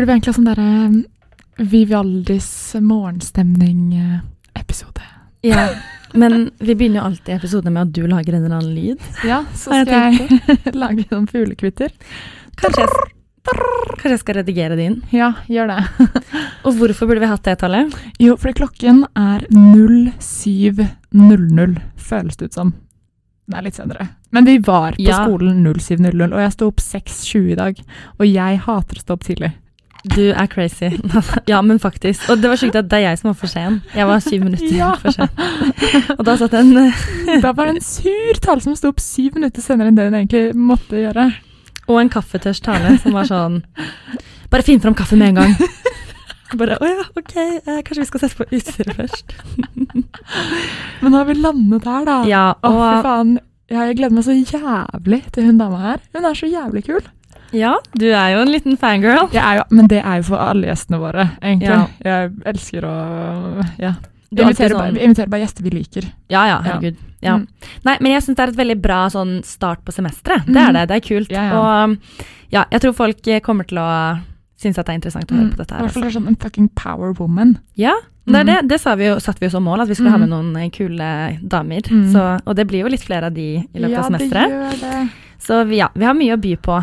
burde 0.00 0.08
vi 0.08 0.12
egentlig 0.16 0.32
ha 0.32 0.38
sånn 0.38 0.48
derre 0.48 0.70
Vivaldis 1.70 2.48
morgenstemning-episode. 2.80 5.02
Ja, 5.44 5.68
men 6.14 6.50
vi 6.58 6.74
begynner 6.74 6.98
jo 7.00 7.04
alltid 7.10 7.34
episoden 7.36 7.72
med 7.74 7.82
at 7.88 7.92
du 7.96 8.06
lager 8.08 8.32
en 8.36 8.44
eller 8.44 8.56
annen 8.58 8.74
lyd. 8.74 8.98
Ja, 9.28 9.38
så 9.54 9.70
skal 9.70 9.88
jeg 9.88 10.12
jeg 10.40 10.74
lage 10.82 11.04
noen 11.10 11.26
fuglekvitter. 11.30 11.90
Kanskje 12.60 12.80
jeg, 12.84 12.90
kanskje 13.44 14.10
jeg 14.14 14.22
skal 14.24 14.34
redigere 14.40 14.74
det 14.78 14.84
inn. 14.90 14.98
Ja, 15.16 15.28
gjør 15.48 15.66
det. 15.74 15.82
Og 16.66 16.72
hvorfor 16.80 17.04
burde 17.08 17.22
vi 17.24 17.30
hatt 17.30 17.44
det 17.46 17.56
tallet? 17.62 17.86
Jo, 18.20 18.32
fordi 18.40 18.54
klokken 18.60 18.96
er 19.16 19.40
07.00, 19.52 21.74
føles 22.10 22.36
det 22.40 22.46
ut 22.50 22.54
som. 22.58 22.68
Det 23.50 23.56
er 23.58 23.64
litt 23.66 23.78
senere. 23.80 24.04
Men 24.30 24.42
vi 24.46 24.58
var 24.62 24.92
på 24.94 25.02
Ja. 25.02 25.16
skolen 25.24 25.64
07.00, 25.66 26.30
og 26.32 26.38
jeg 26.44 26.52
sto 26.54 26.64
opp 26.70 26.80
6.20 26.84 27.50
i 27.50 27.56
dag. 27.58 27.74
Og 28.20 28.24
jeg 28.28 28.60
hater 28.66 28.96
å 28.96 29.00
stå 29.04 29.12
opp 29.16 29.24
tidlig. 29.26 29.50
Du 30.08 30.30
er 30.32 30.46
crazy. 30.48 30.88
ja, 31.50 31.60
men 31.62 31.78
faktisk. 31.78 32.24
Og 32.32 32.40
det 32.40 32.48
var 32.48 32.56
sjukt 32.56 32.76
at 32.78 32.88
det 32.88 33.00
er 33.02 33.04
jeg 33.10 33.18
som 33.20 33.28
var 33.28 33.36
for 33.36 33.52
sen. 33.52 33.80
Jeg 33.94 34.06
var 34.08 34.22
syv 34.24 34.44
minutter 34.46 34.72
Ja. 34.72 34.94
for 34.96 35.12
sen. 35.12 35.28
Og 36.16 36.24
da 36.24 36.36
satt 36.40 36.54
en 36.56 36.72
Da 37.44 37.52
var 37.52 37.68
det 37.68 37.76
en 37.76 37.84
sur 37.84 38.40
tale 38.40 38.64
som 38.64 38.76
sto 38.78 38.88
opp 38.94 39.02
syv 39.04 39.36
minutter 39.36 39.60
senere 39.64 39.92
enn 39.92 39.98
det 39.98 40.08
hun 40.08 40.16
egentlig 40.22 40.44
måtte 40.56 41.02
gjøre. 41.02 41.26
Og 41.90 42.00
en 42.00 42.12
kaffetørst 42.12 42.64
tale 42.64 42.94
som 43.02 43.12
var 43.18 43.28
sånn 43.28 43.60
Bare 44.50 44.64
finn 44.66 44.80
fram 44.82 44.96
kaffe 44.98 45.18
med 45.20 45.34
en 45.34 45.42
gang. 45.42 45.54
Bare 46.58 46.80
å 46.82 46.86
ja, 46.88 47.04
ok, 47.14 47.34
eh, 47.38 47.76
kanskje 47.86 48.00
vi 48.00 48.08
skal 48.08 48.22
sette 48.24 48.40
på 48.40 48.48
utstyret 48.56 48.96
først. 48.98 49.36
Men 49.76 51.12
nå 51.12 51.12
har 51.20 51.28
vi 51.28 51.36
landet 51.38 51.86
her, 51.86 52.08
da. 52.08 52.16
Ja, 52.26 52.40
Å, 52.66 52.72
fy 52.74 53.04
faen. 53.06 53.36
Jeg 53.70 53.94
gleder 54.00 54.16
meg 54.16 54.26
så 54.26 54.34
jævlig 54.34 55.20
til 55.30 55.46
hun 55.46 55.60
dama 55.60 55.78
her. 55.84 56.02
Hun 56.16 56.26
er 56.26 56.34
så 56.34 56.48
jævlig 56.50 56.82
kul. 56.88 57.04
Ja, 57.52 57.74
du 57.96 58.06
er 58.12 58.34
jo 58.34 58.40
en 58.42 58.52
liten 58.52 58.76
fangirl. 58.78 59.28
Jeg 59.32 59.42
er 59.42 59.56
jo, 59.58 59.64
men 59.70 59.86
det 59.88 60.02
er 60.04 60.16
jo 60.20 60.22
for 60.22 60.36
alle 60.38 60.66
gjestene 60.70 60.98
våre, 61.00 61.30
egentlig. 61.42 61.68
Ja. 61.68 61.86
Jeg 62.04 62.32
elsker 62.46 62.82
å 62.88 62.94
ja. 63.78 63.94
Vi 64.30 64.38
er 64.42 64.46
inviterer, 64.46 64.70
sånn- 64.70 64.78
bare, 64.78 64.92
vi 64.94 65.00
inviterer 65.00 65.28
bare 65.28 65.40
gjester 65.42 65.62
vi 65.66 65.70
liker. 65.70 66.04
Ja, 66.30 66.44
ja, 66.46 66.60
herregud. 66.62 66.96
Ja. 67.20 67.32
Mm. 67.38 67.48
Nei, 67.84 67.96
men 68.00 68.12
jeg 68.12 68.22
syns 68.22 68.36
det 68.36 68.44
er 68.44 68.52
et 68.52 68.56
veldig 68.60 68.76
bra 68.80 68.98
sånn 69.10 69.42
start 69.44 69.82
på 69.84 69.90
semesteret. 69.92 70.46
Det 70.46 70.56
er 70.56 70.72
det. 70.72 70.84
Det 70.88 70.96
er 70.96 71.06
kult. 71.08 71.32
Og 71.32 71.96
ja, 72.52 72.64
jeg 72.70 72.80
tror 72.80 72.92
folk 72.94 73.26
eh, 73.26 73.40
kommer 73.40 73.66
til 73.66 73.78
å 73.78 73.88
synes 74.60 74.78
at 74.78 74.86
det 74.86 74.92
er 74.92 74.98
interessant 75.00 75.26
å 75.32 75.34
høre 75.34 75.48
Mm. 75.48 75.50
på 75.50 75.56
dette 75.56 75.72
I 75.72 75.74
her. 75.74 75.82
hvert 75.88 75.92
fall 75.92 76.02
Altså. 76.04 76.20
sånn 76.20 76.28
en 76.28 76.36
fucking 76.36 76.68
power 76.76 77.12
woman. 77.18 77.58
Ja, 77.74 77.94
det 78.26 78.36
er 78.36 78.44
Mm. 78.44 78.46
det. 78.46 78.68
Det 78.68 78.80
sa 78.80 78.94
vi 78.94 79.06
jo, 79.06 79.16
satte 79.16 79.40
vi 79.40 79.46
jo 79.46 79.50
som 79.50 79.64
mål, 79.64 79.80
at 79.80 79.88
vi 79.88 79.94
skulle 79.94 80.10
ha 80.10 80.18
Mm. 80.18 80.28
med 80.28 80.30
noen 80.30 80.56
eh, 80.62 80.68
kule 80.70 81.38
damer. 81.48 81.80
Mm. 81.90 82.12
Så, 82.12 82.40
og 82.46 82.54
det 82.56 82.68
blir 82.68 82.82
jo 82.84 82.88
litt 82.88 83.02
flere 83.02 83.24
av 83.26 83.34
de 83.34 83.56
i 83.66 83.78
løpet 83.80 83.90
ja, 83.90 83.98
av 83.98 84.10
semesteret. 84.12 84.30
det 84.30 84.78
gjør 84.78 84.80
det. 84.80 85.10
Så 85.40 85.64
vi, 85.64 85.78
ja, 85.78 85.90
vi 85.94 86.04
har 86.04 86.14
mye 86.14 86.36
å 86.36 86.40
by 86.40 86.56
på. 86.60 86.76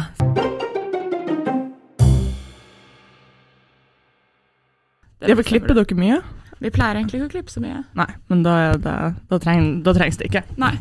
Jeg 5.28 5.38
vil 5.38 5.46
klippe 5.46 5.76
dere 5.78 5.98
mye? 5.98 6.18
Vi 6.58 6.72
pleier 6.74 6.98
egentlig 6.98 7.20
ikke 7.20 7.28
å 7.28 7.34
klippe 7.36 7.54
så 7.54 7.62
mye. 7.62 7.84
Nei, 7.98 8.08
men 8.32 8.42
da, 8.46 8.56
da, 8.82 8.94
da, 9.30 9.38
treng, 9.42 9.84
da 9.86 9.94
trengs 9.94 10.18
det 10.18 10.32
ikke. 10.32 10.42
Nei. 10.58 10.74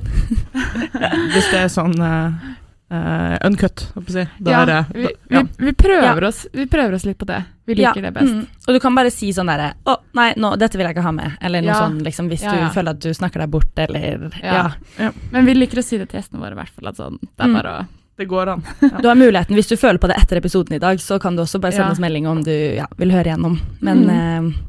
Hvis 1.34 1.50
det 1.52 1.66
er 1.66 1.72
sånn 1.72 1.92
eh, 2.00 2.46
eh, 2.90 3.36
uncut, 3.46 3.82
holdt 3.94 4.06
på 4.06 4.12
å 4.12 4.16
si. 4.16 4.24
Ja, 4.46 4.64
vi, 4.94 5.08
vi, 5.28 5.42
vi, 5.58 5.72
prøver 5.72 6.24
oss, 6.28 6.46
vi 6.52 6.66
prøver 6.70 6.94
oss 6.94 7.04
litt 7.08 7.18
på 7.18 7.26
det. 7.26 7.40
Vi 7.66 7.74
liker 7.74 8.02
det 8.02 8.12
best. 8.14 8.30
Mm. 8.32 8.46
Og 8.68 8.74
du 8.76 8.80
kan 8.80 8.94
bare 8.94 9.10
si 9.10 9.32
sånn 9.34 9.48
derre 9.50 9.72
Å, 9.90 9.96
nei, 10.14 10.28
no, 10.38 10.52
dette 10.56 10.78
vil 10.78 10.86
jeg 10.86 10.94
ikke 10.94 11.02
ha 11.02 11.12
med. 11.12 11.32
Eller 11.42 11.62
noe 11.62 11.72
Ja. 11.74 11.80
sånn, 11.82 11.98
liksom, 12.06 12.28
hvis 12.30 12.42
Ja, 12.46 12.54
ja. 12.54 12.68
du 12.68 12.74
føler 12.74 12.90
at 12.94 13.00
du 13.00 13.10
snakker 13.10 13.40
deg 13.42 13.50
bort, 13.50 13.72
eller 13.78 14.30
Ja. 14.42 14.70
ja. 14.98 15.10
Men 15.32 15.44
vi 15.46 15.54
liker 15.54 15.78
å 15.78 15.84
si 15.84 15.98
det 15.98 16.08
til 16.10 16.20
gjestene 16.20 16.38
våre, 16.40 16.52
i 16.52 16.60
hvert 16.62 16.68
fall. 16.70 16.88
At 16.88 16.96
sånn, 16.96 17.18
det 17.20 17.42
er 17.42 17.48
Mm. 17.48 17.54
bare 17.62 17.72
å 17.80 17.86
Det 18.16 18.28
går 18.28 18.48
an. 18.48 18.62
Du 19.02 19.08
har 19.08 19.14
muligheten, 19.14 19.54
hvis 19.54 19.68
du 19.68 19.76
føler 19.76 19.98
på 19.98 20.08
det 20.08 20.16
etter 20.16 20.38
episoden 20.38 20.72
i 20.76 20.78
dag, 20.78 20.96
så 20.98 21.20
kan 21.20 21.36
du 21.36 21.42
også 21.42 21.60
bare 21.60 21.72
sende 21.72 21.88
Ja. 21.88 21.92
oss 21.92 21.98
melding 22.00 22.26
om 22.26 22.42
du 22.42 22.50
ja, 22.76 22.86
vil 22.96 23.10
høre 23.10 23.24
igjennom. 23.26 23.60
Men 23.82 24.04
Mm. 24.06 24.54
eh, 24.54 24.60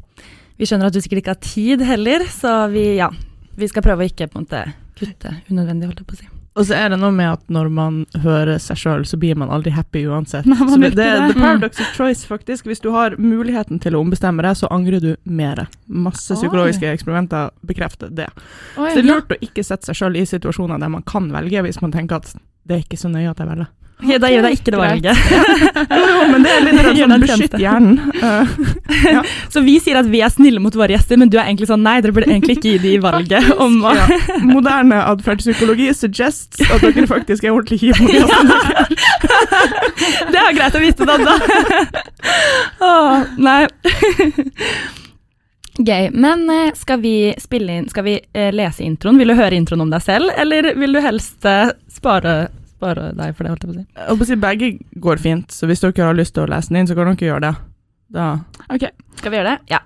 vi 0.58 0.64
skjønner 0.66 0.86
at 0.86 0.92
du 0.92 0.98
sikkert 1.00 1.22
ikke 1.22 1.32
har 1.32 1.40
tid 1.40 1.80
heller, 1.80 2.18
så 2.28 2.70
vi, 2.70 2.96
ja, 2.96 3.08
vi 3.56 3.66
skal 3.68 3.80
prøve 3.82 4.04
å 4.04 4.10
ikke 4.10 4.28
på 4.28 4.36
en 4.36 4.44
måte 4.44 4.74
kutte 4.98 5.36
unødvendig, 5.50 5.86
holdt 5.86 5.98
jeg 6.02 6.06
på 6.06 6.12
å 6.14 6.18
si. 6.18 6.26
Og 6.58 6.66
så 6.66 6.74
er 6.74 6.90
det 6.90 6.98
noe 6.98 7.14
med 7.14 7.30
at 7.36 7.42
når 7.54 7.68
man 7.70 7.98
hører 8.24 8.58
seg 8.62 8.80
sjøl, 8.80 9.04
så 9.06 9.18
blir 9.20 9.38
man 9.38 9.52
aldri 9.54 9.70
happy 9.76 10.02
uansett. 10.10 10.48
Nei, 10.48 10.58
så 10.58 10.78
det, 10.82 10.90
det 10.98 11.06
er 11.06 11.28
the 11.28 11.36
paradox 11.38 11.78
of 11.82 11.92
choice, 11.94 12.26
faktisk. 12.26 12.66
Hvis 12.66 12.82
du 12.82 12.90
har 12.96 13.14
muligheten 13.22 13.78
til 13.82 13.94
å 13.94 14.02
ombestemme 14.02 14.42
deg, 14.42 14.58
så 14.58 14.70
angrer 14.74 15.02
du 15.04 15.12
mer. 15.22 15.68
Masse 15.86 16.34
Oi. 16.34 16.40
psykologiske 16.40 16.90
eksperimenter 16.96 17.52
bekrefter 17.68 18.10
det. 18.10 18.26
Oi, 18.74 18.90
Så 18.90 18.98
det 18.98 19.04
er 19.04 19.10
lurt 19.12 19.34
å 19.36 19.40
ikke 19.44 19.62
sette 19.66 19.86
seg 19.86 20.00
sjøl 20.00 20.18
i 20.18 20.26
situasjoner 20.26 20.82
der 20.82 20.90
man 20.98 21.06
kan 21.06 21.30
velge, 21.34 21.62
hvis 21.68 21.78
man 21.84 21.94
tenker 21.94 22.18
at 22.18 22.34
det 22.68 22.76
er 22.76 22.82
ikke 22.84 22.98
så 23.00 23.10
nøye 23.12 23.30
at 23.30 23.38
jeg 23.38 23.48
velger. 23.48 23.70
Ok, 23.98 24.12
da 24.22 24.28
gjør 24.30 24.46
jeg 24.46 24.58
ikke 24.58 24.72
det 24.72 24.78
valget. 24.78 25.16
Jo, 25.98 26.18
men 26.30 26.44
det 26.44 26.50
er 26.52 26.62
litt 26.62 26.76
Gjør 26.98 27.10
sånn 27.10 27.24
beskytt 27.24 27.56
hjernen. 27.58 27.96
Uh, 28.22 29.24
Så 29.54 29.62
vi 29.66 29.78
sier 29.82 29.98
at 29.98 30.08
vi 30.10 30.20
er 30.22 30.30
snille 30.32 30.62
mot 30.62 30.74
våre 30.78 30.94
gjester, 30.94 31.18
men 31.20 31.30
du 31.32 31.38
er 31.38 31.48
egentlig 31.48 31.68
sånn 31.70 31.82
nei, 31.82 31.96
dere 32.04 32.14
burde 32.14 32.30
egentlig 32.30 32.58
ikke 32.58 32.74
gi 32.76 32.82
de 32.84 32.92
valget 33.02 33.50
om 33.58 33.80
å 33.86 33.94
ja. 33.98 34.06
Moderne 34.46 35.00
atferdspsykologi 35.14 35.90
suggests 35.98 36.62
at 36.68 36.84
dere 36.84 37.08
faktisk 37.10 37.46
er 37.46 37.56
ordentlig 37.56 37.80
kjipe 37.82 38.04
mot 38.04 38.14
gjestene. 38.14 38.54
Det 40.30 40.44
er 40.44 40.54
greit 40.56 40.78
å 40.78 40.82
vite, 40.82 41.08
Danda. 41.08 41.34
Åh, 42.84 43.26
nei. 43.42 43.60
Gøy. 45.78 46.08
Men 46.10 46.48
eh, 46.50 46.72
skal 46.74 46.98
vi 47.02 47.32
spille 47.38 47.78
inn 47.78 47.88
Skal 47.90 48.06
vi 48.06 48.16
eh, 48.18 48.50
lese 48.54 48.82
introen? 48.82 49.18
Vil 49.20 49.30
du 49.30 49.36
høre 49.38 49.58
introen 49.58 49.84
om 49.84 49.92
deg 49.92 50.02
selv, 50.02 50.32
eller 50.34 50.72
vil 50.78 50.96
du 50.96 51.00
helst 51.04 51.46
eh, 51.46 51.70
spare, 51.92 52.48
spare 52.78 53.10
deg 53.18 53.34
for 53.36 53.44
det? 53.44 53.52
holdt 53.52 53.66
jeg 53.66 53.70
på 53.70 53.74
å 53.74 53.78
si? 53.78 53.86
Jeg 53.98 54.18
på 54.22 54.26
å 54.26 54.30
si 54.30 54.40
Begge 54.46 54.72
går 55.02 55.22
fint, 55.22 55.50
så 55.52 55.68
hvis 55.68 55.82
dere 55.84 56.08
har 56.10 56.18
lyst 56.18 56.36
til 56.38 56.46
å 56.46 56.50
lese 56.50 56.72
den 56.72 56.82
inn, 56.82 56.90
så 56.90 56.96
kan 56.98 57.10
dere 57.10 57.32
gjøre 57.32 57.44
det. 57.48 57.54
Da. 58.14 58.28
Ok, 58.72 58.88
Skal 59.18 59.34
vi 59.34 59.40
gjøre 59.42 59.56
det? 59.58 59.74
Ja. 59.74 59.82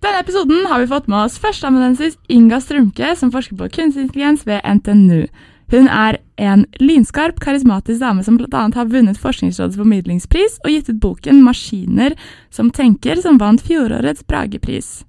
Denne 0.00 0.22
episoden 0.22 0.64
har 0.70 0.80
vi 0.80 0.88
fått 0.88 1.08
med 1.12 1.26
oss 1.26 1.34
førsteamanuensis 1.38 2.14
Inga 2.32 2.60
Strumke, 2.64 3.12
som 3.16 3.32
forsker 3.32 3.58
på 3.58 3.68
kunstig 3.68 4.06
intelligens 4.06 4.46
ved 4.48 4.62
NTNU. 4.64 5.26
Hun 5.70 5.88
er 5.92 6.16
en 6.40 6.64
lynskarp, 6.80 7.38
karismatisk 7.44 8.00
dame 8.00 8.24
som 8.24 8.38
bl.a. 8.40 8.62
har 8.74 8.88
vunnet 8.90 9.20
Forskningsrådets 9.20 9.76
formidlingspris 9.78 10.56
og 10.64 10.72
gitt 10.72 10.88
ut 10.88 11.02
boken 11.04 11.42
'Maskiner 11.44 12.16
som 12.50 12.70
tenker', 12.70 13.20
som 13.20 13.38
vant 13.38 13.62
fjorårets 13.62 14.24
Bragepris. 14.26 15.04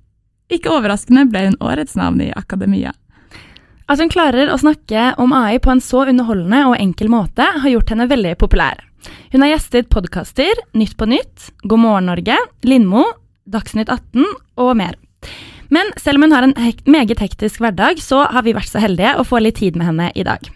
Ikke 0.52 0.70
overraskende 0.70 1.26
ble 1.32 1.48
hun 1.48 1.58
årets 1.64 1.96
navn 1.96 2.22
i 2.22 2.34
akademia. 2.36 2.92
At 3.92 4.00
hun 4.00 4.12
klarer 4.12 4.48
å 4.48 4.56
snakke 4.56 5.10
om 5.20 5.34
AI 5.36 5.58
på 5.60 5.74
en 5.74 5.82
så 5.84 6.06
underholdende 6.08 6.62
og 6.70 6.78
enkel 6.80 7.10
måte, 7.12 7.44
har 7.44 7.74
gjort 7.74 7.92
henne 7.92 8.08
veldig 8.08 8.38
populær. 8.40 8.80
Hun 9.34 9.44
har 9.44 9.52
gjestet 9.52 9.90
podkaster 9.92 10.62
Nytt 10.78 10.96
på 10.96 11.10
nytt, 11.12 11.50
God 11.68 11.82
morgen 11.84 12.08
Norge, 12.08 12.38
Lindmo, 12.64 13.04
Dagsnytt 13.52 13.92
18 13.92 14.24
og 14.64 14.72
mer. 14.80 14.96
Men 15.76 15.92
selv 16.00 16.20
om 16.20 16.28
hun 16.28 16.36
har 16.38 16.48
en 16.48 16.56
meget 16.88 17.20
hektisk 17.20 17.60
hverdag, 17.60 18.00
så 18.00 18.24
har 18.32 18.48
vi 18.48 18.56
vært 18.56 18.72
så 18.72 18.80
heldige 18.80 19.18
å 19.20 19.28
få 19.28 19.44
litt 19.44 19.60
tid 19.60 19.76
med 19.76 19.90
henne 19.90 20.12
i 20.16 20.24
dag. 20.28 20.48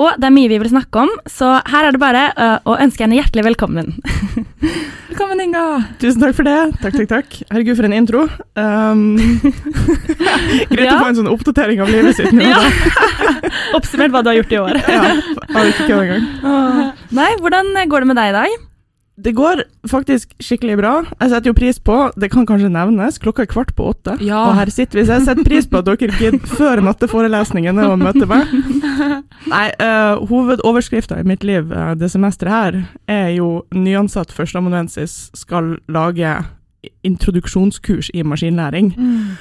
Og 0.00 0.16
det 0.18 0.26
er 0.26 0.34
mye 0.34 0.50
vi 0.50 0.58
vil 0.58 0.70
snakke 0.72 1.04
om, 1.04 1.10
så 1.30 1.54
her 1.70 1.86
er 1.88 1.94
det 1.94 2.00
bare 2.02 2.24
å 2.66 2.74
ønske 2.82 3.04
henne 3.04 3.18
hjertelig 3.20 3.44
velkommen. 3.46 3.92
Velkommen, 5.14 5.38
Inga! 5.44 5.62
Tusen 6.02 6.18
takk 6.24 6.34
for 6.34 6.48
det. 6.48 6.54
Takk, 6.82 6.96
takk, 6.96 7.06
takk. 7.12 7.34
Herregud, 7.52 7.76
for 7.78 7.86
en 7.86 7.94
intro. 7.94 8.24
Um, 8.58 9.02
greit 10.72 10.88
Ja. 10.88 10.96
å 10.96 11.04
få 11.04 11.10
en 11.12 11.18
sånn 11.20 11.30
oppdatering 11.30 11.82
av 11.84 11.92
livet 11.92 12.18
sitt 12.18 12.32
nå. 12.34 12.42
Ja. 12.48 12.58
Oppsummert 13.78 14.10
hva 14.14 14.24
du 14.26 14.32
har 14.32 14.40
gjort 14.40 14.54
i 14.56 14.58
år. 14.64 14.80
Ja, 14.90 15.04
har 15.54 15.70
ikke 15.70 16.00
engang. 16.00 16.26
Nei, 17.14 17.30
hvordan 17.44 17.70
går 17.92 18.02
det 18.06 18.10
med 18.10 18.18
deg 18.18 18.32
i 18.32 18.36
dag? 18.40 18.56
Det 19.14 19.30
går 19.36 19.62
faktisk 19.86 20.32
skikkelig 20.42 20.74
bra. 20.80 20.92
Jeg 21.20 21.30
setter 21.30 21.52
jo 21.52 21.54
pris 21.54 21.76
på, 21.78 21.98
det 22.18 22.32
kan 22.32 22.46
kanskje 22.48 22.70
nevnes, 22.72 23.20
klokka 23.22 23.44
er 23.44 23.50
kvart 23.50 23.70
på 23.78 23.86
åtte. 23.92 24.16
Ja. 24.24 24.40
Og 24.48 24.56
her 24.58 24.72
sitter 24.74 24.98
vi, 24.98 25.04
så 25.06 25.20
jeg 25.20 25.26
setter 25.28 25.46
pris 25.46 25.68
på 25.70 25.78
at 25.78 25.86
dere 25.86 26.18
gidder 26.18 26.40
før 26.50 26.82
natteforelesningene 26.82 27.86
å 27.92 27.94
møte 28.00 28.26
meg. 28.30 28.50
Nei, 29.54 29.68
uh, 29.78 30.24
hovedoverskrifta 30.26 31.20
i 31.20 31.28
mitt 31.28 31.46
liv 31.46 31.70
uh, 31.70 31.92
det 31.98 32.10
semesteret 32.10 32.54
her 32.54 32.80
er 33.10 33.30
jo 33.36 33.62
nyansatt 33.76 34.34
førsteamanuensis 34.34 35.28
skal 35.38 35.76
lage 35.86 36.34
introduksjonskurs 37.04 38.10
i 38.14 38.22
maskinlæring. 38.22 38.94
Mm, 38.98 39.36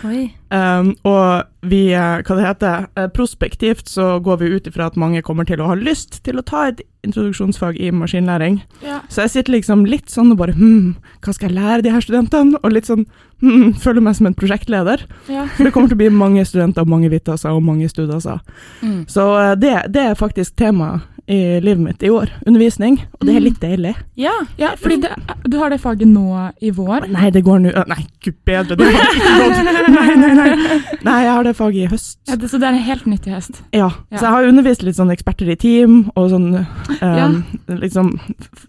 Um, 0.54 0.96
og 1.04 1.44
vi, 1.64 1.94
eh, 1.94 2.22
hva 2.22 2.36
det 2.36 2.46
heter, 2.46 2.88
eh, 2.98 3.08
prospektivt 3.08 3.90
så 3.90 4.20
går 4.20 4.38
vi 4.38 4.52
ut 4.56 4.68
ifra 4.68 4.86
at 4.86 4.98
mange 4.98 5.22
kommer 5.22 5.44
til 5.44 5.58
å 5.58 5.68
ha 5.68 5.74
lyst 5.74 6.24
til 6.24 6.38
å 6.38 6.44
ta 6.46 6.68
et 6.68 6.82
introduksjonsfag 7.04 7.80
i 7.80 7.90
maskinlæring. 7.92 8.62
Ja. 8.84 9.00
Så 9.10 9.22
jeg 9.24 9.30
sitter 9.30 9.54
liksom 9.54 9.86
litt 9.86 10.12
sånn 10.12 10.32
og 10.32 10.38
bare 10.38 10.54
hm, 10.54 10.96
hva 11.22 11.34
skal 11.34 11.50
jeg 11.50 11.58
lære 11.58 11.82
de 11.84 11.90
her 11.90 12.02
studentene? 12.02 12.60
Og 12.64 12.72
litt 12.72 12.86
sånn 12.86 13.06
hm, 13.42 13.74
føler 13.80 14.02
meg 14.02 14.16
som 14.16 14.28
en 14.28 14.36
prosjektleder. 14.36 15.06
Ja. 15.32 15.48
For 15.56 15.64
det 15.64 15.74
kommer 15.74 15.90
til 15.90 15.98
å 15.98 16.04
bli 16.04 16.10
mange 16.10 16.46
studenter, 16.46 16.86
mange 16.86 17.10
vittasser 17.10 17.50
og 17.50 17.64
mange 17.64 17.90
studaser. 17.90 18.40
Mm. 18.84 19.06
Så 19.08 19.28
eh, 19.40 19.56
det, 19.56 19.74
det 19.96 20.06
er 20.12 20.20
faktisk 20.20 20.56
tema 20.56 21.00
i 21.32 21.60
livet 21.64 21.80
mitt 21.80 22.04
i 22.04 22.10
år. 22.12 22.28
Undervisning. 22.46 22.98
Og 23.20 23.28
det 23.30 23.36
er 23.38 23.44
litt 23.46 23.60
deilig. 23.62 23.94
Ja. 24.20 24.34
Ja, 24.60 24.74
fordi 24.80 24.98
det, 25.06 25.12
du 25.48 25.56
har 25.62 25.72
det 25.72 25.78
faget 25.80 26.08
nå 26.12 26.50
i 26.60 26.72
vår. 26.76 27.08
Nei, 27.14 27.30
det 27.32 27.44
går 27.46 27.62
nå 27.64 27.72
Nei, 27.88 28.02
gud 28.26 28.36
bedre, 28.46 28.76
det 28.76 28.90
har 28.92 29.16
ikke 29.16 29.38
gått. 29.40 29.62
Nei, 29.94 30.16
nei, 30.20 30.34
nei. 30.36 30.80
Nei, 31.08 31.16
jeg 31.24 31.32
har 31.38 31.48
det 31.48 31.56
faget 31.56 31.86
i 31.86 31.88
høst. 31.94 32.18
Ja, 32.28 32.36
det, 32.40 32.50
så 32.52 32.60
det 32.60 32.68
er 32.70 32.80
helt 32.90 33.08
nytt 33.08 33.28
i 33.30 33.34
høst. 33.38 33.62
Ja, 33.72 33.88
Ja. 34.12 34.18
så 34.20 34.26
jeg 34.28 34.34
har 34.36 34.50
undervist 34.52 34.84
litt 34.84 35.00
sånn 35.00 35.12
eksperter 35.16 35.50
i 35.54 35.56
team, 35.60 35.98
og 36.20 36.30
sånn 36.34 36.50
um, 36.60 37.40
liksom 37.80 38.14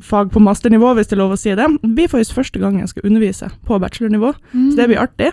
fag 0.03 0.31
på 0.35 0.43
masternivå, 0.43 0.95
hvis 0.99 1.11
det 1.11 1.19
er 1.19 1.23
lov 1.25 1.35
å 1.35 1.41
si 1.41 1.55
det. 1.59 1.67
Det 1.83 1.93
blir 1.99 2.11
faktisk 2.12 2.39
første 2.39 2.62
gang 2.62 2.79
jeg 2.81 2.91
skal 2.95 3.06
undervise 3.11 3.51
på 3.67 3.79
bachelornivå, 3.83 4.35
så 4.55 4.75
det 4.79 4.89
blir 4.93 5.03
artig. 5.03 5.33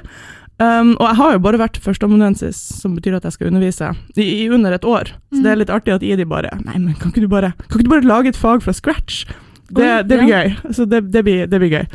Um, 0.62 0.92
og 1.00 1.06
jeg 1.08 1.18
har 1.18 1.32
jo 1.34 1.42
bare 1.42 1.60
vært 1.62 1.78
førsteamanuensis, 1.82 2.58
som 2.82 2.94
betyr 2.98 3.16
at 3.18 3.26
jeg 3.26 3.38
skal 3.38 3.50
undervise, 3.50 3.88
i, 4.14 4.26
i 4.44 4.50
under 4.54 4.76
et 4.76 4.86
år. 4.86 5.14
Så 5.32 5.42
det 5.42 5.54
er 5.54 5.62
litt 5.64 5.72
artig 5.74 5.96
at 5.96 6.04
Idi 6.06 6.28
bare 6.28 6.52
Nei, 6.62 6.76
men 6.78 6.98
kan 7.00 7.10
ikke 7.10 7.24
du 7.24 7.32
bare, 7.32 7.54
kan 7.66 7.80
ikke 7.80 7.88
du 7.88 7.94
bare 7.96 8.10
lage 8.10 8.34
et 8.34 8.38
fag 8.38 8.62
fra 8.66 8.76
scratch? 8.76 9.24
Det, 9.72 9.82
Oi, 9.88 10.04
det 10.04 10.20
blir 10.20 10.30
ja. 10.30 10.42
gøy. 10.44 10.76
Så 10.76 10.86
det, 10.86 11.06
det, 11.14 11.24
blir, 11.26 11.48
det 11.50 11.62
blir 11.64 11.72
gøy. 11.80 11.88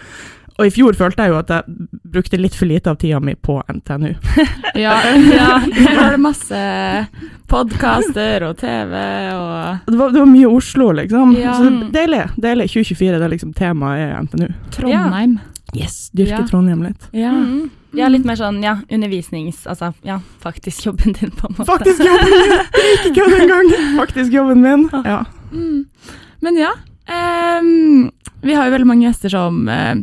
Og 0.56 0.70
i 0.70 0.72
fjor 0.72 0.96
følte 0.96 1.26
jeg 1.26 1.34
jo 1.34 1.38
at 1.38 1.50
jeg 1.52 1.88
brukte 2.16 2.38
litt 2.40 2.54
for 2.56 2.68
lite 2.68 2.88
av 2.88 2.96
tida 3.00 3.18
mi 3.20 3.36
på 3.36 3.58
NTNU. 3.68 4.14
Ja, 4.76 4.92
ja. 5.08 5.52
Her 5.72 5.94
var 5.96 6.10
det 6.12 6.20
masse 6.20 6.58
podkaster 7.48 8.44
og 8.44 8.58
TV 8.60 8.92
og 9.32 9.86
Det 9.86 9.96
var, 9.96 10.10
det 10.12 10.20
var 10.20 10.28
mye 10.28 10.50
Oslo, 10.52 10.90
liksom. 10.98 11.32
Ja. 11.40 11.54
Så 11.56 11.70
deilig. 11.94 12.26
deilig. 12.36 12.66
2024 12.74 13.16
det 13.16 13.24
er 13.24 13.32
liksom 13.32 13.54
temaet 13.56 14.02
er 14.04 14.26
NTNU. 14.26 14.50
Trondheim. 14.76 15.38
Yes, 15.74 16.10
Dyrke 16.14 16.30
Ja. 16.30 16.46
Trondheim 16.46 16.82
litt. 16.82 17.08
Ja. 17.12 17.30
Mm. 17.30 17.70
Ja, 17.96 18.08
litt 18.12 18.26
mer 18.28 18.36
sånn 18.36 18.60
ja, 18.62 18.76
undervisnings... 18.92 19.64
Altså 19.66 19.92
ja, 20.06 20.20
faktisk 20.42 20.86
jobben 20.86 21.16
din, 21.16 21.32
på 21.32 21.48
en 21.48 21.56
måte. 21.56 21.70
Faktisk 21.72 22.02
jobben 22.04 22.34
min! 22.34 22.52
Det 22.74 22.90
ikke 22.94 23.14
kødd 23.16 23.38
engang! 23.40 23.70
Faktisk 23.96 24.36
jobben 24.36 24.62
min. 24.62 24.84
Ja. 25.04 25.22
Mm. 25.52 25.86
Men 26.44 26.60
ja. 26.60 26.74
Um, 27.06 28.10
vi 28.42 28.54
har 28.54 28.68
jo 28.68 28.74
veldig 28.74 28.88
mange 28.90 29.06
gjester 29.06 29.32
som 29.32 29.64
uh, 29.70 29.94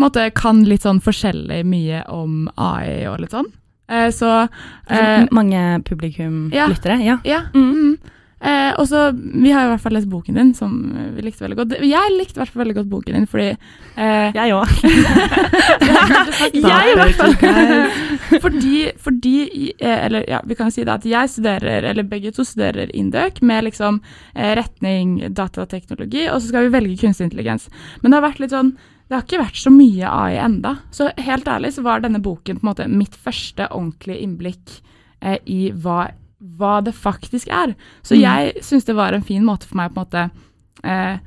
måte 0.00 0.28
kan 0.36 0.62
litt 0.68 0.86
sånn 0.86 1.00
forskjellig 1.02 1.62
mye 1.68 2.04
om 2.12 2.46
AI 2.60 3.08
og 3.10 3.20
litt 3.24 3.34
sånn. 3.34 3.50
Uh, 3.90 4.08
så 4.14 4.30
uh, 4.46 5.24
Mange 5.34 5.82
publikumlyttere, 5.88 7.00
ja. 7.02 7.18
Ja. 7.26 7.44
Mm. 7.56 7.98
Eh, 8.42 8.72
og 8.74 8.88
så, 8.90 9.12
Vi 9.14 9.52
har 9.54 9.66
i 9.66 9.70
hvert 9.70 9.82
fall 9.84 9.94
lest 9.94 10.10
boken 10.10 10.34
din, 10.34 10.52
som 10.54 10.74
vi 11.14 11.22
likte 11.22 11.44
veldig 11.44 11.58
godt. 11.60 11.74
Jeg 11.86 12.14
likte 12.16 12.38
i 12.38 12.42
hvert 12.42 12.52
fall 12.52 12.64
veldig 12.64 12.76
godt 12.80 12.90
boken 12.90 13.18
din, 13.18 13.26
fordi 13.30 13.48
eh, 13.52 14.34
Jeg 14.34 14.56
òg. 14.56 14.72
Jeg 16.56 16.92
i 16.92 16.96
hvert 16.98 17.20
fall. 17.20 17.36
fordi, 18.44 18.76
fordi 18.98 19.36
eh, 19.78 19.98
Eller 20.08 20.26
ja, 20.28 20.40
vi 20.46 20.58
kan 20.58 20.70
jo 20.70 20.74
si 20.74 20.86
det 20.86 20.96
at 20.96 21.06
jeg 21.06 21.30
studerer, 21.30 21.86
eller 21.90 22.08
begge 22.08 22.32
to 22.34 22.44
studerer 22.46 22.90
Indøk 22.96 23.42
med 23.42 23.68
liksom 23.68 24.00
eh, 24.34 24.54
retning 24.58 25.20
datateknologi, 25.30 26.26
og 26.30 26.40
så 26.40 26.50
skal 26.50 26.66
vi 26.66 26.74
velge 26.74 26.98
kunstig 27.04 27.28
intelligens. 27.28 27.68
Men 28.02 28.10
det 28.10 28.18
har 28.18 28.26
vært 28.30 28.42
litt 28.42 28.56
sånn 28.56 28.74
det 29.12 29.18
har 29.18 29.24
ikke 29.26 29.42
vært 29.42 29.58
så 29.60 29.68
mye 29.68 30.08
AI 30.08 30.38
enda. 30.40 30.70
Så 30.88 31.10
helt 31.20 31.48
ærlig 31.50 31.74
så 31.74 31.82
var 31.84 32.00
denne 32.00 32.22
boken 32.22 32.56
på 32.56 32.64
en 32.64 32.68
måte 32.70 32.86
mitt 32.88 33.12
første 33.12 33.66
ordentlige 33.68 34.22
innblikk 34.24 34.78
eh, 35.20 35.36
i 35.44 35.66
hva, 35.76 36.06
hva 36.58 36.80
det 36.84 36.94
faktisk 36.94 37.48
er. 37.48 37.74
Så 38.02 38.14
Mm. 38.16 38.20
jeg 38.22 38.62
syns 38.62 38.84
det 38.84 38.94
var 38.96 39.12
en 39.12 39.22
fin 39.22 39.44
måte 39.44 39.64
for 39.66 39.76
meg 39.76 39.90
å 39.90 39.94
på 39.94 40.00
en 40.00 40.06
måte 40.06 40.30
eh, 40.84 41.18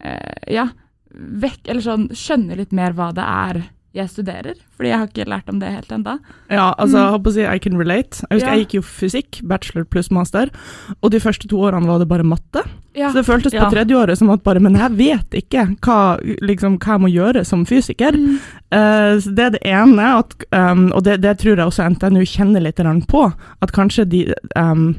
eh, 0.00 0.54
Ja, 0.54 0.68
vekk 1.14 1.68
Eller 1.68 1.80
sånn 1.80 2.08
skjønne 2.10 2.56
litt 2.56 2.72
mer 2.72 2.92
hva 2.92 3.12
det 3.14 3.22
er 3.24 3.62
jeg 3.94 4.10
studerer. 4.10 4.54
Fordi 4.76 4.90
jeg 4.90 4.98
har 4.98 5.06
ikke 5.06 5.26
lært 5.30 5.50
om 5.52 5.60
det 5.62 5.70
helt 5.70 5.92
enda. 5.94 6.18
Ja, 6.50 6.74
altså, 6.78 6.96
Mm. 6.96 7.02
jeg 7.04 7.12
håper 7.14 7.30
å 7.30 7.34
si 7.34 7.44
I 7.46 7.58
can 7.58 7.76
relate. 7.78 8.24
Jeg 8.28 8.40
husker 8.40 8.48
Ja. 8.50 8.54
jeg 8.54 8.66
gikk 8.66 8.74
jo 8.74 8.82
fysikk, 8.82 9.42
bachelor 9.46 9.84
pluss 9.84 10.10
master, 10.10 10.50
og 11.02 11.10
de 11.10 11.20
første 11.20 11.48
to 11.48 11.56
årene 11.56 11.86
var 11.86 11.98
det 12.00 12.08
bare 12.08 12.24
matte. 12.24 12.64
Ja. 12.94 13.10
Så 13.10 13.14
det 13.14 13.26
føltes 13.26 13.52
på 13.52 13.70
tredjeåret 13.70 14.16
som 14.18 14.30
at 14.30 14.42
bare 14.44 14.60
Men 14.60 14.74
jeg 14.74 14.90
vet 14.96 15.30
ikke 15.30 15.76
hva, 15.80 16.18
liksom, 16.42 16.78
hva 16.78 16.94
jeg 16.94 17.00
må 17.00 17.10
gjøre 17.12 17.44
som 17.44 17.64
fysiker. 17.64 18.12
Mm. 18.14 18.38
Uh, 18.72 19.18
så 19.20 19.34
det 19.34 19.44
er 19.44 19.50
det 19.50 19.62
ene, 19.64 20.18
at, 20.18 20.34
um, 20.52 20.92
og 20.92 21.02
det, 21.02 21.20
det 21.20 21.38
tror 21.38 21.56
jeg 21.56 21.66
også 21.66 21.90
NTNU 21.90 22.22
kjenner 22.24 22.62
litt 22.62 22.76
på. 23.08 23.32
At 23.62 23.72
kanskje 23.72 24.08
de, 24.08 24.34
um, 24.56 24.96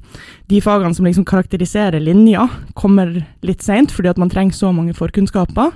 de 0.47 0.59
fagene 0.62 0.94
som 0.95 1.06
liksom 1.06 1.25
karakteriserer 1.25 2.01
linja, 2.01 2.50
kommer 2.75 3.25
litt 3.44 3.62
seint, 3.62 3.92
fordi 3.92 4.09
at 4.09 4.18
man 4.18 4.30
trenger 4.30 4.53
så 4.53 4.74
mange 4.74 4.94
forkunnskaper. 4.94 5.71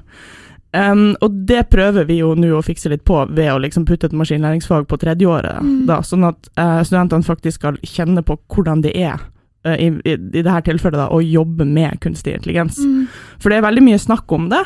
Um, 0.70 1.16
og 1.26 1.34
det 1.50 1.64
prøver 1.74 2.06
vi 2.06 2.20
jo 2.20 2.36
nå 2.38 2.52
å 2.54 2.62
fikse 2.62 2.92
litt 2.92 3.02
på 3.08 3.24
ved 3.34 3.50
å 3.50 3.58
liksom 3.58 3.88
putte 3.90 4.06
et 4.06 4.14
maskinlæringsfag 4.14 4.86
på 4.90 5.00
tredjeåret. 5.02 5.64
Mm. 5.66 5.84
Da, 5.90 6.02
sånn 6.06 6.28
at 6.30 6.50
uh, 6.62 6.84
studentene 6.86 7.26
faktisk 7.26 7.58
skal 7.62 7.80
kjenne 7.82 8.22
på 8.22 8.38
hvordan 8.54 8.84
det 8.86 8.94
er, 8.94 9.18
uh, 9.66 9.74
i, 9.74 9.90
i, 10.06 10.14
i 10.14 10.44
dette 10.46 10.62
tilfellet, 10.70 11.00
da, 11.02 11.08
å 11.10 11.24
jobbe 11.26 11.66
med 11.66 11.98
kunstig 12.06 12.38
intelligens. 12.38 12.78
Mm. 12.86 13.08
For 13.42 13.50
det 13.50 13.58
er 13.58 13.66
veldig 13.66 13.86
mye 13.88 14.02
snakk 14.04 14.30
om 14.38 14.46
det. 14.54 14.62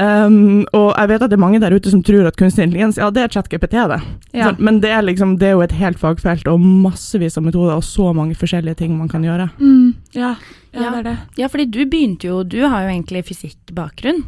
Um, 0.00 0.62
og 0.72 0.94
jeg 0.96 1.10
vet 1.10 1.24
at 1.24 1.28
det 1.32 1.36
er 1.36 1.42
mange 1.42 1.58
der 1.60 1.74
ute 1.76 1.90
som 1.92 2.00
tror 2.04 2.28
at 2.28 2.36
kunstig 2.40 2.64
intelligens, 2.64 2.96
ja, 3.00 3.08
det 3.12 3.24
er 3.24 3.32
ChatGPT, 3.34 3.74
det. 3.90 3.98
Ja. 4.36 4.52
Men 4.56 4.78
det 4.80 4.92
er, 4.92 5.02
liksom, 5.04 5.34
det 5.40 5.50
er 5.50 5.56
jo 5.58 5.64
et 5.64 5.74
helt 5.76 6.00
fagfelt 6.00 6.48
og 6.48 6.60
massevis 6.60 7.36
av 7.40 7.44
metoder 7.44 7.74
og 7.76 7.84
så 7.84 8.12
mange 8.16 8.36
forskjellige 8.38 8.80
ting 8.80 8.94
man 8.96 9.10
kan 9.12 9.24
gjøre. 9.24 9.50
Mm. 9.60 9.96
Ja. 10.16 10.34
ja, 10.72 10.84
Ja. 10.84 10.90
det 10.92 10.98
er 11.00 11.08
det. 11.10 11.16
Ja, 11.40 11.48
fordi 11.52 11.66
du 11.68 11.80
begynte 11.84 12.28
jo 12.28 12.42
Du 12.44 12.60
har 12.64 12.84
jo 12.84 12.92
egentlig 12.94 13.24
fysikkbakgrunn. 13.28 14.22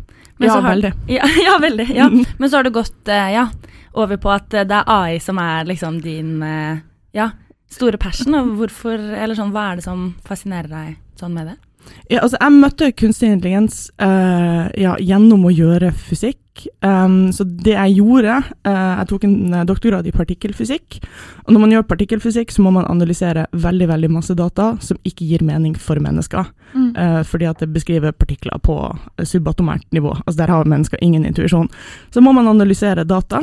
Ja, 0.46 0.58
har- 0.60 0.68
veldig. 0.70 0.92
Ja, 1.16 1.28
ja 1.44 1.58
veldig. 1.62 1.88
Ja. 1.96 2.08
Men 2.10 2.50
så 2.50 2.56
har 2.58 2.64
du 2.66 2.70
gått 2.74 3.08
eh, 3.08 3.32
ja, 3.34 3.48
over 3.94 4.16
på 4.20 4.30
at 4.32 4.54
eh, 4.54 4.66
det 4.68 4.80
er 4.82 4.90
AI 4.90 5.18
som 5.22 5.38
er 5.42 5.68
liksom 5.68 6.00
din 6.04 6.42
eh, 6.42 6.80
ja, 7.16 7.30
store 7.72 7.98
passion. 8.00 8.34
Og 8.38 8.54
hvorfor, 8.60 8.98
eller 8.98 9.38
sånn, 9.38 9.52
hva 9.54 9.72
er 9.72 9.80
det 9.80 9.86
som 9.86 10.10
fascinerer 10.28 10.70
deg 10.72 10.96
sånn 11.20 11.36
med 11.36 11.52
det? 11.52 11.58
Ja, 12.10 12.20
altså, 12.22 12.36
jeg 12.38 12.52
møtte 12.62 12.92
kunstig 12.94 13.28
intelligens 13.32 13.88
uh, 13.98 14.68
ja, 14.78 14.92
gjennom 15.02 15.48
å 15.48 15.50
gjøre 15.50 15.88
fysikk. 16.06 16.38
Um, 16.84 17.32
så 17.32 17.46
det 17.46 17.72
jeg 17.72 17.94
gjorde 17.96 18.34
uh, 18.36 18.98
Jeg 19.00 19.06
tok 19.08 19.22
en 19.24 19.54
eh, 19.54 19.64
doktorgrad 19.66 20.06
i 20.06 20.12
partikkelfysikk. 20.14 20.98
Og 21.46 21.54
når 21.54 21.62
man 21.62 21.72
gjør 21.72 21.86
partikkelfysikk, 21.88 22.52
så 22.52 22.64
må 22.64 22.72
man 22.74 22.88
analysere 22.90 23.46
veldig 23.56 23.88
veldig 23.88 24.10
masse 24.12 24.36
data 24.38 24.72
som 24.84 24.98
ikke 25.08 25.26
gir 25.26 25.44
mening 25.46 25.74
for 25.80 26.00
mennesker. 26.02 26.50
Mm. 26.74 26.90
Uh, 26.96 27.20
fordi 27.28 27.48
at 27.48 27.62
det 27.62 27.70
beskriver 27.72 28.12
partikler 28.12 28.60
på 28.62 28.76
subatomært 29.24 29.86
nivå. 29.96 30.12
Altså 30.26 30.42
Der 30.42 30.52
har 30.52 30.68
mennesker 30.68 31.00
ingen 31.02 31.24
intuisjon. 31.28 31.70
Så 32.12 32.20
må 32.20 32.34
man 32.36 32.50
analysere 32.50 33.06
data. 33.08 33.42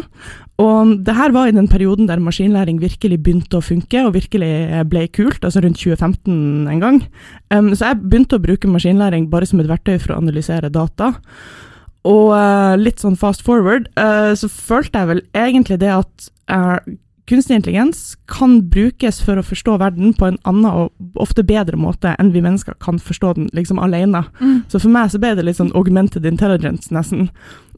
Og 0.60 0.98
det 1.06 1.16
her 1.16 1.32
var 1.32 1.48
i 1.48 1.56
den 1.56 1.70
perioden 1.72 2.08
der 2.08 2.22
maskinlæring 2.22 2.82
virkelig 2.82 3.22
begynte 3.24 3.58
å 3.58 3.64
funke, 3.64 4.04
og 4.04 4.14
virkelig 4.14 4.84
ble 4.92 5.06
kult, 5.16 5.40
altså 5.42 5.64
rundt 5.64 5.80
2015 5.80 6.68
en 6.68 6.84
gang. 6.84 7.02
Um, 7.50 7.72
så 7.74 7.90
jeg 7.90 8.04
begynte 8.04 8.38
å 8.38 8.44
bruke 8.44 8.70
maskinlæring 8.70 9.30
bare 9.32 9.48
som 9.50 9.64
et 9.64 9.72
verktøy 9.72 9.98
for 9.98 10.14
å 10.14 10.22
analysere 10.22 10.70
data. 10.70 11.16
Og 12.10 12.32
uh, 12.34 12.74
litt 12.80 13.04
sånn 13.04 13.20
fast 13.20 13.44
forward, 13.46 13.90
uh, 14.00 14.34
så 14.38 14.50
følte 14.50 15.02
jeg 15.02 15.12
vel 15.12 15.22
egentlig 15.38 15.80
det 15.84 15.92
at 15.94 16.30
uh, 16.50 16.80
kunstig 17.30 17.60
intelligens 17.60 18.18
kan 18.26 18.58
brukes 18.74 19.22
for 19.22 19.38
å 19.38 19.46
forstå 19.46 19.78
verden 19.82 20.16
på 20.18 20.32
en 20.32 20.40
annen 20.50 20.66
og 20.70 21.22
ofte 21.22 21.46
bedre 21.46 21.78
måte 21.78 22.16
enn 22.18 22.32
vi 22.34 22.42
mennesker 22.42 22.80
kan 22.82 22.98
forstå 22.98 23.36
den 23.38 23.50
liksom 23.54 23.82
alene. 23.82 24.24
Mm. 24.40 24.64
Så 24.72 24.82
for 24.82 24.90
meg 24.94 25.14
så 25.14 25.22
ble 25.22 25.36
det 25.38 25.46
litt 25.46 25.60
sånn 25.60 25.76
augmented 25.78 26.26
intelligence, 26.26 26.90
nesten. 26.96 27.30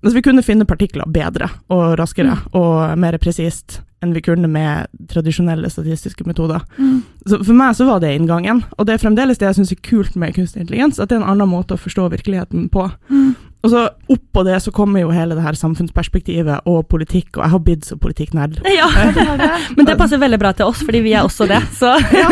Altså 0.01 0.15
vi 0.15 0.23
kunne 0.25 0.45
finne 0.45 0.67
partikler 0.69 1.09
bedre 1.11 1.51
og 1.73 1.97
raskere 2.00 2.39
og 2.57 2.95
mer 2.97 3.19
presist 3.21 3.81
enn 4.01 4.15
vi 4.15 4.23
kunne 4.25 4.50
med 4.50 4.89
tradisjonelle 5.11 5.69
statistiske 5.69 6.25
metoder. 6.25 6.63
Mm. 6.79 7.03
Så 7.27 7.38
for 7.43 7.53
meg 7.53 7.75
så 7.77 7.85
var 7.85 8.00
det 8.01 8.15
inngangen, 8.15 8.63
og 8.79 8.88
det 8.88 8.95
er 8.95 9.03
fremdeles 9.03 9.38
det 9.38 9.51
jeg 9.51 9.59
syns 9.59 9.75
er 9.75 9.83
kult 9.85 10.15
med 10.17 10.33
kunstig 10.33 10.63
intelligens, 10.63 10.97
at 10.97 11.11
det 11.11 11.19
er 11.19 11.21
en 11.21 11.33
annen 11.35 11.51
måte 11.51 11.77
å 11.77 11.81
forstå 11.81 12.07
virkeligheten 12.15 12.65
på. 12.73 12.88
Mm. 13.11 13.35
Og 13.62 13.70
så 13.70 13.82
oppå 14.10 14.41
det 14.48 14.56
så 14.63 14.72
kommer 14.74 15.03
jo 15.03 15.12
hele 15.13 15.36
det 15.38 15.44
her 15.46 15.53
samfunnsperspektivet 15.53 16.63
og 16.65 16.88
politikk, 16.89 17.36
og 17.38 17.44
jeg 17.46 17.51
har 17.53 17.60
blitt 17.68 17.86
så 17.86 17.98
politikknerd. 18.01 18.60
Ja, 18.80 18.88
Men 19.77 19.86
det 19.86 19.98
passer 20.00 20.18
veldig 20.22 20.39
bra 20.41 20.51
til 20.58 20.65
oss, 20.72 20.82
fordi 20.86 21.03
vi 21.06 21.13
er 21.13 21.27
også 21.27 21.46
det. 21.50 21.62
Så 21.80 21.91
Ja, 22.15 22.30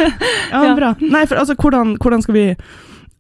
ja, 0.52 0.74
bra. 0.76 0.96
Nei, 1.00 1.26
for 1.30 1.38
altså, 1.38 1.54
hvordan, 1.60 1.96
hvordan 2.02 2.24
skal 2.26 2.34
vi 2.34 2.46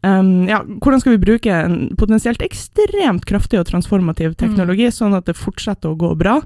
um, 0.01 0.47
ja, 0.49 0.63
hvordan 0.81 1.03
skal 1.03 1.13
vi 1.17 1.21
bruke 1.27 1.53
en 1.53 1.77
potensielt 1.99 2.41
ekstremt 2.41 3.25
kraftig 3.29 3.59
og 3.61 3.67
transformativ 3.69 4.33
teknologi, 4.41 4.89
sånn 4.95 5.13
at 5.17 5.29
det 5.29 5.37
fortsetter 5.37 5.91
å 5.93 5.99
gå 5.99 6.13
bra 6.17 6.39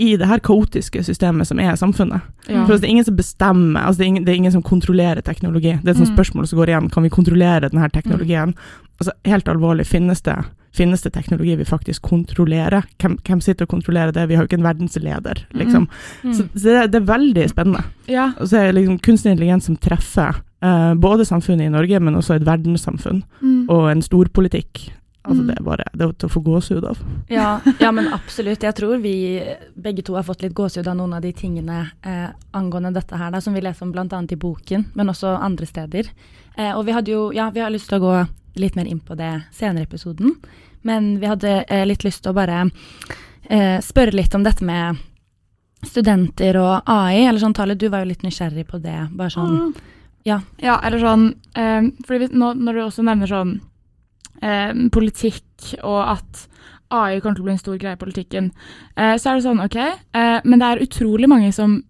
i 0.00 0.14
det 0.18 0.26
her 0.26 0.40
kaotiske 0.42 1.02
systemet 1.04 1.46
som 1.50 1.60
er 1.60 1.76
samfunnet? 1.76 2.24
Ja. 2.48 2.62
For 2.64 2.72
altså, 2.72 2.80
det 2.86 2.88
er 2.88 2.94
ingen 2.96 3.10
som 3.10 3.18
bestemmer, 3.20 3.84
altså, 3.84 4.00
det, 4.00 4.06
er 4.06 4.12
ingen, 4.14 4.24
det 4.24 4.32
er 4.32 4.40
ingen 4.40 4.56
som 4.56 4.64
kontrollerer 4.64 5.20
teknologi. 5.26 5.76
Det 5.82 5.92
er 5.92 5.94
et 5.94 6.00
sånt 6.00 6.14
Mm. 6.14 6.16
spørsmål 6.16 6.48
som 6.48 6.58
går 6.62 6.72
igjen, 6.72 6.88
kan 6.90 7.04
vi 7.04 7.12
kontrollere 7.12 7.68
denne 7.68 7.90
teknologien? 7.92 8.56
Altså, 8.98 9.12
helt 9.28 9.48
alvorlig, 9.52 9.86
finnes 9.86 10.22
det, 10.24 10.38
finnes 10.76 11.02
det 11.04 11.12
teknologi 11.12 11.56
vi 11.60 11.64
faktisk 11.68 12.02
kontrollerer? 12.02 12.86
Hvem, 13.02 13.18
hvem 13.26 13.40
sitter 13.44 13.66
og 13.66 13.72
kontrollerer 13.74 14.12
det? 14.16 14.28
Vi 14.28 14.34
har 14.38 14.44
jo 14.44 14.48
ikke 14.50 14.60
en 14.60 14.66
verdensleder, 14.68 15.42
liksom. 15.52 15.88
Mm. 16.22 16.32
Så, 16.32 16.46
så 16.54 16.64
det, 16.64 16.86
det 16.94 17.00
er 17.02 17.10
veldig 17.12 17.44
spennende. 17.52 17.84
Ja. 18.08 18.30
Og 18.38 18.48
så 18.48 18.56
er 18.60 18.70
det 18.70 18.78
liksom 18.80 18.98
kunstig 19.04 19.34
intelligens 19.34 19.68
som 19.68 19.76
treffer 19.76 20.40
uh, 20.64 20.94
både 20.94 21.26
samfunnet 21.28 21.68
i 21.68 21.74
Norge, 21.74 22.00
men 22.00 22.16
også 22.16 22.38
et 22.38 22.48
verdenssamfunn 22.48 23.22
Mm. 23.42 23.66
og 23.68 23.90
en 23.90 24.02
storpolitikk 24.02 24.88
Altså, 25.24 25.42
Mm. 25.42 25.46
det 25.46 25.54
er 25.58 25.62
bare 25.62 25.84
det 25.94 26.02
er 26.08 26.12
til 26.18 26.28
å 26.28 26.32
få 26.32 26.40
gåsehud 26.42 26.84
av. 26.84 26.98
Ja, 27.30 27.60
ja, 27.80 27.90
men 27.92 28.08
absolutt. 28.18 28.62
Jeg 28.62 28.74
tror 28.74 28.98
vi 29.02 29.40
begge 29.76 30.02
to 30.02 30.14
har 30.14 30.22
fått 30.26 30.42
litt 30.42 30.54
gåsehud 30.54 30.88
av 30.88 30.96
noen 30.96 31.14
av 31.14 31.22
de 31.22 31.32
tingene 31.32 31.92
eh, 32.02 32.28
angående 32.52 32.90
dette 32.92 33.16
her, 33.16 33.30
da, 33.30 33.40
som 33.40 33.54
vi 33.54 33.60
leser 33.62 33.86
om 33.86 33.92
bl.a. 33.92 34.22
i 34.30 34.36
boken, 34.36 34.84
men 34.94 35.08
også 35.08 35.36
andre 35.38 35.66
steder. 35.66 36.10
Eh, 36.56 36.72
og 36.76 36.84
vi 36.86 36.92
hadde 36.92 37.10
jo, 37.14 37.30
ja, 37.32 37.50
vi 37.50 37.60
har 37.62 37.70
lyst 37.70 37.88
til 37.88 38.00
å 38.00 38.04
gå 38.08 38.16
litt 38.56 38.74
mer 38.76 38.84
inn 38.90 38.98
på 39.00 39.14
det 39.16 39.30
senere 39.52 39.86
i 39.86 39.88
episoden, 39.88 40.34
men 40.82 41.18
vi 41.22 41.26
hadde 41.30 41.64
eh, 41.70 41.86
litt 41.86 42.02
lyst 42.04 42.24
til 42.24 42.32
å 42.34 42.34
bare 42.36 42.64
eh, 43.48 43.78
spørre 43.80 44.12
litt 44.18 44.34
om 44.34 44.42
dette 44.42 44.64
med 44.66 44.98
studenter 45.86 46.56
og 46.60 46.82
AI. 46.90 47.24
Eller 47.28 47.40
sånn, 47.42 47.54
Tale, 47.54 47.74
du 47.78 47.88
var 47.90 48.02
jo 48.04 48.10
litt 48.12 48.22
nysgjerrig 48.26 48.66
på 48.68 48.78
det. 48.82 48.98
Bare 49.14 49.30
sånn 49.30 49.74
Ja. 50.24 50.40
Ja, 50.62 50.76
eller 50.86 50.98
sånn 51.02 51.24
eh, 51.58 51.82
fordi 52.06 52.28
nå, 52.30 52.52
Når 52.54 52.72
du 52.74 52.80
også 52.84 53.02
nevner 53.02 53.26
sånn 53.26 53.56
eh, 54.42 54.72
politikk 54.94 55.76
og 55.82 56.00
at 56.16 56.48
AI 56.92 57.22
kommer 57.22 57.38
til 57.38 57.46
å 57.46 57.48
bli 57.48 57.54
en 57.54 57.62
stor 57.62 57.78
greie 57.80 57.96
i 57.96 58.00
politikken, 58.00 58.50
eh, 58.96 59.14
så 59.16 59.30
er 59.30 59.38
det 59.38 59.46
sånn, 59.46 59.62
OK, 59.64 59.78
eh, 59.80 60.38
men 60.44 60.60
det 60.60 60.68
er 60.68 60.84
utrolig 60.84 61.30
mange 61.30 61.52
som 61.56 61.80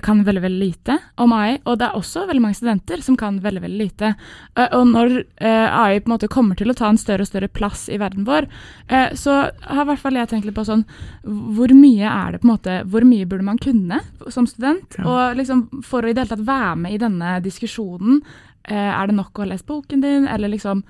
kan 0.00 0.22
veldig 0.24 0.42
veldig 0.42 0.58
lite 0.58 0.94
om 1.20 1.32
AI, 1.36 1.58
og 1.68 1.76
det 1.78 1.84
er 1.84 1.96
også 1.98 2.24
veldig 2.28 2.40
mange 2.40 2.56
studenter 2.56 3.02
som 3.04 3.16
kan 3.20 3.40
veldig 3.44 3.60
veldig 3.60 3.78
lite. 3.78 4.14
Eh, 4.56 4.70
og 4.72 4.86
når 4.88 5.16
eh, 5.36 5.68
AI 5.68 6.00
på 6.00 6.08
en 6.08 6.14
måte 6.14 6.30
kommer 6.32 6.56
til 6.56 6.72
å 6.72 6.76
ta 6.78 6.88
en 6.88 7.00
større 7.00 7.26
og 7.26 7.28
større 7.28 7.50
plass 7.52 7.88
i 7.92 7.98
verden 8.00 8.24
vår, 8.24 8.48
eh, 8.88 9.12
så 9.18 9.36
har 9.52 9.82
i 9.84 9.90
hvert 9.90 10.00
fall 10.00 10.16
jeg 10.16 10.30
tenkt 10.30 10.48
litt 10.48 10.56
på 10.56 10.64
sånn 10.64 10.86
Hvor 11.22 11.74
mye 11.76 12.08
er 12.08 12.32
det 12.32 12.40
på 12.42 12.48
en 12.48 12.54
måte 12.54 12.78
Hvor 12.88 13.04
mye 13.06 13.28
burde 13.28 13.44
man 13.46 13.60
kunne 13.60 14.00
som 14.32 14.48
student? 14.48 14.96
Ja. 14.98 15.04
Og 15.04 15.36
liksom 15.36 15.66
for 15.84 16.02
å 16.02 16.08
i 16.08 16.16
det 16.16 16.24
hele 16.24 16.34
tatt 16.36 16.48
være 16.48 16.76
med 16.86 16.96
i 16.96 17.02
denne 17.02 17.36
diskusjonen, 17.44 18.22
eh, 18.64 18.90
er 18.96 19.10
det 19.10 19.18
nok 19.18 19.36
å 19.36 19.44
ha 19.44 19.52
lest 19.52 19.68
boken 19.68 20.00
din, 20.04 20.28
eller 20.28 20.54
liksom 20.54 20.84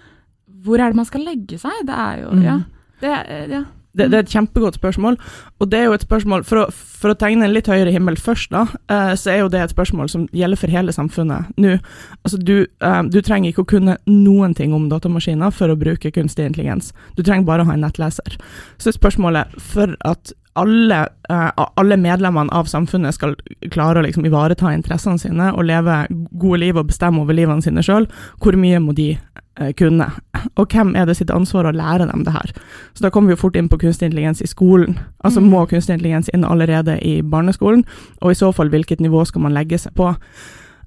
Hvor 0.63 0.79
er 0.81 0.89
det 0.93 0.97
man 0.97 1.09
skal 1.09 1.25
legge 1.27 1.59
seg? 1.59 1.85
Det 1.87 1.95
er 1.95 2.23
jo 2.25 2.33
Mm. 2.37 2.43
Ja. 2.47 2.59
Det, 3.03 3.11
er- 3.11 3.49
ja. 3.51 3.63
Det, 3.95 4.07
det 4.09 4.15
er 4.17 4.23
et 4.25 4.31
kjempegodt 4.33 4.79
spørsmål, 4.79 5.19
og 5.61 5.69
det 5.69 5.79
er 5.79 5.85
jo 5.85 5.93
et 5.93 6.01
spørsmål 6.01 6.45
For 6.49 6.63
å, 6.63 6.73
for 6.73 7.11
å 7.13 7.17
tegne 7.21 7.45
en 7.45 7.53
litt 7.53 7.67
høyere 7.69 7.93
himmel 7.93 8.17
først, 8.17 8.49
da, 8.55 8.63
eh, 8.89 9.13
så 9.21 9.29
er 9.35 9.39
jo 9.43 9.49
det 9.53 9.61
et 9.61 9.75
spørsmål 9.75 10.09
som 10.09 10.25
gjelder 10.33 10.57
for 10.57 10.73
hele 10.73 10.95
samfunnet 10.97 11.51
nå. 11.61 11.75
Altså, 12.25 12.39
du, 12.41 12.67
eh, 12.81 13.03
du 13.13 13.21
trenger 13.21 13.51
ikke 13.53 13.67
å 13.67 13.69
kunne 13.75 13.99
noen 14.09 14.55
ting 14.57 14.73
om 14.73 14.89
datamaskiner 14.89 15.53
for 15.53 15.69
å 15.69 15.77
bruke 15.77 16.11
kunstig 16.11 16.47
intelligens. 16.49 16.95
Du 17.19 17.23
trenger 17.23 17.45
bare 17.45 17.67
å 17.67 17.69
ha 17.69 17.75
en 17.77 17.85
nettleser. 17.85 18.39
Så 18.79 18.95
spørsmålet 18.97 19.53
for 19.61 19.93
at 20.09 20.33
alle, 20.55 21.09
eh, 21.31 21.51
alle 21.77 21.97
medlemmene 21.97 22.53
av 22.53 22.69
samfunnet 22.69 23.15
skal 23.15 23.37
klare 23.71 24.01
å 24.01 24.05
liksom 24.07 24.27
ivareta 24.29 24.73
interessene 24.75 25.21
sine 25.21 25.51
og 25.53 25.65
leve 25.65 26.07
gode 26.39 26.61
liv 26.61 26.77
og 26.77 26.91
bestemme 26.91 27.23
over 27.23 27.37
livene 27.37 27.65
sine 27.65 27.85
sjøl, 27.85 28.09
hvor 28.43 28.57
mye 28.61 28.81
må 28.83 28.95
de 28.97 29.11
eh, 29.61 29.73
kunne? 29.79 30.11
Og 30.57 30.69
hvem 30.69 30.95
er 30.97 31.07
det 31.09 31.17
sitt 31.17 31.33
ansvar 31.33 31.69
å 31.69 31.77
lære 31.77 32.11
dem 32.11 32.25
det 32.27 32.35
her? 32.37 32.53
Så 32.93 33.07
da 33.07 33.11
kommer 33.11 33.33
vi 33.33 33.37
jo 33.39 33.45
fort 33.45 33.57
inn 33.57 33.71
på 33.73 33.81
kunstig 33.81 34.11
intelligens 34.11 34.43
i 34.43 34.51
skolen. 34.51 34.99
Altså 35.25 35.41
Mm. 35.41 35.49
må 35.51 35.67
kunstig 35.69 35.97
intelligens 35.97 36.29
inn 36.35 36.45
allerede 36.45 36.99
i 37.01 37.23
barneskolen, 37.23 37.85
og 38.21 38.31
i 38.31 38.35
så 38.35 38.53
fall 38.53 38.69
hvilket 38.69 39.01
nivå 39.01 39.25
skal 39.27 39.41
man 39.41 39.55
legge 39.55 39.79
seg 39.79 39.95
på? 39.95 40.15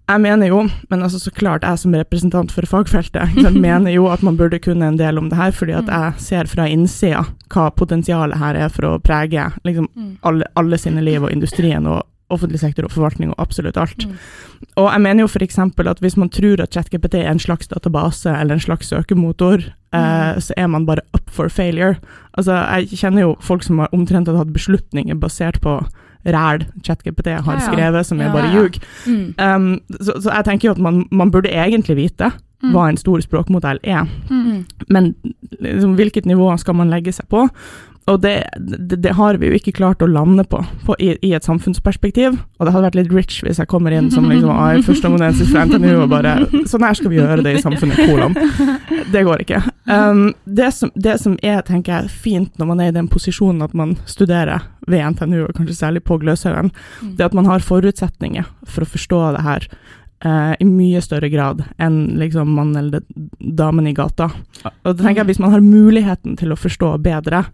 Jeg 0.06 0.22
mener 0.22 0.48
jo, 0.52 0.60
men 0.92 1.02
altså 1.02 1.18
så 1.18 1.32
klart 1.34 1.64
jeg 1.66 1.80
som 1.82 1.94
representant 1.98 2.52
for 2.54 2.62
fagfeltet, 2.70 3.32
jeg 3.42 3.54
mener 3.68 3.92
jo 3.96 4.06
at 4.14 4.22
man 4.22 4.38
burde 4.38 4.60
kunne 4.62 4.86
en 4.92 5.00
del 5.00 5.18
om 5.18 5.30
det 5.32 5.38
her, 5.40 5.52
fordi 5.52 5.74
at 5.74 5.86
Mm. 5.86 5.94
jeg 5.96 6.14
ser 6.22 6.46
fra 6.52 6.68
innsida 6.70 7.24
hva 7.50 7.70
potensialet 7.74 8.38
her 8.38 8.56
er 8.56 8.70
for 8.70 8.86
å 8.86 9.00
prege 9.02 9.48
liksom 9.66 9.88
Mm. 9.96 10.18
alle, 10.24 10.44
alle 10.56 10.78
sine 10.78 11.02
liv, 11.02 11.24
og 11.24 11.32
industrien 11.32 11.88
og 11.88 12.04
offentlig 12.30 12.60
sektor 12.60 12.84
og 12.86 12.92
forvaltning 12.92 13.30
og 13.30 13.36
absolutt 13.40 13.78
alt. 13.78 14.06
Mm. 14.06 14.14
Og 14.78 14.92
jeg 14.92 15.02
mener 15.02 15.22
jo 15.24 15.28
f.eks. 15.28 15.60
at 15.60 16.00
hvis 16.02 16.18
man 16.18 16.30
tror 16.30 16.62
at 16.62 16.72
ChatGPT 16.74 17.16
er 17.16 17.30
en 17.32 17.40
slags 17.40 17.68
database 17.68 18.26
eller 18.30 18.56
en 18.56 18.60
slags 18.62 18.88
søkemotor, 18.90 19.62
eh, 19.94 20.40
så 20.42 20.54
er 20.58 20.68
man 20.68 20.86
bare 20.86 21.02
up 21.14 21.30
for 21.30 21.50
failure. 21.50 21.98
Altså, 22.38 22.54
jeg 22.80 22.98
kjenner 22.98 23.22
jo 23.22 23.36
folk 23.42 23.64
som 23.64 23.78
har 23.80 23.90
omtrent 23.94 24.28
hatt 24.28 24.54
beslutninger 24.54 25.16
basert 25.20 25.62
på 25.62 25.80
ræl 26.26 26.66
ChatGPT 26.84 27.28
har 27.46 27.60
skrevet, 27.60 28.06
som 28.06 28.20
Ja, 28.20 28.32
bare 28.34 28.52
ljug. 28.54 28.80
Mm. 29.08 29.36
Um, 29.40 29.80
så, 30.02 30.16
så 30.22 30.32
jeg 30.34 30.46
tenker 30.46 30.70
jo 30.70 30.72
at 30.72 30.82
man, 30.82 31.06
man 31.12 31.32
burde 31.32 31.50
egentlig 31.54 31.96
vite 31.96 32.32
Mm. 32.64 32.72
hva 32.72 32.86
en 32.90 32.98
stor 32.98 33.20
språkmodell 33.20 33.80
er. 33.84 34.06
Mm. 34.30 34.66
Men 34.90 35.16
liksom, 35.60 35.96
hvilket 36.00 36.26
nivå 36.26 36.48
skal 36.58 36.74
man 36.76 36.90
legge 36.90 37.12
seg 37.12 37.28
på? 37.30 37.44
Og 38.06 38.20
det, 38.22 38.36
det, 38.62 39.00
det 39.02 39.16
har 39.18 39.40
vi 39.42 39.48
jo 39.50 39.58
ikke 39.58 39.72
klart 39.80 40.04
å 40.06 40.08
lande 40.10 40.44
på, 40.46 40.60
på 40.86 40.94
i, 41.02 41.16
i 41.26 41.32
et 41.34 41.48
samfunnsperspektiv. 41.48 42.36
Og 42.60 42.68
det 42.68 42.74
hadde 42.76 42.84
vært 42.86 42.98
litt 43.00 43.14
rich 43.16 43.40
hvis 43.42 43.58
jeg 43.58 43.70
kommer 43.72 43.96
inn 43.98 44.12
som 44.14 44.28
liksom, 44.30 44.52
ah, 44.54 44.76
førsteamanuensis 44.86 45.50
fra 45.50 45.64
NTNU 45.66 46.04
og 46.04 46.12
bare 46.14 46.36
Sånn 46.70 46.86
her 46.86 46.94
skal 47.00 47.10
vi 47.10 47.18
gjøre 47.18 47.42
det 47.42 47.56
i 47.58 47.64
samfunnet, 47.64 47.98
kolon. 48.06 48.38
Det 49.10 49.24
går 49.26 49.42
ikke. 49.46 49.64
Um, 49.90 50.28
det, 50.46 50.70
som, 50.78 50.92
det 50.94 51.18
som 51.22 51.40
er, 51.42 51.64
tenker 51.66 51.96
jeg, 51.96 52.14
fint 52.28 52.62
når 52.62 52.70
man 52.70 52.84
er 52.86 52.94
i 52.94 52.96
den 53.00 53.10
posisjonen 53.10 53.66
at 53.66 53.74
man 53.78 53.96
studerer 54.10 54.68
ved 54.86 55.02
NTNU, 55.16 55.48
og 55.48 55.58
kanskje 55.58 55.78
særlig 55.82 56.04
på 56.06 56.20
Gløshaugen, 56.22 56.70
Mm. 57.02 57.16
det 57.18 57.24
er 57.24 57.30
at 57.32 57.36
man 57.38 57.48
har 57.50 57.64
forutsetninger 57.66 58.46
for 58.70 58.86
å 58.86 58.90
forstå 58.90 59.20
det 59.36 59.42
her. 59.46 59.66
Eh, 60.24 60.56
I 60.60 60.66
mye 60.66 61.02
større 61.02 61.30
grad 61.30 61.64
enn 61.80 62.16
liksom 62.20 62.48
mannen 62.56 62.76
eller 62.78 63.02
damen 63.40 63.88
i 63.88 63.94
gata. 63.94 64.30
Og 64.66 64.96
da 64.96 65.04
tenker 65.04 65.24
jeg 65.24 65.28
Hvis 65.36 65.40
man 65.40 65.52
har 65.52 65.62
muligheten 65.62 66.38
til 66.38 66.52
å 66.52 66.56
forstå 66.60 67.02
bedre, 67.04 67.46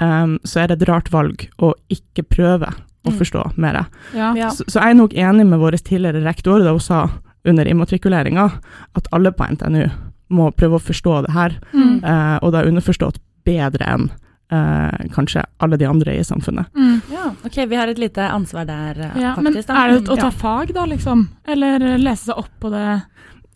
um, 0.00 0.38
så 0.44 0.60
er 0.62 0.68
det 0.68 0.82
et 0.82 0.88
rart 0.88 1.10
valg 1.12 1.48
å 1.58 1.74
ikke 1.90 2.22
prøve 2.28 2.66
å 3.06 3.10
Mm. 3.12 3.18
forstå 3.18 3.42
mer. 3.56 3.86
Ja. 4.14 4.34
Ja. 4.34 4.48
Så, 4.50 4.64
så 4.68 4.80
jeg 4.82 4.90
er 4.90 4.94
nok 4.98 5.12
enig 5.14 5.46
med 5.46 5.58
vår 5.60 5.78
tidligere 5.80 6.24
rektor 6.24 6.58
da 6.60 6.70
hun 6.74 6.80
sa 6.80 7.08
under 7.44 7.64
immatrikuleringa 7.64 8.60
at 8.96 9.06
alle 9.12 9.30
på 9.32 9.46
NTNU 9.48 9.88
må 10.30 10.50
prøve 10.52 10.76
å 10.76 10.82
forstå 10.82 11.22
det 11.26 11.32
her, 11.32 11.54
Mm. 11.72 12.04
eh, 12.04 12.38
og 12.42 12.52
da 12.52 12.64
underforstått 12.64 13.18
bedre 13.44 13.86
enn 13.86 14.10
eh, 14.50 15.06
kanskje 15.14 15.44
alle 15.60 15.76
de 15.76 15.84
andre 15.88 16.14
i 16.18 16.24
samfunnet. 16.24 16.66
Mm. 16.76 17.00
Ja, 17.12 17.30
ok, 17.44 17.56
vi 17.68 17.76
har 17.76 17.88
et 17.88 17.98
lite 17.98 18.28
ansvar 18.30 18.64
der, 18.66 19.00
eh, 19.00 19.20
Ja, 19.22 19.34
men 19.36 19.52
faktisk. 19.52 19.68
da. 19.68 19.74
er 19.84 19.88
det 20.00 20.08
å 20.08 20.16
Mm. 20.16 20.20
ta 20.20 20.30
fag, 20.30 20.72
da, 20.74 20.84
liksom? 20.86 21.28
Eller 21.46 21.78
lese 21.98 22.24
seg 22.32 22.38
opp 22.38 22.50
på 22.60 22.70
det? 22.70 23.02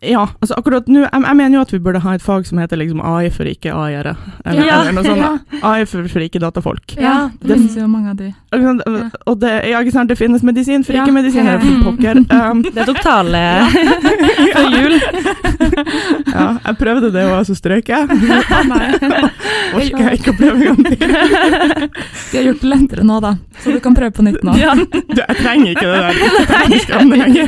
Ja, 0.03 0.25
altså 0.43 0.57
akkurat 0.59 0.89
nå, 0.91 1.05
jeg, 1.05 1.11
jeg 1.23 1.37
mener 1.39 1.55
jo 1.55 1.61
at 1.63 1.73
vi 1.73 1.79
burde 1.79 2.01
ha 2.03 2.15
et 2.17 2.23
fag 2.25 2.43
som 2.49 2.59
heter 2.59 2.77
liksom 2.81 2.99
AI 3.07 3.29
for 3.31 3.47
ikke-AI-ere, 3.47 4.17
eller, 4.45 4.65
Ja, 4.67 4.81
eller 4.81 4.97
noe 4.97 5.05
sånt. 5.07 5.23
ja. 5.23 5.61
AI 5.69 5.85
for, 5.87 6.09
for 6.11 6.25
ikke-datafolk. 6.27 6.97
Ja, 6.99 7.29
det 7.39 7.47
det- 7.53 7.59
finnes 7.61 7.77
jo 7.79 7.87
mange 7.87 8.11
av 8.11 8.17
de. 8.19 8.33
Ikke 8.53 8.65
sant? 8.67 8.83
Ja. 8.87 9.05
Og 9.31 9.39
det, 9.41 9.53
ja, 9.71 9.79
ikke 9.81 9.93
sant, 9.95 10.09
det 10.11 10.19
finnes 10.19 10.43
medisin 10.43 10.83
for 10.85 10.93
Ja. 10.99 11.05
ikke-medisinere, 11.07 11.61
for 11.63 11.83
pokker. 11.93 12.19
Um, 12.35 12.63
Det 12.75 12.87
tok 12.89 12.99
tale 13.05 13.45
før 14.57 14.75
jul. 14.75 14.99
ja, 16.33 16.49
jeg 16.67 16.77
prøvde 16.83 17.13
det, 17.15 17.25
og 17.31 17.47
så 17.47 17.55
strøyk 17.57 17.89
jeg. 17.93 18.03
Orker 19.73 20.03
jeg 20.03 20.19
ikke 20.19 20.35
å 20.35 20.37
prøve 20.37 20.57
en 20.57 20.65
gang 20.67 20.83
til. 20.91 20.99
De 20.99 22.37
har 22.41 22.45
gjort 22.51 22.61
det 22.65 22.71
lettere 22.75 23.07
nå, 23.07 23.21
da. 23.23 23.35
Så 23.63 23.71
du 23.73 23.79
kan 23.85 23.95
prøve 23.97 24.11
på 24.19 24.25
nytt 24.27 24.43
nå. 24.43 24.57
Ja, 24.59 24.75
Du, 24.75 25.21
jeg 25.23 25.37
trenger 25.39 25.69
ikke 25.73 25.87
det 25.87 25.99
der 26.03 27.07
lenger. 27.13 27.47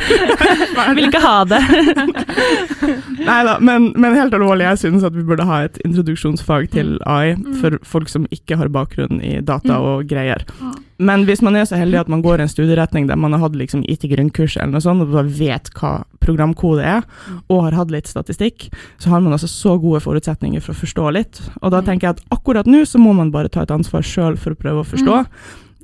vil 0.95 1.07
ikke 1.09 1.21
ha 1.23 1.35
det. 1.49 1.61
Nei 3.25 3.39
da, 3.47 3.57
men, 3.59 3.91
men 3.97 4.15
helt 4.17 4.33
alvorlig, 4.37 4.65
jeg 4.67 4.77
synes 4.85 5.03
at 5.07 5.15
vi 5.15 5.23
burde 5.25 5.45
ha 5.47 5.61
et 5.65 5.77
introduksjonsfag 5.85 6.69
til 6.75 6.97
AI 7.05 7.35
Mm. 7.35 7.55
for 7.59 7.77
folk 7.83 8.09
som 8.11 8.25
ikke 8.31 8.55
har 8.59 8.69
bakgrunn 8.69 9.21
i 9.23 9.39
data 9.41 9.75
Mm. 9.79 9.85
og 9.89 10.07
greier. 10.07 10.43
Men 10.99 11.25
hvis 11.25 11.41
man 11.41 11.55
er 11.55 11.65
så 11.67 11.75
heldig 11.75 11.99
at 11.99 12.07
man 12.09 12.21
går 12.23 12.39
i 12.39 12.45
en 12.45 12.51
studieretning 12.51 13.07
der 13.09 13.17
man 13.19 13.33
har 13.33 13.39
hatt 13.39 13.55
liksom 13.57 13.83
IT-grunnkurs 13.89 14.55
eller 14.57 14.71
noe 14.77 14.81
sånt, 14.85 15.01
og 15.01 15.11
bare 15.11 15.27
vet 15.27 15.69
hva 15.75 16.03
programkode 16.23 16.83
er, 16.85 17.01
Mm. 17.27 17.41
og 17.49 17.63
har 17.63 17.71
hatt 17.81 17.91
litt 17.91 18.07
statistikk, 18.07 18.69
så 18.99 19.09
har 19.09 19.19
man 19.21 19.33
altså 19.33 19.47
så 19.49 19.75
gode 19.81 20.01
forutsetninger 20.01 20.61
for 20.61 20.73
å 20.73 20.79
forstå 20.85 21.11
litt. 21.13 21.41
Og 21.61 21.71
da 21.71 21.81
Mm. 21.81 21.85
tenker 21.85 22.07
jeg 22.07 22.15
at 22.17 22.23
akkurat 22.31 22.65
nå 22.65 22.81
så 22.85 22.97
må 22.99 23.13
man 23.15 23.31
bare 23.31 23.49
ta 23.49 23.61
et 23.61 23.71
ansvar 23.71 24.01
sjøl 24.01 24.37
for 24.37 24.51
å 24.51 24.55
prøve 24.57 24.83
å 24.83 24.87
forstå. 24.87 25.25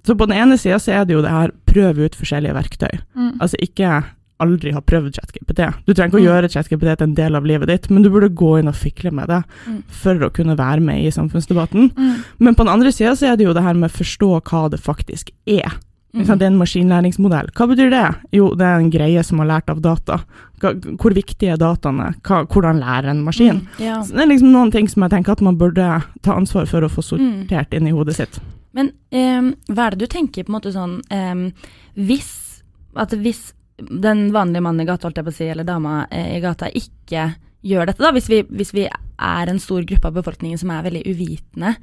Så 0.03 0.15
på 0.18 0.27
den 0.27 0.38
ene 0.38 0.58
sida 0.58 0.77
så 0.80 0.94
er 0.94 1.06
det 1.06 1.13
jo 1.13 1.22
det 1.22 1.30
her 1.32 1.51
prøve 1.68 2.06
ut 2.06 2.15
forskjellige 2.15 2.53
verktøy. 2.56 3.00
Mm. 3.15 3.38
Altså 3.39 3.56
ikke 3.62 4.03
aldri 4.41 4.74
har 4.75 4.81
prøvd 4.81 5.13
ChatGPT. 5.15 5.67
Du 5.86 5.93
trenger 5.93 6.10
ikke 6.12 6.19
å 6.19 6.25
Mm. 6.25 6.29
gjøre 6.29 6.50
ChatGPT 6.51 6.98
til 6.98 7.07
en 7.07 7.13
del 7.15 7.36
av 7.36 7.45
livet 7.45 7.67
ditt, 7.67 7.89
men 7.91 8.01
du 8.03 8.10
burde 8.10 8.29
gå 8.33 8.60
inn 8.60 8.67
og 8.67 8.75
fikle 8.75 9.12
med 9.13 9.27
det 9.29 9.43
Mm. 9.67 9.83
for 9.88 10.15
å 10.15 10.31
kunne 10.33 10.57
være 10.57 10.81
med 10.81 11.05
i 11.05 11.10
samfunnsdebatten. 11.12 11.91
Mm. 11.95 12.24
Men 12.39 12.55
på 12.55 12.65
den 12.65 12.74
andre 12.74 12.91
sida 12.91 13.12
så 13.15 13.31
er 13.31 13.38
det 13.38 13.45
jo 13.45 13.53
det 13.53 13.63
her 13.63 13.74
med 13.74 13.89
å 13.91 13.98
forstå 13.98 14.41
hva 14.43 14.69
det 14.69 14.79
faktisk 14.81 15.29
er. 15.48 15.71
Mm. 16.13 16.25
Det 16.27 16.41
er 16.41 16.48
en 16.48 16.57
maskinlæringsmodell. 16.60 17.51
Hva 17.55 17.67
betyr 17.69 17.89
det? 17.89 18.15
Jo, 18.33 18.50
det 18.53 18.65
er 18.67 18.79
en 18.79 18.91
greie 18.91 19.24
som 19.24 19.39
har 19.39 19.48
lært 19.48 19.69
av 19.69 19.79
data. 19.81 20.17
Hvor 20.60 21.13
viktige 21.15 21.53
er 21.53 21.57
dataene? 21.57 22.13
Hva, 22.21 22.45
hvordan 22.48 22.81
lærer 22.83 23.10
en 23.10 23.24
maskin? 23.24 23.62
Mm. 23.62 23.67
Ja. 23.79 24.01
Det 24.03 24.19
er 24.19 24.27
liksom 24.27 24.51
noen 24.51 24.71
ting 24.74 24.89
som 24.89 25.03
jeg 25.03 25.12
tenker 25.12 25.31
at 25.31 25.41
man 25.41 25.55
burde 25.57 26.03
ta 26.21 26.33
ansvar 26.36 26.67
for 26.67 26.81
å 26.81 26.89
få 26.91 27.01
Mm. 27.17 27.48
sortert 27.48 27.74
inn 27.74 27.88
i 27.88 27.91
hodet 27.91 28.15
sitt. 28.15 28.39
Men 28.74 28.91
um, 29.13 29.55
hva 29.69 29.88
er 29.88 29.89
det 29.91 30.00
du 30.00 30.07
tenker 30.07 30.43
på 30.43 30.50
en 30.50 30.62
måte 30.62 30.74
sånn 30.74 31.01
um, 31.12 31.53
Hvis 31.98 32.62
hvis 32.93 33.53
den 33.89 34.27
vanlige 34.35 34.65
mannen 34.65 34.83
i 34.83 34.89
gata, 34.89 35.07
holdt 35.07 35.21
jeg 35.21 35.27
på 35.27 35.33
å 35.33 35.38
si, 35.39 35.47
eller 35.51 35.67
dama 35.67 36.03
eh, 36.11 36.35
i 36.38 36.43
gata, 36.43 36.69
ikke 36.69 37.31
gjør 37.61 37.91
dette, 37.91 38.01
da, 38.01 38.11
hvis 38.15 38.29
vi, 38.31 38.41
hvis 38.50 38.73
vi 38.73 38.85
er 38.88 39.51
en 39.51 39.59
stor 39.61 39.83
gruppe 39.88 40.09
av 40.09 40.15
befolkningen 40.17 40.57
som 40.57 40.71
er 40.73 40.85
veldig 40.88 41.03
uvitende, 41.05 41.75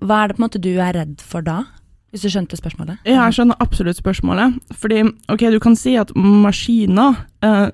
hva 0.00 0.22
er 0.22 0.30
det 0.30 0.36
på 0.36 0.42
en 0.42 0.46
måte 0.48 0.62
du 0.62 0.72
er 0.74 0.96
redd 0.98 1.20
for 1.22 1.46
da? 1.46 1.62
Hvis 2.10 2.24
du 2.26 2.32
skjønte 2.32 2.58
spørsmålet? 2.58 3.04
Ja, 3.06 3.28
jeg 3.28 3.36
skjønner 3.36 3.60
absolutt 3.62 4.00
spørsmålet. 4.00 4.56
Fordi, 4.74 5.04
ok, 5.30 5.44
du 5.54 5.60
kan 5.62 5.76
si 5.78 5.92
at 6.00 6.10
maskiner 6.18 7.20
eh, 7.46 7.68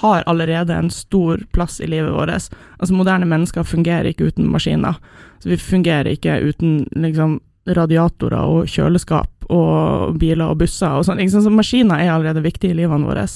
har 0.00 0.24
allerede 0.30 0.72
en 0.72 0.88
stor 0.92 1.42
plass 1.52 1.82
i 1.84 1.90
livet 1.92 2.14
vårt. 2.14 2.48
Altså 2.78 2.96
Moderne 2.96 3.28
mennesker 3.28 3.66
fungerer 3.68 4.08
ikke 4.08 4.30
uten 4.30 4.48
maskiner. 4.48 4.96
Så 5.42 5.52
vi 5.52 5.60
fungerer 5.60 6.14
ikke 6.14 6.38
uten 6.40 6.86
liksom, 6.96 7.42
radiatorer 7.68 8.40
og 8.40 8.72
kjøleskap 8.72 9.28
og 9.52 10.18
biler 10.20 10.50
og 10.50 10.60
busser 10.62 10.98
og 10.98 11.06
sånn. 11.08 11.22
Så 11.30 11.52
maskiner 11.52 12.00
er 12.02 12.12
allerede 12.14 12.44
viktige 12.44 12.74
i 12.74 12.78
livene 12.82 13.08
våre. 13.08 13.26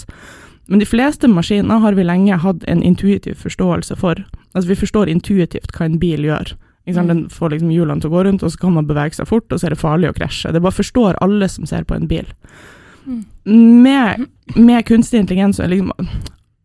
Men 0.69 0.83
de 0.83 0.89
fleste 0.89 1.29
maskiner 1.33 1.81
har 1.81 1.97
vi 1.97 2.05
lenge 2.05 2.41
hatt 2.43 2.65
en 2.69 2.83
intuitiv 2.85 3.41
forståelse 3.41 3.97
for. 3.97 4.21
Altså 4.53 4.69
Vi 4.69 4.81
forstår 4.83 5.09
intuitivt 5.09 5.73
hva 5.77 5.89
en 5.89 6.01
bil 6.01 6.27
gjør. 6.29 6.57
Den 6.89 7.27
får 7.29 7.53
liksom 7.53 7.71
hjulene 7.73 8.01
til 8.01 8.11
å 8.11 8.17
gå 8.17 8.25
rundt, 8.25 8.43
og 8.45 8.53
så 8.53 8.61
kan 8.63 8.75
man 8.77 8.89
bevege 8.89 9.17
seg 9.19 9.29
fort, 9.29 9.51
og 9.53 9.61
så 9.61 9.69
er 9.69 9.75
det 9.75 9.81
farlig 9.81 10.09
å 10.09 10.17
krasje. 10.17 10.53
Det 10.53 10.63
bare 10.65 10.77
forstår 10.77 11.19
alle 11.25 11.49
som 11.53 11.67
ser 11.69 11.85
på 11.89 11.97
en 11.97 12.09
bil. 12.09 12.29
Mm. 13.05 13.23
Med, 13.85 14.27
med, 14.57 14.87
kunstig 14.89 15.21
intelligens 15.21 15.61
og 15.61 15.73
liksom 15.73 15.93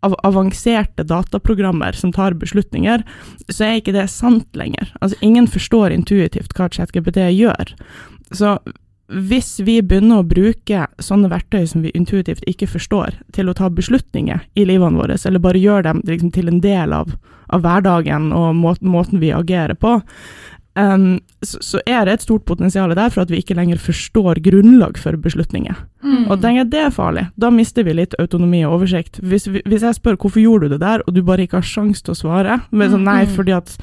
av 0.04 0.16
avanserte 0.28 1.06
dataprogrammer 1.08 1.96
som 1.96 2.12
tar 2.12 2.36
beslutninger, 2.36 3.06
så 3.48 3.68
er 3.68 3.78
ikke 3.80 3.96
det 3.96 4.10
sant 4.12 4.50
lenger. 4.60 4.92
Altså, 5.00 5.16
ingen 5.24 5.48
forstår 5.48 5.96
intuitivt 5.96 6.52
hva 6.58 6.68
ChatGPT 6.72 7.22
gjør. 7.32 7.72
Så 8.36 8.58
hvis 9.12 9.58
vi 9.60 9.78
begynner 9.84 10.22
å 10.22 10.28
bruke 10.28 10.86
sånne 11.04 11.30
verktøy 11.32 11.66
som 11.68 11.84
vi 11.84 11.92
intuitivt 11.98 12.46
ikke 12.50 12.70
forstår, 12.72 13.18
til 13.36 13.52
å 13.52 13.58
ta 13.58 13.70
beslutninger 13.70 14.46
i 14.56 14.66
livene 14.68 15.00
våre, 15.00 15.18
eller 15.20 15.44
bare 15.44 15.62
gjøre 15.62 15.90
dem 15.90 16.02
liksom, 16.08 16.32
til 16.36 16.50
en 16.50 16.62
del 16.64 16.96
av, 16.96 17.12
av 17.54 17.66
hverdagen 17.66 18.32
og 18.36 18.56
måten, 18.56 18.90
måten 18.94 19.20
vi 19.20 19.34
agerer 19.36 19.76
på, 19.76 19.98
um, 20.80 21.20
så, 21.44 21.60
så, 21.60 21.82
er 21.86 22.08
det 22.08 22.16
et 22.16 22.26
stort 22.26 22.46
potensial 22.48 22.96
der 22.96 23.12
for 23.12 23.26
at 23.26 23.34
vi 23.34 23.42
ikke 23.44 23.58
lenger 23.60 23.82
forstår 23.84 24.40
grunnlag 24.46 24.98
for 25.02 25.20
beslutninger. 25.20 25.84
Mm. 26.00 26.24
Og 26.32 26.40
tenker 26.40 26.64
jeg 26.64 26.72
det 26.72 26.86
er 26.86 26.96
farlig. 26.96 27.28
Da 27.36 27.52
mister 27.54 27.84
vi 27.84 27.98
litt 28.00 28.16
autonomi 28.24 28.64
og 28.64 28.80
oversikt. 28.80 29.20
Hvis, 29.20 29.50
hvis 29.52 29.84
jeg 29.84 30.00
spør 30.00 30.16
hvorfor 30.16 30.42
gjorde 30.42 30.72
du 30.72 30.78
det 30.78 30.86
der, 30.86 31.04
og 31.04 31.14
du 31.14 31.22
bare 31.28 31.44
ikke 31.44 31.60
har 31.60 31.68
sjanse 31.68 32.08
til 32.08 32.16
å 32.16 32.22
svare, 32.24 32.62
men 32.72 32.96
sånn 32.96 33.08
nei, 33.08 33.26
mm. 33.28 33.36
fordi 33.36 33.60
at 33.60 33.78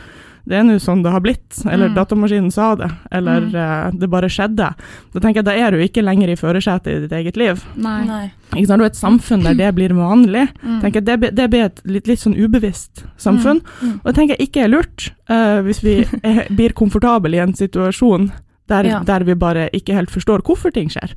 det 0.51 0.59
er 0.59 0.67
nå 0.67 0.77
sånn 0.83 1.05
det 1.05 1.13
har 1.15 1.23
blitt, 1.23 1.61
eller 1.63 1.93
mm. 1.93 1.95
datamaskinen 1.95 2.51
sa 2.55 2.73
det, 2.79 2.89
eller 3.15 3.47
mm. 3.47 3.55
uh, 3.55 4.01
det 4.01 4.09
bare 4.11 4.31
skjedde. 4.33 4.73
Da 5.15 5.23
tenker 5.23 5.41
jeg 5.41 5.47
da 5.47 5.55
er 5.55 5.75
du 5.75 5.85
ikke 5.85 6.05
lenger 6.05 6.33
i 6.33 6.37
førersetet 6.39 6.91
i 6.91 6.99
ditt 7.05 7.15
eget 7.21 7.39
liv. 7.41 7.63
Nei. 7.79 8.01
Nei. 8.09 8.25
Ikke 8.51 8.67
sant? 8.67 8.83
Du 8.83 8.87
er 8.87 8.91
et 8.91 8.99
samfunn 8.99 9.47
der 9.47 9.59
det 9.61 9.71
blir 9.79 9.95
vanlig. 9.95 10.49
Mm. 10.65 10.81
tenker 10.83 11.01
jeg, 11.01 11.07
det, 11.23 11.33
det 11.39 11.49
blir 11.53 11.69
et 11.69 11.83
litt, 11.87 12.11
litt, 12.11 12.23
sånn 12.23 12.35
ubevisst 12.35 13.05
samfunn. 13.21 13.63
Mm. 13.63 13.81
Mm. 13.81 13.97
Og 14.01 14.11
det 14.11 14.17
tenker 14.19 14.37
jeg 14.37 14.51
ikke 14.51 14.65
er 14.67 14.75
lurt, 14.75 15.11
uh, 15.31 15.61
hvis 15.67 15.85
vi 15.87 15.97
er, 16.27 16.45
blir 16.51 16.75
komfortable 16.77 17.39
i 17.39 17.43
en 17.45 17.55
situasjon 17.57 18.33
der, 18.71 18.87
ja. 18.89 19.01
der, 19.07 19.25
vi 19.27 19.35
bare 19.35 19.69
ikke 19.77 19.95
helt 19.97 20.11
forstår 20.11 20.45
hvorfor 20.47 20.73
ting 20.75 20.91
skjer. 20.93 21.13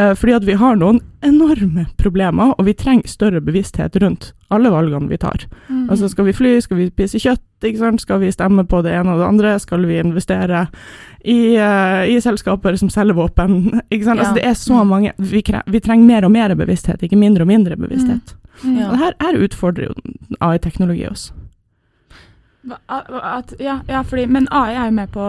Uh, 0.00 0.12
fordi 0.18 0.34
at 0.34 0.46
vi 0.48 0.56
har 0.58 0.78
noen 0.80 1.00
enorme 1.24 1.86
problemer, 2.00 2.54
og 2.58 2.66
vi 2.66 2.74
trenger 2.76 3.10
større 3.10 3.42
bevissthet 3.44 3.96
rundt 4.02 4.32
alle 4.54 4.70
valgene 4.72 5.10
vi 5.10 5.18
tar. 5.20 5.46
Mm. 5.68 5.88
Altså 5.90 6.08
skal 6.10 6.28
vi 6.28 6.36
fly, 6.36 6.54
skal 6.64 6.80
vi 6.80 6.88
spise 6.90 7.20
kjøtt, 7.22 7.42
skal 8.00 8.20
vi 8.20 8.32
stemme 8.32 8.66
på 8.68 8.82
det 8.84 8.92
ene 8.92 9.14
og 9.14 9.22
det 9.22 9.28
andre, 9.28 9.54
skal 9.62 9.86
vi 9.88 10.00
investere 10.02 10.66
i, 11.24 11.56
uh, 11.56 12.02
i 12.08 12.18
selskaper 12.20 12.76
som 12.80 12.90
selger 12.92 13.16
våpen? 13.16 13.56
Ikke 13.92 14.04
sant? 14.04 14.20
Altså, 14.20 14.24
ja. 14.24 14.28
Altså 14.28 14.34
det 14.40 14.46
er 14.48 14.58
så 14.60 14.82
mm. 14.82 14.90
mange 14.90 15.14
vi, 15.18 15.44
vi, 15.66 15.80
trenger 15.80 16.06
mer 16.06 16.28
og 16.28 16.34
mer 16.34 16.54
bevissthet, 16.58 17.02
ikke 17.02 17.16
mindre 17.20 17.46
og 17.46 17.52
mindre 17.52 17.76
bevissthet. 17.76 18.36
Mm. 18.62 18.76
Ja. 18.78 18.90
Og 18.90 18.98
her, 18.98 19.16
her 19.20 19.40
utfordrer 19.44 19.90
jo 19.90 20.14
AI-teknologi 20.40 21.06
oss. 21.08 21.32
At, 22.88 23.54
ja, 23.60 23.80
ja, 23.88 24.00
fordi, 24.00 24.26
men 24.26 24.48
AI 24.50 24.74
er 24.74 24.84
jo 24.84 24.94
med 24.96 25.10
på 25.12 25.26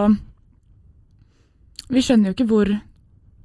vi 1.92 2.02
skjønner 2.02 2.30
jo 2.30 2.36
ikke 2.36 2.48
hvor 2.50 2.72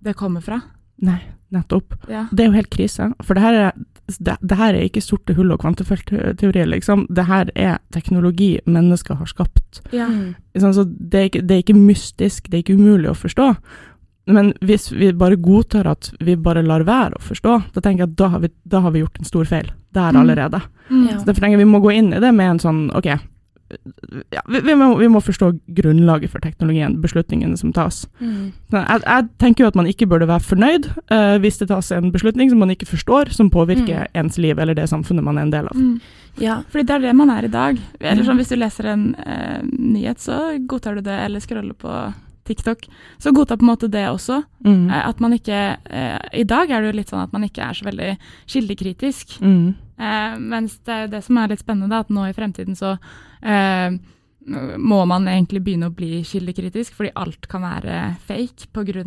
det 0.01 0.17
kommer 0.17 0.43
fra. 0.45 0.59
Nei, 1.05 1.19
nettopp. 1.53 1.95
Ja. 2.09 2.25
Det 2.31 2.43
er 2.43 2.49
jo 2.51 2.57
helt 2.57 2.71
krise. 2.73 3.09
For 3.25 3.37
det 3.37 3.43
her 3.43 3.57
er, 3.59 3.77
det, 4.19 4.37
det 4.41 4.57
her 4.57 4.75
er 4.75 4.85
ikke 4.85 5.03
sorte 5.03 5.35
hull 5.37 5.53
og 5.53 5.61
kvantefeltteori, 5.63 6.65
liksom. 6.73 7.07
Det 7.09 7.25
her 7.29 7.51
er 7.55 7.79
teknologi 7.93 8.53
mennesker 8.65 9.19
har 9.19 9.29
skapt. 9.29 9.81
Ja. 9.95 10.09
Sånn, 10.57 10.75
så 10.77 10.85
det 10.85 11.19
er, 11.19 11.29
ikke, 11.31 11.45
det 11.45 11.55
er, 11.55 11.63
ikke, 11.65 11.77
mystisk, 11.77 12.49
det 12.49 12.59
er 12.59 12.65
ikke 12.65 12.77
umulig 12.79 13.11
å 13.11 13.17
forstå. 13.17 13.53
Men 14.31 14.51
hvis 14.61 14.91
vi 14.93 15.09
bare 15.17 15.39
godtar 15.41 15.89
at 15.89 16.11
vi 16.21 16.37
bare 16.37 16.61
lar 16.65 16.85
være 16.87 17.17
å 17.17 17.25
forstå, 17.25 17.57
da 17.73 17.81
tenker 17.81 18.05
jeg 18.05 18.11
at 18.11 18.17
da 18.21 18.29
har 18.35 18.43
vi, 18.43 18.51
da 18.69 18.83
har 18.85 18.93
vi 18.93 19.01
gjort 19.01 19.17
en 19.19 19.29
stor 19.29 19.49
feil 19.49 19.71
der 19.97 20.13
mm. 20.13 20.21
allerede. 20.21 20.61
Mm. 20.89 21.05
Ja. 21.09 21.17
Så 21.17 21.27
derfor 21.27 21.41
tenker 21.41 21.57
jeg 21.57 21.65
vi 21.65 21.71
må 21.73 21.81
gå 21.83 21.93
inn 21.97 22.13
i 22.13 22.21
det 22.21 22.31
med 22.37 22.55
en 22.55 22.61
sånn 22.61 22.83
OK, 22.97 23.09
ja, 24.33 24.41
vi, 24.47 24.59
vi, 24.59 24.75
må, 24.75 24.87
vi, 24.99 25.09
må, 25.11 25.21
forstå 25.23 25.51
grunnlaget 25.77 26.31
for 26.33 26.43
teknologien, 26.43 26.97
beslutningene 27.03 27.57
som 27.59 27.73
tas. 27.75 28.03
Mm. 28.19 28.51
Jeg, 28.73 29.01
jeg, 29.05 29.27
tenker 29.41 29.65
jo 29.65 29.71
at 29.71 29.77
man 29.79 29.89
ikke 29.89 30.07
burde 30.09 30.29
være 30.29 30.45
fornøyd 30.45 30.89
uh, 31.11 31.37
hvis 31.43 31.61
det 31.61 31.69
tas 31.71 31.91
en 31.95 32.11
beslutning 32.13 32.51
som 32.51 32.61
man 32.63 32.73
ikke 32.73 32.89
forstår, 32.89 33.33
som 33.35 33.51
påvirker 33.53 34.07
mm. 34.07 34.17
ens 34.23 34.39
liv 34.41 34.59
eller 34.59 34.77
det 34.77 34.89
samfunnet 34.91 35.25
man 35.25 35.39
er 35.39 35.47
en 35.47 35.53
del 35.53 35.69
av. 35.71 35.77
Mm. 35.77 36.01
Ja, 36.41 36.61
fordi 36.71 36.87
det 36.87 36.95
er 36.95 37.07
det 37.07 37.15
man 37.19 37.31
er 37.33 37.45
i 37.45 37.51
dag. 37.51 37.79
Eller 37.99 38.23
sånn, 38.23 38.39
Hvis 38.39 38.53
du 38.53 38.57
leser 38.59 38.91
en 38.93 39.07
uh, 39.19 39.61
nyhet, 39.67 40.21
så 40.23 40.41
godtar 40.67 40.97
du 40.97 41.05
det, 41.05 41.17
eller 41.25 41.43
scroller 41.43 41.75
på 41.77 41.95
TikTok. 42.51 42.85
Så 43.21 43.33
godta 43.35 43.57
på 43.57 43.65
en 43.65 43.71
måte 43.71 43.89
det 43.91 44.05
også. 44.11 44.41
Mm. 44.67 44.85
Uh, 44.91 44.99
at 45.07 45.23
man 45.23 45.35
ikke 45.35 45.59
I 46.37 46.45
dag 46.47 46.69
er 46.69 46.83
det 46.83 46.91
jo 46.91 46.99
litt 46.99 47.11
sånn 47.11 47.25
at 47.25 47.33
man 47.35 47.47
ikke 47.47 47.65
er 47.65 47.77
så 47.77 47.87
veldig 47.89 48.11
kildekritisk. 48.51 49.39
Mm. 49.41 49.73
mens 50.49 50.79
det 50.87 50.93
er 50.95 51.09
det 51.11 51.19
som 51.21 51.37
er 51.37 51.51
litt 51.51 51.61
spennende, 51.61 51.91
da, 51.91 51.99
at 52.01 52.09
nå 52.09 52.23
i 52.25 52.33
fremtiden 52.33 52.73
så 52.77 52.95
eh, 53.45 53.93
må 54.77 55.01
man 55.05 55.27
egentlig 55.29 55.61
begynne 55.61 55.91
å 55.91 55.95
bli 55.95 56.21
kildekritisk, 56.25 56.95
fordi 56.97 57.13
alt 57.15 57.47
kan 57.51 57.65
være 57.65 57.99
fake 58.27 58.71
pga. 58.73 59.03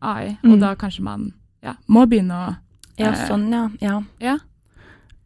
AI. 0.00 0.36
Mm. 0.42 0.52
Og 0.52 0.60
da 0.62 0.74
kanskje 0.78 1.04
man 1.06 1.28
ja, 1.62 1.76
må 1.86 2.06
begynne 2.10 2.34
å 2.34 2.48
eh, 2.50 3.04
Ja, 3.04 3.14
sånn, 3.26 3.46
ja. 3.52 3.68
Ja, 3.80 4.00
ja. 4.20 4.38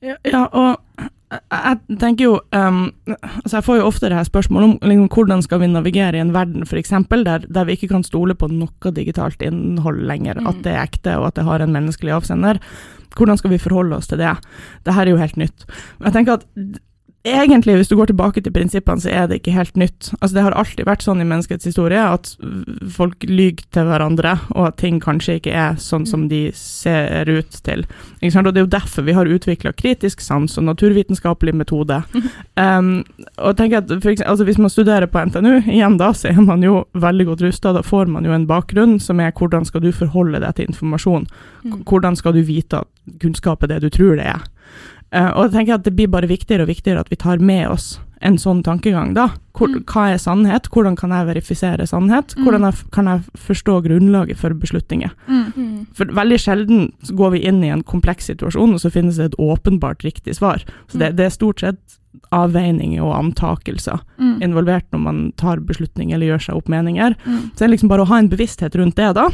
ja, 0.04 0.18
ja 0.24 0.44
og 0.52 1.08
jeg 1.28 1.98
tenker 2.00 2.24
jo 2.24 2.34
um, 2.56 2.86
altså 3.20 3.58
Jeg 3.58 3.64
får 3.66 3.76
jo 3.76 3.88
ofte 3.88 4.08
det 4.08 4.16
her 4.16 4.28
spørsmålet 4.28 4.68
om 4.68 4.90
liksom, 4.90 5.08
hvordan 5.12 5.42
skal 5.44 5.60
vi 5.60 5.68
navigere 5.68 6.16
i 6.16 6.22
en 6.22 6.32
verden 6.32 6.64
for 6.68 6.80
eksempel, 6.80 7.24
der, 7.26 7.44
der 7.52 7.68
vi 7.68 7.76
ikke 7.76 7.90
kan 7.92 8.06
stole 8.06 8.36
på 8.38 8.48
noe 8.48 8.92
digitalt 8.96 9.42
innhold 9.44 10.00
lenger, 10.08 10.40
mm. 10.40 10.48
at 10.48 10.62
det 10.64 10.72
er 10.72 10.86
ekte 10.86 11.18
og 11.20 11.28
at 11.28 11.40
det 11.40 11.44
har 11.48 11.64
en 11.64 11.74
menneskelig 11.74 12.16
avsender. 12.16 12.62
Hvordan 13.18 13.40
skal 13.40 13.52
vi 13.52 13.60
forholde 13.60 13.98
oss 13.98 14.08
til 14.08 14.20
det? 14.22 14.34
Dette 14.86 14.96
er 15.02 15.10
jo 15.10 15.20
helt 15.20 15.36
nytt. 15.40 15.66
Jeg 16.00 16.14
tenker 16.16 16.38
at 16.38 16.46
egentlig, 17.26 17.74
hvis 17.76 17.88
du 17.88 17.96
går 17.96 18.06
tilbake 18.10 18.40
til 18.40 18.52
prinsippene, 18.52 19.00
så 19.02 19.10
er 19.10 19.26
det 19.26 19.40
ikke 19.40 19.54
helt 19.56 19.76
nytt. 19.76 20.10
Altså, 20.20 20.34
det 20.36 20.44
har 20.44 20.56
alltid 20.56 20.86
vært 20.86 21.04
sånn 21.04 21.20
i 21.22 21.26
menneskets 21.26 21.66
historie 21.66 22.00
at 22.00 22.30
folk 22.94 23.24
lyver 23.26 23.64
til 23.74 23.88
hverandre, 23.88 24.36
og 24.54 24.68
at 24.70 24.78
ting 24.80 25.00
kanskje 25.02 25.38
ikke 25.38 25.54
er 25.54 25.78
sånn 25.82 26.06
som 26.06 26.28
de 26.30 26.48
ser 26.56 27.28
ut 27.28 27.58
til. 27.66 27.84
Og 28.22 28.48
Det 28.48 28.56
er 28.56 28.64
jo 28.64 28.70
derfor 28.70 29.02
vi 29.02 29.16
har 29.16 29.26
utvikla 29.26 29.72
kritisk 29.72 30.20
sans 30.20 30.58
og 30.58 30.68
naturvitenskapelig 30.70 31.54
metode. 31.54 32.02
Um, 32.58 33.04
og 33.38 33.54
tenk 33.54 33.76
at 33.76 33.86
eksempel, 33.86 34.26
altså, 34.26 34.44
Hvis 34.44 34.58
man 34.58 34.70
studerer 34.70 35.06
på 35.06 35.20
NTNU, 35.24 35.70
igjen 35.70 35.94
da, 35.96 36.08
så 36.12 36.32
er 36.32 36.40
man 36.42 36.62
jo 36.62 36.88
veldig 36.98 37.26
godt 37.28 37.42
rusta. 37.46 37.72
Da 37.72 37.84
får 37.86 38.10
man 38.10 38.26
jo 38.26 38.32
en 38.34 38.48
bakgrunn 38.50 38.96
som 39.00 39.20
er 39.22 39.30
hvordan 39.30 39.64
skal 39.64 39.84
du 39.84 39.92
forholde 39.94 40.40
deg 40.42 40.56
til 40.56 40.66
informasjon. 40.66 41.28
Mm. 41.62 41.76
Hvordan 41.86 42.18
skal 42.18 42.34
du 42.34 42.42
vite 42.42 42.82
at 42.82 43.20
kunnskap 43.22 43.62
er 43.62 43.70
det 43.70 43.82
du 43.86 43.90
tror 43.94 44.18
det 44.18 44.26
er. 44.26 44.42
Uh, 45.14 45.30
og 45.32 45.46
jeg 45.46 45.54
tenker 45.54 45.78
at 45.78 45.86
Det 45.86 45.94
blir 45.96 46.10
bare 46.12 46.28
viktigere 46.28 46.66
og 46.66 46.68
viktigere 46.68 47.00
at 47.00 47.08
vi 47.08 47.16
tar 47.16 47.40
med 47.40 47.70
oss 47.70 47.96
en 48.20 48.38
sånn 48.38 48.64
tankegang. 48.66 49.12
da. 49.14 49.28
Hvor, 49.54 49.70
mm. 49.70 49.84
Hva 49.86 50.08
er 50.12 50.18
sannhet? 50.18 50.68
Hvordan 50.74 50.96
kan 50.98 51.12
jeg 51.14 51.28
verifisere 51.28 51.86
sannhet? 51.86 52.34
Mm. 52.34 52.44
Hvordan 52.44 52.66
jeg, 52.66 52.88
kan 52.94 53.10
jeg 53.10 53.44
forstå 53.46 53.76
grunnlaget 53.86 54.40
for 54.40 54.56
beslutninger? 54.58 55.12
Mm. 55.28 55.44
mm. 55.54 55.76
For 55.98 56.10
Veldig 56.18 56.40
sjelden 56.42 56.88
går 57.18 57.36
vi 57.36 57.44
inn 57.46 57.62
i 57.62 57.72
en 57.74 57.84
kompleks 57.86 58.26
situasjon, 58.30 58.74
og 58.74 58.82
så 58.82 58.90
finnes 58.94 59.20
det 59.20 59.30
et 59.30 59.38
åpenbart 59.38 60.04
riktig 60.06 60.34
svar. 60.38 60.64
Så 60.88 60.98
det, 60.98 61.12
mm. 61.12 61.18
det 61.20 61.28
er 61.28 61.36
stort 61.36 61.62
sett 61.62 61.98
avveininger 62.34 63.04
og 63.04 63.14
antakelser 63.14 64.00
mm. 64.18 64.40
involvert 64.42 64.86
når 64.92 65.04
man 65.04 65.20
tar 65.38 65.62
beslutninger 65.62 66.16
eller 66.16 66.32
gjør 66.32 66.48
seg 66.48 66.58
opp 66.58 66.72
meninger. 66.72 67.14
Så 67.52 67.60
det 67.60 67.68
er 67.68 67.74
liksom 67.76 67.92
bare 67.92 68.02
å 68.02 68.10
ha 68.10 68.18
en 68.18 68.32
bevissthet 68.32 68.74
rundt 68.80 68.98
det, 68.98 69.12
da. 69.14 69.28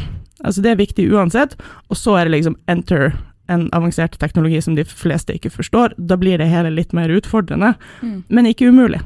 Altså 0.44 0.60
Det 0.60 0.74
er 0.74 0.82
viktig 0.82 1.06
uansett. 1.14 1.56
Og 1.88 1.96
så 1.96 2.18
er 2.18 2.26
det 2.26 2.36
liksom 2.36 2.58
enter 2.68 3.14
en 3.46 3.66
avansert 3.76 4.18
teknologi 4.20 4.60
som 4.64 4.76
de 4.78 4.84
fleste 4.88 5.34
ikke 5.36 5.52
forstår, 5.52 5.96
da 5.98 6.16
blir 6.20 6.40
det 6.40 6.48
hele 6.48 6.72
litt 6.72 6.94
mer 6.96 7.12
utfordrende, 7.12 7.74
mm. 8.00 8.16
men 8.28 8.48
ikke 8.50 8.70
umulig. 8.72 9.02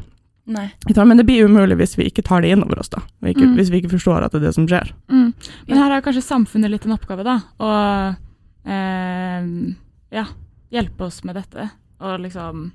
Nei. 0.49 0.71
Men 0.97 1.19
det 1.21 1.27
blir 1.29 1.45
umulig 1.45 1.77
hvis 1.77 1.99
vi 1.99 2.07
ikke 2.09 2.25
tar 2.25 2.41
det 2.41 2.55
inn 2.55 2.63
over 2.65 2.81
oss, 2.81 2.89
da. 2.89 3.03
Ikke, 3.21 3.45
mm. 3.45 3.57
Hvis 3.59 3.69
vi 3.73 3.83
ikke 3.83 3.93
forstår 3.99 4.25
at 4.25 4.33
det 4.33 4.41
er 4.41 4.47
det 4.47 4.55
som 4.57 4.69
skjer. 4.71 4.95
Mm. 5.13 5.35
Men 5.69 5.81
her 5.83 5.93
er 5.93 6.05
kanskje 6.05 6.25
samfunnet 6.25 6.73
litt 6.73 6.87
en 6.89 6.95
oppgave, 6.97 7.27
da. 7.27 7.35
Å 7.61 7.73
eh, 8.65 9.51
ja, 10.17 10.25
hjelpe 10.73 11.09
oss 11.11 11.21
med 11.29 11.37
dette. 11.37 11.69
Og 12.01 12.23
liksom 12.25 12.71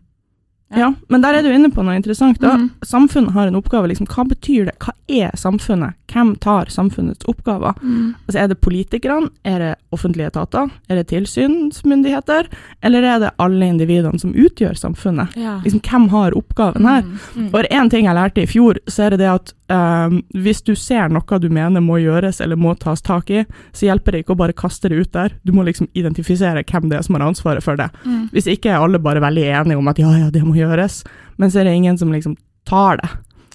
ja. 0.78 0.94
men 1.10 1.24
der 1.24 1.38
er 1.38 1.46
du 1.46 1.52
inne 1.54 1.72
på 1.74 1.84
noe 1.86 1.96
interessant. 1.98 2.40
da. 2.42 2.56
Mm. 2.58 2.70
Samfunnet 2.86 3.34
har 3.36 3.48
en 3.48 3.58
oppgave. 3.60 3.88
liksom, 3.92 4.08
Hva 4.10 4.26
betyr 4.30 4.70
det? 4.70 4.76
Hva 4.84 4.94
er 5.08 5.36
samfunnet? 5.38 5.98
Hvem 6.14 6.36
tar 6.42 6.70
samfunnets 6.70 7.26
oppgaver? 7.30 7.74
Mm. 7.82 8.14
Altså, 8.28 8.40
Er 8.40 8.48
det 8.48 8.60
politikerne? 8.62 9.30
Er 9.44 9.60
det 9.60 9.76
offentlige 9.92 10.28
etater? 10.28 10.70
Er 10.90 10.96
det 10.96 11.08
tilsynsmyndigheter? 11.08 12.50
Eller 12.82 13.04
er 13.04 13.20
det 13.20 13.34
alle 13.38 13.66
individene 13.66 14.20
som 14.20 14.34
utgjør 14.34 14.78
samfunnet? 14.78 15.36
Ja. 15.36 15.60
Liksom, 15.64 15.82
Hvem 15.82 16.10
har 16.10 16.38
oppgaven 16.38 16.86
her? 16.86 17.02
Mm. 17.02 17.20
mm. 17.36 17.50
Og 17.54 17.66
én 17.72 17.90
ting 17.90 18.06
jeg 18.06 18.16
lærte 18.16 18.44
i 18.44 18.50
fjor, 18.50 18.80
så 18.88 19.08
er 19.08 19.10
det 19.16 19.20
det 19.20 19.30
at 19.32 19.54
um, 19.72 20.20
hvis 20.44 20.62
du 20.66 20.74
ser 20.76 21.12
noe 21.14 21.40
du 21.40 21.50
mener 21.54 21.84
må 21.84 22.00
gjøres 22.02 22.42
eller 22.44 22.60
må 22.60 22.76
tas 22.80 23.04
tak 23.06 23.30
i, 23.34 23.44
så 23.72 23.88
hjelper 23.88 24.16
det 24.16 24.24
ikke 24.24 24.36
å 24.36 24.42
bare 24.44 24.56
kaste 24.58 24.92
det 24.92 25.02
ut 25.02 25.12
der. 25.16 25.36
Du 25.44 25.54
må 25.56 25.66
liksom 25.68 25.90
identifisere 25.94 26.64
hvem 26.64 26.90
det 26.90 27.00
er 27.00 27.06
som 27.08 27.18
har 27.18 27.28
ansvaret 27.28 27.66
for 27.66 27.80
det. 27.80 27.90
Mm. 28.06 28.30
Hvis 28.34 28.50
ikke 28.52 28.74
er 28.74 28.84
alle 28.84 29.02
bare 29.04 29.24
veldig 29.24 29.46
enige 29.62 29.80
om 29.80 29.92
at 29.92 30.02
ja, 30.02 30.12
ja, 30.26 30.32
det 30.34 30.44
må 30.46 30.56
gjøres, 30.58 31.04
men 31.38 31.52
så 31.52 31.62
er 31.62 31.70
det 31.70 31.78
ingen 31.80 32.00
som 32.00 32.14
liksom 32.14 32.38
tar 32.70 33.02
det. 33.02 33.12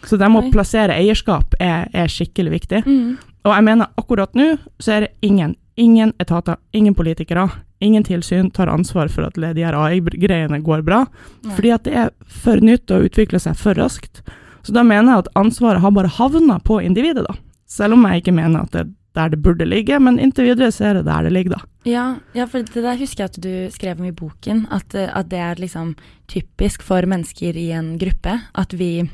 Så 0.06 0.16
det 0.16 0.28
med 0.30 0.46
å 0.46 0.52
plassere 0.54 0.94
eierskap 0.94 1.56
er, 1.58 1.88
er 1.90 2.10
skikkelig 2.12 2.52
viktig. 2.54 2.84
Mm. 2.86 3.16
Og 3.46 3.54
jeg 3.54 3.64
mener 3.66 3.90
akkurat 3.98 4.36
nå 4.38 4.52
så 4.82 4.94
er 4.94 5.06
det 5.06 5.26
ingen, 5.26 5.56
ingen 5.80 6.12
etater, 6.22 6.58
ingen 6.76 6.94
politikere, 6.98 7.48
ingen 7.82 8.04
tilsyn 8.06 8.50
tar 8.54 8.70
ansvar 8.70 9.10
for 9.12 9.28
at 9.28 9.38
de 9.38 9.64
her 9.64 9.76
AI-greiene 9.78 10.60
går 10.66 10.84
bra, 10.86 11.04
Nei. 11.44 11.54
fordi 11.56 11.72
at 11.74 11.86
det 11.86 11.96
er 12.04 12.12
for 12.28 12.62
nytt 12.62 12.90
og 12.94 13.08
utvikler 13.08 13.42
seg 13.42 13.58
for 13.58 13.78
raskt. 13.78 14.22
Så 14.68 14.74
da 14.76 14.82
mener 14.84 15.14
jeg 15.14 15.24
at 15.24 15.30
ansvaret 15.40 15.80
har 15.80 15.92
bare 15.96 16.10
havna 16.12 16.58
på 16.60 16.82
individet, 16.84 17.24
da. 17.24 17.36
Selv 17.68 17.96
om 17.96 18.02
jeg 18.04 18.20
ikke 18.20 18.34
mener 18.36 18.66
at 18.66 18.74
det 18.74 18.82
er 18.82 18.90
der 19.16 19.32
det 19.32 19.40
burde 19.42 19.64
ligge, 19.66 19.96
men 19.98 20.18
inntil 20.20 20.50
videre 20.50 20.68
så 20.74 20.90
er 20.90 20.98
det 20.98 21.06
der 21.08 21.24
det 21.26 21.32
ligger, 21.32 21.56
da. 21.56 21.60
Ja, 21.88 22.04
ja, 22.36 22.44
for 22.50 22.62
det 22.62 22.82
der 22.84 22.98
husker 23.00 23.24
jeg 23.24 23.32
at 23.32 23.40
du 23.42 23.54
skrev 23.74 23.98
om 23.98 24.06
i 24.06 24.14
boken, 24.14 24.66
at, 24.74 24.94
eh, 24.94 25.08
at 25.08 25.30
det 25.32 25.40
er 25.40 25.62
liksom 25.62 25.94
typisk 26.28 26.84
for 26.84 27.08
mennesker 27.08 27.56
i 27.56 27.70
en 27.74 27.96
gruppe 27.98 28.36
at 28.54 28.76
vi 28.76 29.08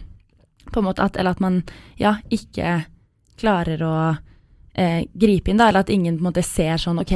på 0.72 0.80
en 0.80 0.88
måte 0.88 1.04
at, 1.04 1.16
Eller 1.16 1.30
at 1.36 1.40
man 1.40 1.62
ja, 1.96 2.16
ikke 2.30 2.84
klarer 3.38 3.82
å 3.84 4.16
eh, 4.74 5.06
gripe 5.14 5.50
inn, 5.50 5.62
da, 5.62 5.68
eller 5.68 5.86
at 5.86 5.92
ingen 5.92 6.18
på 6.18 6.24
en 6.24 6.30
måte 6.32 6.42
ser 6.42 6.76
sånn 6.82 6.98
OK, 6.98 7.14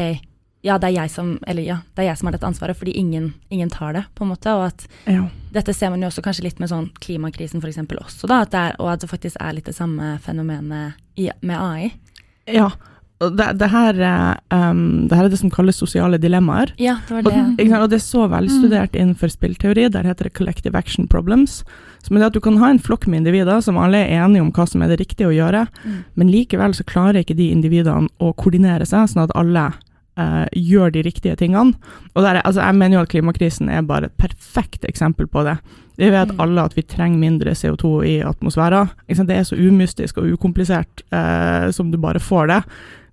ja, 0.62 0.76
det 0.78 0.88
er 0.90 0.94
jeg 1.04 1.10
som 1.10 1.38
Eller 1.46 1.62
ja, 1.62 1.76
det 1.94 2.02
er 2.02 2.08
jeg 2.10 2.18
som 2.18 2.26
har 2.26 2.32
dette 2.32 2.46
ansvaret, 2.48 2.76
fordi 2.76 2.92
ingen, 2.98 3.34
ingen 3.50 3.70
tar 3.70 3.92
det, 3.94 4.04
på 4.14 4.24
en 4.24 4.32
måte. 4.32 4.50
Og 4.56 4.66
at 4.66 4.86
Ja. 5.06 5.28
dette 5.52 5.72
ser 5.74 5.90
man 5.90 6.00
jo 6.02 6.08
også 6.08 6.22
kanskje 6.22 6.42
litt 6.44 6.58
med 6.60 6.68
sånn 6.68 6.90
klimakrisen 7.00 7.60
f.eks. 7.62 7.78
også, 7.78 8.26
da, 8.28 8.40
at 8.42 8.50
det 8.50 8.58
er, 8.58 8.76
og 8.80 8.90
at 8.92 9.00
det 9.00 9.08
faktisk 9.10 9.36
er 9.40 9.52
litt 9.54 9.64
det 9.66 9.74
samme 9.76 10.18
fenomenet 10.20 10.94
i, 11.16 11.30
med 11.42 11.56
AI. 11.58 11.92
ja. 12.46 12.70
Og 13.20 13.32
det, 13.36 13.58
det, 13.58 13.66
her, 13.72 13.96
er, 13.98 14.36
um, 14.54 15.08
det 15.10 15.16
her 15.18 15.24
er 15.24 15.28
det 15.32 15.40
som 15.40 15.50
kalles 15.50 15.74
sosiale 15.74 16.20
dilemmaer. 16.22 16.70
Ja, 16.78 17.00
det 17.08 17.16
var 17.16 17.22
det. 17.26 17.32
sant, 17.34 17.72
og 17.82 17.88
det 17.90 17.96
er 17.98 18.04
så 18.04 18.28
velstudert 18.30 18.94
innenfor 18.94 19.26
spillteori, 19.32 19.88
der 19.90 20.06
heter 20.06 20.28
det 20.28 20.34
collective 20.38 20.78
action 20.78 21.08
problems. 21.10 21.64
Som 22.00 22.14
er 22.14 22.20
det 22.20 22.26
at 22.28 22.32
du 22.34 22.40
kan 22.40 22.58
ha 22.62 22.68
en 22.70 22.78
flokk 22.78 23.08
med 23.08 23.18
individer 23.24 23.58
som 23.60 23.76
alle 23.76 24.04
er 24.06 24.22
enige 24.22 24.40
om 24.40 24.52
hva 24.54 24.68
som 24.70 24.82
er 24.86 24.92
det 24.94 25.00
riktige 25.00 25.26
å 25.26 25.34
gjøre, 25.34 25.66
Mm. 25.84 26.04
men 26.14 26.30
likevel 26.30 26.70
så 26.78 26.84
klarer 26.86 27.24
ikke 27.24 27.34
de 27.34 27.50
individene 27.50 28.06
å 28.20 28.30
koordinere 28.36 28.86
seg, 28.86 29.08
sånn 29.10 29.24
at 29.24 29.34
alle 29.34 29.72
eh, 30.18 30.46
gjør 30.58 30.92
de 30.92 31.02
riktige 31.06 31.36
tingene. 31.38 31.74
Og 32.14 32.22
der 32.24 32.36
er, 32.40 32.42
altså 32.44 32.60
jeg 32.64 32.74
mener 32.74 32.98
jo 32.98 33.02
at 33.06 33.12
klimakrisen 33.12 33.70
er 33.70 33.82
bare 33.86 34.10
et 34.10 34.16
perfekt 34.18 34.84
eksempel 34.88 35.26
på 35.30 35.44
det. 35.46 35.58
Vi 35.98 36.10
vet 36.14 36.28
Mm. 36.30 36.40
alle 36.40 36.62
at 36.64 36.74
vi 36.76 36.82
trenger 36.82 37.18
mindre 37.18 37.54
CO2 37.54 38.04
i 38.06 38.16
atmosfæren. 38.22 38.90
Det 39.08 39.30
er 39.34 39.42
så 39.44 39.56
umystisk 39.58 40.18
og 40.18 40.28
ukomplisert 40.30 41.02
uh, 41.12 41.70
som 41.74 41.90
du 41.90 41.98
bare 41.98 42.20
får 42.20 42.46
det. 42.48 42.62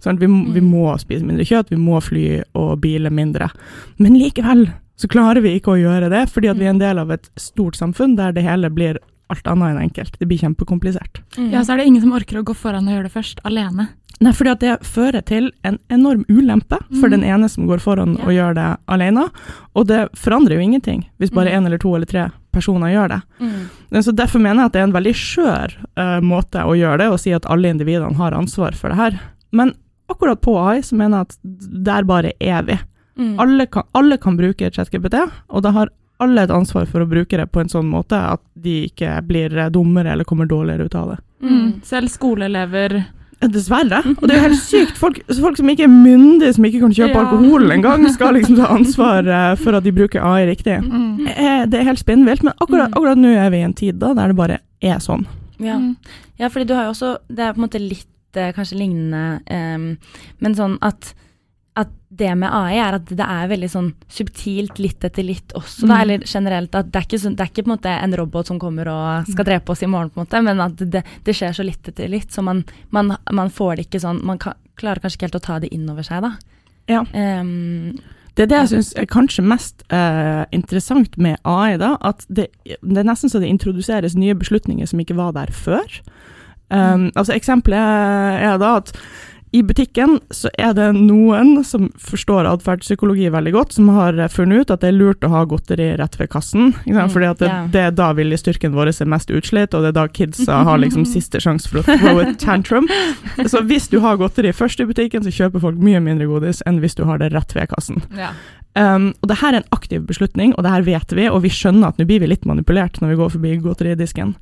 Sånn, 0.04 0.20
vi, 0.20 0.28
vi 0.28 0.62
Mm. 0.62 0.70
må 0.70 0.94
spise 1.00 1.26
mindre 1.26 1.46
kjøtt, 1.46 1.70
vi 1.72 1.78
må 1.78 1.98
fly 2.04 2.44
og 2.54 2.82
bile 2.82 3.10
mindre. 3.10 3.50
Men 3.98 4.13
likevel 4.20 4.68
så 4.98 5.08
klarer 5.10 5.41
vi 5.41 5.56
ikke 5.60 5.74
å 5.74 5.82
gjøre 5.82 6.10
det, 6.10 6.30
fordi 6.30 6.50
at 6.52 6.58
vi 6.58 6.65
er 6.65 6.70
en 6.76 6.80
del 6.80 7.00
av 7.00 7.10
et 7.12 7.28
stort 7.38 7.76
samfunn 7.76 8.15
der 8.15 8.32
det 8.32 8.44
hele 8.44 8.70
blir 8.70 8.98
alt 9.34 9.48
annet 9.50 9.74
enn 9.74 9.82
enkelt. 9.89 10.20
Det 10.20 10.28
blir 10.30 10.38
kjempekomplisert. 10.38 11.24
Mm. 11.39 11.50
Ja, 11.52 11.63
så 11.65 11.74
er 11.74 11.78
det 11.78 11.88
ingen 11.88 12.02
som 12.02 12.13
orker 12.13 12.38
å 12.38 12.44
gå 12.46 12.54
foran 12.56 12.86
og 12.88 12.94
gjøre 12.94 13.08
det 13.10 13.15
først, 13.15 13.39
alene. 13.44 13.88
Nei, 14.23 14.32
fordi 14.32 14.51
at 14.54 14.60
det 14.63 14.75
fører 14.88 15.21
til 15.28 15.49
en 15.67 15.78
enorm 15.91 16.23
ulempe 16.30 16.78
for 17.01 17.10
Mm. 17.10 17.12
den 17.12 17.23
ene 17.23 17.49
som 17.49 17.67
går 17.67 17.82
foran 17.84 18.15
Ja. 18.17 18.23
og 18.23 18.32
gjør 18.32 18.54
det 18.56 18.78
alene, 18.88 19.30
og 19.75 19.88
det 19.88 20.10
forandrer 20.15 20.56
jo 20.56 20.62
ingenting 20.62 21.06
hvis 21.19 21.32
bare 21.34 21.51
Mm. 21.51 21.65
eller 21.65 21.78
to 21.78 21.95
eller 21.95 22.06
tre 22.06 22.32
personer 22.54 22.88
gjør 22.93 23.10
det. 23.10 23.21
Mm. 23.41 24.01
Så 24.04 24.15
Derfor 24.15 24.39
mener 24.39 24.56
jeg 24.62 24.65
at 24.65 24.71
det 24.73 24.80
er 24.80 24.84
en 24.84 24.93
veldig 24.93 25.13
skjør 25.15 25.75
uh, 25.97 26.21
måte 26.21 26.63
å 26.63 26.73
gjøre 26.78 26.97
det, 26.99 27.10
å 27.12 27.19
si 27.19 27.32
at 27.34 27.45
alle 27.45 27.67
individene 27.69 28.15
har 28.15 28.32
ansvar 28.32 28.73
for 28.73 28.88
det 28.89 28.95
her. 28.97 29.19
Men 29.51 29.73
akkurat 30.10 30.39
på 30.41 30.58
AI 30.58 30.80
så 30.82 30.93
mener 30.95 31.17
jeg 31.17 31.21
at 31.28 31.84
der 31.84 32.04
bare 32.04 32.32
er 32.39 32.62
vi. 32.63 32.80
Mm. 33.17 33.38
Alle 33.39 33.65
kan, 33.67 33.84
alle 33.93 34.17
kan 34.17 34.38
bruke 34.38 34.71
ChatGPT, 34.71 35.30
og 35.49 35.62
da 35.63 35.71
har 35.71 35.89
alle 36.21 36.41
et 36.43 36.49
ansvar 36.49 36.86
for 36.88 37.01
å 37.04 37.10
bruke 37.10 37.36
det 37.36 37.51
på 37.51 37.60
en 37.60 37.67
sånn 37.67 37.89
måte 37.91 38.13
at 38.15 38.39
de 38.56 38.88
ikke 38.89 39.21
blir 39.28 39.49
dummere 39.69 40.13
eller 40.13 40.23
kommer 40.23 40.45
dårligere 40.47 40.86
ut 40.86 40.95
av 40.95 41.10
det. 41.10 41.17
Mm. 41.43 41.82
Selv 41.84 42.08
skoleelever 42.10 43.06
Dessverre. 43.41 44.00
Og 44.21 44.28
det 44.28 44.36
er 44.36 44.39
jo 44.41 44.48
helt 44.50 44.62
sykt. 44.71 44.98
Folk, 44.98 45.19
folk 45.39 45.58
som 45.58 45.69
ikke 45.69 45.84
er 45.84 45.91
myndige, 45.91 46.54
som 46.56 46.65
ikke 46.65 46.80
kan 46.80 46.93
kjøpe 46.95 47.13
Ja. 47.13 47.24
alkohol 47.26 47.71
engang, 47.71 48.06
skal 48.13 48.34
liksom 48.34 48.56
ta 48.58 48.69
ansvar 48.78 49.28
eh, 49.28 49.56
for 49.62 49.76
at 49.78 49.84
de 49.84 49.91
bruker 49.91 50.24
AI 50.24 50.45
riktig. 50.50 50.80
mm. 50.82 51.28
Eh, 51.28 51.65
Det 51.65 51.80
er 51.80 51.84
helt 51.84 52.00
spinnvilt, 52.00 52.43
men 52.43 52.54
akkurat, 52.62 52.89
Mm. 52.89 52.93
akkurat 52.98 53.17
nå 53.17 53.36
er 53.36 53.50
vi 53.52 53.58
i 53.58 53.65
en 53.67 53.74
tid 53.74 54.00
da, 54.00 54.13
der 54.13 54.28
det 54.28 54.36
bare 54.36 54.60
er 54.82 54.98
sånn. 55.00 55.26
Ja. 55.60 55.78
Mm. 55.78 55.95
ja, 56.39 56.48
fordi 56.50 56.67
du 56.67 56.74
har 56.76 56.84
jo 56.84 56.89
også 56.91 57.17
Det 57.30 57.39
er 57.39 57.54
på 57.54 57.62
en 57.62 57.67
måte 57.69 57.80
litt 57.80 58.08
eh, 58.36 58.52
kanskje 58.52 58.76
lignende, 58.78 59.39
um, 59.50 59.98
men 60.41 60.56
sånn 60.56 60.78
at 60.82 61.13
at 61.75 61.89
det 62.15 62.29
med 62.39 62.47
AI 62.55 62.77
er 62.79 62.95
at 62.95 63.09
det 63.11 63.25
er 63.25 63.49
veldig 63.51 63.67
sånn 63.69 63.89
subtilt 64.07 64.77
litt 64.79 65.03
etter 65.03 65.25
litt 65.27 65.51
også, 65.59 65.88
da, 65.89 65.95
Mm. 65.97 66.01
eller 66.01 66.19
generelt 66.25 66.75
at 66.79 66.91
det 66.91 67.01
er 67.01 67.07
ikke, 67.09 67.19
det 67.35 67.43
er 67.43 67.49
ikke 67.51 67.63
på 67.65 67.67
en 67.71 67.73
måte 67.75 67.95
en 68.03 68.15
robot 68.15 68.47
som 68.47 68.59
kommer 68.59 68.88
og 68.88 69.27
skal 69.27 69.45
drepe 69.45 69.71
oss 69.73 69.83
i 69.83 69.89
morgen, 69.91 70.09
på 70.09 70.21
en 70.21 70.25
måte, 70.25 70.43
men 70.43 70.61
at 70.63 70.77
det, 70.77 71.03
det 71.27 71.35
skjer 71.35 71.51
så 71.57 71.65
litt 71.67 71.88
etter 71.91 72.07
litt, 72.07 72.31
så 72.31 72.41
man, 72.41 72.63
man, 72.95 73.17
man 73.31 73.49
får 73.51 73.75
det 73.75 73.88
ikke 73.89 73.99
sånn 74.05 74.23
Man 74.23 74.39
kan, 74.39 74.53
klarer 74.79 75.03
kanskje 75.03 75.17
ikke 75.19 75.27
helt 75.27 75.41
å 75.41 75.45
ta 75.47 75.59
det 75.59 75.73
inn 75.75 75.89
over 75.91 76.03
seg, 76.07 76.23
da. 76.23 76.31
Ja. 76.88 77.01
Um, 77.13 77.99
Det 78.35 78.43
er 78.43 78.47
det 78.51 78.57
jeg 78.57 78.71
syns 78.71 78.93
er 78.99 79.05
kanskje 79.07 79.43
mest 79.47 79.83
eh, 79.91 80.43
interessant 80.51 81.17
med 81.17 81.38
AI, 81.43 81.77
da, 81.79 81.97
at 82.03 82.25
det, 82.27 82.49
det 82.65 82.97
er 82.99 83.07
nesten 83.07 83.29
så 83.31 83.39
det 83.39 83.47
introduseres 83.51 84.15
nye 84.15 84.35
beslutninger 84.35 84.88
som 84.88 84.99
ikke 84.99 85.15
var 85.15 85.31
der 85.33 85.51
før. 85.55 85.88
Um, 86.71 87.11
altså 87.15 87.35
Eksempelet 87.35 88.41
er 88.43 88.57
da 88.59 88.77
at 88.81 88.91
i 89.56 89.62
butikken 89.63 90.18
så 90.36 90.50
er 90.60 90.74
det 90.76 90.89
noen 90.98 91.62
som 91.63 91.88
forstår 92.02 92.48
atferdspsykologi 92.50 93.30
veldig 93.32 93.54
godt, 93.56 93.76
som 93.78 93.88
har 93.96 94.18
eh, 94.20 94.32
funnet 94.32 94.65
ut 94.65 94.74
at 94.74 94.82
det 94.84 94.89
er 94.89 94.98
lurt 94.98 95.24
å 95.24 95.30
ha 95.32 95.46
godteri 95.48 95.94
rett 95.96 96.18
ved 96.20 96.28
kassen. 96.34 96.74
Ikke? 96.84 97.06
Mm, 97.06 97.13
Fordi 97.13 97.30
det, 97.39 97.52
det 97.72 97.84
er 97.86 97.96
da 97.96 98.10
viljestyrken 98.18 98.76
vår 98.76 98.91
er 98.91 99.12
mest 99.13 99.32
utslitt, 99.32 99.72
og 99.72 99.86
det 99.86 99.94
er 99.94 99.98
da 100.02 100.06
kidsa 100.12 100.60
har 100.68 100.82
liksom 100.84 101.08
siste 101.15 101.39
sjanse 101.39 101.72
for 101.72 101.80
å 101.80 101.88
throw 101.88 102.20
a 102.20 102.28
tantrum. 102.41 102.91
Så 103.48 103.63
hvis 103.70 103.88
du 103.94 104.02
har 104.04 104.20
godteri 104.20 104.52
først 104.52 104.84
i 104.84 104.89
butikken, 104.91 105.24
så 105.24 105.32
kjøper 105.32 105.63
folk 105.63 105.80
mye 105.80 106.04
mindre 106.04 106.28
godis 106.28 106.60
enn 106.68 106.84
hvis 106.84 107.00
du 107.00 107.06
har 107.08 107.24
det 107.24 107.32
rett 107.32 107.56
ved 107.56 107.72
kassen. 107.72 108.04
Ja. 108.20 108.34
Um, 108.76 109.13
og 109.24 109.32
det 109.32 109.39
her 109.39 109.54
er 109.54 109.62
en 109.62 109.76
aktiv 109.76 110.04
beslutning, 110.04 110.52
og 110.58 110.65
det 110.68 110.74
her 110.74 110.84
vet 110.84 111.15
vi, 111.15 111.30
og 111.32 111.46
vi 111.46 111.54
skjønner 111.54 111.94
at 111.94 112.02
nå 112.02 112.10
blir 112.10 112.20
vi 112.20 112.28
litt 112.28 112.44
manipulert 112.44 113.00
når 113.00 113.13
vi 113.13 113.22
går 113.24 113.36
forbi 113.38 113.60
godteridisken. 113.63 114.36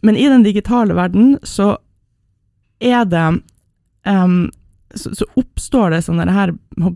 Men 0.00 0.16
i 0.16 0.24
den 0.32 0.46
digitale 0.46 0.96
verden 0.96 1.34
så 1.44 1.74
er 2.80 3.04
det 3.04 3.26
um, 4.04 4.50
så, 4.94 5.14
så 5.14 5.26
oppstår 5.34 5.94
det 5.94 6.02
sånne 6.06 6.30
her 6.30 6.52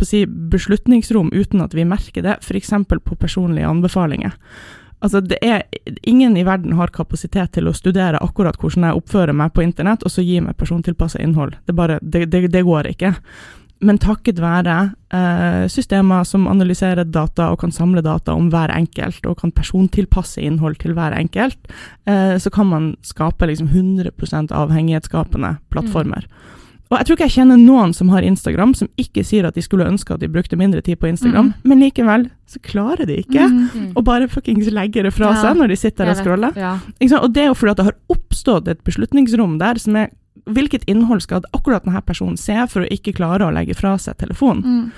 si, 0.07 0.25
beslutningsrom 0.27 1.33
uten 1.35 1.63
at 1.65 1.75
vi 1.75 1.87
merker 1.89 2.25
det, 2.25 2.39
f.eks. 2.43 2.75
på 2.89 3.19
personlige 3.19 3.69
anbefalinger. 3.69 4.37
Altså 4.99 5.21
det 5.23 5.39
er, 5.47 5.63
ingen 6.03 6.37
i 6.37 6.45
verden 6.47 6.75
har 6.79 6.91
kapasitet 6.95 7.53
til 7.55 7.71
å 7.71 7.77
studere 7.77 8.19
akkurat 8.23 8.59
hvordan 8.59 8.89
jeg 8.89 8.99
oppfører 8.99 9.37
meg 9.37 9.53
på 9.55 9.63
internett, 9.63 10.03
og 10.03 10.11
så 10.11 10.25
gi 10.27 10.41
meg 10.43 10.59
persontilpassa 10.59 11.23
innhold. 11.23 11.55
Det, 11.67 11.75
bare, 11.75 12.01
det, 12.03 12.27
det, 12.33 12.49
det 12.55 12.65
går 12.67 12.91
ikke. 12.95 13.15
Men 13.87 14.01
takket 14.03 14.41
være 14.43 14.75
eh, 15.15 15.69
systemer 15.71 16.25
som 16.27 16.49
analyserer 16.51 17.07
data 17.07 17.53
og 17.53 17.61
kan 17.63 17.71
samle 17.75 18.03
data 18.03 18.35
om 18.35 18.49
hver 18.51 18.73
enkelt, 18.75 19.23
og 19.31 19.39
kan 19.39 19.55
persontilpasse 19.55 20.43
innhold 20.43 20.81
til 20.83 20.97
hver 20.99 21.15
enkelt, 21.15 21.71
eh, 22.11 22.35
så 22.43 22.51
kan 22.51 22.67
man 22.73 22.89
skape 23.07 23.47
liksom 23.47 23.71
100% 23.71 24.51
avhengighetsskapende 24.51 25.55
plattformer. 25.71 26.27
Og 26.89 26.97
jeg 26.97 27.07
tror 27.07 27.17
ikke 27.19 27.27
jeg 27.29 27.35
kjenner 27.37 27.59
noen 27.61 27.93
som 27.93 28.09
har 28.09 28.25
Instagram, 28.25 28.73
som 28.75 28.89
ikke 28.97 29.21
sier 29.27 29.45
at 29.45 29.55
de 29.59 29.61
skulle 29.65 29.85
ønske 29.85 30.15
at 30.15 30.21
de 30.23 30.29
brukte 30.33 30.57
mindre 30.57 30.81
tid 30.81 30.97
på 30.99 31.09
Instagram, 31.11 31.51
Mm. 31.53 31.55
men 31.69 31.81
likevel 31.85 32.31
så 32.49 32.59
klarer 32.65 33.07
de 33.07 33.19
ikke 33.23 33.45
Mm. 33.45 33.69
mm. 33.75 33.93
å 33.95 34.03
bare 34.05 34.29
fuckings 34.29 34.71
legge 34.73 35.03
det 35.03 35.13
fra 35.13 35.35
Ja, 35.35 35.43
seg 35.43 35.57
når 35.59 35.69
de 35.69 35.77
sitter 35.77 36.05
der 36.07 36.15
og 36.15 36.17
scroller. 36.17 36.57
Ja. 36.57 36.79
Og 37.21 37.33
det 37.35 37.43
er 37.43 37.47
jo 37.49 37.55
fordi 37.55 37.71
at 37.71 37.77
det 37.77 37.85
har 37.85 37.99
oppstått 38.09 38.69
et 38.69 38.85
beslutningsrom 38.85 39.59
der 39.59 39.75
som 39.79 39.97
er 39.97 40.09
Hvilket 40.49 40.85
innhold 40.87 41.21
skal 41.21 41.43
akkurat 41.53 41.85
denne 41.85 42.01
personen 42.01 42.39
se 42.39 42.55
for 42.69 42.81
å 42.81 42.89
ikke 42.89 43.13
klare 43.13 43.45
å 43.45 43.53
legge 43.53 43.75
fra 43.77 43.99
seg 43.99 44.17
telefonen? 44.17 44.93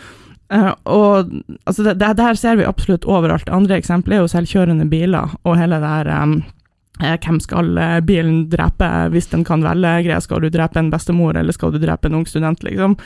Eh, 0.50 0.74
og 0.86 1.30
altså 1.66 1.82
det, 1.82 1.98
det, 1.98 2.18
her 2.18 2.34
ser 2.34 2.56
vi 2.56 2.64
absolutt 2.64 3.04
overalt. 3.04 3.48
Andre 3.48 3.80
eksempler 3.80 4.18
er 4.18 4.20
jo 4.20 4.30
selvkjørende 4.30 4.88
biler 4.90 5.30
og 5.44 5.56
hele 5.58 5.80
det 5.80 5.88
her 5.88 6.06
eh, 6.06 6.42
hvem 7.00 7.40
skal 7.42 7.78
eh, 7.80 8.00
bilen 8.06 8.42
drepe 8.52 8.88
hvis 9.14 9.30
den 9.32 9.44
kan 9.48 9.64
velge? 9.66 9.94
Greia, 10.06 10.20
skal 10.24 10.42
du 10.44 10.50
drepe 10.52 10.80
en 10.80 10.92
bestemor, 10.92 11.38
eller 11.38 11.56
skal 11.56 11.72
du 11.74 11.80
drepe 11.82 12.10
en 12.10 12.20
ung 12.20 12.26
student, 12.28 12.62
liksom? 12.66 12.98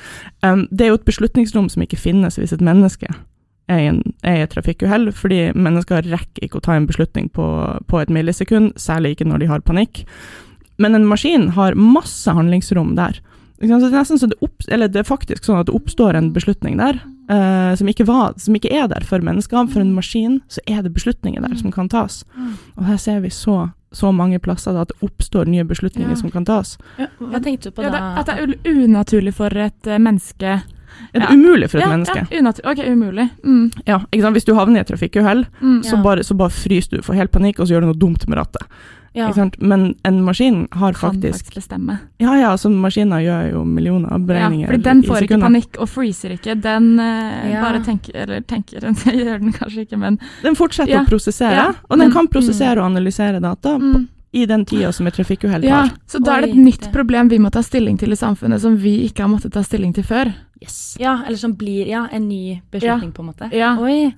Det 0.43 0.85
er 0.85 0.93
jo 0.93 0.99
et 0.99 1.07
beslutningsrom 1.07 1.71
som 1.73 1.85
ikke 1.85 2.01
finnes 2.01 2.39
hvis 2.41 2.55
et 2.55 2.65
menneske 2.65 3.09
er 3.73 3.81
i, 3.81 3.89
en, 3.89 4.01
et 4.29 4.51
trafikkuhell, 4.53 5.09
fordi 5.17 5.47
mennesker 5.57 6.05
rekker 6.13 6.45
ikke 6.45 6.61
å 6.61 6.65
ta 6.65 6.77
en 6.77 6.89
beslutning 6.89 7.31
på, 7.33 7.47
på 7.89 8.01
et 8.01 8.13
millisekund, 8.13 8.75
særlig 8.81 9.15
ikke 9.15 9.29
når 9.31 9.45
de 9.45 9.53
har 9.53 9.65
panikk. 9.65 10.03
Men 10.83 10.97
en 10.97 11.07
maskin 11.09 11.53
har 11.57 11.79
masse 11.79 12.31
handlingsrom 12.31 12.95
der. 12.99 13.21
Så 13.63 13.79
det 13.79 13.97
er 13.97 14.05
så 14.05 14.27
det, 14.29 14.37
opp, 14.43 14.67
eller 14.69 14.91
det 14.91 15.01
er 15.01 15.09
faktisk 15.09 15.47
sånn 15.47 15.63
at 15.63 15.69
det 15.69 15.77
oppstår 15.77 16.19
en 16.19 16.33
beslutning 16.35 16.75
der 16.81 16.99
eh, 17.31 17.73
som, 17.79 17.89
ikke 17.89 18.07
var, 18.09 18.35
som 18.43 18.57
ikke 18.59 18.73
er 18.75 18.89
der 18.91 19.07
for 19.07 19.25
mennesker. 19.25 19.71
For 19.71 19.81
en 19.81 19.95
maskin 19.97 20.41
så 20.53 20.61
er 20.69 20.83
det 20.85 20.93
beslutninger 20.97 21.45
der 21.45 21.55
som 21.61 21.73
kan 21.73 21.89
tas. 21.89 22.25
Mm. 22.35 22.53
Og 22.77 22.89
her 22.91 23.01
ser 23.01 23.23
vi 23.25 23.33
så, 23.33 23.71
så 23.95 24.11
mange 24.15 24.41
plasser 24.43 24.75
da, 24.75 24.83
at 24.85 24.93
det 24.93 25.07
oppstår 25.07 25.47
nye 25.51 25.65
beslutninger 25.65 26.11
Ja. 26.11 26.17
som 26.19 26.31
kan 26.35 26.45
tas. 26.45 26.77
Hva 27.21 27.41
tenkte 27.43 27.71
du 27.71 27.77
på 27.77 27.83
Ja, 27.87 27.91
det, 27.91 28.01
da? 28.01 28.15
at 28.21 28.27
det 28.27 28.35
er 28.39 28.75
unaturlig 28.85 29.35
for 29.35 29.55
et 29.55 29.87
eh, 29.87 29.99
menneske 30.03 30.63
Det 31.13 31.23
er 31.23 31.27
Ja. 31.29 31.35
umulig 31.35 31.71
for 31.71 31.79
et 31.79 31.85
ja, 31.85 31.91
menneske. 31.91 32.27
Ja, 32.31 32.71
ok, 32.71 32.79
umulig. 32.89 33.31
Mm. 33.45 33.71
Ja, 33.87 33.99
ikke 34.13 34.23
sant? 34.23 34.35
Hvis 34.37 34.45
du 34.45 34.55
havner 34.55 34.77
i 34.77 34.81
et 34.81 34.89
trafikkuhell, 34.89 35.47
Mm. 35.63 35.83
så, 35.85 36.03
bare, 36.03 36.21
så 36.25 36.35
bare 36.37 36.51
fryser 36.51 36.91
du, 36.97 37.03
får 37.03 37.15
helt 37.15 37.31
panikk, 37.33 37.61
og 37.61 37.67
så 37.69 37.75
gjør 37.75 37.81
du 37.81 37.87
noe 37.93 37.99
dumt 37.99 38.27
med 38.29 38.39
rattet. 38.39 38.63
Ja. 39.15 39.29
Ikke 39.29 39.35
sant? 39.37 39.57
Men 39.63 39.95
en 40.05 40.25
maskin 40.25 40.67
har 40.73 40.93
Kan 40.93 41.13
faktisk 41.13 41.45
faktisk 41.47 41.55
bestemme. 41.55 42.01
Ja 42.19 42.35
ja, 42.35 42.57
så 42.57 42.67
maskiner 42.69 43.23
gjør 43.23 43.53
jo 43.53 43.65
millioner 43.65 44.11
av 44.11 44.19
Ja, 44.21 44.27
beregninger 44.27 44.67
fordi 44.67 44.83
den 44.83 45.03
får 45.07 45.23
ikke 45.23 45.39
panikk 45.41 45.79
og 45.79 45.89
freezer 45.89 46.31
ikke. 46.35 46.57
Den 46.61 46.99
uh, 46.99 47.47
Ja. 47.49 47.61
bare 47.63 47.79
tenker 47.85 48.11
Eller 48.17 48.41
tenker, 48.41 48.81
den 48.87 48.95
gjør 48.97 49.39
den 49.39 49.53
kanskje 49.53 49.87
ikke, 49.87 49.97
men 49.99 50.19
Den 50.43 50.57
fortsetter 50.57 50.89
Ja. 50.91 51.05
å 51.05 51.07
prosessere, 51.07 51.53
Ja. 51.55 51.69
og 51.89 51.97
den 51.97 52.09
Men- 52.09 52.13
kan 52.13 52.27
prosessere 52.27 52.79
og 52.79 52.91
analysere 52.91 53.41
data 53.41 53.79
på, 53.79 53.95
mm. 53.95 54.09
I 54.35 54.45
den 54.51 54.65
tida 54.67 54.91
som 54.93 55.07
et 55.07 55.15
trafikkuhell 55.15 55.63
tar. 55.63 55.71
Ja, 55.71 55.83
så 56.11 56.19
da 56.19 56.37
er 56.39 56.45
det 56.47 56.51
et 56.55 56.59
nytt 56.59 56.89
problem 56.95 57.29
vi 57.31 57.39
må 57.39 57.53
ta 57.55 57.63
stilling 57.63 57.99
til 58.01 58.13
i 58.13 58.19
samfunnet, 58.19 58.61
som 58.65 58.77
vi 58.83 58.97
ikke 59.07 59.23
har 59.23 59.31
måttet 59.31 59.55
ta 59.55 59.63
stilling 59.63 59.93
til 59.95 60.07
før. 60.09 60.33
Yes. 60.63 60.97
ja, 60.99 61.19
eller 61.27 61.37
som 61.39 61.55
blir 61.61 61.87
ja, 61.91 62.07
en 62.13 62.29
ny 62.29 62.61
beslutning, 62.73 63.13
på 63.13 63.23
en 63.23 63.29
måte. 63.31 63.51
Ja. 63.55 63.75
Oi. 63.79 64.15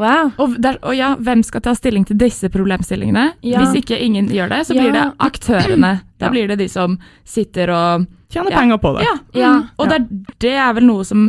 Wow. 0.00 0.30
Og, 0.40 0.54
der, 0.64 0.78
og 0.88 0.96
ja, 0.96 1.10
hvem 1.20 1.42
skal 1.44 1.60
ta 1.66 1.74
stilling 1.76 2.06
til 2.08 2.16
disse 2.16 2.48
problemstillingene? 2.48 3.26
Ja. 3.44 3.60
Hvis 3.60 3.82
ikke 3.82 3.98
ingen 4.00 4.30
gjør 4.32 4.48
det, 4.54 4.62
så 4.66 4.74
Ja. 4.74 4.80
blir 4.82 4.92
det 4.96 5.06
aktørene. 5.20 6.00
Da 6.18 6.30
blir 6.32 6.48
det 6.48 6.58
de 6.62 6.68
som 6.68 6.98
sitter 7.24 7.70
og 7.70 8.06
Tjener 8.32 8.50
Ja. 8.50 8.58
penger 8.58 8.78
på 8.80 8.96
det. 8.96 9.04
Ja. 9.36 9.58
Mm. 9.58 9.68
Og 9.78 9.88
det, 9.90 9.94
er, 10.00 10.06
det 10.40 10.52
er 10.56 10.72
vel 10.72 10.86
noe 10.88 11.04
som 11.04 11.26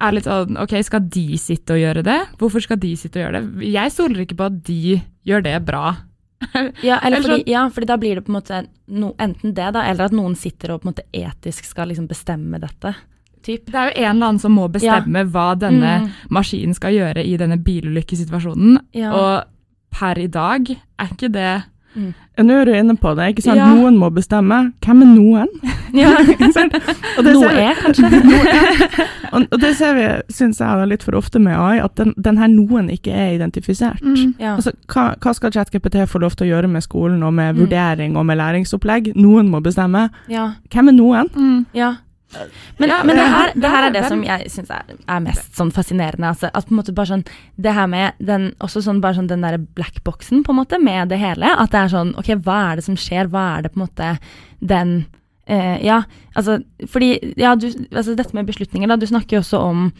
er 0.00 0.12
litt 0.16 0.24
sånn 0.26 0.58
Ok, 0.58 0.72
skal 0.82 1.00
de 1.06 1.38
sitte 1.38 1.76
og 1.76 1.78
gjøre 1.78 2.02
det? 2.02 2.18
Hvorfor 2.40 2.60
skal 2.64 2.80
de 2.82 2.96
sitte 2.98 3.20
og 3.20 3.28
gjøre 3.28 3.40
det? 3.44 3.68
Jeg 3.70 3.92
stoler 3.94 4.24
ikke 4.24 4.38
på 4.40 4.48
at 4.50 4.56
de 4.66 5.00
gjør 5.24 5.44
det 5.46 5.54
bra. 5.64 5.96
Ja, 6.82 6.98
fordi, 7.02 7.42
ja, 7.50 7.62
fordi 7.70 7.86
da 7.86 7.96
blir 8.00 8.14
det 8.18 8.24
på 8.26 8.32
en 8.32 8.38
måte 8.40 8.60
no, 8.88 9.12
enten 9.18 9.54
det, 9.54 9.70
da, 9.74 9.84
eller 9.90 10.04
at 10.10 10.12
noen 10.16 10.34
sitter 10.36 10.74
og 10.74 10.82
på 10.82 10.88
en 10.88 10.92
måte 10.94 11.04
etisk 11.12 11.64
skal 11.68 11.88
liksom 11.92 12.08
bestemme 12.10 12.58
dette. 12.62 12.94
Typ. 13.42 13.66
Det 13.66 13.74
er 13.74 13.88
jo 13.90 13.94
en 14.04 14.10
eller 14.16 14.26
annen 14.28 14.38
som 14.38 14.52
må 14.54 14.68
bestemme 14.70 15.24
hva 15.34 15.48
denne 15.58 15.92
Mm. 16.04 16.10
maskinen 16.30 16.74
skal 16.78 16.92
gjøre 16.94 17.24
i 17.26 17.36
denne 17.36 17.56
bilulykkesituasjonen. 17.58 18.78
Ja. 18.94 19.12
Og 19.12 19.44
per 19.90 20.18
i 20.18 20.28
dag 20.28 20.70
er 20.70 21.10
ikke 21.10 21.32
det 21.32 21.62
Ja, 21.94 22.42
Nå 22.46 22.54
er 22.62 22.64
du 22.64 22.72
inne 22.72 22.94
på 22.96 23.10
det, 23.18 23.26
ikke 23.34 23.42
sant? 23.44 23.58
Ja. 23.60 23.66
Noen 23.74 23.98
må 24.00 24.08
bestemme. 24.14 24.72
Hvem 24.84 25.02
er 25.04 25.08
noen? 25.12 25.48
ja. 26.02 26.12
Og 27.18 27.24
det 27.26 27.34
Noe 27.36 27.50
er, 27.52 27.74
kanskje. 27.82 28.08
Og, 29.32 29.46
det 29.60 29.74
ser 29.76 29.94
vi, 29.96 30.06
syns 30.32 30.60
jeg 30.60 30.88
litt 30.88 31.04
for 31.04 31.16
ofte 31.16 31.40
med 31.40 31.56
AI, 31.56 31.78
at 31.84 31.94
den, 32.00 32.14
den 32.16 32.38
her 32.40 32.48
noen 32.52 32.88
ikke 32.92 33.12
er 33.12 33.34
identifisert. 33.36 34.00
Mm. 34.04 34.34
Ja. 34.40 34.54
Altså, 34.56 34.72
hva, 34.92 35.10
hva 35.20 35.34
skal 35.36 35.52
ChatGPT 35.52 36.00
få 36.08 36.20
lov 36.24 36.36
til 36.36 36.48
å 36.48 36.50
gjøre 36.54 36.68
med 36.72 36.84
skolen 36.84 37.22
og 37.22 37.34
med 37.36 37.52
Mm. 37.52 37.60
vurdering 37.66 38.16
og 38.16 38.24
med 38.28 38.38
læringsopplegg? 38.40 39.12
Noen 39.16 39.48
må 39.52 39.60
bestemme. 39.64 40.08
ja. 40.28 40.50
Hvem 40.72 40.88
er 40.88 40.96
noen? 40.96 41.28
Mm. 41.36 41.66
Ja. 41.76 41.94
Men, 42.78 42.88
Ja, 42.88 43.02
men 43.04 43.16
det, 43.16 43.24
her, 43.28 43.52
det 43.54 43.70
her 43.70 43.86
er 43.88 43.90
det 43.94 44.04
som 44.08 44.22
jeg 44.24 44.50
syns 44.50 44.70
er, 44.70 44.82
er 45.08 45.20
mest 45.20 45.54
sånn 45.58 45.70
fascinerende. 45.74 46.28
Altså, 46.32 46.50
at 46.52 46.66
på 46.68 46.72
en 46.74 46.78
måte 46.80 46.94
bare 46.96 47.06
sånn 47.12 47.24
Det 47.60 47.72
her 47.76 47.86
med 47.86 48.12
den, 48.18 48.52
også 48.60 48.82
sånn, 48.82 49.00
bare 49.04 49.14
sånn 49.18 49.28
den 49.30 49.42
derre 49.44 49.58
blackboxen, 49.58 50.42
på 50.44 50.52
en 50.54 50.60
måte, 50.62 50.78
med 50.82 51.08
det 51.12 51.18
hele. 51.20 51.50
At 51.58 51.70
det 51.74 51.78
er 51.84 51.92
sånn 51.92 52.14
Ok, 52.18 52.32
hva 52.44 52.72
er 52.72 52.76
det 52.80 52.84
som 52.84 52.96
skjer? 52.96 53.28
Hva 53.32 53.58
er 53.58 53.62
det 53.66 53.72
på 53.74 53.80
en 53.80 53.84
måte 53.86 54.12
den 54.60 54.94
eh, 55.46 55.78
Ja, 55.84 56.02
altså 56.34 56.60
Fordi 56.88 57.34
Ja, 57.36 57.54
du 57.54 57.68
Altså 57.92 58.14
dette 58.16 58.34
med 58.34 58.46
beslutninger, 58.46 58.88
da. 58.88 58.96
Du 58.96 59.06
snakker 59.06 59.36
jo 59.38 59.42
også 59.44 59.60
om 59.60 59.92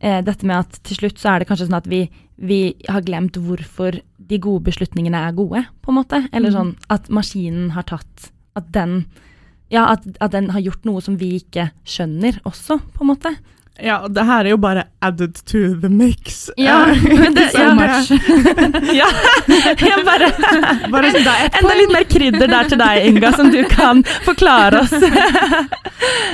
eh, 0.00 0.20
dette 0.24 0.44
med 0.46 0.56
at 0.64 0.80
til 0.84 0.96
slutt 0.96 1.18
så 1.20 1.34
er 1.34 1.38
det 1.44 1.48
kanskje 1.48 1.68
sånn 1.68 1.78
at 1.82 1.86
vi, 1.90 2.06
vi 2.36 2.74
har 2.88 3.02
glemt 3.06 3.36
hvorfor 3.36 4.00
de 4.24 4.38
gode 4.40 4.64
beslutningene 4.64 5.20
er 5.28 5.32
gode, 5.36 5.60
på 5.84 5.92
en 5.92 5.98
måte. 6.00 6.22
Eller 6.32 6.48
Mm. 6.50 6.54
sånn 6.56 6.70
at 6.90 7.08
maskinen 7.12 7.70
har 7.76 7.82
tatt 7.84 8.30
At 8.56 8.70
den 8.72 9.04
ja, 9.72 9.86
at, 9.94 10.06
at 10.20 10.32
den 10.34 10.50
har 10.54 10.60
gjort 10.64 10.84
noe 10.88 11.02
som 11.04 11.18
vi 11.20 11.34
ikke 11.40 11.70
skjønner 11.88 12.40
også, 12.44 12.78
på 12.94 13.04
en 13.04 13.12
måte. 13.14 13.34
Ja, 13.82 13.96
og 14.06 14.12
det 14.14 14.22
her 14.22 14.46
er 14.46 14.52
jo 14.52 14.58
bare 14.62 14.84
added 15.02 15.40
to 15.50 15.74
the 15.82 15.88
mix. 15.90 16.44
Ja, 16.56 16.84
det- 16.86 17.50
so 17.56 17.58
ja. 17.58 17.74
much. 17.74 18.10
ja, 19.00 19.08
jeg 19.48 20.04
bare, 20.06 20.28
Bare 20.94 21.10
sånn, 21.10 21.26
Enda 21.58 21.74
litt 21.74 21.90
mer 21.90 22.06
krydder 22.06 22.52
der 22.52 22.68
til 22.70 22.78
deg, 22.78 23.08
Inga, 23.08 23.32
som 23.34 23.50
du 23.50 23.64
kan 23.66 24.04
forklare 24.22 24.84
oss. 24.84 24.94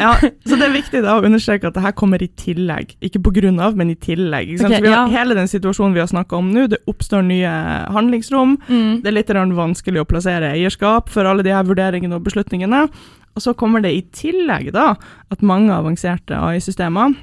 Ja, 0.00 0.12
så 0.20 0.58
det 0.58 0.66
er 0.66 0.74
viktig 0.74 1.00
da 1.04 1.16
å 1.16 1.24
understreke 1.24 1.70
at 1.70 1.78
det 1.78 1.84
her 1.84 1.94
kommer 1.96 2.20
i 2.20 2.28
tillegg. 2.28 2.92
Ikke 3.08 3.22
på 3.24 3.32
grunn 3.32 3.60
av, 3.62 3.78
men 3.78 3.94
i 3.94 3.96
tillegg. 3.96 4.52
Ikke 4.52 4.66
sant? 4.66 4.74
Ok, 4.74 4.82
så 4.82 4.84
vi 4.84 4.92
har, 4.92 5.06
ja. 5.08 5.20
Hele 5.20 5.38
den 5.38 5.48
situasjonen 5.48 5.96
vi 5.96 6.02
har 6.04 6.10
snakka 6.12 6.36
om 6.36 6.50
nå, 6.52 6.66
det 6.74 6.82
oppstår 6.92 7.24
nye 7.24 7.54
handlingsrom. 7.96 8.58
Mm. 8.68 9.00
Det 9.00 9.08
er 9.08 9.16
litt 9.16 9.32
vanskelig 9.56 10.04
å 10.04 10.08
plassere 10.08 10.52
eierskap 10.58 11.08
for 11.08 11.24
alle 11.24 11.46
de 11.46 11.56
her 11.56 11.64
vurderingene 11.64 12.20
og 12.20 12.28
beslutningene. 12.28 12.84
Og 13.36 13.44
så 13.44 13.54
kommer 13.54 13.82
det 13.84 13.92
i 13.94 14.06
tillegg 14.16 14.72
da 14.74 14.94
at 15.30 15.42
mange 15.46 15.72
avanserte 15.74 16.36
AI-systemer 16.36 17.14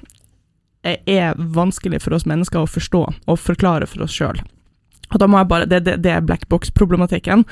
er- 0.88 1.36
vanskelig 1.38 2.02
for 2.02 2.15
oss 2.15 2.26
mennesker 2.26 2.63
å 2.63 2.70
forstå 2.70 3.02
og 3.28 3.39
forklare 3.39 3.88
for 3.89 4.06
oss 4.06 4.15
sjøl. 4.15 4.39
Og 5.08 5.22
da 5.22 5.28
må 5.32 5.39
jeg 5.39 5.48
bare, 5.48 5.67
det, 5.72 5.86
det, 5.86 5.93
det 6.04 6.12
er 6.12 6.24
black 6.26 6.50
box-problematikken. 6.52 7.46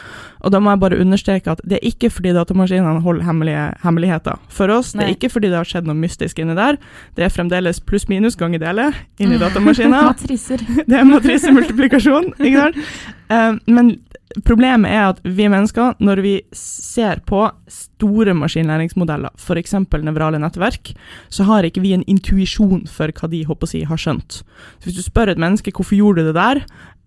Og 0.43 0.51
da 0.51 0.59
må 0.59 0.73
jeg 0.73 0.81
bare 0.81 0.97
understreke 0.99 1.53
at 1.53 1.61
det 1.63 1.77
er 1.77 1.87
ikke 1.87 2.09
fordi 2.11 2.33
datamaskinene 2.35 2.99
holder 3.05 3.23
hemmelige, 3.23 3.63
hemmeligheter 3.83 4.41
for 4.51 4.73
oss. 4.75 4.91
Det 4.91 5.05
er 5.05 5.13
ikke 5.13 5.29
fordi 5.31 5.51
det 5.53 5.61
har 5.61 5.69
skjedd 5.69 5.87
noe 5.87 5.95
mystisk 5.95 6.41
inni 6.43 6.57
der. 6.57 6.75
Det 7.15 7.23
er 7.23 7.31
fremdeles 7.31 7.79
pluss-minus 7.79 8.35
ganger 8.39 8.59
dele 8.59 8.89
inni 9.23 9.39
datamaskiner. 9.43 10.11
Matriser. 10.11 10.65
Det 10.83 10.99
er 10.99 11.07
matrisemultiplikasjon, 11.07 12.33
ikke 12.41 12.65
sant? 12.65 12.81
Uh, 13.31 13.55
men 13.77 13.95
problemet 14.45 14.91
er 14.91 15.03
at 15.11 15.19
vi 15.23 15.47
mennesker, 15.51 15.95
når 16.03 16.21
vi 16.25 16.33
ser 16.55 17.21
på 17.29 17.43
store 17.71 18.33
maskinlæringsmodeller, 18.37 19.35
f.eks. 19.37 19.75
nevrale 20.03 20.39
nettverk, 20.41 20.95
så 21.29 21.45
har 21.47 21.67
ikke 21.67 21.83
vi 21.83 21.93
en 21.95 22.03
intuisjon 22.09 22.87
for 22.91 23.13
hva 23.15 23.29
de 23.31 23.43
håper 23.45 23.69
å 23.69 23.71
si, 23.75 23.83
har 23.87 24.01
skjønt. 24.01 24.41
Så 24.41 24.89
hvis 24.89 24.97
du 24.97 25.05
spør 25.05 25.33
et 25.33 25.41
menneske 25.41 25.73
hvorfor 25.75 25.97
gjorde 25.97 26.25
du 26.25 26.31
det 26.31 26.39
der, 26.39 26.63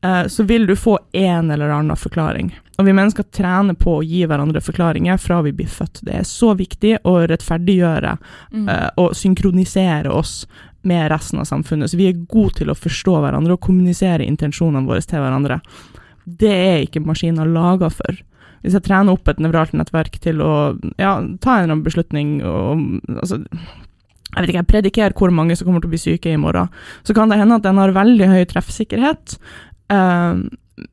eh, 0.07 0.25
så 0.31 0.47
vil 0.49 0.67
du 0.67 0.77
få 0.79 0.99
en 1.13 1.51
eller 1.51 1.75
annen 1.75 1.99
forklaring. 1.99 2.53
Og 2.79 2.87
vi 2.87 2.95
mennesker 2.95 3.27
trener 3.35 3.75
på 3.75 3.99
å 3.99 4.07
gi 4.07 4.23
hverandre 4.25 4.63
forklaringer 4.63 5.19
fra 5.19 5.43
vi 5.43 5.53
blir 5.53 5.67
født. 5.67 6.05
Det 6.07 6.15
er 6.21 6.27
så 6.29 6.55
viktig 6.55 7.01
å 7.03 7.19
rettferdiggjøre 7.27 8.19
Mm. 8.55 8.69
eh, 8.69 8.91
og 8.97 9.15
synkronisere 9.19 10.09
oss 10.09 10.47
med 10.83 11.11
resten 11.11 11.41
av 11.41 11.45
samfunnet. 11.45 11.91
Så 11.91 11.97
vi 11.99 12.07
er 12.09 12.27
gode 12.31 12.55
til 12.55 12.71
å 12.71 12.79
forstå 12.79 13.19
hverandre 13.21 13.53
og 13.53 13.61
kommunisere 13.61 14.25
intensjonene 14.25 14.87
våre 14.87 15.03
til 15.03 15.19
hverandre. 15.19 15.61
Det 16.41 16.53
er 16.53 16.85
ikke 16.85 17.05
maskiner 17.05 17.49
laga 17.49 17.91
for. 17.93 18.23
Hvis 18.63 18.75
jeg 18.75 18.85
trener 18.89 19.15
opp 19.15 19.29
et 19.31 19.41
nevralt 19.43 19.75
nettverk 19.77 20.19
til 20.23 20.43
å 20.43 20.53
ja, 20.99 21.15
ta 21.41 21.55
en 21.55 21.65
eller 21.65 21.77
annen 21.77 21.85
beslutning 21.87 22.39
og 22.43 22.83
altså, 23.21 23.39
jeg 24.29 24.43
vet 24.43 24.51
ikke, 24.51 24.59
jeg 24.59 24.71
predikerer 24.73 25.17
hvor 25.17 25.33
mange 25.33 25.57
som 25.57 25.69
kommer 25.69 25.83
til 25.83 25.89
å 25.89 25.95
bli 25.95 26.01
syke 26.03 26.33
i 26.35 26.41
morgen, 26.41 26.69
så 27.07 27.15
kan 27.17 27.31
det 27.31 27.39
hende 27.41 27.57
at 27.59 27.65
den 27.65 27.81
har 27.81 27.95
veldig 27.97 28.29
høy 28.29 28.43
treffsikkerhet. 28.51 29.39
Uh, 29.89 30.45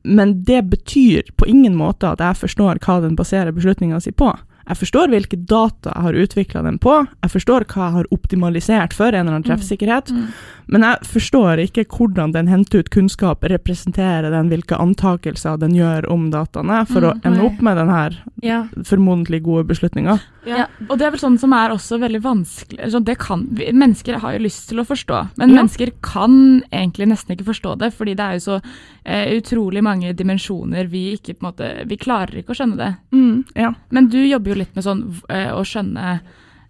men 0.08 0.32
det 0.48 0.62
betyr 0.70 1.34
på 1.36 1.48
ingen 1.50 1.76
måte 1.78 2.08
at 2.10 2.22
jeg 2.22 2.40
forstår 2.40 2.80
hva 2.82 3.00
den 3.04 3.18
baserer 3.18 3.54
beslutninga 3.54 4.00
si 4.02 4.14
på. 4.16 4.32
Jeg 4.66 4.76
forstår 4.80 5.08
hvilke 5.12 5.36
data 5.46 5.92
jeg 5.94 6.02
har 6.02 6.12
utvikla 6.12 6.62
den 6.66 6.78
på, 6.82 7.06
jeg 7.22 7.30
forstår 7.30 7.64
hva 7.70 7.84
jeg 7.86 7.92
har 8.00 8.06
optimalisert 8.10 8.92
for 8.92 9.08
en 9.08 9.14
eller 9.26 9.36
annen 9.36 9.44
Mm. 9.44 9.50
treffsikkerhet, 9.56 10.10
Mm. 10.10 10.26
men 10.68 10.82
jeg 10.82 10.98
forstår 11.06 11.62
ikke 11.68 11.84
hvordan 11.86 12.32
den 12.32 12.46
henter 12.48 12.78
ut 12.80 12.90
kunnskap, 12.90 13.40
representerer 13.44 14.30
den, 14.30 14.48
hvilke 14.50 14.76
antakelser 14.78 15.58
den 15.58 15.70
gjør 15.74 16.10
om 16.10 16.30
dataene, 16.30 16.86
for 16.88 17.00
å 17.00 17.14
Mm, 17.14 17.20
ende 17.24 17.44
opp 17.46 17.62
med 17.62 17.76
den 17.76 17.88
her 17.88 18.10
Ja. 18.42 18.64
formodentlig 18.82 19.42
gode 19.44 19.66
beslutninga. 19.68 20.20
Ja. 20.46 20.56
Ja. 20.56 20.66
Og 20.88 20.98
det 20.98 21.06
er 21.06 21.10
vel 21.10 21.18
sånn 21.20 21.38
som 21.40 21.52
er 21.52 21.70
også 21.70 21.98
veldig 21.98 22.22
vanskelig 22.22 22.78
altså 22.84 23.04
det 23.04 23.18
kan, 23.18 23.48
vi, 23.50 23.64
Mennesker 23.72 24.18
har 24.20 24.32
jo 24.34 24.44
lyst 24.44 24.68
til 24.68 24.78
å 24.78 24.86
forstå, 24.86 25.30
men 25.38 25.50
Ja. 25.50 25.62
mennesker 25.62 25.90
kan 26.02 26.62
egentlig 26.72 27.08
nesten 27.08 27.36
ikke 27.36 27.44
forstå 27.46 27.78
det, 27.78 27.92
fordi 27.94 28.14
det 28.14 28.20
er 28.20 28.32
jo 28.34 28.38
så 28.58 28.62
eh, 29.04 29.40
utrolig 29.40 29.82
mange 29.82 30.12
dimensjoner 30.14 30.88
vi 30.88 31.16
ikke 31.16 31.34
på 31.38 31.46
en 31.46 31.52
måte 31.52 31.86
Vi 31.88 31.96
klarer 31.96 32.42
ikke 32.42 32.50
å 32.54 32.56
skjønne 32.56 32.76
det. 32.76 32.96
Mm, 33.12 33.44
ja. 33.54 33.72
Men 33.90 34.08
du 34.08 34.18
jobber 34.18 34.54
jo 34.54 34.55
litt 34.60 34.74
med 34.76 34.84
sånn 34.86 35.02
eh, 35.32 35.50
å 35.56 35.62
skjønne 35.66 36.06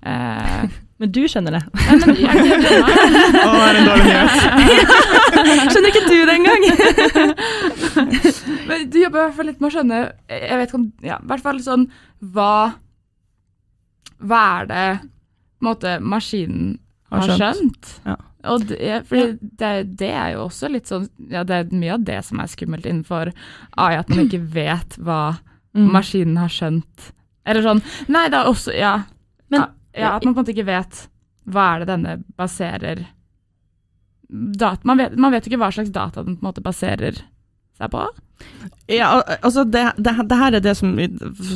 eh, 0.07 0.67
Men 0.97 1.11
du 1.13 1.19
skjønner 1.29 1.53
det. 1.53 1.59
Nei, 1.77 1.97
men 2.09 2.17
jeg, 2.17 2.37
jeg, 2.41 2.61
jeg, 2.65 2.77
Å, 3.37 3.51
det 3.53 3.65
er 3.67 3.77
en 3.77 3.89
dårlig 3.91 4.07
nyhet. 4.07 4.31
Skjønner 5.75 5.91
ikke 5.91 6.05
du 6.07 6.15
det 6.25 6.37
engang? 6.39 6.63
Men 8.71 8.87
du 8.89 8.97
jobber 9.03 9.19
i 9.19 9.25
hvert 9.27 9.37
fall 9.37 9.49
litt 9.51 9.61
med 9.61 9.69
å 9.69 9.75
skjønne 9.75 9.99
Jeg 10.33 10.57
vet 10.61 10.71
ikke 10.71 10.79
om 10.81 10.87
Ja, 11.05 11.19
i 11.21 11.29
hvert 11.29 11.45
fall 11.45 11.61
sånn 11.65 11.85
Hva 12.33 12.49
Hva 14.25 14.41
er 14.63 14.71
det 14.71 14.87
på 15.03 15.65
en 15.65 15.69
måte 15.69 15.93
maskinen 16.01 16.73
Har 17.13 17.27
har 17.27 17.35
skjønt. 17.43 17.61
skjønt? 17.61 17.93
Ja. 18.09 18.17
Og 18.55 18.65
det, 18.71 18.79
fordi 19.09 19.27
det, 19.61 19.71
det 20.01 20.11
er 20.15 20.33
jo 20.37 20.47
også 20.47 20.71
litt 20.73 20.89
sånn 20.91 21.09
Ja, 21.33 21.45
det 21.49 21.59
er 21.61 21.73
mye 21.77 21.97
av 21.99 22.05
det 22.09 22.23
som 22.25 22.41
er 22.41 22.49
skummelt 22.53 22.87
innenfor 22.89 23.33
AI, 23.77 23.93
at 24.01 24.09
man 24.13 24.25
ikke 24.27 24.43
vet 24.57 24.97
hva 25.03 25.21
Mm. 25.77 25.91
maskinen 25.93 26.39
har 26.41 26.49
skjønt. 26.49 27.11
Eller 27.47 27.63
sånn 27.65 27.83
Nei, 28.13 28.27
det 28.29 28.41
er 28.43 28.51
også 28.51 28.75
Ja. 28.77 28.95
Men- 29.51 29.69
ja, 29.97 30.17
at 30.17 30.25
man 30.27 30.35
på 30.35 30.41
en 30.41 30.45
måte 30.45 30.53
ikke 30.55 30.67
vet 30.69 31.07
hva 31.49 31.77
er 31.77 31.79
det 31.85 31.89
denne 31.89 32.17
baserer 32.37 33.07
data, 34.29 34.81
man, 34.85 34.99
vet, 34.99 35.17
man 35.17 35.33
vet 35.33 35.47
jo 35.47 35.53
ikke 35.55 35.63
hva 35.63 35.73
slags 35.73 35.93
data 35.95 36.23
den 36.27 36.37
på 36.37 36.43
en 36.45 36.49
måte 36.51 36.63
baserer 36.65 37.21
seg 37.79 37.91
på? 37.93 38.03
Ja, 38.91 39.23
altså 39.41 39.63
det, 39.65 39.85
det, 39.97 40.13
det 40.29 40.37
her 40.39 40.57
er 40.59 40.61
det 40.65 40.75
som, 40.77 40.91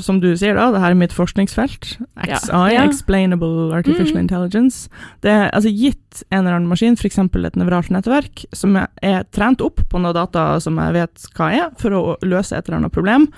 som 0.01 0.21
du 0.23 0.31
sier 0.39 0.55
da, 0.57 0.71
det 0.73 0.81
her 0.81 0.95
er 0.95 0.99
mitt 0.99 1.13
forskningsfelt. 1.13 1.91
XI, 2.17 2.49
Ja. 2.73 2.85
Explainable 2.87 3.75
Artificial 3.77 4.17
Mm. 4.17 4.23
Intelligence. 4.25 4.89
Det 5.21 5.31
er 5.35 5.51
altså 5.51 5.69
gitt 5.75 6.23
en 6.31 6.41
eller 6.45 6.57
annen 6.57 6.71
maskin, 6.71 6.97
f.eks. 6.97 7.19
et 7.19 7.59
nevralt 7.61 7.91
nettverk, 7.93 8.45
som 8.57 8.77
er, 8.81 8.89
er 9.03 9.25
trent 9.35 9.61
opp 9.61 9.83
på 9.91 10.01
noe 10.01 10.15
data 10.17 10.55
som 10.61 10.79
jeg 10.81 10.97
vet 10.97 11.27
hva 11.37 11.51
er, 11.53 11.69
for 11.79 11.91
å 11.99 12.17
løse 12.23 12.57
et 12.57 12.69
eller 12.69 12.81
annet 12.81 12.93
problem. 12.97 13.29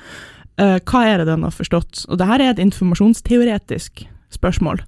Eh, 0.61 0.79
hva 0.85 1.05
er 1.09 1.23
det 1.23 1.31
den 1.31 1.45
har 1.47 1.55
forstått? 1.55 2.07
Og 2.09 2.19
det 2.21 2.29
her 2.29 2.43
er 2.43 2.53
et 2.53 2.63
informasjonsteoretisk 2.63 4.05
spørsmål. 4.33 4.83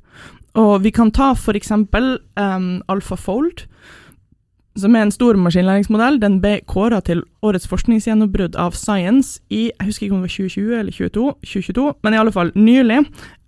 Og 0.61 0.83
vi 0.85 0.93
kan 0.95 1.11
ta 1.11 1.33
f.eks. 1.35 1.73
Um, 1.73 2.83
AlphaFold, 2.89 3.65
som 4.79 4.95
er 4.95 5.07
en 5.07 5.15
stor 5.15 5.39
maskinlæringsmodell. 5.39 6.21
Den 6.23 6.41
ble 6.43 6.59
kåra 6.71 7.01
til 7.07 7.23
årets 7.47 7.67
forskningsgjennombrudd 7.71 8.59
av 8.59 8.75
Science 8.79 9.41
i 9.51 9.69
jeg 9.71 9.89
husker 9.89 10.07
ikke 10.07 10.17
om 10.17 10.23
det 10.23 10.29
var 10.29 10.35
2020 10.35 10.79
eller 10.79 10.97
2022, 10.97 11.27
2022 11.47 11.87
men 12.03 12.15
i 12.15 12.21
alle 12.21 12.35
fall 12.35 12.53
nylig. 12.59 13.01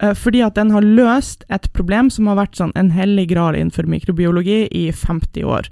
Uh, 0.02 0.14
fordi 0.14 0.42
at 0.46 0.58
den 0.58 0.72
har 0.74 0.86
løst 0.86 1.46
et 1.52 1.70
problem 1.76 2.10
som 2.10 2.30
har 2.30 2.40
vært 2.40 2.58
sånn 2.58 2.74
en 2.78 2.90
hellig 2.94 3.28
gral 3.34 3.58
innenfor 3.58 3.90
mikrobiologi 3.90 4.64
i 4.70 4.88
50 4.90 5.46
år. 5.46 5.70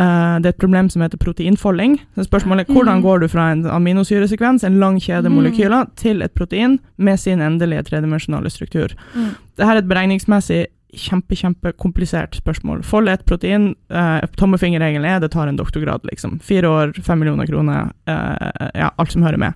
Eh, 0.00 0.36
det 0.40 0.46
er 0.48 0.54
et 0.54 0.62
problem 0.62 0.88
som 0.88 1.02
heter 1.04 1.20
proteinfolding. 1.20 1.98
Så 2.16 2.24
spørsmålet 2.24 2.64
er 2.68 2.72
hvordan 2.74 3.00
Mhm. 3.00 3.02
går 3.04 3.20
du 3.20 3.28
fra 3.28 3.50
en 3.52 3.64
aminosyresekvens, 3.66 4.64
en 4.64 4.80
lang 4.80 4.98
kjede 4.98 5.28
Mhm. 5.28 5.34
molekyler, 5.36 5.86
til 5.96 6.22
et 6.22 6.34
protein 6.34 6.78
med 6.96 7.18
sin 7.18 7.40
endelige 7.40 7.82
tredimensjonale 7.82 8.48
struktur. 8.50 8.88
Mm. 9.14 9.34
Dette 9.56 9.68
er 9.70 9.76
et 9.76 9.88
beregningsmessig 9.88 10.66
kjempe, 10.94 11.36
kjempekomplisert 11.36 12.34
spørsmål. 12.34 12.82
Fold 12.82 13.08
et 13.08 13.24
protein, 13.24 13.74
eh, 13.90 14.20
tommefingerregelen 14.36 15.04
er 15.04 15.20
det 15.20 15.30
tar 15.30 15.48
en 15.48 15.56
doktorgrad, 15.56 16.00
liksom. 16.10 16.40
Fire 16.42 16.62
år, 16.68 16.92
fem 17.02 17.18
millioner 17.18 17.46
kroner, 17.46 17.90
eh, 18.08 18.70
ja, 18.74 18.90
alt 18.98 19.12
som 19.12 19.22
hører 19.22 19.38
med. 19.38 19.52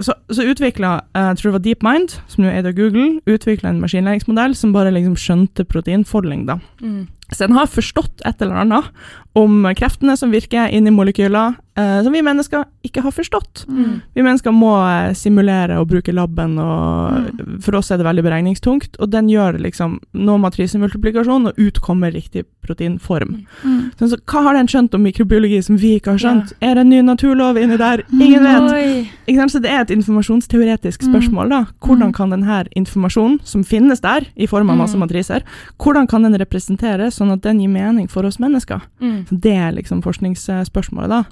Så, 0.00 0.12
så 0.30 0.42
utvikla, 0.42 1.00
eh, 1.14 1.28
jeg 1.28 1.36
tror 1.36 1.52
det 1.52 1.52
var 1.52 1.58
DeepMind, 1.58 2.18
som 2.28 2.44
nå 2.44 2.50
er 2.50 2.56
eid 2.58 2.66
av 2.66 2.74
Google, 2.74 3.20
utvikla 3.26 3.68
en 3.70 3.80
maskinlæringsmodell 3.80 4.54
som 4.56 4.72
bare 4.72 4.90
liksom 4.90 5.14
skjønte 5.16 5.64
proteinfolding, 5.64 6.46
da. 6.46 6.58
Mm. 6.82 7.06
Så 7.32 7.46
en 7.46 7.56
har 7.56 7.70
forstått 7.70 8.24
et 8.28 8.42
eller 8.42 8.64
annet 8.64 8.90
om 9.38 9.64
kreftene 9.78 10.16
som 10.18 10.34
virker 10.34 10.68
inni 10.74 10.92
molekyler, 10.94 11.56
som 12.04 12.12
vi 12.12 12.22
mennesker 12.22 12.64
ikke 12.86 13.02
har 13.02 13.10
forstått. 13.10 13.64
Mm. 13.68 14.00
Vi 14.14 14.22
mennesker 14.22 14.52
må 14.54 14.74
eh, 14.86 15.12
simulere 15.18 15.78
og 15.80 15.88
bruke 15.90 16.12
labben, 16.14 16.58
og 16.58 17.40
for 17.64 17.74
oss 17.80 17.90
er 17.90 17.98
det 17.98 18.06
veldig 18.06 18.22
beregningstungt. 18.22 18.98
Og 19.02 19.10
den 19.10 19.28
gjør 19.28 19.58
liksom 19.58 19.98
nå 20.14 20.36
matrisemultiplikasjon, 20.38 21.48
og 21.50 21.58
ut 21.58 21.80
kommer 21.82 22.12
riktig 22.14 22.44
proteinform. 22.62 23.46
Mm. 23.64 23.90
Så, 23.98 24.08
så 24.14 24.16
hva 24.30 24.42
har 24.46 24.54
den 24.54 24.68
skjønt 24.70 24.94
om 24.94 25.02
mikrobiologi 25.04 25.60
som 25.66 25.76
vi 25.76 25.96
ikke 25.98 26.14
har 26.14 26.22
skjønt? 26.22 26.54
Er 26.64 26.74
det 26.78 26.86
en 26.86 26.90
ny 26.94 27.02
naturlov 27.02 27.58
inni 27.60 27.76
der? 27.80 28.04
Ingen 28.14 28.46
vet. 28.46 29.50
Så 29.50 29.60
det 29.60 29.70
er 29.70 29.80
et 29.82 29.90
informasjonsteoretisk 29.90 31.02
Mm. 31.04 31.10
spørsmål. 31.12 31.48
da. 31.50 31.64
Hvordan 31.80 32.08
Mm. 32.08 32.14
kan 32.14 32.30
denne 32.30 32.64
informasjonen, 32.76 33.40
som 33.44 33.62
finnes 33.64 34.00
der 34.00 34.26
i 34.36 34.46
form 34.46 34.70
av 34.70 34.76
masse 34.78 34.94
Mm. 34.96 35.00
matriser, 35.08 35.42
hvordan 35.78 36.06
kan 36.08 36.22
den 36.22 36.34
representeres 36.38 37.18
sånn 37.18 37.32
at 37.32 37.42
den 37.42 37.58
gir 37.60 37.68
mening 37.68 38.08
for 38.08 38.24
oss 38.24 38.38
mennesker? 38.38 38.80
Mm. 39.00 39.26
Så 39.28 39.40
Det 39.40 39.52
er 39.52 39.72
liksom 39.72 40.02
forskningsspørsmålet, 40.02 41.08
da. 41.08 41.24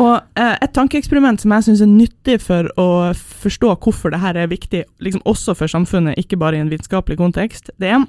Og 0.00 0.14
eh, 0.40 0.56
et 0.64 0.72
tankeeksperiment 0.72 1.42
som 1.42 1.52
jeg 1.52 1.66
syns 1.66 1.84
er 1.84 1.90
nyttig 1.90 2.38
for 2.40 2.68
å 2.80 2.88
forstå 3.12 3.74
hvorfor 3.76 4.14
det 4.14 4.22
her 4.22 4.38
er 4.40 4.50
viktig, 4.52 4.86
liksom 5.04 5.24
også 5.28 5.56
for 5.58 5.68
samfunnet, 5.68 6.16
ikke 6.20 6.40
bare 6.40 6.56
i 6.56 6.64
en 6.64 6.72
vitenskapelig 6.72 7.20
kontekst, 7.20 7.72
det 7.80 7.94
er 7.96 8.04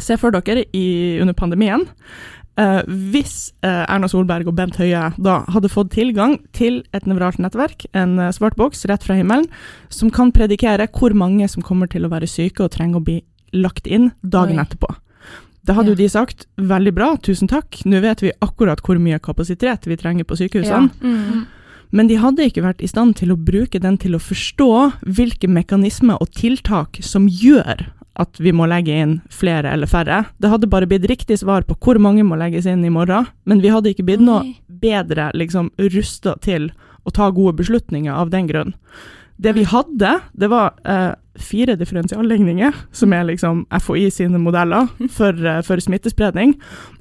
Se 0.00 0.16
for 0.16 0.32
dere 0.32 0.62
i, 0.72 1.18
under 1.20 1.34
pandemien. 1.36 1.82
eh, 2.56 2.80
hvis 3.12 3.52
eh, 3.60 3.84
Erna 3.84 4.08
Solberg 4.08 4.48
og 4.48 4.56
Bent 4.56 4.78
Høie 4.80 5.10
da 5.20 5.34
hadde 5.52 5.68
fått 5.68 5.92
tilgang 5.92 6.38
til 6.56 6.80
et 6.96 7.04
nevralt 7.04 7.36
nettverk, 7.36 7.84
en 7.92 8.18
eh, 8.18 8.32
svart 8.32 8.56
boks 8.56 8.86
rett 8.88 9.04
fra 9.04 9.18
himmelen, 9.18 9.44
som 9.92 10.08
kan 10.08 10.32
predikere 10.32 10.88
hvor 10.88 11.12
mange 11.12 11.48
som 11.52 11.60
kommer 11.62 11.90
til 11.90 12.06
å 12.06 12.12
være 12.12 12.30
syke 12.30 12.64
og 12.64 12.72
trenger 12.72 13.00
å 13.00 13.06
bli 13.06 13.20
lagt 13.52 13.86
inn 13.86 14.10
dagen 14.22 14.56
Oi. 14.56 14.64
etterpå. 14.64 14.88
Da 15.66 15.74
hadde 15.76 15.90
Ja. 15.92 15.94
de 15.96 16.08
sagt 16.08 16.46
veldig 16.56 16.94
bra, 16.94 17.16
tusen 17.16 17.48
takk, 17.48 17.82
nå 17.84 18.00
vet 18.00 18.22
vi 18.22 18.32
akkurat 18.40 18.80
hvor 18.80 18.98
mye 18.98 19.18
kapasitet 19.18 19.86
vi 19.86 19.96
trenger 19.96 20.24
på 20.24 20.36
sykehusene. 20.36 20.90
Mm. 21.02 21.46
Men 21.92 22.06
de 22.06 22.16
hadde 22.16 22.46
ikke 22.46 22.62
vært 22.62 22.82
i 22.82 22.88
stand 22.88 23.16
til 23.16 23.32
å 23.32 23.36
bruke 23.36 23.80
den 23.80 23.96
til 23.98 24.14
å 24.14 24.22
forstå 24.22 24.92
hvilke 25.06 25.48
mekanismer 25.50 26.20
og 26.20 26.30
tiltak 26.30 27.00
som 27.02 27.26
gjør 27.26 27.88
at 28.20 28.38
vi 28.38 28.52
må 28.52 28.66
legge 28.68 28.94
inn 28.94 29.20
flere 29.32 29.72
eller 29.72 29.86
færre. 29.86 30.26
Det 30.40 30.50
hadde 30.50 30.68
bare 30.70 30.86
blitt 30.86 31.08
riktig 31.08 31.38
svar 31.40 31.62
på 31.62 31.76
hvor 31.80 31.98
mange 31.98 32.22
må 32.26 32.36
legges 32.38 32.66
inn 32.66 32.84
i 32.84 32.90
morgen, 32.92 33.26
men 33.44 33.60
vi 33.60 33.68
hadde 33.72 33.90
ikke 33.90 34.04
blitt 34.06 34.20
noe 34.20 34.54
bedre 34.68 35.30
liksom, 35.34 35.70
rusta 35.78 36.36
til 36.40 36.70
å 36.70 36.89
ta 37.14 37.30
gode 37.34 37.56
beslutninger 37.60 38.12
av 38.12 38.30
den 38.32 38.48
grunn. 38.50 38.74
Det 39.40 39.54
vi 39.56 39.64
hadde, 39.64 40.18
det 40.36 40.50
var 40.52 40.74
eh, 40.84 41.12
fire 41.40 41.76
differensialligninger, 41.80 42.72
som 42.92 43.12
er 43.16 43.24
liksom 43.30 43.62
FHI 43.72 44.10
sine 44.12 44.40
modeller 44.42 44.90
for, 45.08 45.32
eh, 45.32 45.62
for 45.64 45.80
smittespredning. 45.80 46.58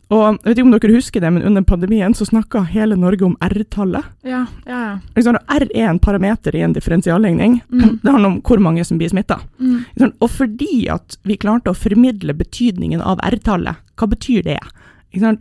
Og 0.10 0.24
jeg 0.24 0.48
vet 0.48 0.58
ikke 0.58 0.66
om 0.66 0.72
dere 0.74 0.96
husker 0.96 1.22
det, 1.22 1.30
men 1.36 1.44
under 1.46 1.66
pandemien 1.68 2.16
så 2.18 2.26
snakka 2.26 2.64
hele 2.72 2.96
Norge 2.98 3.28
om 3.28 3.36
R-tallet. 3.46 4.08
Ja, 4.26 4.46
ja, 4.66 4.80
ja. 5.14 5.34
R 5.54 5.68
er 5.68 5.90
en 5.92 6.00
parameter 6.02 6.56
i 6.56 6.64
en 6.66 6.74
differensialligning. 6.74 7.60
Mm. 7.70 8.00
Det 8.04 8.12
handler 8.16 8.30
om 8.32 8.40
hvor 8.42 8.64
mange 8.64 8.86
som 8.88 8.98
blir 8.98 9.12
smitta. 9.12 9.38
Mm. 9.60 9.84
Og 10.10 10.30
fordi 10.32 10.88
at 10.90 11.20
vi 11.28 11.38
klarte 11.38 11.70
å 11.70 11.78
formidle 11.78 12.34
betydningen 12.34 13.04
av 13.06 13.22
R-tallet, 13.28 13.84
hva 14.00 14.10
betyr 14.10 14.48
det? 14.48 14.60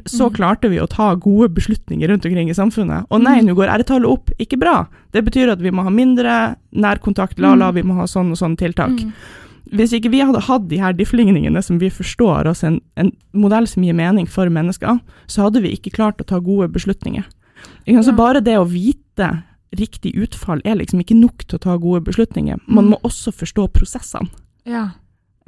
Så 0.06 0.28
Mm. 0.30 0.34
klarte 0.34 0.70
vi 0.70 0.78
å 0.78 0.88
ta 0.88 1.14
gode 1.14 1.48
beslutninger 1.54 2.08
rundt 2.08 2.24
omkring 2.24 2.48
i 2.48 2.54
samfunnet. 2.54 3.04
Og 3.10 3.20
nei, 3.22 3.40
Mm. 3.40 3.46
nå 3.48 3.54
går 3.56 3.68
R-tallet 3.68 4.06
opp, 4.08 4.30
ikke 4.38 4.58
bra. 4.58 4.86
Det 5.12 5.24
betyr 5.24 5.50
at 5.52 5.58
vi 5.60 5.70
må 5.70 5.82
ha 5.82 5.90
mindre 5.90 6.56
nærkontakt, 6.74 7.38
la-la, 7.38 7.70
Mm. 7.70 7.74
vi 7.74 7.82
må 7.82 7.94
ha 7.96 8.04
sånn 8.04 8.30
og 8.30 8.38
sånn 8.38 8.56
tiltak. 8.56 9.12
Hvis 9.70 9.92
ikke 9.92 10.10
vi 10.10 10.20
hadde 10.20 10.40
hatt 10.40 10.68
de 10.68 10.78
her 10.78 10.94
difflingningene 10.94 11.62
som 11.62 11.78
vi 11.78 11.90
forstår, 11.90 12.46
oss, 12.46 12.64
en, 12.64 12.80
en 12.96 13.12
modell 13.34 13.66
som 13.68 13.82
gir 13.82 13.92
mening 13.92 14.26
for 14.26 14.48
mennesker, 14.48 15.00
så 15.26 15.42
hadde 15.42 15.60
vi 15.60 15.76
ikke 15.76 15.92
klart 15.92 16.16
å 16.16 16.26
ta 16.26 16.38
gode 16.40 16.72
beslutninger. 16.72 17.24
Så 17.86 18.16
bare 18.16 18.40
det 18.42 18.56
å 18.56 18.66
vite 18.66 19.42
riktig 19.76 20.14
utfall 20.16 20.62
er 20.64 20.76
liksom 20.76 21.00
ikke 21.04 21.14
nok 21.20 21.44
til 21.46 21.58
å 21.58 21.60
ta 21.60 21.76
gode 21.76 22.02
beslutninger. 22.04 22.58
Man 22.66 22.88
må 22.88 23.00
også 23.02 23.30
forstå 23.34 23.68
prosessene. 23.72 24.30
ja. 24.64 24.88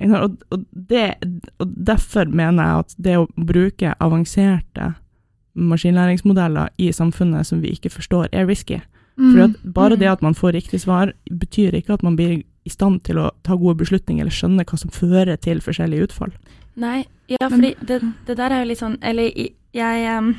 Og, 0.00 0.36
og, 0.50 0.64
det, 0.88 1.14
og 1.58 1.72
derfor 1.86 2.24
mener 2.24 2.64
jeg 2.64 2.84
at 2.84 2.94
det 2.98 3.16
å 3.20 3.26
bruke 3.36 3.94
avanserte 4.00 4.94
maskinlæringsmodeller 5.54 6.70
i 6.78 6.92
samfunnet 6.92 7.46
som 7.46 7.60
vi 7.60 7.74
ikke 7.74 7.90
forstår, 7.90 8.30
er 8.32 8.46
risky. 8.48 8.80
Mm. 9.20 9.32
For 9.32 9.42
at 9.44 9.74
bare 9.74 9.96
det 9.96 10.06
Mm. 10.08 10.12
at 10.12 10.22
man 10.22 10.34
får 10.34 10.52
riktig 10.52 10.80
svar, 10.80 11.12
betyr 11.30 11.74
ikke 11.74 11.92
at 11.92 12.02
man 12.02 12.16
blir 12.16 12.42
i 12.64 12.70
stand 12.70 13.02
til 13.04 13.18
å 13.18 13.30
ta 13.42 13.56
gode 13.56 13.76
beslutninger 13.76 14.22
eller 14.22 14.32
skjønne 14.32 14.64
hva 14.64 14.78
som 14.78 14.90
fører 14.90 15.36
til 15.36 15.60
forskjellige 15.60 16.08
utfall. 16.08 16.32
Nei, 16.76 17.04
ja, 17.28 17.48
fordi 17.48 17.74
det, 17.86 18.00
det 18.26 18.36
der 18.36 18.50
er 18.50 18.62
jo 18.62 18.68
litt 18.70 18.78
sånn 18.78 18.96
Eller 19.02 19.32
jeg 19.74 20.04
em, 20.06 20.36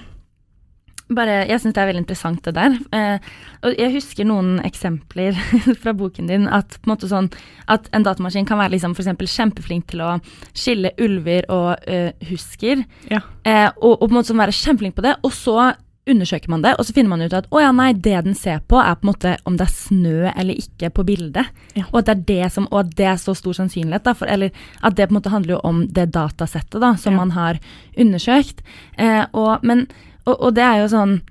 bare, 1.16 1.48
Jeg 1.50 1.60
syns 1.62 1.74
det 1.76 1.82
er 1.84 1.90
veldig 1.92 2.04
interessant, 2.04 2.42
det 2.46 2.54
der. 2.56 2.78
Eh, 2.96 3.20
og 3.64 3.78
jeg 3.78 3.94
husker 3.94 4.26
noen 4.26 4.60
eksempler 4.66 5.38
fra 5.82 5.94
boken 5.94 6.28
din. 6.32 6.48
At 6.48 6.80
på 6.82 6.92
en 6.96 7.04
sånn 7.12 7.30
At 7.68 7.90
en 7.94 8.04
datamaskin 8.08 8.46
kan 8.50 8.60
være 8.62 8.76
liksom 8.78 8.96
f.eks. 8.98 9.12
kjempeflink 9.36 9.88
til 9.92 10.02
å 10.02 10.16
skille 10.54 10.94
ulver 11.00 11.48
og 11.50 11.76
eh, 11.88 12.12
husker. 12.32 12.84
Ja. 13.12 13.22
Eh, 13.44 13.70
og, 13.82 13.98
og 14.02 14.08
på 14.08 14.12
en 14.14 14.20
måte 14.22 14.32
sånn 14.34 14.44
være 14.44 14.56
kjempeflink 14.58 14.96
på 14.98 15.06
det. 15.06 15.16
Og 15.24 15.34
så 15.36 15.72
undersøker 16.10 16.50
man 16.50 16.64
det, 16.64 16.72
og 16.82 16.86
så 16.88 16.96
finner 16.96 17.12
man 17.14 17.22
ut 17.22 17.34
at 17.38 17.46
å 17.54 17.60
ja, 17.62 17.70
nei, 17.78 17.92
det 17.94 18.24
den 18.26 18.34
ser 18.36 18.58
på, 18.66 18.80
er 18.82 18.96
på 18.98 19.06
en 19.06 19.10
måte 19.12 19.36
om 19.46 19.54
det 19.56 19.68
er 19.68 19.74
snø 19.76 20.32
eller 20.32 20.58
ikke 20.58 20.90
på 20.98 21.06
bildet. 21.06 21.52
Ja. 21.78 21.84
Og 21.92 22.00
at 22.02 22.08
det 22.10 22.16
er 22.16 22.24
det 22.32 22.48
som, 22.56 22.66
og 22.72 22.80
at 22.82 22.96
det 22.98 23.06
er 23.06 23.20
så 23.22 23.36
stor 23.38 23.54
sannsynlighet, 23.60 24.04
da, 24.08 24.16
for, 24.18 24.26
eller 24.26 24.50
at 24.82 24.98
det 24.98 25.06
på 25.08 25.14
en 25.14 25.20
måte 25.20 25.32
handler 25.34 25.54
jo 25.56 25.60
om 25.70 25.84
det 25.94 26.08
datasettet 26.18 26.82
da, 26.82 26.96
som 26.98 27.14
Ja. 27.14 27.20
man 27.22 27.36
har 27.38 27.60
undersøkt. 28.02 28.64
Eh, 28.98 29.26
og, 29.32 29.62
men, 29.64 29.86
og, 30.26 30.36
og 30.38 30.54
det 30.56 30.64
er 30.64 30.78
jo 30.84 30.88
sånn 30.92 31.22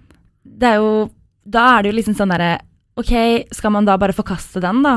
Det 0.42 0.66
er 0.68 0.74
jo 0.81 1.11
Da 1.44 1.61
er 1.76 1.83
det 1.83 1.88
jo 1.92 1.96
liksom 1.98 2.14
sånn 2.18 2.33
derre 2.35 2.59
OK, 3.00 3.12
skal 3.55 3.70
man 3.72 3.85
da 3.87 3.94
bare 3.96 4.12
forkaste 4.12 4.61
den, 4.61 4.83
da? 4.85 4.96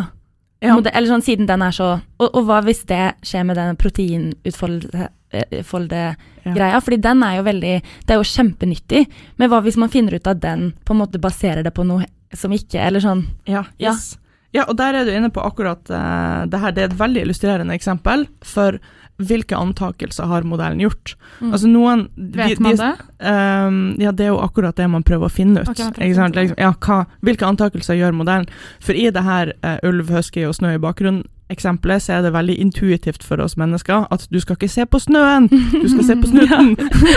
Ja. 0.63 0.75
Det, 0.82 0.91
Eller 0.95 1.08
sånn 1.12 1.21
siden 1.23 1.45
den 1.47 1.62
er 1.62 1.71
så 1.75 1.91
Og, 2.19 2.29
og 2.34 2.43
hva 2.47 2.62
hvis 2.65 2.84
det 2.89 3.13
skjer 3.23 3.43
med 3.47 3.56
den 3.60 3.75
proteinutfolde-greia? 3.79 6.79
Fordi 6.84 6.97
den 7.03 7.23
er 7.23 7.36
jo 7.38 7.43
veldig 7.47 7.75
Det 8.08 8.12
er 8.15 8.19
jo 8.19 8.23
kjempenyttig. 8.34 9.01
Men 9.39 9.49
hva 9.51 9.60
hvis 9.65 9.77
man 9.79 9.89
finner 9.93 10.13
ut 10.17 10.27
at 10.29 10.41
den 10.43 10.62
på 10.86 10.91
en 10.95 11.01
måte 11.03 11.19
baserer 11.21 11.62
det 11.65 11.73
på 11.75 11.84
noe 11.88 12.03
som 12.34 12.51
ikke 12.56 12.79
Eller 12.82 12.99
sånn 13.03 13.25
Ja, 13.47 13.63
Ja. 13.77 13.91
yes. 13.93 14.13
ja, 14.15 14.19
og 14.68 14.76
der 14.78 14.94
er 15.00 15.06
du 15.08 15.12
inne 15.16 15.32
på 15.34 15.42
akkurat 15.42 15.82
uh, 15.89 16.44
det 16.46 16.60
her. 16.62 16.72
Det 16.76 16.84
er 16.84 16.92
et 16.92 17.00
veldig 17.00 17.24
illustrerende 17.26 17.74
eksempel 17.74 18.28
for 18.46 18.78
hvilke 19.24 19.54
antakelser 19.56 20.26
har 20.26 20.41
modellen 20.45 20.80
gjort. 20.82 21.14
Mm. 21.39 21.51
Altså 21.54 21.68
noen 21.70 22.08
de- 22.18 22.38
Vet 22.38 22.58
de- 22.58 22.64
man 22.66 22.76
det? 22.80 22.91
Um, 23.22 23.82
ja, 24.01 24.12
det 24.12 24.26
er 24.26 24.32
jo 24.34 24.39
akkurat 24.41 24.76
det 24.76 24.88
man 24.89 25.04
prøver 25.06 25.30
å 25.30 25.34
finne 25.34 25.62
ut. 25.62 25.70
Ok, 25.70 25.80
man 25.80 25.93
prøver 25.93 26.06
å 26.06 26.10
ikke 26.10 26.18
sant? 26.22 26.36
Liksom, 26.39 26.58
ja, 26.58 26.72
hva, 26.86 26.97
hvilke 27.22 27.45
antakelser 27.47 27.99
gjør 27.99 28.16
modellen? 28.18 28.47
For 28.82 28.93
i 28.97 29.06
det 29.14 29.24
her 29.24 29.54
uh, 29.64 29.78
ulv, 29.86 30.10
husky 30.10 30.45
og 30.49 30.56
snø 30.58 30.74
i 30.76 30.82
bakgrunnen 30.82 31.24
eksempelet, 31.54 32.01
så 32.01 32.16
er 32.18 32.22
det 32.26 32.34
veldig 32.34 32.56
intuitivt 32.64 33.22
for 33.24 33.38
oss 33.43 33.54
mennesker 33.60 34.08
at 34.10 34.26
du 34.34 34.39
skal 34.41 34.58
ikke 34.58 34.72
se 34.72 34.86
på 34.89 34.97
snøen, 35.04 35.45
du 35.51 35.88
skal 35.91 36.04
se 36.08 36.16
på 36.18 36.30
snuten. 36.34 36.72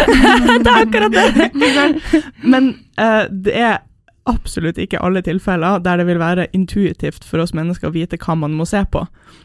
det 0.64 0.68
er 0.68 0.80
akkurat 0.82 1.16
det! 1.16 2.22
Men 2.52 2.74
uh, 3.00 3.24
det 3.32 3.54
er 3.56 3.78
absolutt 4.30 4.78
ikke 4.82 5.00
alle 5.04 5.22
tilfeller 5.24 5.80
der 5.84 6.00
det 6.00 6.06
vil 6.08 6.20
være 6.20 6.48
intuitivt 6.56 7.24
for 7.26 7.42
oss 7.42 7.54
mennesker 7.56 7.90
å 7.90 7.94
vite 7.94 8.18
hva 8.20 8.36
man 8.38 8.56
må 8.58 8.66
se 8.68 8.82
på. 8.90 9.04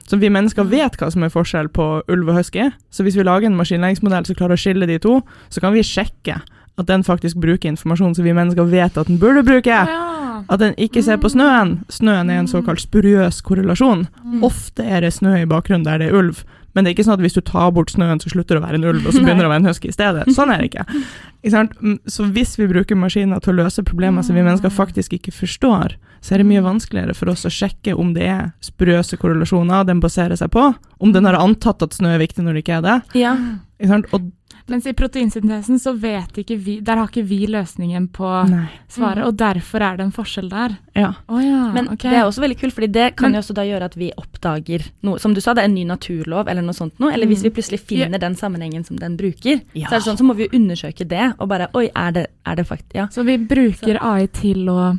Så 0.10 0.20
vi 0.22 0.32
mennesker 0.34 0.68
vet 0.70 0.98
hva 1.00 1.12
som 1.14 1.24
er 1.26 1.34
forskjell 1.34 1.70
på 1.74 1.90
ulv 2.12 2.32
og 2.32 2.40
husky, 2.40 2.70
så 2.90 3.06
hvis 3.06 3.18
vi 3.20 3.28
lager 3.28 3.50
en 3.50 3.60
maskinlæringsmodell 3.60 4.28
som 4.28 4.40
klarer 4.40 4.58
å 4.58 4.64
skille 4.64 4.90
de 4.90 4.98
to, 5.02 5.20
så 5.54 5.64
kan 5.64 5.76
vi 5.76 5.86
sjekke 5.86 6.42
at 6.80 6.88
den 6.88 7.04
faktisk 7.06 7.38
bruker 7.42 7.70
informasjon 7.70 8.16
som 8.18 8.26
vi 8.26 8.34
mennesker 8.36 8.70
vet 8.72 8.98
at 8.98 9.10
den 9.10 9.20
burde 9.22 9.44
bruke. 9.46 9.70
Ja. 9.70 10.08
At 10.50 10.62
den 10.64 10.74
ikke 10.82 11.04
ser 11.06 11.20
på 11.22 11.30
snøen. 11.30 11.82
Snøen 11.92 12.32
er 12.32 12.40
en 12.42 12.50
såkalt 12.50 12.82
spuriøs 12.82 13.42
korrelasjon. 13.46 14.08
Mm. 14.24 14.42
Ofte 14.48 14.86
er 14.88 15.06
det 15.06 15.14
snø 15.14 15.36
i 15.42 15.50
bakgrunnen 15.50 15.86
der 15.86 16.02
det 16.02 16.10
er 16.10 16.18
ulv, 16.18 16.42
men 16.74 16.84
det 16.84 16.92
er 16.92 16.96
ikke 16.96 17.06
sånn 17.08 17.18
at 17.20 17.24
hvis 17.26 17.36
du 17.36 17.42
tar 17.42 17.72
bort 17.76 17.92
snøen, 17.92 18.20
så 18.24 18.30
slutter 18.32 18.56
det 18.58 18.62
å 18.62 18.66
være 18.66 18.80
en 18.80 18.88
ulv, 18.92 19.06
og 19.08 19.14
så 19.14 19.20
begynner 19.24 19.44
det 19.44 19.50
å 19.50 19.54
være 19.54 19.64
en 19.64 19.70
husky 19.72 19.90
i 19.92 19.96
stedet. 19.96 20.28
Sånn 20.36 20.52
er 20.54 20.64
det 20.64 20.72
ikke. 20.72 20.86
Mm, 21.42 21.96
Så 22.06 22.28
hvis 22.30 22.52
vi 22.60 22.68
bruker 22.70 22.94
maskiner 22.96 23.40
til 23.42 23.56
å 23.56 23.64
løse 23.64 23.82
problemer 23.82 24.22
som 24.22 24.36
vi 24.38 24.44
mennesker 24.46 24.70
faktisk 24.70 25.16
ikke 25.18 25.32
forstår, 25.34 25.96
så 26.22 26.36
er 26.36 26.44
det 26.44 26.46
mye 26.52 26.62
vanskeligere 26.62 27.16
for 27.18 27.32
oss 27.34 27.48
å 27.50 27.50
sjekke 27.50 27.96
om 27.98 28.12
det 28.14 28.28
er 28.30 28.52
sprøse 28.62 29.18
korrelasjoner 29.18 29.88
den 29.90 30.00
baserer 30.04 30.38
seg 30.38 30.52
på, 30.54 30.68
om 31.02 31.12
den 31.16 31.26
har 31.26 31.40
antatt 31.42 31.82
at 31.82 31.98
snø 31.98 32.14
er 32.14 32.22
viktig 32.22 32.46
når 32.46 32.54
det 32.60 32.62
ikke 32.62 32.78
er 32.78 32.86
det. 32.86 32.98
Ja. 33.18 33.34
Og 34.14 34.30
Mens 34.72 34.86
i 34.88 34.94
proteinsyntesen 34.96 35.78
så 35.84 35.92
vet 36.00 36.38
ikke 36.42 36.56
vi 36.58 36.78
Der 36.80 36.96
har 37.02 37.10
ikke 37.10 37.26
vi 37.28 37.42
løsningen 37.52 38.08
på 38.16 38.30
Nei. 38.50 38.70
svaret, 38.88 39.26
og 39.28 39.36
derfor 39.38 39.84
er 39.84 39.98
det 40.00 40.06
en 40.08 40.14
forskjell 40.16 40.48
der. 40.50 40.78
Ja. 40.96 41.10
Oh, 41.28 41.42
ja, 41.44 41.72
Men 41.76 41.90
okay. 41.92 42.10
det 42.10 42.20
er 42.22 42.26
også 42.26 42.42
veldig 42.42 42.58
kult, 42.62 42.74
fordi 42.74 42.88
det 42.92 43.16
kan 43.18 43.30
Men- 43.32 43.36
jo 43.36 43.40
også 43.44 43.54
da 43.54 43.62
gjøre 43.68 43.84
at 43.92 43.96
vi 44.00 44.12
oppdager 44.18 44.88
noe. 45.04 45.20
Som 45.20 45.34
du 45.34 45.42
sa, 45.42 45.54
det 45.54 45.62
er 45.66 45.70
en 45.70 45.76
ny 45.76 45.84
naturlov 45.84 46.48
eller 46.48 46.62
noe 46.62 46.74
sånt 46.74 46.98
noe. 47.00 47.12
Eller 47.14 47.28
hvis 47.28 47.40
Mm. 47.44 47.44
vi 47.44 47.50
plutselig 47.62 47.80
finner 47.82 48.18
den 48.20 48.36
sammenhengen 48.36 48.86
som 48.86 48.96
den 48.98 49.18
bruker, 49.18 49.62
Ja. 49.74 49.88
så 49.90 49.96
er 49.96 50.00
det 50.00 50.08
sånn, 50.08 50.18
så 50.18 50.24
må 50.24 50.36
vi 50.36 50.48
jo 50.48 50.58
undersøke 50.58 51.08
det, 51.08 51.34
og 51.40 51.50
bare 51.50 51.68
Oi, 51.76 51.90
er 51.96 52.12
det, 52.12 52.28
er 52.46 52.56
det 52.56 52.66
faktisk 52.68 52.96
Ja. 52.96 53.08
Så 53.08 53.24
vi 53.26 53.38
bruker 53.38 53.98
AI 54.02 54.28
til 54.28 54.66
å 54.70 54.98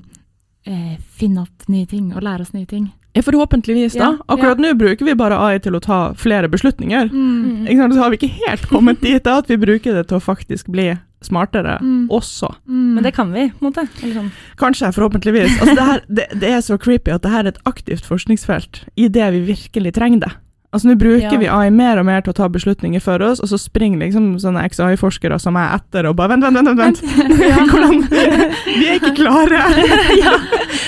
eh, 0.66 0.96
finne 1.16 1.40
opp 1.42 1.68
nye 1.68 1.86
ting 1.86 2.12
og 2.14 2.22
lære 2.22 2.40
oss 2.42 2.52
nye 2.54 2.66
ting. 2.66 2.92
Forhåpentligvis, 3.20 3.92
da. 3.98 4.16
Akkurat 4.28 4.58
nå 4.58 4.72
bruker 4.74 5.04
vi 5.04 5.14
bare 5.14 5.36
AI 5.36 5.58
til 5.60 5.76
å 5.76 5.80
ta 5.84 6.14
flere 6.16 6.48
beslutninger. 6.48 7.10
Mm. 7.12 7.66
Så 7.92 7.98
har 8.00 8.10
vi 8.10 8.16
ikke 8.16 8.32
helt 8.46 8.64
kommet 8.70 9.00
dit 9.04 9.22
da, 9.24 9.38
at 9.42 9.50
vi 9.50 9.56
bruker 9.60 9.94
det 9.98 10.06
til 10.08 10.16
å 10.16 10.22
faktisk 10.24 10.70
bli 10.72 10.94
smartere 11.22 11.76
Mm. 11.80 12.08
også. 12.10 12.48
Mm. 12.66 12.94
Men 12.94 13.04
det 13.04 13.12
kan 13.14 13.30
vi, 13.32 13.50
på 13.50 13.62
en 13.66 13.72
måte. 13.72 13.84
Sånn. 14.00 14.30
Kanskje, 14.58 14.90
forhåpentligvis. 14.96 15.60
Altså, 15.60 15.74
det, 15.74 15.84
her, 15.86 16.00
det, 16.08 16.26
det 16.40 16.48
er 16.50 16.60
så 16.60 16.78
creepy 16.78 17.12
at 17.14 17.22
det 17.22 17.30
her 17.30 17.44
er 17.44 17.52
et 17.52 17.60
aktivt 17.64 18.04
forskningsfelt 18.08 18.84
i 18.96 19.06
det 19.08 19.28
vi 19.36 19.44
virkelig 19.52 19.92
trenger 19.94 20.24
det. 20.26 20.32
Altså, 20.72 20.88
Nå 20.88 20.94
bruker 20.96 21.32
Ja. 21.32 21.38
vi 21.38 21.48
AI 21.52 21.70
mer 21.70 21.98
og 22.00 22.06
mer 22.08 22.22
til 22.24 22.32
å 22.32 22.36
ta 22.38 22.46
beslutninger 22.48 23.00
for 23.04 23.20
oss, 23.20 23.40
og 23.44 23.48
så 23.50 23.58
springer 23.60 23.98
liksom 24.00 24.38
sånne 24.40 24.62
XI-forskere 24.70 25.36
som 25.38 25.56
er 25.60 25.74
etter 25.76 26.06
og 26.08 26.16
bare 26.16 26.30
vent, 26.32 26.44
vent, 26.46 26.56
vent, 26.56 26.78
vent. 26.78 27.02
vent. 27.02 27.68
Hvordan? 27.70 27.98
Vi 28.80 28.86
er 28.88 28.94
ikke 28.96 29.12
klare. 29.18 29.60
ja. 30.24 30.32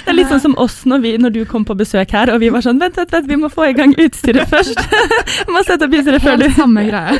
Det 0.05 0.09
er 0.13 0.17
litt 0.17 0.31
sånn 0.33 0.41
som 0.41 0.55
oss 0.61 0.79
når, 0.89 1.03
vi, 1.05 1.11
når 1.21 1.35
du 1.37 1.45
kom 1.49 1.65
på 1.69 1.77
besøk 1.77 2.11
her, 2.17 2.33
og 2.33 2.41
vi 2.41 2.49
var 2.53 2.65
sånn 2.65 2.81
Vent, 2.81 2.97
vent, 2.97 3.13
vent, 3.13 3.29
vi 3.29 3.37
må 3.41 3.49
få 3.53 3.69
i 3.71 3.75
gang 3.77 3.93
utstyret 4.01 4.49
først. 4.51 4.81
Må 5.53 5.63
sette 5.65 5.85
opp 5.87 5.95
utstyret 5.97 6.25
før 6.25 6.41
du 6.41 6.49
samme 6.57 6.85
greie. 6.89 7.17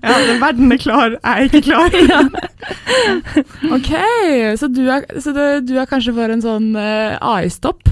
Ja, 0.00 0.14
den 0.28 0.40
verden 0.40 0.72
er 0.72 0.80
klar, 0.80 1.16
jeg 1.16 1.20
er 1.24 1.48
ikke 1.48 1.62
klar. 1.66 1.96
ja. 2.04 2.20
Ok, 3.76 3.90
så 4.60 4.68
du 4.72 4.82
er, 4.88 5.04
så 5.20 5.32
det, 5.36 5.48
du 5.68 5.74
er 5.80 5.88
kanskje 5.90 6.14
for 6.16 6.32
en 6.32 6.44
sånn 6.44 6.70
eh, 6.80 7.16
AI-stopp? 7.20 7.88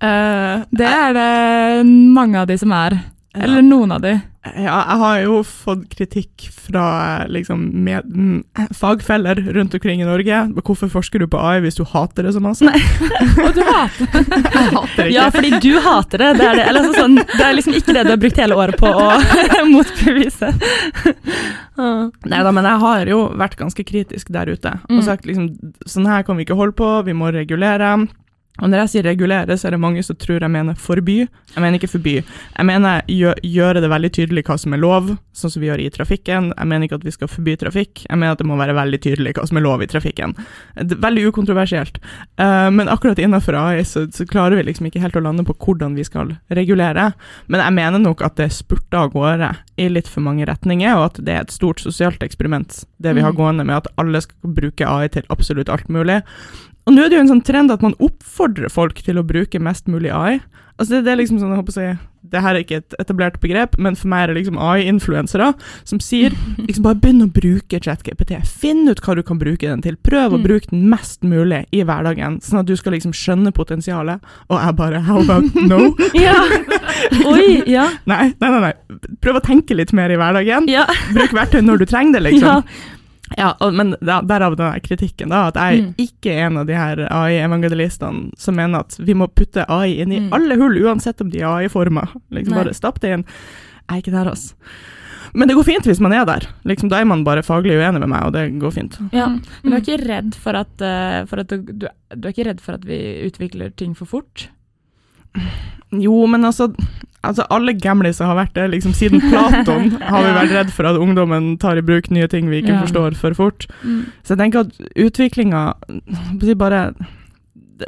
Eh, 0.00 0.64
Det 0.72 0.86
er 0.88 1.12
det 1.16 1.86
mange 1.86 2.40
av 2.40 2.46
de 2.50 2.58
som 2.58 2.72
er. 2.72 2.98
Eller 3.36 3.62
noen 3.62 3.92
av 3.94 4.00
de. 4.02 4.16
Ja, 4.42 4.78
jeg 4.88 4.96
har 5.02 5.16
jo 5.20 5.34
fått 5.44 5.82
kritikk 5.92 6.46
fra 6.50 7.26
liksom, 7.28 7.60
med, 7.84 8.06
mm, 8.08 8.70
fagfeller 8.74 9.36
rundt 9.52 9.74
omkring 9.76 10.00
i 10.00 10.06
Norge. 10.08 10.38
Hvorfor 10.64 10.88
forsker 10.90 11.20
du 11.20 11.26
på 11.30 11.38
AI 11.38 11.60
hvis 11.60 11.76
du 11.76 11.84
hater 11.84 12.24
det 12.24 12.32
så 12.34 12.40
masse? 12.42 12.64
Nei. 12.64 12.80
Og 13.44 13.52
du 13.54 13.60
hater 13.60 14.08
Jeg 14.16 14.72
hater 14.72 14.96
det 14.96 15.06
ikke. 15.10 15.14
ja, 15.14 15.26
fordi 15.34 15.50
du 15.60 15.70
hater 15.84 16.24
det. 16.24 16.30
Det 16.40 16.46
er, 16.48 16.56
det. 16.56 16.64
Eller, 16.72 16.88
altså, 16.88 17.04
sånn, 17.04 17.18
det 17.20 17.44
er 17.46 17.54
liksom 17.58 17.76
ikke 17.78 17.94
det 17.98 18.06
du 18.08 18.10
har 18.14 18.22
brukt 18.24 18.40
hele 18.42 18.58
året 18.64 18.80
på 18.80 18.88
å 18.88 19.10
motbevise. 19.76 20.50
Ah. 21.76 22.08
Nei 22.32 22.40
da, 22.44 22.50
men 22.56 22.66
jeg 22.72 22.82
har 22.82 23.12
jo 23.12 23.20
vært 23.44 23.58
ganske 23.60 23.84
kritisk 23.86 24.32
der 24.34 24.50
ute. 24.56 24.72
Mm. 24.88 24.98
Og 24.98 25.04
sagt 25.06 25.28
liksom 25.28 25.52
sånn 25.88 26.08
her 26.10 26.24
kan 26.26 26.40
vi 26.40 26.48
ikke 26.48 26.58
holde 26.58 26.74
på, 26.80 26.90
vi 27.06 27.14
må 27.16 27.30
regulere. 27.36 27.92
Og 28.60 28.70
når 28.70 28.84
jeg 28.84 28.92
sier 28.92 29.06
regulere, 29.08 29.56
så 29.56 29.68
er 29.68 29.74
det 29.76 29.80
mange 29.82 30.02
som 30.06 30.16
tror 30.20 30.40
jeg 30.40 30.52
mener 30.52 30.76
forby. 30.78 31.18
Jeg 31.54 31.62
mener 31.64 31.80
ikke 31.80 31.90
forby. 31.94 32.16
Jeg 32.20 32.66
mener 32.68 33.02
gjøre 33.08 33.40
gjøre 33.42 33.80
det 33.82 33.90
veldig 33.90 34.10
tydelig 34.14 34.44
hva 34.46 34.56
som 34.60 34.74
er 34.76 34.80
lov, 34.82 35.10
sånn 35.36 35.52
som 35.52 35.62
vi 35.62 35.68
gjør 35.70 35.82
i 35.82 35.88
trafikken. 35.90 36.50
Jeg 36.56 36.68
mener 36.70 36.86
ikke 36.86 36.98
at 37.00 37.06
vi 37.06 37.14
skal 37.14 37.30
forby 37.30 37.56
trafikk, 37.60 38.04
jeg 38.06 38.18
mener 38.18 38.36
at 38.36 38.42
det 38.42 38.46
må 38.48 38.58
være 38.60 38.76
veldig 38.76 39.00
tydelig 39.02 39.34
hva 39.38 39.46
som 39.48 39.58
er 39.60 39.64
lov 39.64 39.82
i 39.82 39.88
trafikken. 39.90 40.34
Veldig 40.76 41.26
ukontroversielt. 41.30 41.98
Uh, 42.40 42.68
men 42.74 42.88
akkurat 42.92 43.18
innenfor 43.18 43.56
AI 43.58 43.84
så, 43.88 44.04
så 44.12 44.26
klarer 44.28 44.58
vi 44.60 44.66
liksom 44.68 44.86
ikke 44.90 45.02
helt 45.02 45.16
å 45.16 45.24
lande 45.24 45.44
på 45.48 45.56
hvordan 45.56 45.96
vi 45.98 46.04
skal 46.06 46.36
regulere. 46.54 47.10
Men 47.48 47.64
jeg 47.64 47.76
mener 47.80 48.02
nok 48.04 48.22
at 48.26 48.36
det 48.40 48.50
spurter 48.54 49.04
av 49.04 49.12
gårde 49.14 49.52
i 49.80 49.88
litt 49.88 50.08
for 50.10 50.20
mange 50.24 50.44
retninger, 50.48 50.92
og 50.98 51.10
at 51.10 51.20
det 51.24 51.34
er 51.34 51.44
et 51.46 51.54
stort 51.54 51.80
sosialt 51.80 52.22
eksperiment, 52.26 52.82
det 53.00 53.14
vi 53.16 53.24
har 53.24 53.32
Mm. 53.32 53.36
gående 53.36 53.64
med 53.64 53.76
at 53.76 53.86
alle 53.96 54.20
skal 54.20 54.54
bruke 54.56 54.84
AI 54.86 55.08
til 55.08 55.22
absolutt 55.30 55.68
alt 55.68 55.88
mulig. 55.88 56.22
Og 56.88 56.94
nå 56.96 57.04
er 57.04 57.10
det 57.12 57.18
jo 57.20 57.24
en 57.26 57.32
sånn 57.36 57.44
trend 57.46 57.70
at 57.70 57.82
man 57.84 57.94
oppfordrer 58.02 58.70
folk 58.72 59.02
til 59.04 59.20
å 59.20 59.26
bruke 59.26 59.60
mest 59.62 59.86
mulig 59.90 60.10
AI. 60.10 60.40
Altså 60.80 60.94
det, 60.96 61.04
det 61.04 61.10
er 61.12 61.18
liksom 61.20 61.36
sånn, 61.38 61.50
jeg 61.52 61.60
håper 61.60 61.74
å 61.74 61.76
si, 61.76 61.88
det 62.32 62.40
her 62.40 62.56
er 62.56 62.62
ikke 62.64 62.78
et 62.80 62.94
etablert 63.02 63.34
begrep, 63.42 63.74
men 63.84 63.96
for 64.00 64.08
meg 64.08 64.22
er 64.22 64.30
det 64.30 64.36
liksom 64.38 64.56
AI-influensere 64.64 65.50
som 65.88 66.00
sier 66.00 66.32
liksom 66.68 66.86
bare 66.86 66.96
begynn 67.02 67.26
å 67.26 67.28
bruke 67.34 67.80
ChatGPT. 67.84 68.32
Finn 68.48 68.88
ut 68.88 69.02
hva 69.04 69.14
du 69.18 69.20
kan 69.28 69.36
bruke 69.40 69.68
den 69.68 69.82
til. 69.84 69.98
Prøv 70.00 70.32
å 70.32 70.38
Mm. 70.40 70.46
bruke 70.46 70.70
den 70.72 70.86
mest 70.88 71.20
mulig 71.22 71.66
i 71.76 71.82
hverdagen, 71.84 72.38
sånn 72.40 72.62
at 72.62 72.70
du 72.70 72.72
skal 72.80 72.96
liksom 72.96 73.12
skjønne 73.12 73.52
potensialet. 73.52 74.24
Og 74.48 74.56
jeg 74.56 74.76
bare 74.80 75.02
how 75.04 75.20
about 75.20 75.52
no? 75.68 75.92
Ja. 76.16 76.38
Oi, 77.28 77.60
ja. 77.68 77.90
Nei, 78.10 78.32
nei, 78.40 78.50
nei. 78.50 78.60
nei. 78.70 79.10
Prøv 79.20 79.36
å 79.40 79.44
tenke 79.44 79.76
litt 79.76 79.92
mer 79.96 80.10
i 80.12 80.16
hverdagen. 80.20 80.66
Ja. 80.70 80.86
Bruk 81.12 81.36
verktøy 81.36 81.60
når 81.66 81.84
du 81.84 81.86
trenger 81.92 82.18
det, 82.18 82.24
liksom. 82.30 82.48
ja. 82.64 82.96
Ja, 83.38 83.52
og, 83.62 83.72
men 83.78 83.92
da, 84.02 84.20
derav 84.26 84.56
den 84.58 84.80
kritikken, 84.82 85.28
da, 85.30 85.46
at 85.48 85.54
jeg 85.54 85.82
Mm. 85.84 85.94
ikke 86.02 86.32
er 86.34 86.46
en 86.48 86.56
av 86.58 86.66
de 86.66 86.74
her 86.74 86.96
AI-evangelistene 87.10 88.32
som 88.36 88.56
mener 88.58 88.80
at 88.80 88.96
vi 88.98 89.14
må 89.14 89.28
putte 89.32 89.64
AI 89.70 90.00
inn 90.02 90.12
i 90.12 90.18
Mm. 90.20 90.32
alle 90.34 90.56
hull, 90.58 90.74
uansett 90.82 91.20
om 91.20 91.30
de 91.30 91.38
er 91.40 91.46
AI-former. 91.46 92.08
Liksom 92.32 92.54
Nei. 92.54 92.64
bare 92.64 92.74
stapp 92.74 92.98
det 93.00 93.12
inn. 93.12 93.24
Jeg 93.88 93.96
er 93.96 94.02
ikke 94.02 94.12
der, 94.16 94.30
altså. 94.30 94.54
Men 95.32 95.46
det 95.46 95.54
går 95.56 95.64
fint 95.64 95.84
hvis 95.86 96.00
man 96.00 96.12
er 96.12 96.24
der. 96.26 96.48
Liksom, 96.66 96.88
da 96.90 96.98
er 96.98 97.04
man 97.06 97.22
bare 97.22 97.42
faglig 97.46 97.76
uenig 97.78 98.00
med 98.00 98.08
meg, 98.08 98.24
og 98.26 98.32
det 98.32 98.58
går 98.58 98.72
fint. 98.74 98.98
ja. 99.12 99.28
Men 99.28 99.70
du 99.70 99.76
er 99.76 99.80
ikke 99.80 100.08
redd 100.08 100.34
for 100.34 100.56
at, 100.58 100.80
eh, 100.82 101.24
for 101.26 101.38
at 101.38 101.46
du, 101.48 101.58
du, 101.62 101.86
du 102.16 102.26
er 102.28 102.32
ikke 102.32 102.46
redd 102.50 102.60
for 102.60 102.72
at 102.74 102.84
vi 102.84 102.98
utvikler 103.30 103.70
ting 103.76 103.94
for 103.94 104.06
fort? 104.06 104.48
Jo, 105.92 106.26
men 106.30 106.44
altså, 106.44 106.68
altså 107.26 107.44
alle 107.50 107.72
gamliser 107.74 108.24
har 108.28 108.36
vært 108.38 108.54
det. 108.54 108.68
Liksom, 108.70 108.92
siden 108.94 109.20
Platon 109.20 109.90
har 110.12 110.22
vi 110.22 110.34
vært 110.36 110.54
redd 110.54 110.70
for 110.70 110.86
at 110.86 110.96
ungdommen 111.00 111.56
tar 111.58 111.76
i 111.76 111.82
bruk 111.82 112.10
nye 112.14 112.28
ting 112.30 112.48
vi 112.50 112.62
ikke 112.62 112.76
Ja. 112.76 112.82
forstår 112.84 113.16
for 113.18 113.34
fort. 113.34 113.66
Mm. 113.82 114.04
Så 114.22 114.36
jeg 114.36 114.38
tenker 114.38 114.60
at 114.60 114.72
utviklinga 114.96 115.74
bare 116.56 116.94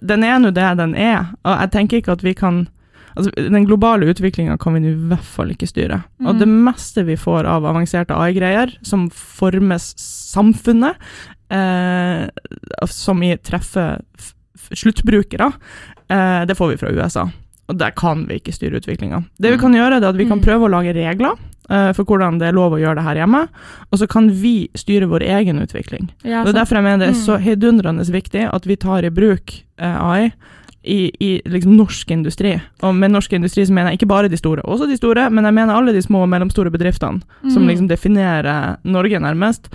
Den 0.03 0.25
er 0.25 0.39
nå 0.41 0.51
det 0.57 0.77
den 0.79 0.95
er. 0.97 1.27
Og 1.45 1.61
jeg 1.61 1.71
tenker 1.71 1.97
ikke 2.01 2.13
at 2.19 2.23
vi 2.25 2.35
kan 2.35 2.69
Altså, 3.15 3.29
Den 3.37 3.67
globale 3.69 4.07
utviklinga 4.09 4.55
kan 4.59 4.73
vi 4.73 4.89
i 4.89 4.95
hvert 4.97 5.21
fall 5.35 5.51
ikke 5.53 5.67
styre. 5.69 5.99
Og 6.25 6.33
Mm. 6.35 6.39
det 6.39 6.49
meste 6.49 7.03
vi 7.05 7.15
får 7.15 7.45
av 7.45 7.63
avanserte 7.69 8.17
AI-greier, 8.17 8.73
som 8.83 9.11
formes 9.11 9.93
samfunnet, 10.33 10.97
eh, 11.51 12.29
som 12.89 13.23
i 13.23 13.37
treffer 13.37 14.01
f- 14.17 14.33
sluttbrukere, 14.73 15.53
eh, 16.09 16.45
det 16.47 16.57
får 16.57 16.71
vi 16.71 16.77
fra 16.81 16.89
USA. 16.91 17.27
Og 17.73 17.79
der 17.81 17.95
kan 17.97 18.27
vi 18.29 18.37
ikke 18.39 18.53
styre 18.53 18.77
utviklinga. 18.83 19.23
Det 19.41 19.51
vi 19.51 19.57
Mm. 19.57 19.61
kan 19.65 19.73
gjøre, 19.79 19.97
er 20.03 20.09
at 20.13 20.17
vi 20.21 20.27
kan 20.29 20.39
Mm. 20.39 20.45
prøve 20.45 20.69
å 20.69 20.71
lage 20.71 20.93
regler 20.95 21.33
uh, 21.71 21.93
for 21.97 22.05
hvordan 22.05 22.39
det 22.39 22.49
er 22.49 22.53
lov 22.53 22.73
å 22.77 22.81
gjøre 22.81 22.97
det 23.01 23.05
her 23.07 23.15
hjemme, 23.25 23.49
og 23.91 23.99
så 23.99 24.07
kan 24.09 24.29
vi 24.29 24.69
styre 24.77 25.09
vår 25.09 25.23
egen 25.25 25.59
utvikling. 25.63 26.11
Ja, 26.25 26.43
det 26.45 26.53
er 26.55 26.59
derfor 26.65 26.77
jeg 26.77 26.85
mener 26.85 27.07
det 27.07 27.15
er 27.17 27.21
så 27.23 27.39
Mm. 27.39 27.43
heidundrende 27.47 28.05
viktig 28.11 28.45
at 28.53 28.67
vi 28.67 28.77
tar 28.77 29.05
i 29.05 29.09
bruk 29.11 29.63
uh, 29.81 29.97
AI 30.13 30.33
i, 30.85 31.11
i 31.21 31.29
liksom 31.47 31.77
norsk 31.77 32.11
industri. 32.11 32.57
Og 32.83 32.95
med 32.95 33.13
norsk 33.15 33.33
industri 33.33 33.65
så 33.67 33.73
mener 33.73 33.93
jeg 33.93 34.01
ikke 34.01 34.09
bare 34.11 34.29
de 34.29 34.37
store, 34.37 34.63
også 34.67 34.89
de 34.91 34.97
store, 34.99 35.29
men 35.31 35.45
jeg 35.47 35.55
mener 35.55 35.75
alle 35.75 35.93
de 35.95 36.03
små 36.03 36.23
og 36.25 36.29
mellomstore 36.33 36.71
bedriftene 36.75 37.23
som 37.51 37.63
Mm. 37.63 37.69
liksom 37.69 37.89
definerer 37.89 38.77
Norge 38.85 39.21
nærmest, 39.21 39.69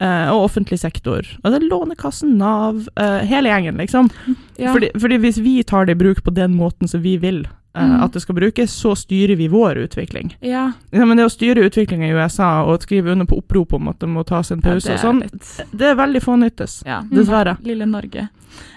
eh, 0.00 0.30
og 0.32 0.44
offentlig 0.48 0.78
sektor. 0.78 1.20
Altså 1.44 1.60
Lånekassen, 1.60 2.36
Nav, 2.38 2.86
eh, 2.96 3.20
hele 3.28 3.48
gjengen, 3.52 3.76
liksom. 3.76 4.10
ja. 4.58 4.72
Fordi, 4.72 4.88
fordi 4.98 5.16
hvis 5.18 5.38
vi 5.44 5.62
tar 5.62 5.84
det 5.86 5.96
i 5.96 6.02
bruk 6.04 6.22
på 6.24 6.32
den 6.34 6.54
måten 6.56 6.88
som 6.88 7.02
vi 7.02 7.16
vil 7.18 7.46
Mm. 7.74 8.02
at 8.04 8.12
det 8.12 8.20
skal 8.22 8.34
brukes, 8.36 8.70
så 8.70 8.92
styrer 8.94 9.36
vi 9.36 9.48
vår 9.48 9.74
utvikling. 9.88 10.36
ja. 10.40 10.72
Ja, 10.92 11.04
men 11.04 11.16
det 11.16 11.24
å 11.26 11.30
styre 11.32 11.64
utviklinga 11.66 12.06
i 12.06 12.12
USA 12.14 12.62
og 12.64 12.80
skrive 12.82 13.10
under 13.10 13.26
på 13.26 13.38
opprop 13.38 13.72
om 13.74 13.88
at 13.88 13.98
det 13.98 14.06
må 14.08 14.22
tas 14.24 14.50
en 14.52 14.60
pause 14.62 14.86
Ja, 14.88 14.94
og 14.94 15.00
sånn, 15.00 15.20
det 15.20 15.32
litt- 15.32 15.78
det 15.78 15.86
er 15.90 15.94
veldig 15.96 16.22
fånyttes. 16.22 16.82
Ja, 16.86 17.00
Dessverre. 17.10 17.56
Lille 17.64 17.86
Norge. 17.86 18.28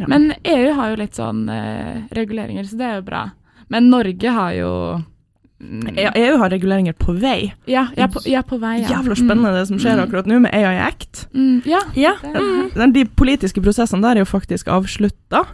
Men 0.07 0.33
EU 0.43 0.73
har 0.73 0.89
jo 0.89 0.95
litt 0.95 1.13
sånn 1.13 1.47
eh, 1.49 2.01
reguleringer, 2.11 2.63
så 2.65 2.77
det 2.77 2.85
er 2.89 2.95
jo 2.95 3.01
bra. 3.03 3.31
Men 3.69 3.89
Norge 3.91 4.31
har 4.31 4.51
jo 4.53 5.03
Ja, 5.95 6.11
EU 6.15 6.37
har 6.37 6.49
reguleringer 6.49 6.93
på 6.93 7.13
vei. 7.19 7.51
Ja, 7.65 7.87
jeg 7.95 8.03
er 8.03 8.07
på, 8.13 8.21
jeg 8.25 8.35
er 8.37 8.43
på 8.43 8.59
vei, 8.59 8.75
ja. 8.81 8.87
Jævla 8.99 9.15
spennende 9.17 9.53
det 9.57 9.67
som 9.67 9.77
skjer 9.77 9.97
Mm. 9.97 10.03
akkurat 10.07 10.25
nå 10.27 10.39
med 10.41 10.53
AI 10.53 10.75
Act. 10.87 11.27
Mm, 11.33 11.63
ja. 11.65 11.79
Ja. 11.95 12.13
De 12.91 13.05
politiske 13.05 13.61
prosessene 13.61 14.01
der 14.01 14.17
er 14.17 14.19
jo 14.19 14.25
faktisk 14.25 14.67
avslutta. 14.67 15.45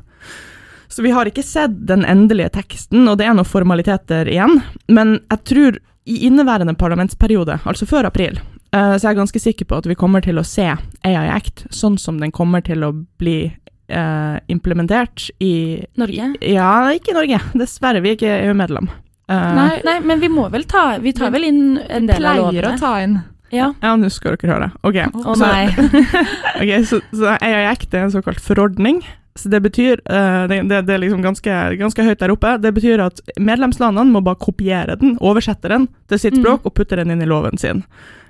Så 0.94 1.02
vi 1.02 1.10
har 1.16 1.26
ikke 1.26 1.42
sett 1.46 1.74
den 1.90 2.04
endelige 2.06 2.52
teksten, 2.54 3.08
og 3.10 3.18
det 3.18 3.26
er 3.26 3.34
noen 3.34 3.48
formaliteter 3.50 4.30
igjen. 4.30 4.60
Men 4.94 5.16
jeg 5.32 5.40
tror 5.50 5.80
i 6.06 6.20
inneværende 6.28 6.76
parlamentsperiode, 6.78 7.56
altså 7.66 7.88
før 7.90 8.06
april, 8.12 8.38
eh, 8.76 8.94
så 9.00 9.08
er 9.08 9.14
jeg 9.14 9.20
ganske 9.24 9.42
sikker 9.42 9.66
på 9.72 9.80
at 9.82 9.88
vi 9.90 9.98
kommer 9.98 10.22
til 10.22 10.38
å 10.38 10.46
se 10.46 10.68
AI 10.70 11.30
Act 11.34 11.66
sånn 11.74 11.98
som 11.98 12.20
den 12.22 12.34
kommer 12.36 12.62
til 12.62 12.84
å 12.86 12.92
bli 13.18 13.38
eh, 13.48 14.36
implementert 14.54 15.32
i 15.42 15.82
Norge? 15.98 16.30
Ja, 16.46 16.70
ikke 16.94 17.16
i 17.16 17.18
Norge. 17.18 17.42
Dessverre, 17.64 18.04
vi 18.04 18.14
er 18.14 18.20
ikke 18.20 18.36
EU-medlem. 18.44 18.92
Eh, 19.32 19.50
Nei, 19.58 19.70
Nei, 19.88 19.98
men 20.04 20.22
vi 20.22 20.30
må 20.30 20.50
vel 20.52 20.66
ta 20.68 20.98
Vi 21.02 21.14
tar 21.16 21.32
vel 21.32 21.46
inn 21.48 21.64
en 21.88 22.10
del 22.10 22.26
av 22.28 22.42
pleier 22.52 22.70
å 22.70 22.78
ta 22.78 22.98
inn. 23.02 23.18
Ja. 23.54 23.72
Ja, 23.82 23.96
nå 23.98 24.10
skal 24.12 24.36
dere 24.36 24.54
høre. 24.54 24.70
Ok, 24.84 24.98
Å 25.14 25.36
så- 25.38 25.42
nei. 25.42 25.68
okay 26.62 26.86
så, 26.90 27.00
så 27.14 27.34
AI 27.40 27.66
Act 27.72 27.94
er 27.94 28.06
en 28.08 28.14
såkalt 28.14 28.42
forordning. 28.44 29.02
Så 29.36 29.50
det 29.50 29.64
betyr 29.66 29.98
eh, 30.06 30.44
det, 30.48 30.60
det, 30.70 30.82
det 30.86 30.94
er 30.94 31.00
liksom 31.02 31.24
ganske, 31.26 31.54
ganske 31.80 32.04
høyt 32.06 32.20
der 32.22 32.34
oppe. 32.36 32.58
Det 32.62 32.74
betyr 32.76 33.02
at 33.02 33.22
medlemslandene 33.42 34.14
må 34.14 34.22
bare 34.22 34.38
kopiere 34.38 34.98
den, 35.02 35.16
oversette 35.22 35.72
den 35.72 35.88
til 36.12 36.20
sitt 36.22 36.36
Mm. 36.38 36.44
språk 36.44 36.68
og 36.70 36.76
putte 36.78 37.00
den 37.00 37.10
inn 37.16 37.22
i 37.22 37.30
loven 37.30 37.58
sin. 37.58 37.82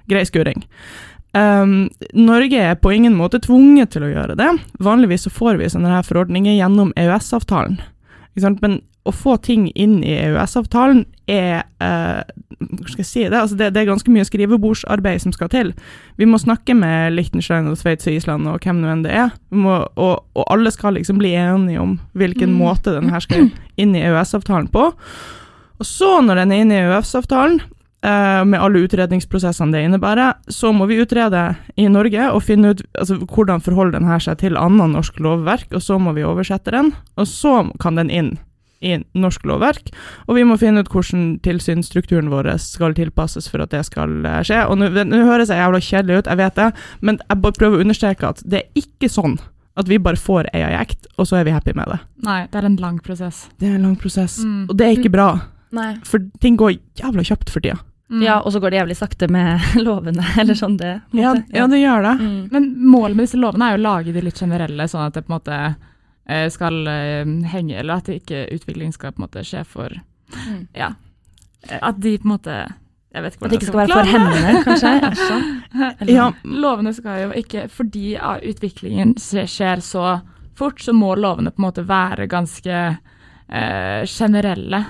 Grei 0.07 0.23
skuring. 0.27 0.63
Um, 1.33 1.89
Norge 2.13 2.59
er 2.61 2.75
på 2.77 2.91
ingen 2.93 3.15
måte 3.17 3.39
tvunget 3.41 3.89
til 3.95 4.03
å 4.05 4.11
gjøre 4.13 4.35
det. 4.37 4.49
Vanligvis 4.79 5.25
så 5.25 5.31
får 5.33 5.57
vi 5.59 5.69
sånne 5.73 5.89
her 5.89 6.03
forordninger 6.05 6.55
gjennom 6.59 6.93
EØS-avtalen. 6.95 7.79
Men 8.61 8.81
å 9.03 9.11
få 9.11 9.35
ting 9.41 9.67
inn 9.75 10.03
i 10.05 10.13
EØS-avtalen 10.23 11.03
er 11.27 11.63
eh, 11.83 12.21
Hvordan 12.69 12.91
skal 12.93 13.03
jeg 13.03 13.09
si 13.09 13.23
det? 13.25 13.39
Altså 13.39 13.57
det? 13.59 13.71
Det 13.73 13.81
er 13.81 13.89
ganske 13.91 14.11
mye 14.13 14.25
skrivebordsarbeid 14.27 15.21
som 15.23 15.33
skal 15.35 15.49
til. 15.53 15.73
Vi 16.17 16.25
må 16.29 16.39
snakke 16.41 16.75
med 16.77 17.13
Liechtenstein 17.17 17.67
og 17.71 17.77
Sveits 17.77 18.07
og 18.07 18.13
Island 18.13 18.47
og 18.47 18.59
hvem 18.63 18.81
nå 18.81 18.91
enn 18.93 19.03
det 19.05 19.11
er. 19.11 19.31
Vi 19.51 19.61
må, 19.63 19.81
og, 19.95 20.23
og 20.35 20.47
alle 20.53 20.71
skal 20.73 20.97
liksom 20.97 21.19
bli 21.21 21.33
enige 21.37 21.81
om 21.81 21.99
hvilken 22.13 22.53
Mm. 22.53 22.59
måte 22.59 22.93
den 22.93 23.09
her 23.09 23.19
skal 23.23 23.49
inn 23.77 23.95
i 23.95 24.03
EØS-avtalen 24.05 24.67
på. 24.71 24.91
Og 25.79 25.85
så, 25.85 26.19
når 26.21 26.35
den 26.43 26.51
er 26.51 26.61
inne 26.61 26.75
i 26.75 26.83
EØS-avtalen, 26.85 27.61
eh, 28.03 28.43
med 28.45 28.59
alle 28.61 28.83
utredningsprosessene 28.85 29.71
det 29.73 29.83
innebærer, 29.87 30.35
så 30.47 30.71
må 30.75 30.85
vi 30.87 30.99
utrede 31.01 31.55
i 31.75 31.87
Norge 31.87 32.29
og 32.31 32.43
finne 32.43 32.73
ut 32.73 32.83
altså, 32.99 33.17
hvordan 33.25 33.63
forholder 33.63 33.99
den 33.99 34.07
her 34.07 34.19
seg 34.19 34.37
til 34.43 34.57
annet 34.59 34.93
norsk 34.93 35.19
lovverk, 35.19 35.67
og 35.73 35.81
så 35.81 35.97
må 35.99 36.13
vi 36.13 36.23
oversette 36.27 36.71
den, 36.71 36.93
og 37.17 37.27
så 37.27 37.71
kan 37.79 37.95
den 37.95 38.11
inn 38.13 38.37
i 38.83 38.97
norsk 39.15 39.45
lovverk, 39.47 39.89
og 40.27 40.35
vi 40.37 40.43
må 40.47 40.57
finne 40.59 40.83
ut 40.83 40.91
hvordan 40.91 41.37
tilsynsstrukturen 41.45 42.27
vår 42.33 42.51
skal 42.61 42.93
tilpasses 42.97 43.47
for 43.51 43.63
at 43.63 43.71
det 43.73 43.85
skal 43.87 44.19
eh, 44.27 44.41
skje. 44.43 44.59
Og 44.67 44.77
nå 44.83 45.23
høres 45.23 45.49
jeg 45.53 45.61
jævla 45.63 45.79
kjedelig 45.87 46.19
ut, 46.21 46.29
jeg 46.33 46.41
vet 46.43 46.59
det, 46.59 46.69
men 47.01 47.19
jeg 47.23 47.41
bare 47.45 47.57
prøver 47.59 47.79
å 47.79 47.85
understreke 47.87 48.29
at 48.33 48.43
det 48.45 48.61
er 48.65 48.83
ikke 48.83 49.09
sånn 49.11 49.39
at 49.79 49.87
vi 49.89 49.97
bare 49.97 50.19
får 50.21 50.51
AI 50.53 50.75
Act, 50.77 51.07
og 51.17 51.25
så 51.25 51.39
er 51.39 51.47
vi 51.47 51.55
happy 51.55 51.73
med 51.73 51.87
det. 51.89 51.95
Nei, 52.27 52.43
det 52.51 52.59
er 52.59 52.67
en 52.69 52.75
lang 52.77 52.99
prosess. 53.01 53.47
Det 53.57 53.71
er 53.71 53.79
en 53.79 53.87
lang 53.87 53.95
prosess, 53.97 54.35
Mm. 54.43 54.67
og 54.69 54.77
det 54.77 54.85
er 54.85 54.99
ikke 54.99 55.09
bra, 55.15 55.29
nei. 55.73 55.95
for 56.05 56.21
ting 56.43 56.59
går 56.61 56.75
jævla 56.99 57.23
kjapt 57.25 57.49
for 57.49 57.59
tida. 57.63 57.79
Mm. 58.13 58.21
Ja, 58.21 58.35
og 58.45 58.51
så 58.53 58.59
går 58.61 58.69
det 58.69 58.77
jævlig 58.83 58.97
sakte 58.99 59.25
med 59.31 59.63
lovene, 59.87 60.21
eller 60.37 60.53
sånn 60.59 60.75
det. 60.77 60.91
Ja, 61.17 61.31
ja, 61.55 61.65
det 61.71 61.79
gjør 61.81 62.03
det. 62.05 62.11
Mm. 62.21 62.35
Men 62.53 62.67
målet 62.93 63.15
med 63.17 63.25
disse 63.25 63.39
lovene 63.41 63.71
er 63.71 63.77
jo 63.77 63.81
å 63.81 63.85
lage 63.87 64.13
de 64.13 64.21
litt 64.27 64.37
generelle, 64.43 64.85
sånn 64.91 65.07
at 65.07 65.15
det 65.17 65.23
på 65.25 65.33
en 65.33 65.39
måte 65.39 65.61
skal 66.49 66.87
eh, 66.87 67.25
henge, 67.51 67.75
eller 67.79 67.99
at 68.01 68.07
ikke 68.09 68.45
utvikling 68.55 68.93
skal 68.95 69.11
på 69.11 69.21
en 69.21 69.27
måte 69.27 69.43
skje 69.47 69.65
for 69.65 69.89
Mm. 70.33 70.63
Ja. 70.73 70.87
Eh, 71.69 71.77
At 71.81 71.99
de 72.01 72.17
på 72.17 72.25
en 72.25 72.31
måte 72.31 72.53
Jeg 73.13 73.21
vet 73.21 73.35
ikke 73.35 73.45
At 73.45 73.51
det 73.51 73.57
ikke 73.59 73.65
skal, 73.67 73.87
skal 73.87 73.89
være 73.89 73.93
for 73.93 74.09
hendene, 74.09 74.63
kanskje. 74.63 74.93
Eller- 76.01 76.13
Ja, 76.13 76.31
Lovene 76.43 76.93
skal 76.97 77.19
jo 77.21 77.29
ikke 77.37 77.67
Fordi 77.69 78.15
utviklingen 78.49 79.13
skjer 79.21 79.83
så 79.85 80.21
fort, 80.57 80.81
så 80.81 80.93
må 80.93 81.13
lovene 81.15 81.51
på 81.51 81.61
en 81.61 81.67
måte 81.67 81.83
være 81.87 82.25
ganske 82.27 82.97
eh, 83.49 84.03
generelle. 84.09 84.83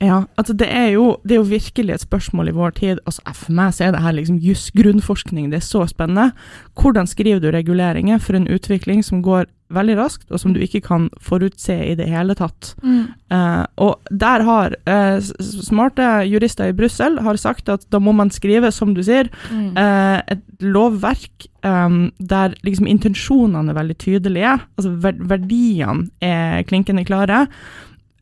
Ja, 0.00 0.24
altså 0.38 0.54
det 0.56 0.68
er, 0.70 0.88
jo, 0.94 1.16
det 1.24 1.32
er 1.36 1.40
jo 1.42 1.48
virkelig 1.50 1.94
et 1.94 2.00
spørsmål 2.06 2.48
i 2.48 2.56
vår 2.56 2.70
tid. 2.78 2.98
Altså 3.06 3.22
For 3.34 3.52
meg 3.52 3.74
så 3.76 3.84
er 3.84 3.92
det 3.92 4.02
her 4.02 4.12
liksom 4.16 4.38
juss 4.38 4.70
grunnforskning, 4.70 5.50
det 5.50 5.58
er 5.60 5.66
så 5.66 5.82
spennende. 5.90 6.30
Hvordan 6.74 7.06
skriver 7.10 7.40
du 7.42 7.50
reguleringer 7.52 8.18
for 8.18 8.34
en 8.38 8.48
utvikling 8.48 9.02
som 9.04 9.22
går 9.22 9.46
veldig 9.70 9.94
raskt, 9.98 10.26
og 10.30 10.40
som 10.42 10.52
du 10.52 10.60
ikke 10.60 10.80
kan 10.82 11.08
forutse 11.22 11.72
i 11.72 11.94
det 11.94 12.08
hele 12.10 12.34
tatt? 12.34 12.74
Eh, 12.82 13.64
og 13.78 14.00
der 14.10 14.42
har 14.46 14.74
eh, 14.86 15.16
s- 15.22 15.32
smarte 15.68 16.08
jurister 16.28 16.68
i 16.68 16.76
Brussel 16.76 17.18
har 17.22 17.36
sagt 17.36 17.68
at 17.68 17.86
da 17.90 17.98
må 18.02 18.12
man 18.14 18.30
skrive, 18.30 18.72
som 18.72 18.94
du 18.94 19.02
sier, 19.02 19.30
Mm. 19.50 19.76
eh, 19.78 20.22
et 20.36 20.42
lovverk 20.60 21.46
em, 21.62 22.10
der 22.20 22.54
liksom 22.64 22.86
intensjonene 22.88 23.70
er 23.70 23.74
veldig 23.78 23.98
tydelige, 23.98 24.60
altså 24.78 24.94
ver 25.00 25.12
verdiene 25.20 26.08
er 26.20 26.62
klinkende 26.64 27.04
klare, 27.06 27.46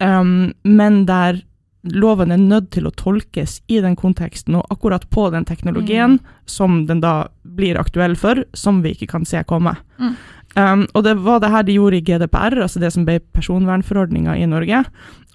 em, 0.00 0.52
men 0.64 1.04
der 1.06 1.42
loven 1.88 2.32
er 2.34 2.40
nødt 2.42 2.70
til 2.74 2.88
å 2.88 2.92
tolkes 2.98 3.60
i 3.70 3.78
den 3.80 3.94
konteksten 3.96 4.56
og 4.58 4.66
akkurat 4.74 5.06
på 5.14 5.28
den 5.32 5.44
teknologien 5.46 6.18
som 6.44 6.82
den 6.88 7.00
da 7.00 7.28
blir 7.46 7.78
aktuell 7.80 8.16
for, 8.18 8.42
som 8.52 8.82
vi 8.82 8.92
ikke 8.94 9.08
kan 9.08 9.24
se 9.24 9.40
komme. 9.48 9.76
Mm. 9.98 10.16
Um, 10.58 10.86
og 10.96 11.04
det 11.06 11.14
var 11.22 11.38
det 11.38 11.52
her 11.52 11.62
de 11.66 11.76
gjorde 11.76 12.00
i 12.00 12.02
GDPR, 12.02 12.56
altså 12.64 12.80
det 12.82 12.90
som 12.90 13.04
ble 13.06 13.20
personvernforordninga 13.36 14.34
i 14.40 14.46
Norge. 14.50 14.80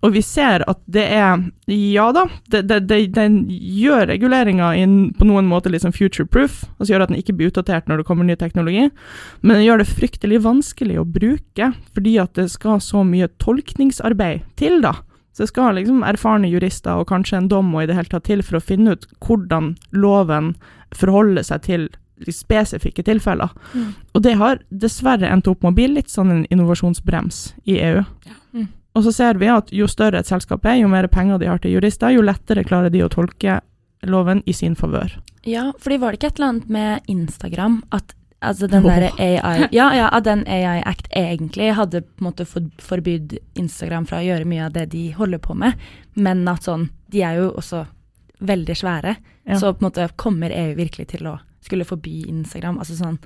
Og 0.03 0.17
vi 0.17 0.23
ser 0.25 0.65
at 0.67 0.81
det 0.91 1.05
er 1.15 1.45
Ja 1.71 2.09
da, 2.11 2.25
den 2.51 3.37
gjør 3.47 4.09
reguleringa 4.09 4.73
på 5.15 5.27
noen 5.29 5.47
måte 5.47 5.71
sånn 5.79 5.95
future-proof, 5.95 6.65
altså 6.75 6.91
gjør 6.91 7.05
at 7.05 7.13
den 7.13 7.21
ikke 7.21 7.37
blir 7.39 7.53
utdatert 7.53 7.87
når 7.87 8.01
det 8.01 8.07
kommer 8.09 8.27
ny 8.27 8.35
teknologi, 8.35 8.89
men 9.41 9.55
den 9.55 9.63
gjør 9.63 9.79
det 9.79 9.93
fryktelig 9.93 10.41
vanskelig 10.43 10.99
å 10.99 11.07
bruke, 11.07 11.71
fordi 11.95 12.17
at 12.19 12.35
det 12.35 12.49
skal 12.51 12.83
så 12.83 13.05
mye 13.07 13.31
tolkningsarbeid 13.39 14.43
til, 14.59 14.81
da. 14.83 14.97
Så 15.33 15.45
det 15.45 15.53
skal 15.53 15.79
liksom 15.79 16.03
erfarne 16.05 16.51
jurister 16.51 16.99
og 16.99 17.07
kanskje 17.09 17.39
en 17.39 17.49
dom 17.49 17.71
og 17.73 17.85
i 17.85 17.87
det 17.89 17.95
hele 17.97 18.11
tatt 18.11 18.27
til 18.27 18.43
for 18.45 18.59
å 18.59 18.65
finne 18.65 18.93
ut 18.93 19.07
hvordan 19.23 19.71
loven 19.95 20.53
forholder 20.93 21.47
seg 21.47 21.63
til 21.65 21.87
spesifikke 22.31 23.03
tilfeller. 23.03 23.49
Mm. 23.73 23.89
Og 24.13 24.21
det 24.23 24.33
har 24.39 24.61
dessverre 24.69 25.27
endt 25.27 25.47
opp 25.47 25.63
med 25.63 25.73
å 25.73 25.75
bli 25.75 25.87
litt 25.87 26.09
sånn 26.09 26.31
en 26.31 26.45
innovasjonsbrems 26.49 27.53
i 27.65 27.79
EU. 27.79 28.03
Mm. 28.53 28.67
Og 28.95 29.03
så 29.03 29.11
ser 29.11 29.41
vi 29.41 29.49
at 29.49 29.71
jo 29.73 29.87
større 29.89 30.19
et 30.21 30.29
selskap 30.29 30.65
er, 30.65 30.79
jo 30.81 30.87
mer 30.87 31.07
penger 31.07 31.39
de 31.41 31.49
har 31.49 31.59
til 31.59 31.73
jurister, 31.75 32.13
jo 32.13 32.21
lettere 32.21 32.63
klarer 32.63 32.93
de 32.93 33.03
å 33.03 33.09
tolke 33.09 33.59
loven 34.03 34.43
i 34.45 34.53
sin 34.53 34.75
favør. 34.75 35.17
Ja, 35.43 35.71
fordi 35.79 35.97
var 35.97 36.11
det 36.11 36.19
ikke 36.21 36.27
et 36.33 36.39
eller 36.39 36.53
annet 36.53 36.69
med 36.69 37.01
Instagram 37.07 37.81
at 37.91 38.13
altså 38.43 38.67
den 38.67 38.83
der 38.83 39.09
AI 39.17 39.67
Ja, 39.71 39.87
ja, 39.95 40.09
at 40.11 40.25
den 40.27 40.43
AI 40.47 40.81
Act 40.85 41.07
egentlig 41.15 41.71
hadde 41.77 42.01
på 42.01 42.23
en 42.23 42.27
måte 42.27 42.45
for, 42.45 42.67
forbydd 42.83 43.37
Instagram 43.55 44.05
fra 44.05 44.19
å 44.19 44.25
gjøre 44.25 44.47
mye 44.47 44.65
av 44.67 44.73
det 44.75 44.89
de 44.91 45.05
holder 45.15 45.39
på 45.39 45.55
med, 45.55 45.79
men 46.13 46.43
at 46.51 46.67
sånn 46.67 46.89
De 47.07 47.23
er 47.23 47.39
jo 47.39 47.51
også 47.53 47.85
veldig 48.43 48.75
svære, 48.75 49.15
Ja. 49.47 49.55
så 49.59 49.73
på 49.73 49.83
en 49.83 49.89
måte 49.89 50.09
kommer 50.15 50.51
EU 50.51 50.75
virkelig 50.75 51.07
til 51.07 51.27
å 51.27 51.37
skulle 51.63 51.85
forby 51.87 52.23
Instagram. 52.29 52.77
Altså 52.79 52.95
sånn 52.99 53.17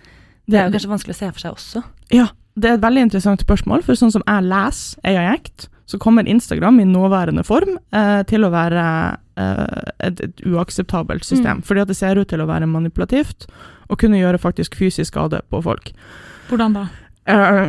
Det 0.47 0.59
er 0.59 0.67
jo 0.69 0.75
kanskje 0.77 0.89
vanskelig 0.93 1.15
å 1.15 1.19
se 1.19 1.31
for 1.31 1.39
seg 1.43 1.55
også. 1.57 1.83
Ja, 2.15 2.27
det 2.55 2.69
er 2.69 2.77
et 2.77 2.81
veldig 2.85 3.01
interessant 3.09 3.41
spørsmål, 3.43 3.83
for 3.83 3.93
sånn 3.99 4.13
som 4.15 4.23
jeg 4.25 4.45
leser 4.47 4.99
AI 5.03 5.25
Act, 5.33 5.67
så 5.87 5.97
kommer 5.99 6.27
Instagram 6.27 6.79
i 6.81 6.85
nåværende 6.87 7.43
form 7.47 7.77
eh, 7.95 8.23
til 8.27 8.43
å 8.43 8.49
være 8.51 8.85
eh, 9.39 9.91
et, 10.07 10.19
et 10.21 10.41
uakseptabelt 10.47 11.23
system, 11.23 11.57
Mm. 11.61 11.63
fordi 11.63 11.81
at 11.81 11.87
det 11.87 11.95
ser 11.99 12.17
ut 12.19 12.27
til 12.27 12.41
å 12.43 12.47
være 12.49 12.67
manipulativt 12.67 13.45
og 13.89 13.99
kunne 13.99 14.19
gjøre 14.19 14.39
faktisk 14.39 14.75
fysisk 14.75 15.13
skade 15.13 15.39
på 15.49 15.61
folk. 15.63 15.91
Hvordan 16.49 16.73
da? 16.75 16.87
Eh, 17.27 17.67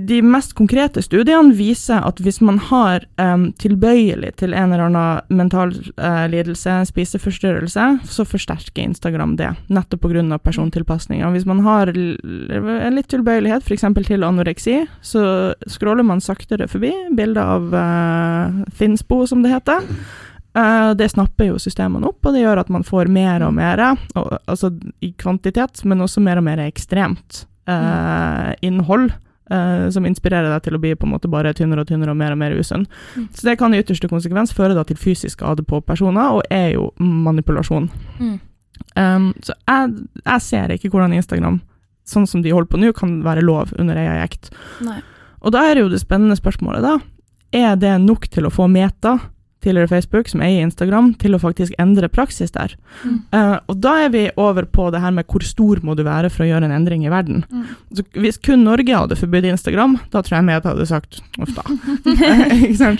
de, 0.00 0.22
mest 0.22 0.52
konkrete 0.52 1.00
studiene 1.00 1.54
viser 1.56 2.02
at 2.04 2.18
hvis 2.20 2.42
man 2.44 2.58
har 2.68 3.06
um, 3.16 3.46
tilbøyelig 3.56 4.34
til 4.42 4.52
en 4.52 4.74
eller 4.74 4.90
annen 4.90 5.38
mental 5.40 5.72
uh, 5.96 6.26
lidelse, 6.28 6.74
spiseforstyrrelse, 6.90 7.86
så 8.04 8.26
forsterker 8.28 8.84
Instagram 8.84 9.38
det, 9.40 9.54
nettopp 9.72 10.04
pga. 10.04 10.38
persontilpasninger. 10.44 11.32
Hvis 11.32 11.48
man 11.48 11.64
har 11.64 11.94
en 11.94 12.98
litt 12.98 13.08
tilbøyelighet 13.08 13.64
f.eks. 13.64 13.88
til 14.04 14.26
anoreksi, 14.28 14.82
så 15.00 15.54
scroller 15.64 16.04
man 16.04 16.20
saktere 16.20 16.68
forbi 16.68 16.92
bilder 17.16 17.56
av 17.56 17.72
uh, 17.72 18.64
Finnsbo, 18.76 19.24
som 19.24 19.40
det 19.40 19.54
heter. 19.54 19.86
Uh, 20.52 20.92
det 20.92 21.08
snapper 21.14 21.54
jo 21.54 21.62
systemene 21.62 22.12
opp, 22.12 22.20
og 22.20 22.36
det 22.36 22.44
gjør 22.44 22.66
at 22.66 22.74
man 22.74 22.84
får 22.84 23.08
mer 23.08 23.48
og 23.48 23.56
mer, 23.56 23.80
og, 24.12 24.34
altså 24.44 24.74
i 25.00 25.14
kvantitet, 25.16 25.86
men 25.88 26.04
også 26.04 26.20
mer 26.20 26.42
og 26.42 26.50
mer 26.52 26.68
ekstremt 26.68 27.46
eh, 27.70 28.54
innhold. 28.66 29.12
eh, 29.50 29.88
som 29.90 30.06
inspirerer 30.06 30.50
deg 30.52 30.62
til 30.62 30.76
å 30.76 30.80
bli 30.82 30.92
på 30.94 31.08
en 31.08 31.14
måte 31.14 31.30
bare 31.30 31.52
tynnere 31.56 31.84
og 31.84 31.88
tynnere 31.90 32.14
og 32.14 32.20
mer 32.20 32.34
og 32.34 32.38
mer 32.38 32.54
usunn. 32.54 32.86
Mm. 33.16 33.26
Så 33.34 33.48
det 33.48 33.56
kan 33.58 33.74
i 33.74 33.80
ytterste 33.82 34.10
konsekvens 34.10 34.54
føre 34.56 34.76
da 34.78 34.84
til 34.86 34.98
fysisk 35.00 35.40
skade 35.40 35.64
på 35.66 35.80
personer, 35.86 36.38
og 36.38 36.44
er 36.54 36.76
jo 36.76 36.90
manipulasjon. 37.02 37.90
Mm. 38.20 38.36
Um, 38.96 39.26
så 39.44 39.54
jeg, 39.68 40.06
jeg 40.24 40.46
ser 40.46 40.74
ikke 40.74 40.90
hvordan 40.92 41.14
Instagram, 41.18 41.60
sånn 42.08 42.28
som 42.30 42.44
de 42.44 42.52
holder 42.54 42.70
på 42.70 42.80
nå, 42.80 42.92
kan 42.96 43.20
være 43.26 43.44
lov 43.46 43.74
under 43.78 43.98
ei 43.98 44.06
jekt. 44.22 44.52
Og 45.40 45.54
da 45.54 45.66
er 45.66 45.76
det 45.76 45.84
jo 45.84 45.92
det 45.92 46.02
spennende 46.02 46.38
spørsmålet, 46.38 46.86
da. 46.86 46.96
Er 47.50 47.76
det 47.80 47.96
nok 48.02 48.28
til 48.30 48.46
å 48.46 48.54
få 48.54 48.68
Meta 48.70 49.16
tidligere 49.60 49.88
Facebook, 49.90 50.28
som 50.28 50.40
eier 50.40 50.62
Instagram, 50.64 51.12
til 51.20 51.34
å 51.36 51.40
faktisk 51.42 51.74
endre 51.82 52.08
praksis 52.08 52.50
der. 52.54 52.72
Mm. 53.04 53.18
Uh, 53.34 53.58
og 53.68 53.80
da 53.84 53.96
er 54.06 54.12
vi 54.14 54.22
over 54.40 54.64
på 54.64 54.86
det 54.94 55.02
her 55.02 55.12
med 55.12 55.28
hvor 55.28 55.44
stor 55.44 55.82
må 55.84 55.94
du 55.98 56.04
være 56.06 56.30
for 56.32 56.46
å 56.46 56.48
gjøre 56.48 56.64
en 56.70 56.76
endring 56.78 57.04
i 57.04 57.12
verden. 57.12 57.42
Mm. 57.50 57.66
Så 57.98 58.04
hvis 58.16 58.40
kun 58.40 58.64
Norge 58.64 58.96
hadde 58.96 59.18
forbudt 59.20 59.50
Instagram, 59.50 59.98
da 60.14 60.22
tror 60.24 60.38
jeg 60.40 60.48
media 60.48 60.72
hadde 60.72 60.88
sagt 60.88 61.20
uff 61.40 61.52
da. 61.58 61.64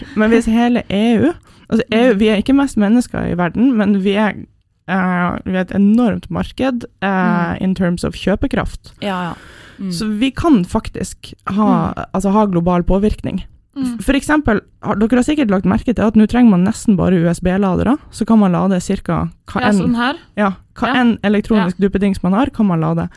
Men 0.20 0.30
hvis 0.32 0.50
hele 0.50 0.84
EU 0.88 1.32
Altså 1.70 1.84
EU, 1.94 2.14
Vi 2.18 2.26
er 2.26 2.40
ikke 2.42 2.56
mest 2.58 2.74
mennesker 2.82 3.28
i 3.30 3.36
verden, 3.38 3.76
men 3.78 4.00
vi 4.02 4.16
er, 4.18 4.34
Uh, 4.90 5.36
vi 5.46 5.54
er 5.54 5.60
et 5.60 5.74
enormt 5.76 6.24
marked 6.34 6.82
uh, 6.98 7.06
Mm. 7.06 7.62
in 7.62 7.74
terms 7.78 8.02
of 8.02 8.16
kjøpekraft. 8.18 8.90
Ja, 9.00 9.20
ja. 9.22 9.34
Mm. 9.78 9.92
Så 9.92 10.08
vi 10.18 10.32
kan 10.34 10.64
faktisk 10.64 11.32
ha, 11.46 11.92
altså, 12.12 12.32
ha 12.34 12.44
global 12.50 12.82
påvirkning. 12.82 13.44
Mm. 13.76 13.98
For 14.02 14.12
eksempel, 14.18 14.60
dere 14.82 15.16
har 15.20 15.22
sikkert 15.22 15.50
lagt 15.52 15.64
merke 15.64 15.94
til 15.94 16.02
at 16.04 16.16
nå 16.18 16.26
trenger 16.26 16.50
man 16.50 16.64
nesten 16.66 16.96
bare 16.98 17.20
USB-ladere. 17.22 17.96
Så 18.10 18.26
kan 18.26 18.38
man 18.40 18.52
lade 18.52 18.80
ca. 18.80 19.28
hva 19.46 19.60
Ja, 19.60 19.68
enn 19.68 19.78
sånn 19.78 20.18
ja, 20.36 20.52
hva 20.74 20.88
Ja. 20.88 20.94
en 21.00 21.18
elektronisk 21.22 21.76
duppedings 21.78 22.22
man 22.22 22.32
har, 22.32 22.50
kan 22.50 22.66
man 22.66 22.80
lade. 22.80 23.08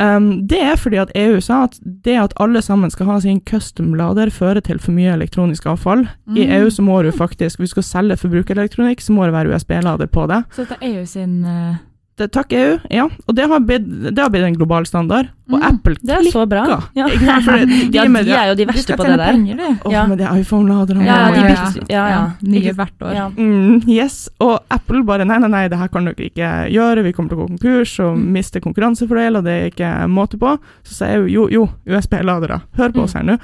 Um, 0.00 0.44
det 0.48 0.58
er 0.60 0.74
fordi 0.74 0.98
at 0.98 1.12
EU 1.14 1.38
sa 1.40 1.64
at 1.68 1.78
det 1.84 2.16
at 2.18 2.32
alle 2.40 2.60
sammen 2.60 2.90
skal 2.90 3.06
ha 3.06 3.20
sin 3.20 3.40
custom-lader, 3.40 4.26
fører 4.34 4.60
til 4.60 4.78
for 4.82 4.90
mye 4.90 5.12
elektronisk 5.14 5.66
avfall. 5.70 6.08
I 6.34 6.42
Mm. 6.46 6.50
EU 6.50 6.66
så 6.70 6.82
må 6.82 7.00
du 7.04 7.12
faktisk, 7.12 7.58
hvis 7.60 7.70
du 7.70 7.80
skal 7.80 7.82
selge 7.84 8.16
forbrukerelektronikk, 8.18 8.98
så 9.00 9.12
må 9.14 9.24
det 9.24 9.32
være 9.32 9.54
USB-lader 9.54 10.06
på 10.10 10.26
det. 10.26 10.44
Så 10.50 10.66
dette 10.66 10.78
er 10.82 10.98
EU 10.98 11.06
sin 11.06 11.44
eh, 11.44 11.76
det. 12.16 12.30
Takk 12.32 12.52
EU, 12.52 12.78
ja. 12.90 13.04
Og 13.26 13.34
det 13.34 13.46
har 13.50 13.60
blitt, 13.60 13.86
det 14.14 14.18
har 14.22 14.30
blitt 14.30 14.44
en 14.44 14.54
global 14.56 14.86
standard. 14.86 15.26
Og 15.50 15.58
Mm. 15.60 15.64
Apple 15.68 15.94
Det 16.00 16.10
er 16.14 16.30
så 16.32 16.46
bra. 16.48 16.62
Ja. 16.96 17.06
For 17.44 17.58
de, 17.68 17.90
ja, 17.92 18.04
de 18.08 18.30
er 18.32 18.46
jo 18.48 18.54
de 18.56 18.64
verste 18.66 18.96
på 18.96 19.04
det 19.04 19.18
der. 19.18 19.32
penger, 19.32 19.78
oh, 19.84 19.92
Ja. 19.92 20.06
med 20.06 20.18
de 20.18 20.24
iPhone-laderne. 20.40 21.04
Ja, 21.04 21.30
de 21.30 21.40
ja, 21.42 21.72
ja, 21.90 22.04
ja. 22.08 22.30
Nye 22.40 22.72
hvert 22.72 23.02
år. 23.02 23.32
Mm, 23.36 23.82
yes, 23.88 24.28
og 24.40 24.62
Apple 24.70 25.02
bare 25.04 25.24
nei, 25.26 25.38
nei, 25.38 25.48
nei, 25.48 25.68
det 25.68 25.76
her 25.78 25.88
kan 25.88 26.04
dere 26.04 26.30
ikke 26.30 26.70
gjøre, 26.72 27.02
vi 27.04 27.12
kommer 27.12 27.28
til 27.28 27.38
å 27.38 27.42
gå 27.44 27.48
konkurs 27.58 27.98
og 28.00 28.16
Mm. 28.16 28.24
miste 28.32 28.60
konkurransefordel, 28.60 29.36
og 29.36 29.44
det 29.44 29.52
er 29.52 29.70
ikke 29.70 30.08
måte 30.08 30.38
på. 30.38 30.58
Så 30.84 30.94
sier 30.94 31.08
jeg 31.26 31.34
jo, 31.34 31.48
jo, 31.48 31.68
USB-ladere, 31.86 32.62
hør 32.76 32.88
på 32.92 32.96
Mm. 33.00 33.04
oss 33.04 33.12
her 33.12 33.22
nå. 33.22 33.38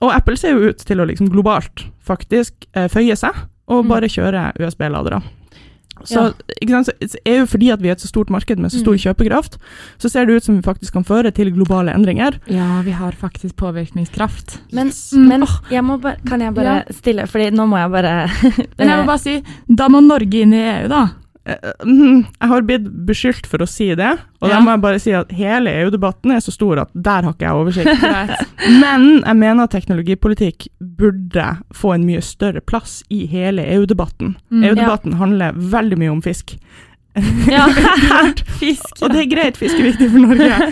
Og 0.00 0.12
Apple 0.14 0.36
ser 0.36 0.50
jo 0.52 0.68
ut 0.68 0.78
til 0.78 0.98
å 1.00 1.06
liksom 1.06 1.28
globalt 1.30 1.86
faktisk 2.06 2.52
eh, 2.74 2.88
føye 2.88 3.16
seg, 3.16 3.32
og 3.68 3.84
Mm. 3.84 3.88
bare 3.88 4.08
kjøre 4.08 4.52
USB-ladere. 4.60 5.22
Så, 6.04 6.14
Ja. 6.14 6.32
ikke 6.62 6.70
sant, 6.70 6.86
så 7.10 7.16
er 7.26 7.38
jo 7.40 7.46
fordi 7.46 7.72
at 7.72 7.80
vi 7.82 7.88
er 7.88 7.92
et 7.92 8.00
så 8.00 8.08
stort 8.08 8.30
marked 8.30 8.58
med 8.58 8.70
så 8.70 8.80
stor 8.80 8.92
Mm. 8.94 8.98
kjøpekraft, 9.04 9.58
så 9.98 10.10
ser 10.10 10.26
det 10.26 10.36
ut 10.36 10.44
som 10.44 10.56
vi 10.56 10.62
faktisk 10.62 10.92
kan 10.92 11.04
føre 11.04 11.32
til 11.34 11.50
globale 11.52 11.92
endringer. 11.94 12.38
Ja, 12.48 12.82
vi 12.82 12.90
har 12.92 13.12
faktisk 13.12 13.56
påvirkningskraft. 13.56 14.58
Men, 14.72 14.86
Yes. 14.88 15.12
Mm. 15.12 15.28
men 15.28 15.42
jeg 15.70 15.82
må 15.84 16.00
bare, 16.00 16.16
kan 16.26 16.40
jeg 16.40 16.54
bare 16.54 16.84
stille, 16.92 17.26
Fordi 17.26 17.50
nå 17.50 17.66
må 17.68 17.76
jeg 17.78 17.90
bare 17.90 18.30
Men 18.78 18.88
jeg 18.88 18.98
må 18.98 19.06
bare 19.12 19.18
si, 19.18 19.42
da 19.74 19.88
må 19.88 20.00
Norge 20.06 20.34
inn 20.42 20.52
i 20.52 20.82
EU, 20.82 20.88
da. 20.88 21.08
Eh, 21.48 21.70
mhm, 21.86 22.26
Jeg 22.40 22.48
har 22.50 22.62
blitt 22.68 22.88
beskyldt 23.08 23.46
for 23.48 23.64
å 23.64 23.68
si 23.68 23.86
det, 23.96 24.10
og 24.42 24.50
da 24.52 24.58
må 24.60 24.74
jeg 24.74 24.82
bare 24.84 24.98
si 25.00 25.12
at 25.16 25.30
hele 25.32 25.72
EU-debatten 25.82 26.34
er 26.34 26.42
så 26.44 26.52
stor 26.52 26.82
at 26.82 26.90
der 26.94 27.24
har 27.24 27.32
ikke 27.32 27.46
jeg 27.46 27.62
oversikt. 27.62 28.02
Men 28.82 29.06
jeg 29.24 29.36
mener 29.40 29.64
at 29.64 29.72
teknologipolitikk 29.72 30.68
burde 30.98 31.46
få 31.74 31.94
en 31.96 32.04
mye 32.08 32.20
større 32.20 32.60
plass 32.60 33.00
i 33.08 33.24
hele 33.30 33.64
EU-debatten. 33.78 34.36
Mm. 34.52 34.64
EU-debatten 34.68 35.16
handler 35.22 35.56
veldig 35.56 35.98
mye 36.04 36.12
om 36.18 36.22
fisk. 36.22 36.58
Ja, 37.50 37.64
fisk. 38.60 38.92
Og 39.02 39.10
det 39.10 39.24
er 39.24 39.30
greit, 39.32 39.56
fisk 39.58 39.80
er 39.80 39.88
viktig 39.88 40.06
for 40.12 40.22
Norge, 40.22 40.68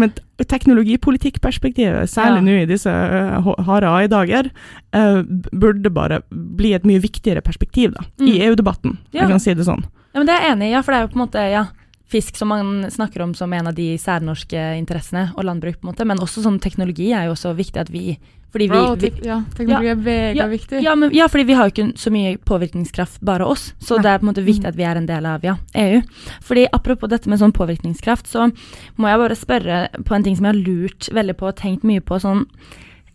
men 0.00 0.10
teknologipolitikkperspektivet, 0.42 2.08
særlig 2.10 2.40
Ja. 2.40 2.46
nå 2.46 2.56
i 2.62 2.66
disse 2.66 2.90
øh, 2.90 3.42
h- 3.44 3.62
harde 3.68 3.86
AI-dager, 3.86 4.50
uh, 4.96 5.22
burde 5.52 5.90
bare 5.90 6.22
bli 6.30 6.72
et 6.74 6.84
mye 6.84 6.98
viktigere 7.00 7.40
perspektiv 7.40 7.94
da, 7.94 8.02
i 8.20 8.32
Mm. 8.38 8.42
EU-debatten. 8.48 8.98
Ja. 9.12 9.20
Jeg 9.22 9.28
kan 9.30 9.40
si 9.40 9.54
det 9.54 9.64
sånn. 9.66 9.84
Ja, 10.16 10.22
men 10.22 10.30
det 10.30 10.32
er 10.38 10.46
jeg 10.46 10.54
enig 10.56 10.70
i, 10.70 10.72
ja, 10.72 10.80
for 10.80 10.94
det 10.94 10.98
er 10.98 11.04
jo 11.04 11.10
på 11.12 11.18
en 11.20 11.24
måte 11.26 11.42
ja, 11.52 11.66
fisk 12.08 12.38
som 12.40 12.48
man 12.48 12.86
snakker 12.88 13.20
om 13.20 13.34
som 13.36 13.52
en 13.52 13.66
av 13.68 13.74
de 13.76 13.90
særnorske 14.00 14.62
interessene, 14.78 15.26
og 15.36 15.44
landbruk, 15.44 15.76
på 15.82 15.84
en 15.84 15.92
måte, 15.92 16.06
men 16.08 16.22
også 16.24 16.40
sånn 16.46 16.56
teknologi 16.62 17.10
er 17.12 17.26
jo 17.28 17.34
også 17.36 17.52
viktig 17.58 17.82
at 17.82 17.90
vi 17.92 18.16
Fordi 18.54 18.68
vi, 18.70 18.78
vi 19.02 19.26
ja, 19.26 19.42
teknologi 19.58 19.90
er 19.90 19.98
vegaviktig. 20.06 20.80
ja, 20.80 20.94
ja, 21.12 21.26
fordi 21.28 21.44
vi 21.44 21.52
har 21.58 21.68
jo 21.68 21.74
ikke 21.74 21.98
så 22.00 22.12
mye 22.14 22.38
påvirkningskraft, 22.38 23.20
bare 23.20 23.44
oss. 23.44 23.74
Så 23.82 23.98
Nei. 23.98 24.02
det 24.06 24.10
er 24.14 24.18
på 24.22 24.24
en 24.24 24.30
måte 24.32 24.46
viktig 24.46 24.64
Mm. 24.64 24.68
at 24.70 24.76
vi 24.78 24.86
er 24.88 24.96
en 24.96 25.06
del 25.10 25.26
av 25.26 25.44
ja, 25.44 25.56
EU. 25.74 26.00
Fordi 26.40 26.66
Apropos 26.72 27.10
dette 27.10 27.28
med 27.28 27.38
sånn 27.42 27.52
påvirkningskraft, 27.52 28.26
så 28.26 28.48
må 28.96 29.08
jeg 29.10 29.18
bare 29.18 29.36
spørre 29.36 29.88
på 30.06 30.14
en 30.16 30.22
ting 30.24 30.36
som 30.38 30.46
jeg 30.46 30.54
har 30.54 30.62
lurt 30.64 31.10
veldig 31.12 31.36
på 31.36 31.46
og 31.50 31.56
tenkt 31.56 31.84
mye 31.84 32.00
på. 32.00 32.16
sånn 32.22 32.46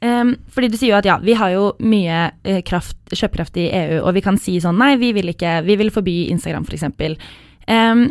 Ehm, 0.02 0.34
fordi 0.50 0.72
du 0.72 0.78
sier 0.80 0.96
jo 0.96 0.98
at 0.98 1.06
ja, 1.06 1.20
vi 1.22 1.36
har 1.38 1.52
jo 1.54 1.66
mye 1.86 2.24
uh, 2.34 2.60
kraft, 2.66 2.98
kjøpekraft 3.14 3.60
i 3.62 3.68
EU, 3.70 4.00
og 4.02 4.16
vi 4.18 4.24
kan 4.26 4.40
si 4.42 4.56
sånn 4.62 4.80
nei, 4.82 4.96
vi 5.02 5.12
vil 5.14 5.30
ikke, 5.30 5.60
vi 5.68 5.78
vil 5.78 5.94
forby 5.94 6.16
Instagram 6.34 6.66
f.eks. 6.66 6.88
Um, 7.70 8.08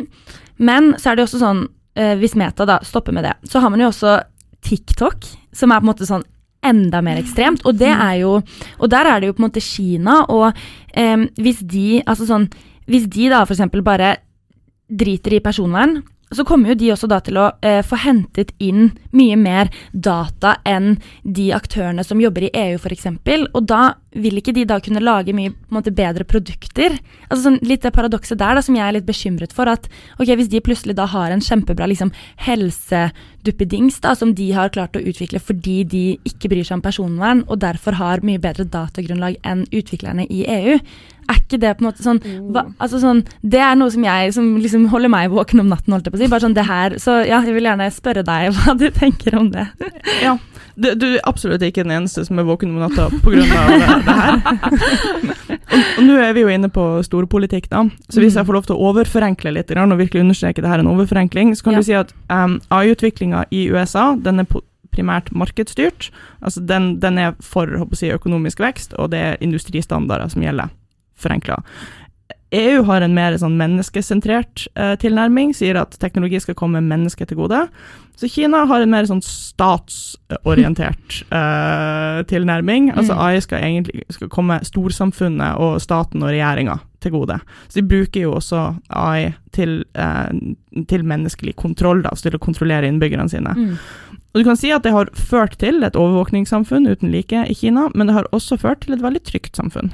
men 0.63 0.93
så 0.95 1.11
er 1.11 1.17
det 1.17 1.25
jo 1.25 1.27
også 1.27 1.41
sånn, 1.41 1.65
uh, 1.99 2.13
hvis 2.21 2.37
Meta 2.39 2.67
da 2.69 2.79
stopper 2.87 3.15
med 3.17 3.27
det, 3.27 3.35
så 3.51 3.59
har 3.59 3.73
man 3.73 3.83
jo 3.83 3.89
også 3.91 4.21
TikTok, 4.63 5.27
som 5.51 5.73
er 5.73 5.81
på 5.81 5.87
en 5.87 5.91
måte 5.91 6.07
sånn 6.07 6.23
enda 6.63 7.01
mer 7.03 7.19
ekstremt, 7.19 7.63
og 7.65 7.79
det 7.79 7.89
jo 8.21 8.35
Og 8.77 8.89
der 8.93 9.07
er 9.09 9.19
det 9.19 9.31
jo 9.31 9.33
på 9.33 9.41
en 9.41 9.47
måte 9.47 9.63
Kina, 9.65 10.19
og 10.29 10.53
um, 10.93 11.23
hvis 11.41 11.63
de 11.65 12.03
Altså 12.05 12.27
sånn 12.29 12.45
Hvis 12.85 13.07
de 13.09 13.31
da 13.33 13.39
eksempel 13.55 13.81
bare 13.81 14.11
driter 14.85 15.33
i 15.33 15.39
personvern, 15.41 16.03
så 16.31 16.45
kommer 16.47 16.71
jo 16.71 16.77
de 16.79 16.91
også 16.93 17.09
da 17.11 17.19
til 17.23 17.39
å 17.39 17.49
eh, 17.65 17.81
få 17.83 17.99
hentet 18.03 18.53
inn 18.63 18.91
mye 19.15 19.37
mer 19.39 19.71
data 19.91 20.55
enn 20.67 20.95
de 21.23 21.49
aktørene 21.55 22.05
som 22.07 22.21
jobber 22.23 22.47
i 22.47 22.53
EU 22.55 22.77
f.eks. 22.79 23.09
Og 23.51 23.65
da 23.67 23.81
vil 24.11 24.39
ikke 24.39 24.53
de 24.55 24.65
da 24.67 24.79
kunne 24.83 25.03
lage 25.03 25.35
mye 25.35 25.53
måte, 25.71 25.93
bedre 25.95 26.25
produkter. 26.27 26.97
Altså 27.29 27.43
sånn, 27.45 27.59
Litt 27.67 27.85
det 27.85 27.93
paradokset 27.95 28.39
der 28.39 28.57
da, 28.57 28.63
som 28.63 28.75
jeg 28.75 28.83
er 28.83 28.95
litt 28.97 29.07
bekymret 29.07 29.55
for. 29.55 29.69
At 29.71 29.87
ok, 30.19 30.33
hvis 30.39 30.51
de 30.51 30.63
plutselig 30.63 30.97
da 30.99 31.07
har 31.11 31.31
en 31.31 31.43
kjempebra 31.43 31.87
liksom, 31.91 32.11
helseduppedings 32.47 34.01
som 34.19 34.35
de 34.35 34.51
har 34.55 34.73
klart 34.73 34.97
å 34.97 35.03
utvikle 35.03 35.39
fordi 35.39 35.81
de 35.87 36.03
ikke 36.27 36.51
bryr 36.51 36.67
seg 36.67 36.79
om 36.79 36.85
personvern, 36.85 37.45
og 37.47 37.63
derfor 37.63 37.99
har 37.99 38.23
mye 38.27 38.41
bedre 38.41 38.67
datagrunnlag 38.67 39.39
enn 39.47 39.65
utviklerne 39.71 40.27
i 40.27 40.43
EU, 40.47 40.79
er 41.31 41.39
ikke 41.41 41.59
det 41.61 41.71
på 41.77 41.83
en 41.85 41.89
måte 41.89 42.05
sånn 42.05 42.19
hva, 42.53 42.65
altså 42.81 42.99
sånn, 43.01 43.23
Det 43.41 43.59
er 43.63 43.75
noe 43.79 43.91
som 43.93 44.03
jeg 44.05 44.33
som 44.35 44.51
liksom 44.61 44.85
holder 44.93 45.11
meg 45.13 45.31
våken 45.33 45.63
om 45.63 45.71
natten, 45.71 45.95
holdt 45.95 46.07
jeg 46.07 46.13
på 46.15 46.19
å 46.19 46.23
si. 46.23 46.29
Bare 46.31 46.45
sånn 46.45 46.55
det 46.57 46.67
her, 46.67 46.97
Så 47.01 47.17
ja, 47.25 47.41
jeg 47.45 47.55
vil 47.57 47.67
gjerne 47.69 47.89
spørre 47.93 48.23
deg 48.27 48.51
hva 48.59 48.77
du 48.77 48.87
tenker 48.95 49.37
om 49.39 49.51
det. 49.53 49.67
Ja. 50.21 50.37
Du, 50.81 50.87
du 50.95 51.05
er 51.11 51.19
absolutt 51.27 51.61
ikke 51.67 51.83
den 51.83 51.91
eneste 51.93 52.23
som 52.25 52.39
er 52.39 52.45
våken 52.47 52.71
om 52.71 52.79
natta 52.81 53.09
pga. 53.21 53.43
det, 53.43 53.89
det 54.07 54.15
her. 54.21 54.37
og, 55.97 56.03
nå 56.07 56.15
er 56.21 56.33
vi 56.37 56.45
jo 56.45 56.51
inne 56.53 56.69
på 56.73 56.85
storpolitikk, 57.05 57.67
da. 57.71 57.83
Så 58.09 58.23
hvis 58.23 58.37
jeg 58.39 58.47
får 58.47 58.57
lov 58.57 58.67
til 58.69 58.77
å 58.77 58.89
overforenkle 58.91 59.53
litt 59.55 59.71
og 59.75 59.97
virkelig 59.99 60.23
understreke 60.23 60.63
det 60.63 60.71
her 60.71 60.79
er 60.79 60.85
en 60.85 60.91
overforenkling, 60.93 61.53
så 61.55 61.67
kan 61.67 61.75
Ja. 61.75 61.79
du 61.83 61.87
si 61.89 61.97
at 61.97 62.13
um, 62.31 62.59
AI-utviklinga 62.71 63.45
i 63.51 63.67
USA 63.71 64.15
den 64.15 64.39
er 64.43 64.47
primært 64.91 65.31
markedsstyrt. 65.31 66.09
Altså 66.41 66.63
den, 66.67 66.99
den 66.99 67.17
er 67.17 67.35
for 67.39 67.67
si, 67.95 68.09
økonomisk 68.11 68.59
vekst, 68.63 68.95
og 68.99 69.11
det 69.11 69.19
er 69.19 69.37
industristandarder 69.43 70.31
som 70.31 70.43
gjelder. 70.43 70.71
Forenkla. 71.21 71.61
EU 72.51 72.83
har 72.83 73.01
en 73.01 73.13
mer 73.15 73.37
sånn 73.39 73.55
menneskesentrert 73.59 74.65
eh, 74.75 74.95
tilnærming, 74.99 75.53
sier 75.55 75.77
at 75.79 75.95
teknologi 76.01 76.41
skal 76.43 76.57
komme 76.59 76.81
mennesket 76.83 77.31
til 77.31 77.39
gode. 77.39 77.61
Så 78.19 78.27
Kina 78.29 78.65
har 78.67 78.83
en 78.83 78.91
mer 78.91 79.07
sånn 79.07 79.23
statsorientert 79.23 81.21
eh, 81.39 82.19
tilnærming. 82.27 82.91
Altså 82.91 83.15
Mm. 83.15 83.21
AI 83.23 83.39
skal 83.43 83.63
egentlig 83.63 84.03
skal 84.11 84.29
komme 84.31 84.59
storsamfunnet 84.67 85.59
og 85.63 85.79
staten 85.83 86.23
og 86.23 86.31
regjeringa 86.31 86.77
til 87.01 87.15
gode. 87.15 87.39
Så 87.67 87.79
de 87.79 87.87
bruker 87.87 88.27
jo 88.27 88.35
også 88.37 88.75
AI 88.89 89.33
til, 89.55 89.83
eh, 89.95 90.29
til 90.91 91.07
menneskelig 91.07 91.55
kontroll, 91.55 92.03
da, 92.03 92.11
til 92.15 92.35
å 92.35 92.43
kontrollere 92.43 92.87
innbyggerne 92.87 93.31
sine. 93.31 93.55
Mm. 93.55 93.79
Og 94.31 94.39
du 94.39 94.47
kan 94.47 94.59
si 94.59 94.71
at 94.71 94.83
det 94.83 94.93
har 94.95 95.11
ført 95.15 95.57
til 95.59 95.83
et 95.83 95.97
overvåkningssamfunn 95.99 96.87
uten 96.87 97.11
like 97.11 97.47
i 97.47 97.55
Kina, 97.55 97.89
men 97.95 98.07
det 98.07 98.15
har 98.15 98.31
også 98.31 98.59
ført 98.59 98.83
til 98.85 98.95
et 98.95 99.03
veldig 99.03 99.23
trygt 99.27 99.55
samfunn. 99.59 99.91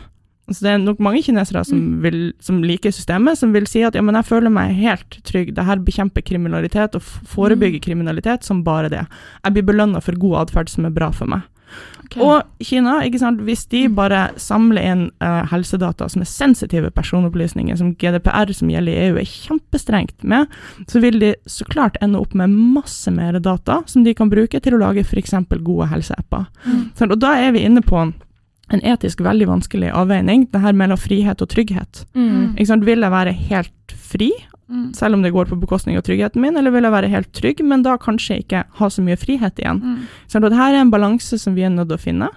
Altså 0.48 0.64
det 0.64 0.72
er 0.72 0.78
nok 0.80 1.00
mange 1.04 1.22
kinesere 1.26 1.66
som, 1.68 1.78
Mm. 1.78 2.02
vil, 2.02 2.34
som 2.40 2.62
liker 2.64 2.92
systemet, 2.92 3.38
som 3.38 3.52
vil 3.54 3.66
si 3.68 3.82
at 3.84 3.96
ja, 3.96 4.02
men 4.02 4.16
jeg 4.16 4.26
føler 4.26 4.50
meg 4.50 4.76
helt 4.76 5.20
trygg, 5.28 5.54
det 5.56 5.66
her 5.66 5.76
bekjemper 5.78 6.22
kriminalitet 6.24 6.96
og 6.96 7.02
Mm. 7.02 7.28
forebygger 7.28 7.82
kriminalitet 7.84 8.44
som 8.44 8.64
bare 8.64 8.90
det. 8.90 9.06
Jeg 9.44 9.54
blir 9.54 9.64
belønna 9.64 10.00
for 10.02 10.14
god 10.16 10.48
atferd 10.48 10.70
som 10.70 10.86
er 10.86 10.90
bra 10.92 11.12
for 11.12 11.26
meg. 11.28 11.42
Okay. 12.06 12.22
Og 12.24 12.44
Kina, 12.64 13.02
ikke 13.04 13.20
sant, 13.20 13.42
hvis 13.42 13.66
de 13.68 13.90
bare 13.90 14.30
samler 14.38 14.80
inn 14.82 15.12
uh, 15.20 15.44
helsedata 15.52 16.08
som 16.10 16.22
er 16.22 16.26
sensitive 16.26 16.90
personopplysninger, 16.96 17.76
som 17.78 17.94
GDPR 17.96 18.54
som 18.54 18.70
gjelder 18.70 18.94
i 18.94 19.10
EU 19.10 19.18
er 19.18 19.26
kjempestrengt 19.28 20.24
med, 20.24 20.48
så 20.88 21.02
vil 21.02 21.20
de 21.20 21.34
så 21.46 21.66
klart 21.68 21.98
ende 22.02 22.22
opp 22.22 22.34
med 22.34 22.50
masse 22.50 23.12
mer 23.12 23.38
data 23.40 23.82
som 23.86 24.06
de 24.06 24.14
kan 24.14 24.30
bruke 24.32 24.62
til 24.64 24.74
å 24.78 24.80
lage 24.80 25.04
f.eks. 25.04 25.34
gode 25.62 25.90
helseapper. 25.92 26.48
Mm. 26.66 27.12
Og 27.12 27.20
da 27.20 27.34
er 27.36 27.52
vi 27.52 27.66
inne 27.68 27.82
på 27.84 28.00
en 28.00 28.14
etisk 28.70 29.22
veldig 29.24 29.48
vanskelig 29.48 29.92
avveining, 29.96 30.48
det 30.52 30.62
her 30.62 30.74
mellom 30.74 30.98
frihet 30.98 31.42
og 31.42 31.50
trygghet. 31.50 32.06
Mm. 32.16 32.56
Vil 32.84 33.00
jeg 33.00 33.12
være 33.12 33.34
helt 33.34 33.92
fri 33.96 34.32
Mm. 34.70 34.94
selv 34.94 35.16
om 35.16 35.22
det 35.22 35.32
går 35.32 35.46
på 35.48 35.56
bekostning 35.56 35.96
av 35.96 36.04
tryggheten 36.04 36.42
min, 36.42 36.58
eller 36.58 36.72
vil 36.72 36.84
jeg 36.84 36.92
være 36.92 37.08
helt 37.08 37.32
trygg, 37.32 37.64
men 37.64 37.84
da 37.84 37.98
kanskje 37.98 38.42
ikke 38.42 38.66
ha 38.80 38.90
så 38.90 39.02
mye 39.02 39.16
frihet 39.16 39.56
igjen. 39.62 39.80
Mm. 39.80 40.02
Så 40.28 40.42
det 40.44 40.52
her 40.58 40.74
er 40.74 40.82
en 40.82 40.92
balanse 40.92 41.40
som 41.40 41.56
vi 41.56 41.64
er 41.64 41.70
nødt 41.70 41.88
til 41.88 41.96
å 41.96 42.02
finne. 42.04 42.28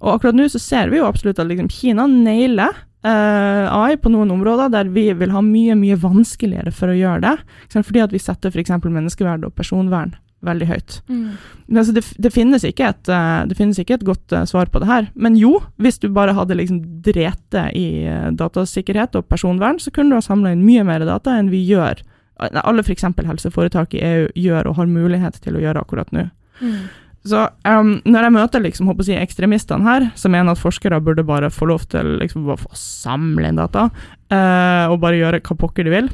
Og 0.00 0.14
akkurat 0.14 0.34
nå 0.38 0.46
så 0.48 0.60
ser 0.62 0.88
vi 0.88 1.00
jo 1.00 1.08
absolutt 1.08 1.40
at 1.42 1.48
liksom 1.50 1.68
Kina 1.68 2.06
nailer 2.06 2.70
eh, 3.02 3.66
AI 3.74 3.96
på 3.96 4.08
noen 4.12 4.30
områder 4.30 4.70
der 4.70 4.84
vi 4.84 5.12
vil 5.12 5.34
ha 5.34 5.42
mye, 5.42 5.74
mye 5.74 5.98
vanskeligere 5.98 6.70
for 6.72 6.92
å 6.92 6.96
gjøre 6.96 7.20
det. 7.26 7.36
Fordi 7.74 8.04
at 8.06 8.14
vi 8.14 8.22
setter 8.22 8.54
f.eks. 8.54 8.70
menneskeverd 8.70 9.44
og 9.44 9.54
personvern 9.58 10.14
veldig 10.46 10.68
høyt. 10.70 10.96
Mm. 11.10 11.32
Altså, 11.76 11.94
det, 11.96 12.04
det, 12.16 12.32
finnes 12.32 12.64
et, 12.64 12.80
eh, 12.80 13.40
det 13.50 13.56
finnes 13.58 13.80
ikke 13.80 13.98
et 13.98 14.06
godt 14.06 14.34
uh, 14.34 14.46
svar 14.48 14.70
på 14.72 14.80
det 14.82 14.88
her. 14.88 15.10
Men 15.14 15.36
jo, 15.38 15.58
hvis 15.80 16.00
du 16.00 16.08
bare 16.14 16.34
hadde 16.36 16.56
liksom 16.56 16.80
drete 17.04 17.66
i 17.76 18.06
uh, 18.08 18.30
datasikkerhet 18.36 19.18
og 19.20 19.28
personvern, 19.28 19.80
så 19.82 19.92
kunne 19.92 20.14
du 20.14 20.18
ha 20.18 20.24
samla 20.24 20.54
inn 20.54 20.64
mye 20.64 20.86
mer 20.86 21.04
data 21.08 21.36
enn 21.36 21.52
vi 21.52 21.62
gjør. 21.68 22.02
Alle 22.40 22.80
f.eks. 22.80 23.04
helseforetak 23.04 23.94
i 23.98 24.00
EU 24.00 24.26
gjør 24.46 24.70
og 24.70 24.80
har 24.80 24.88
mulighet 24.88 25.36
til 25.44 25.58
å 25.58 25.64
gjøre 25.64 25.84
akkurat 25.84 26.12
nå. 26.16 26.30
Mm. 26.60 26.80
Så 27.28 27.42
um, 27.68 27.98
når 28.08 28.24
jeg 28.24 28.32
møter 28.32 28.62
liksom, 28.64 28.88
jeg 29.04 29.20
ekstremistene 29.20 29.84
her, 29.84 30.06
som 30.16 30.32
mener 30.32 30.54
at 30.54 30.62
forskere 30.62 31.02
burde 31.04 31.24
bare 31.28 31.50
få 31.52 31.68
lov 31.68 31.84
til 31.92 32.16
liksom, 32.22 32.48
å 32.48 32.56
samle 32.72 33.50
inn 33.50 33.60
data, 33.60 33.90
uh, 34.32 34.86
og 34.88 35.02
bare 35.02 35.20
gjøre 35.20 35.42
hva 35.44 35.58
pokker 35.60 35.84
de 35.84 35.92
vil, 35.92 36.08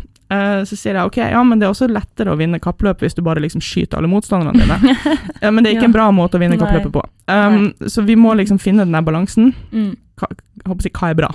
så 0.66 0.76
sier 0.76 0.96
jeg 0.98 1.06
ok, 1.06 1.16
ja, 1.30 1.42
men 1.46 1.60
det 1.60 1.66
er 1.68 1.70
også 1.74 1.86
lettere 1.90 2.32
å 2.34 2.38
vinne 2.38 2.58
kappløp 2.62 3.04
hvis 3.04 3.14
du 3.14 3.22
bare 3.22 3.42
liksom 3.44 3.60
skyter 3.62 4.00
alle 4.00 4.10
motstanderne 4.10 4.58
dine. 4.58 4.96
ja, 5.44 5.50
men 5.50 5.62
det 5.62 5.70
er 5.70 5.76
ikke 5.76 5.86
Ja. 5.86 5.90
en 5.92 5.94
bra 5.98 6.06
måte 6.14 6.38
å 6.38 6.42
vinne 6.42 6.56
Nei. 6.56 6.62
kappløpet 6.64 6.92
på. 6.96 7.04
Um, 7.30 7.68
så 7.86 8.02
vi 8.06 8.16
må 8.18 8.34
liksom 8.34 8.58
finne 8.58 8.82
den 8.86 8.96
der 8.96 9.04
balansen. 9.06 9.52
Mm. 9.70 9.92
Hva, 10.18 10.30
jeg 10.34 10.66
håper 10.72 10.90
hva 10.98 11.10
er 11.12 11.20
bra? 11.20 11.30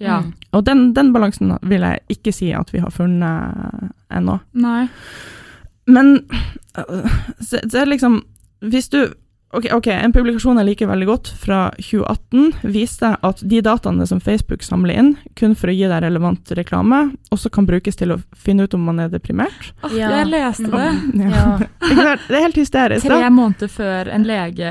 Ja. 0.00 0.20
Mm. 0.22 0.30
Og 0.56 0.64
den, 0.64 0.84
den 0.96 1.12
balansen 1.12 1.56
vil 1.62 1.82
jeg 1.84 2.00
ikke 2.16 2.32
si 2.32 2.52
at 2.56 2.70
vi 2.72 2.80
har 2.80 2.90
funnet 2.94 3.90
ennå. 4.14 4.38
Nei. 4.54 4.86
Men 5.90 6.20
øh, 6.78 7.10
så, 7.40 7.58
så 7.66 7.80
er 7.80 7.84
det 7.84 7.94
liksom 7.96 8.20
Hvis 8.70 8.88
du 8.92 8.98
ok, 9.52 9.66
ok, 9.74 9.86
en 9.92 10.12
publikasjon 10.14 10.58
jeg 10.60 10.66
liker 10.68 10.88
veldig 10.90 11.06
godt, 11.08 11.30
fra 11.42 11.58
2018, 11.78 12.70
viste 12.70 13.10
at 13.26 13.42
de 13.50 13.60
dataene 13.66 14.06
som 14.06 14.20
Facebook 14.22 14.62
samler 14.62 14.98
inn, 15.02 15.10
kun 15.38 15.56
for 15.58 15.72
å 15.72 15.74
gi 15.74 15.88
deg 15.90 16.02
relevant 16.04 16.52
reklame, 16.58 17.00
også 17.34 17.50
kan 17.54 17.66
brukes 17.66 17.98
til 17.98 18.14
å 18.14 18.20
finne 18.36 18.64
ut 18.66 18.74
om 18.78 18.84
man 18.86 19.02
er 19.02 19.10
deprimert. 19.12 19.72
Oh, 19.82 19.90
Ja. 19.96 20.10
Jeg 20.20 20.30
leste 20.30 20.70
det. 20.70 20.88
Ja. 21.26 21.58
Ja. 21.90 22.14
Det 22.28 22.36
er 22.36 22.44
helt 22.44 22.58
hysterisk. 22.60 23.06
Tre 23.08 23.30
måneder 23.34 23.68
før 23.72 24.08
en 24.14 24.22
lege 24.28 24.68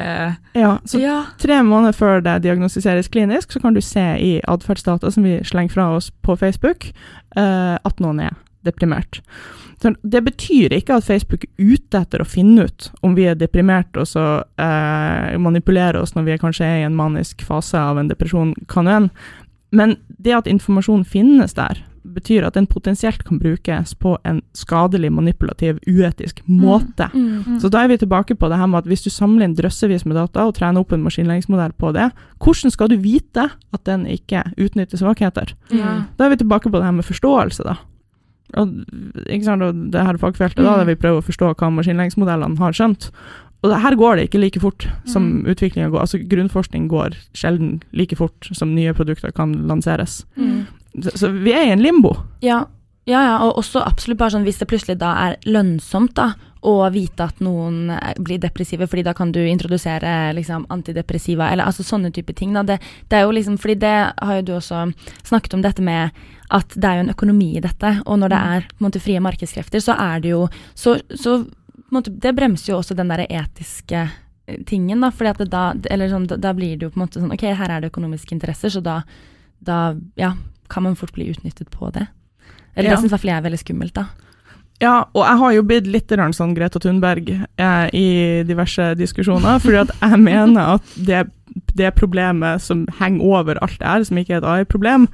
Ja, 0.56 0.78
så 0.88 1.00
Ja. 1.02 1.18
tre 1.38 1.58
måneder 1.64 1.94
før 1.98 2.22
det 2.24 2.38
diagnostiseres 2.46 3.10
klinisk, 3.12 3.52
så 3.52 3.60
kan 3.62 3.74
du 3.76 3.82
se 3.82 4.06
i 4.20 4.40
atferdsdata 4.48 5.12
som 5.12 5.24
vi 5.24 5.40
slenger 5.44 5.74
fra 5.74 5.90
oss 5.98 6.10
på 6.24 6.38
Facebook, 6.40 6.92
uh, 7.38 7.76
at 7.84 8.00
noen 8.00 8.22
er 8.30 8.38
deprimert. 8.68 9.22
Det 9.80 10.22
betyr 10.26 10.74
ikke 10.76 10.98
at 11.00 11.08
Facebook 11.08 11.46
er 11.48 11.74
ute 11.76 12.02
etter 12.02 12.24
å 12.24 12.28
finne 12.28 12.68
ut 12.68 12.90
om 13.06 13.16
vi 13.16 13.30
er 13.32 13.38
deprimert, 13.40 13.96
og 13.96 14.10
så 14.10 14.26
eh, 14.60 15.36
manipulere 15.40 16.02
oss 16.04 16.16
når 16.18 16.28
vi 16.28 16.40
kanskje 16.42 16.68
er 16.68 16.82
i 16.82 16.88
en 16.88 16.98
manisk 16.98 17.46
fase 17.48 17.80
av 17.80 18.02
en 18.02 18.10
depresjon, 18.12 18.52
kan 18.72 18.90
jo 18.90 18.98
en. 18.98 19.12
Men 19.72 19.96
det 20.20 20.36
at 20.36 20.50
informasjon 20.52 21.06
finnes 21.08 21.56
der, 21.56 21.80
betyr 22.10 22.46
at 22.48 22.56
den 22.58 22.68
potensielt 22.70 23.24
kan 23.28 23.40
brukes 23.42 23.94
på 24.00 24.16
en 24.28 24.42
skadelig, 24.58 25.12
manipulativ, 25.14 25.80
uetisk 25.88 26.42
måte. 26.48 27.10
Mm. 27.14 27.60
Så 27.62 27.70
da 27.72 27.84
er 27.84 27.92
vi 27.92 28.00
tilbake 28.02 28.36
på 28.40 28.50
det 28.50 28.58
her 28.60 28.70
med 28.72 28.84
at 28.84 28.90
hvis 28.90 29.06
du 29.06 29.10
samler 29.14 29.48
inn 29.48 29.56
drøssevis 29.58 30.06
med 30.08 30.18
data 30.18 30.48
og 30.48 30.56
trener 30.58 30.82
opp 30.82 30.96
en 30.96 31.04
maskinlæringsmodell 31.06 31.76
på 31.80 31.92
det, 31.96 32.10
hvordan 32.42 32.74
skal 32.74 32.92
du 32.92 32.98
vite 33.04 33.50
at 33.50 33.86
den 33.86 34.08
ikke 34.10 34.46
utnytter 34.58 35.02
svakheter? 35.02 35.54
Da 36.18 36.26
er 36.26 36.34
vi 36.34 36.42
tilbake 36.42 36.72
på 36.72 36.78
det 36.78 36.88
her 36.88 36.98
med 36.98 37.08
forståelse, 37.08 37.68
da. 37.68 37.78
Og, 38.58 38.68
ikke 39.28 39.44
sant, 39.46 39.62
og 39.62 39.92
det 39.92 40.02
her 40.06 40.18
fagfeltet 40.18 40.64
da, 40.64 40.72
Mm. 40.74 40.78
der 40.80 40.86
vi 40.86 40.96
prøver 40.96 41.22
å 41.22 41.26
forstå 41.28 41.54
hva 41.56 41.70
maskinlæringsmodellene 41.76 42.58
har 42.58 42.72
skjønt. 42.74 43.12
Og 43.64 43.74
her 43.82 43.96
går 43.96 44.16
det 44.16 44.30
ikke 44.30 44.40
like 44.42 44.60
fort 44.60 44.88
som 45.06 45.44
Mm. 45.44 45.46
utviklinga 45.52 45.90
går. 45.92 46.00
Altså 46.00 46.18
Grunnforskning 46.28 46.88
går 46.90 47.14
sjelden 47.34 47.82
like 47.94 48.16
fort 48.16 48.50
som 48.54 48.74
nye 48.74 48.94
produkter 48.94 49.32
kan 49.36 49.54
lanseres. 49.68 50.26
Mm. 50.38 50.66
Så, 51.04 51.12
så 51.18 51.32
vi 51.44 51.52
er 51.54 51.68
i 51.68 51.72
en 51.72 51.82
limbo. 51.84 52.16
Ja. 52.42 52.66
ja, 53.06 53.22
ja, 53.22 53.38
og 53.44 53.58
også 53.58 53.86
absolutt 53.86 54.18
bare 54.18 54.32
sånn 54.32 54.44
hvis 54.46 54.58
det 54.60 54.68
plutselig 54.68 54.98
da 54.98 55.14
er 55.30 55.36
lønnsomt 55.46 56.14
da, 56.16 56.34
å 56.62 56.90
vite 56.92 57.24
at 57.24 57.40
noen 57.40 57.90
eh, 57.96 58.14
blir 58.20 58.40
depressive, 58.44 58.88
fordi 58.88 59.04
da 59.08 59.14
kan 59.16 59.32
du 59.32 59.40
introdusere 59.48 60.34
liksom 60.36 60.66
antidepressiva, 60.70 61.50
eller 61.54 61.64
altså 61.70 61.84
sånne 61.88 62.12
type 62.12 62.34
ting. 62.36 62.52
Da. 62.54 62.64
Det, 62.68 62.80
det 63.08 63.18
er 63.20 63.22
jo 63.24 63.32
liksom, 63.32 63.58
fordi 63.58 63.76
det 63.80 63.94
har 64.20 64.36
jo 64.36 64.42
du 64.50 64.54
også 64.58 64.82
snakket 65.24 65.54
om 65.56 65.62
dette 65.64 65.82
med 65.82 66.12
at 66.52 66.74
det 66.76 66.84
er 66.90 66.96
jo 67.00 67.06
en 67.06 67.14
økonomi 67.14 67.52
i 67.58 67.62
dette, 67.64 68.02
og 68.06 68.20
når 68.20 68.30
det 68.34 68.40
Mm. 68.40 68.52
er 68.56 68.68
måte 68.84 69.00
frie 69.00 69.20
markedskrefter, 69.22 69.80
så 69.80 69.96
er 70.00 70.20
det 70.20 70.30
jo 70.34 70.48
så, 70.76 71.00
så 71.16 71.46
måte, 71.92 72.10
Det 72.20 72.36
bremser 72.36 72.74
jo 72.74 72.80
også 72.80 72.96
den 72.96 73.08
derre 73.08 73.28
etiske 73.30 74.10
eh, 74.48 74.58
tingen, 74.66 75.00
da, 75.02 75.12
fordi 75.12 75.30
at 75.30 75.50
da, 75.50 75.74
sånn, 76.10 76.28
da, 76.28 76.36
da 76.38 76.54
blir 76.54 76.76
det 76.78 76.88
jo 76.88 76.90
på 76.90 77.00
en 77.00 77.06
måte 77.08 77.20
sånn 77.22 77.32
Ok, 77.34 77.42
her 77.56 77.70
er 77.70 77.82
det 77.82 77.92
økonomiske 77.94 78.34
interesser, 78.36 78.70
så 78.70 78.82
da, 78.82 79.04
da 79.62 79.96
ja, 80.18 80.34
kan 80.70 80.84
man 80.84 80.96
fort 81.00 81.14
bli 81.14 81.30
utnyttet 81.32 81.70
på 81.72 81.92
det. 81.94 82.08
Eller 82.76 82.90
Ja. 82.90 82.96
det 82.96 83.04
syns 83.04 83.12
i 83.12 83.16
hvert 83.16 83.22
fall 83.22 83.32
jeg 83.32 83.38
er 83.38 83.48
veldig 83.50 83.60
skummelt, 83.64 83.94
da. 83.94 84.08
Ja, 84.80 85.10
og 85.12 85.26
jeg 85.26 85.40
har 85.42 85.54
jo 85.58 85.66
blitt 85.68 85.90
litt 85.92 86.14
sånn 86.36 86.56
Greta 86.56 86.80
Thunberg 86.80 87.28
eh, 87.34 87.88
i 87.96 88.08
diverse 88.48 88.94
diskusjoner, 89.00 89.60
fordi 89.60 89.84
at 89.84 89.92
jeg 90.00 90.22
mener 90.30 90.78
at 90.78 90.96
det, 90.96 91.26
det 91.76 91.92
problemet 92.00 92.64
som 92.64 92.86
henger 93.00 93.26
over 93.28 93.60
alt 93.64 93.80
det 93.80 93.88
her, 93.88 94.08
som 94.08 94.20
ikke 94.22 94.38
er 94.38 94.42
et 94.42 94.50
AI-problem, 94.54 95.10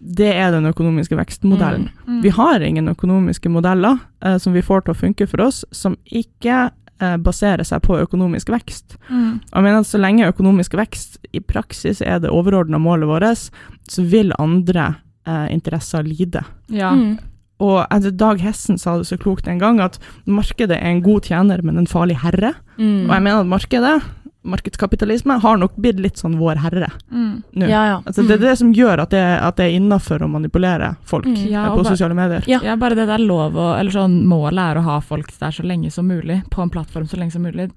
det 0.00 0.30
er 0.32 0.54
den 0.54 0.64
økonomiske 0.70 1.16
vekstmodellen. 1.18 1.90
Mm. 2.06 2.20
Vi 2.24 2.32
har 2.32 2.64
ingen 2.64 2.88
økonomiske 2.88 3.52
modeller 3.52 3.98
eh, 4.24 4.38
som 4.40 4.56
vi 4.56 4.64
får 4.64 4.86
til 4.86 4.94
å 4.94 5.00
funke 5.02 5.28
for 5.28 5.44
oss, 5.44 5.60
som 5.76 5.98
ikke 6.08 6.70
eh, 6.70 7.16
baserer 7.20 7.66
seg 7.68 7.84
på 7.84 7.98
økonomisk 8.00 8.48
vekst. 8.54 8.96
Mm. 9.10 9.42
Jeg 9.44 9.66
mener 9.66 9.82
at 9.82 9.90
Så 9.90 10.00
lenge 10.00 10.32
økonomisk 10.32 10.78
vekst 10.80 11.20
i 11.36 11.44
praksis 11.44 12.00
er 12.00 12.24
det 12.24 12.32
overordna 12.32 12.80
målet 12.80 13.12
vårt, 13.12 13.50
så 13.90 14.06
vil 14.08 14.32
andre 14.40 14.94
eh, 15.28 15.52
interesser 15.52 16.08
lide. 16.08 16.46
Ja. 16.72 16.94
Mm. 16.96 17.18
Og 17.60 17.86
Dag 18.16 18.40
Hessen 18.40 18.78
sa 18.78 18.96
det 18.98 19.06
så 19.06 19.18
klokt 19.20 19.46
en 19.46 19.58
gang, 19.60 19.80
at 19.80 19.98
markedet 20.26 20.78
er 20.80 20.90
en 20.94 21.02
god 21.04 21.22
tjener, 21.28 21.60
men 21.62 21.76
en 21.78 21.86
farlig 21.86 22.16
herre. 22.22 22.54
Mm. 22.78 23.04
Og 23.08 23.12
jeg 23.14 23.22
mener 23.22 23.40
at 23.40 23.46
markedet, 23.46 24.02
markedskapitalisme, 24.42 25.36
har 25.42 25.58
nok 25.60 25.74
blitt 25.76 25.98
litt 26.00 26.16
sånn 26.16 26.38
vår 26.40 26.56
herre 26.64 26.88
Mm. 27.12 27.42
nå. 27.54 27.68
Ja, 27.68 27.82
ja. 27.86 27.96
Altså, 28.06 28.26
det 28.26 28.38
er 28.38 28.46
det 28.48 28.58
som 28.58 28.72
gjør 28.72 29.02
at 29.02 29.10
det, 29.10 29.20
at 29.42 29.56
det 29.56 29.66
er 29.66 29.76
innafor 29.78 30.18
å 30.24 30.28
manipulere 30.30 30.96
folk 31.04 31.26
Mm. 31.26 31.36
eh, 31.36 31.50
Ja, 31.50 31.68
på 31.76 31.84
sosiale 31.84 32.14
medier. 32.14 32.42
Ja. 32.48 32.60
Ja, 32.62 32.76
bare 32.76 32.94
det 32.94 33.06
der 33.06 33.18
lov 33.18 33.52
å 33.54 33.78
Eller 33.78 33.90
sånn 33.90 34.24
målet 34.24 34.58
er 34.58 34.76
å 34.80 34.82
ha 34.82 35.00
folk 35.00 35.30
der 35.38 35.50
så 35.50 35.62
lenge 35.62 35.92
som 35.92 36.08
mulig, 36.08 36.42
på 36.50 36.62
en 36.62 36.70
plattform 36.70 37.06
så 37.08 37.16
lenge 37.18 37.32
som 37.32 37.42
mulig. 37.42 37.70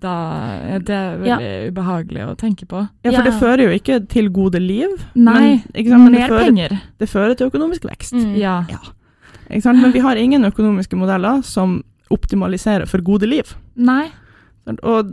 Da 0.00 0.58
Det 0.80 0.90
er 0.90 1.18
veldig 1.18 1.72
ubehagelig 1.72 2.26
å 2.28 2.36
tenke 2.36 2.66
på. 2.66 2.88
Ja, 3.04 3.10
for 3.12 3.22
det 3.22 3.32
fører 3.40 3.62
jo 3.62 3.78
ikke 3.78 4.06
til 4.08 4.28
gode 4.28 4.60
liv, 4.60 4.88
Nei, 5.14 5.40
men, 5.40 5.62
ikke 5.74 5.88
sant, 5.88 6.02
men 6.02 6.12
det, 6.12 6.20
mer 6.20 6.28
fører, 6.28 6.44
penger. 6.44 6.80
det 6.98 7.08
fører 7.08 7.34
til 7.36 7.50
økonomisk 7.50 7.82
vekst. 7.88 8.12
Mm. 8.12 8.36
Ja. 8.36 8.62
Sant? 8.68 8.92
Men 9.50 9.92
vi 9.92 10.00
har 10.04 10.16
ingen 10.16 10.44
økonomiske 10.44 10.96
modeller 10.96 11.42
som 11.42 11.82
optimaliserer 12.10 12.86
for 12.88 13.00
gode 13.04 13.26
liv. 13.28 13.54
Nei. 13.76 14.08
Og 14.84 15.08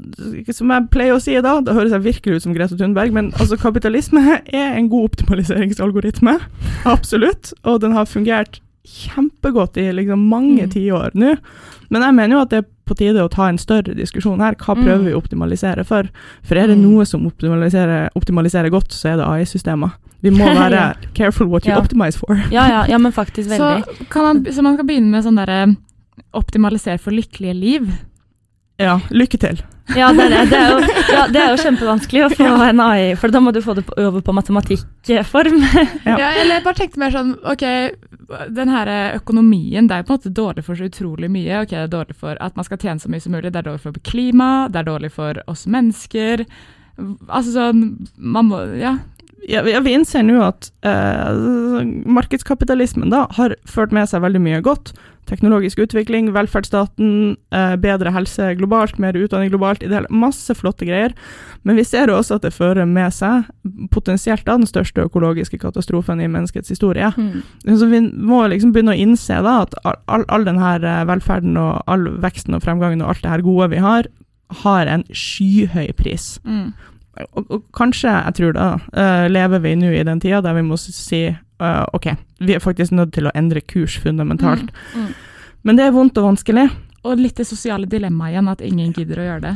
som 0.51 0.71
jeg 0.73 0.89
pleier 0.91 1.15
å 1.15 1.21
si 1.23 1.31
da, 1.39 1.61
det 1.63 1.73
høres 1.73 1.91
jeg 1.95 2.03
virkelig 2.03 2.35
ut 2.35 2.43
som 2.43 2.53
Greta 2.53 2.75
Thunberg, 2.75 3.13
men 3.15 3.29
altså 3.39 3.55
kapitalisme 3.57 4.19
er 4.51 4.75
en 4.75 4.89
god 4.91 5.11
optimaliseringsalgoritme. 5.13 6.37
Absolutt. 6.85 7.53
Og 7.63 7.79
den 7.81 7.95
har 7.95 8.05
fungert 8.05 8.59
kjempegodt 8.85 9.77
i 9.81 9.87
liksom 9.95 10.27
mange 10.29 10.65
Mm. 10.67 10.69
tiår 10.75 11.15
nå. 11.15 11.37
Men 11.89 12.01
jeg 12.01 12.13
mener 12.15 12.35
jo 12.35 12.41
at 12.43 12.49
det 12.51 12.57
er 12.59 12.69
på 12.85 12.95
tide 12.95 13.17
å 13.23 13.29
ta 13.29 13.47
en 13.49 13.57
større 13.57 13.95
diskusjon 13.95 14.39
her. 14.39 14.55
Hva 14.55 14.75
prøver 14.75 14.99
Mm. 14.99 15.05
vi 15.05 15.11
å 15.13 15.21
optimalisere 15.21 15.83
for? 15.85 16.03
For 16.43 16.55
er 16.55 16.67
det 16.67 16.77
Mm. 16.77 16.83
noe 16.91 17.05
som 17.05 17.25
optimaliserer, 17.25 18.09
optimaliserer 18.15 18.69
godt, 18.69 18.89
så 18.91 19.13
er 19.13 19.17
det 19.17 19.25
AI-systemer. 19.25 19.91
Vi 20.21 20.29
må 20.31 20.45
være 20.55 20.71
Ja. 20.71 20.93
careful 21.13 21.47
what 21.47 21.65
you 21.65 21.73
Ja. 21.73 21.79
optimize 21.81 22.17
for. 22.17 22.35
Ja, 22.51 22.67
ja, 22.67 22.85
ja, 22.87 22.97
men 22.97 23.11
faktisk 23.11 23.49
Så, 23.49 23.57
veldig. 23.57 24.09
kan 24.09 24.23
man, 24.23 24.45
så 24.45 24.61
man 24.63 24.77
kan 24.77 24.87
begynne 24.87 25.09
med 25.11 25.23
sånn 25.23 25.35
derre 25.35 25.75
optimalisere 26.33 26.99
for 26.99 27.11
lykkelige 27.11 27.53
liv. 27.59 27.89
Ja, 28.81 28.99
lykke 29.09 29.39
til. 29.39 29.61
Ja, 29.95 30.07
det 30.17 30.23
er, 30.25 30.29
det. 30.33 30.39
Det, 30.49 30.57
er 30.59 30.71
jo, 30.73 30.79
ja, 31.13 31.25
det 31.29 31.41
er 31.41 31.51
jo 31.53 31.59
kjempevanskelig 31.61 32.23
å 32.25 32.29
få 32.33 32.47
en 32.65 32.81
AI, 32.81 33.13
for 33.21 33.31
da 33.31 33.39
må 33.43 33.53
du 33.53 33.61
få 33.63 33.75
det 33.77 33.83
på, 33.85 33.95
over 34.01 34.23
på 34.25 34.33
matematikkform. 34.35 35.59
Ja. 36.05 36.15
Ja. 36.17 36.29
eller 36.41 36.57
jeg 36.57 36.63
bare 36.65 36.77
tenkte 36.79 37.01
mer 37.01 37.13
sånn 37.13 37.31
Ok, 37.49 37.63
den 38.55 38.71
her 38.73 38.91
økonomien, 39.15 39.87
det 39.87 39.95
er 39.95 40.03
jo 40.03 40.07
på 40.09 40.15
en 40.15 40.19
måte 40.19 40.33
dårlig 40.41 40.65
for 40.65 40.79
så 40.79 40.89
utrolig 40.89 41.29
mye. 41.31 41.61
Ok, 41.61 41.75
Det 41.75 41.83
er 41.85 41.91
dårlig 41.93 42.17
for 42.17 42.41
at 42.41 42.57
man 42.57 42.67
skal 42.67 42.81
tjene 42.81 43.01
så 43.03 43.11
mye 43.13 43.23
som 43.23 43.35
mulig, 43.37 43.51
det 43.53 43.61
er 43.61 43.69
dårlig 43.69 43.83
for 43.85 44.01
klima, 44.09 44.49
det 44.73 44.81
er 44.81 44.89
dårlig 44.89 45.11
for 45.13 45.39
oss 45.51 45.67
mennesker. 45.69 46.45
Altså 47.27 47.51
sånn 47.53 47.85
Man 48.17 48.49
må 48.49 48.63
Ja. 48.79 48.97
Vi 49.45 49.93
innser 49.93 50.23
nå 50.25 50.39
at 50.41 50.69
eh, 50.85 51.83
markedskapitalismen 52.09 53.11
da 53.13 53.25
har 53.37 53.55
ført 53.69 53.93
med 53.95 54.09
seg 54.09 54.23
veldig 54.25 54.41
mye 54.41 54.61
godt. 54.65 54.93
Teknologisk 55.25 55.79
utvikling, 55.81 56.27
velferdsstaten, 56.35 57.35
eh, 57.53 57.75
bedre 57.81 58.13
helse 58.13 58.51
globalt, 58.59 58.99
mer 59.01 59.17
utdanning 59.17 59.49
globalt, 59.49 59.81
i 59.81 59.89
det 59.89 59.97
hele 59.97 60.21
masse 60.23 60.53
flotte 60.53 60.85
greier. 60.85 61.15
Men 61.65 61.79
vi 61.79 61.85
ser 61.87 62.13
også 62.13 62.37
at 62.37 62.45
det 62.45 62.53
fører 62.53 62.85
med 62.89 63.13
seg 63.13 63.49
potensielt 63.93 64.45
da 64.45 64.57
den 64.59 64.69
største 64.69 65.07
økologiske 65.07 65.59
katastrofen 65.61 66.21
i 66.21 66.29
menneskets 66.29 66.69
historie. 66.69 67.09
Mm. 67.17 67.41
Så 67.65 67.89
vi 67.89 68.03
må 68.05 68.43
liksom 68.49 68.73
begynne 68.73 68.93
å 68.93 69.01
innse 69.01 69.41
da 69.45 69.61
at 69.65 69.73
all, 69.83 69.97
all, 70.05 70.27
all 70.29 70.45
den 70.45 70.61
her 70.61 70.85
eh, 70.85 71.05
velferden 71.09 71.57
og 71.57 71.81
all 71.89 72.05
veksten 72.21 72.57
og 72.57 72.65
fremgangen 72.65 73.01
og 73.01 73.15
alt 73.15 73.25
det 73.25 73.33
her 73.33 73.45
gode 73.45 73.71
vi 73.73 73.81
har, 73.81 74.09
har 74.61 74.89
en 74.89 75.07
skyhøy 75.09 75.89
pris. 75.97 76.35
Mm. 76.45 76.69
Og, 77.35 77.45
og 77.49 77.63
kanskje, 77.73 78.11
jeg 78.11 78.33
tror 78.39 78.55
da, 78.57 78.67
uh, 78.97 79.27
lever 79.31 79.59
vi 79.63 79.75
nå 79.79 79.91
i 79.95 80.03
den 80.03 80.19
tida 80.19 80.41
der 80.43 80.57
vi 80.57 80.63
må 80.67 80.77
si 80.81 81.21
uh, 81.31 81.85
OK, 81.95 82.09
vi 82.39 82.55
er 82.57 82.59
faktisk 82.63 82.91
nødt 82.91 83.13
til 83.15 83.27
å 83.29 83.31
endre 83.35 83.61
kurs 83.61 83.95
fundamentalt. 84.03 84.71
Mm. 84.95 85.13
Men 85.63 85.79
det 85.79 85.85
er 85.87 85.95
vondt 85.95 86.17
og 86.19 86.27
vanskelig. 86.31 86.67
Og 87.05 87.21
litt 87.21 87.37
det 87.37 87.47
sosiale 87.47 87.87
dilemmaet 87.87 88.33
igjen, 88.35 88.51
at 88.51 88.61
ingen 88.65 88.91
gidder 88.93 89.21
å 89.21 89.29
gjøre 89.29 89.41
det. 89.45 89.55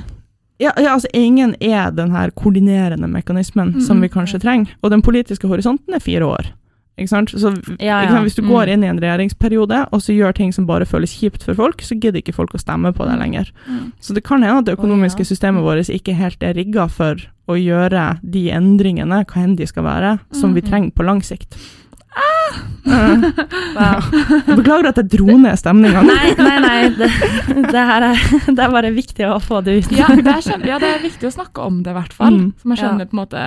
Ja, 0.59 0.73
ja, 0.75 0.91
altså 0.93 1.07
Ingen 1.15 1.53
er 1.63 1.91
den 1.95 2.11
her 2.11 2.31
koordinerende 2.35 3.07
mekanismen 3.07 3.81
som 3.81 3.97
Mhm. 3.97 4.01
vi 4.01 4.09
kanskje 4.09 4.39
trenger. 4.43 4.73
Og 4.83 4.91
den 4.91 5.01
politiske 5.01 5.47
horisonten 5.47 5.93
er 5.95 5.99
fire 6.03 6.25
år. 6.27 6.49
Så 7.07 7.53
Ja, 7.79 8.01
ja. 8.03 8.21
Hvis 8.23 8.35
du 8.35 8.41
Mm. 8.41 8.49
går 8.49 8.67
inn 8.69 8.83
i 8.83 8.87
en 8.87 8.99
regjeringsperiode 8.99 9.87
og 9.91 9.99
så 10.01 10.13
gjør 10.15 10.33
ting 10.35 10.51
som 10.53 10.65
bare 10.65 10.85
føles 10.85 11.13
kjipt 11.19 11.43
for 11.43 11.53
folk, 11.53 11.77
så 11.81 11.99
gidder 11.99 12.21
ikke 12.21 12.33
folk 12.35 12.51
å 12.53 12.59
stemme 12.59 12.91
på 12.93 13.05
deg 13.07 13.19
lenger. 13.19 13.51
Mm. 13.67 13.91
Så 14.01 14.13
det 14.13 14.23
kan 14.23 14.41
hende 14.41 14.59
at 14.59 14.65
det 14.65 14.77
økonomiske 14.77 15.19
ja. 15.19 15.25
systemet 15.25 15.63
vårt 15.63 15.89
ikke 15.89 16.15
helt 16.15 16.41
er 16.43 16.53
rigga 16.53 16.89
for 16.89 17.15
å 17.47 17.55
gjøre 17.55 18.19
de 18.29 18.49
endringene, 18.51 19.25
hva 19.25 19.43
enn 19.43 19.55
de 19.55 19.65
skal 19.65 19.83
være, 19.83 20.19
som 20.33 20.53
vi 20.53 20.61
Mhm. 20.61 20.69
trenger 20.69 20.91
på 20.93 21.05
lang 21.05 21.21
sikt. 21.21 21.55
Wow. 22.89 23.99
jeg 24.47 24.55
beklager 24.57 24.87
at 24.89 24.97
jeg 24.97 25.09
dro 25.11 25.35
ned 25.37 25.57
stemninga. 25.59 25.99
Nei, 26.07 26.31
nei, 26.39 26.55
nei. 26.63 26.77
Det, 26.97 27.09
det 27.69 27.83
her 27.89 28.05
er, 28.07 28.21
det 28.47 28.63
er 28.63 28.71
bare 28.73 28.89
viktig 28.95 29.27
å 29.29 29.35
få 29.43 29.59
det 29.65 29.75
ut. 29.83 29.91
Ja, 29.93 30.07
det 30.15 30.31
er, 30.31 30.63
ja, 30.65 30.79
det 30.81 30.89
er 30.95 31.03
viktig 31.03 31.29
å 31.29 31.31
snakke 31.35 31.61
om 31.67 31.81
det, 31.85 31.93
i 31.93 31.97
hvert 31.99 32.15
fall. 32.17 32.33
Mm. 32.39 32.47
Så 32.57 32.71
man 32.71 32.79
Ja. 32.79 32.81
skjønner 32.81 33.09
på 33.11 33.15
en 33.17 33.21
måte 33.21 33.43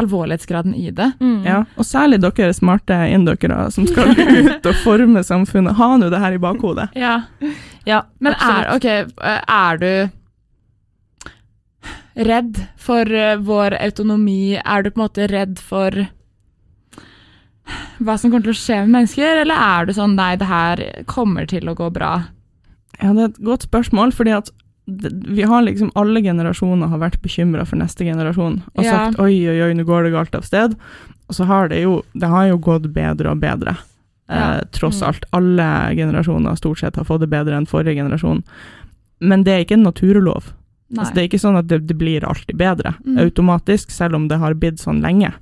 alvorlighetsgraden 0.00 0.72
i 0.78 0.88
det. 0.96 1.10
Mm. 1.20 1.42
Ja, 1.44 1.58
og 1.76 1.84
særlig 1.88 2.22
dere 2.24 2.54
smarte 2.56 2.96
inndøkkere 3.12 3.66
som 3.74 3.86
skal 3.90 4.14
ut 4.48 4.70
og 4.72 4.80
forme 4.86 5.22
samfunnet. 5.26 5.76
Ha 5.76 5.90
nå 6.00 6.08
det 6.14 6.22
her 6.22 6.38
i 6.38 6.42
bakhodet. 6.46 6.88
Ja. 6.96 7.18
Ja, 7.86 8.00
Men 8.18 8.38
er, 8.40 8.72
okay, 8.78 9.04
er 9.20 9.82
du 9.82 9.92
redd 12.16 12.62
for 12.80 13.04
eh, 13.12 13.36
vår 13.44 13.76
autonomi? 13.82 14.56
Er 14.56 14.82
du 14.86 14.90
på 14.90 15.00
en 15.02 15.04
måte 15.08 15.28
redd 15.30 15.58
for 15.60 16.06
hva 18.00 18.16
som 18.18 18.30
kommer 18.30 18.44
til 18.46 18.54
å 18.54 18.60
skje 18.60 18.76
med 18.84 18.92
mennesker, 18.94 19.42
eller 19.42 19.54
er 19.54 19.86
du 19.88 19.92
sånn 19.96 20.14
nei, 20.18 20.36
det 20.36 20.46
her 20.50 20.82
kommer 21.10 21.46
til 21.50 21.68
å 21.68 21.74
gå 21.78 21.90
bra? 21.92 22.12
Ja, 23.02 23.12
det 23.12 23.22
er 23.22 23.28
et 23.32 23.42
godt 23.44 23.66
spørsmål, 23.66 24.12
fordi 24.16 24.34
at 24.36 24.50
vi 24.86 25.42
har 25.42 25.62
liksom 25.66 25.90
alle 25.98 26.20
generasjoner 26.22 26.86
har 26.92 26.98
vært 27.02 27.18
bekymra 27.24 27.64
for 27.66 27.76
neste 27.76 28.04
generasjon 28.06 28.60
og 28.76 28.84
Ja. 28.84 28.92
sagt 29.10 29.18
oi, 29.18 29.34
oi, 29.50 29.60
oi, 29.66 29.72
nå 29.74 29.84
går 29.84 30.04
det 30.04 30.12
galt 30.12 30.34
av 30.38 30.44
sted. 30.46 30.76
Og 31.28 31.34
så 31.34 31.44
har 31.44 31.68
det 31.68 31.82
jo 31.82 32.04
det 32.14 32.28
har 32.30 32.46
jo 32.48 32.58
gått 32.58 32.92
bedre 32.94 33.32
og 33.32 33.40
bedre. 33.40 33.76
Eh, 34.28 34.60
tross 34.72 35.00
Mm. 35.02 35.08
alt. 35.08 35.24
Alle 35.32 35.94
generasjoner 35.96 36.54
stort 36.56 36.78
sett 36.78 36.94
har 36.96 37.04
fått 37.04 37.20
det 37.20 37.30
bedre 37.30 37.56
enn 37.56 37.66
forrige 37.66 37.96
generasjon. 37.98 38.44
Men 39.20 39.42
det 39.42 39.52
er 39.52 39.64
ikke 39.64 39.74
en 39.78 39.82
naturlov. 39.92 40.52
Altså, 40.96 41.14
det 41.14 41.18
er 41.24 41.28
ikke 41.28 41.42
sånn 41.42 41.58
at 41.58 41.66
det, 41.66 41.86
det 41.88 41.98
blir 41.98 42.20
alltid 42.22 42.56
bedre 42.56 42.94
Mm. 43.04 43.18
automatisk, 43.18 43.90
selv 43.90 44.14
om 44.14 44.28
det 44.28 44.38
har 44.38 44.54
blitt 44.54 44.78
sånn 44.78 45.02
lenge. 45.02 45.32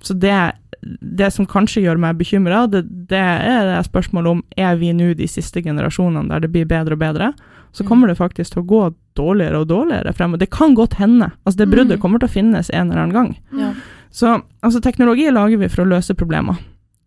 Så 0.00 0.14
det, 0.18 0.52
det 1.00 1.30
som 1.32 1.46
kanskje 1.46 1.82
gjør 1.84 1.98
meg 2.02 2.16
bekymra, 2.18 2.64
det, 2.70 2.82
det 3.08 3.18
er 3.18 3.66
det 3.68 3.86
spørsmålet 3.86 4.30
om 4.30 4.42
er 4.58 4.76
vi 4.80 4.92
nå 4.92 5.12
de 5.14 5.28
siste 5.30 5.62
generasjonene 5.62 6.28
der 6.28 6.40
det 6.40 6.50
blir 6.52 6.66
bedre 6.66 6.96
og 6.96 6.98
bedre, 7.02 7.32
så 7.72 7.82
Mm. 7.84 7.88
kommer 7.88 8.08
det 8.08 8.18
faktisk 8.18 8.52
til 8.52 8.62
å 8.62 8.66
gå 8.66 8.94
dårligere 9.16 9.60
og 9.62 9.68
dårligere 9.68 10.12
fremover. 10.12 10.38
Det 10.38 10.50
kan 10.50 10.74
godt 10.74 10.94
hende. 10.98 11.30
Altså 11.46 11.58
det 11.58 11.70
bruddet 11.70 11.96
Mm. 11.98 12.00
kommer 12.02 12.18
til 12.18 12.28
å 12.28 12.32
finnes 12.32 12.70
en 12.70 12.90
eller 12.90 13.02
annen 13.02 13.12
gang. 13.14 13.36
Ja. 13.56 13.72
Så 14.10 14.42
altså, 14.62 14.80
teknologi 14.82 15.30
lager 15.30 15.56
vi 15.58 15.68
for 15.68 15.84
å 15.84 15.88
løse 15.88 16.14
problemer. 16.14 16.58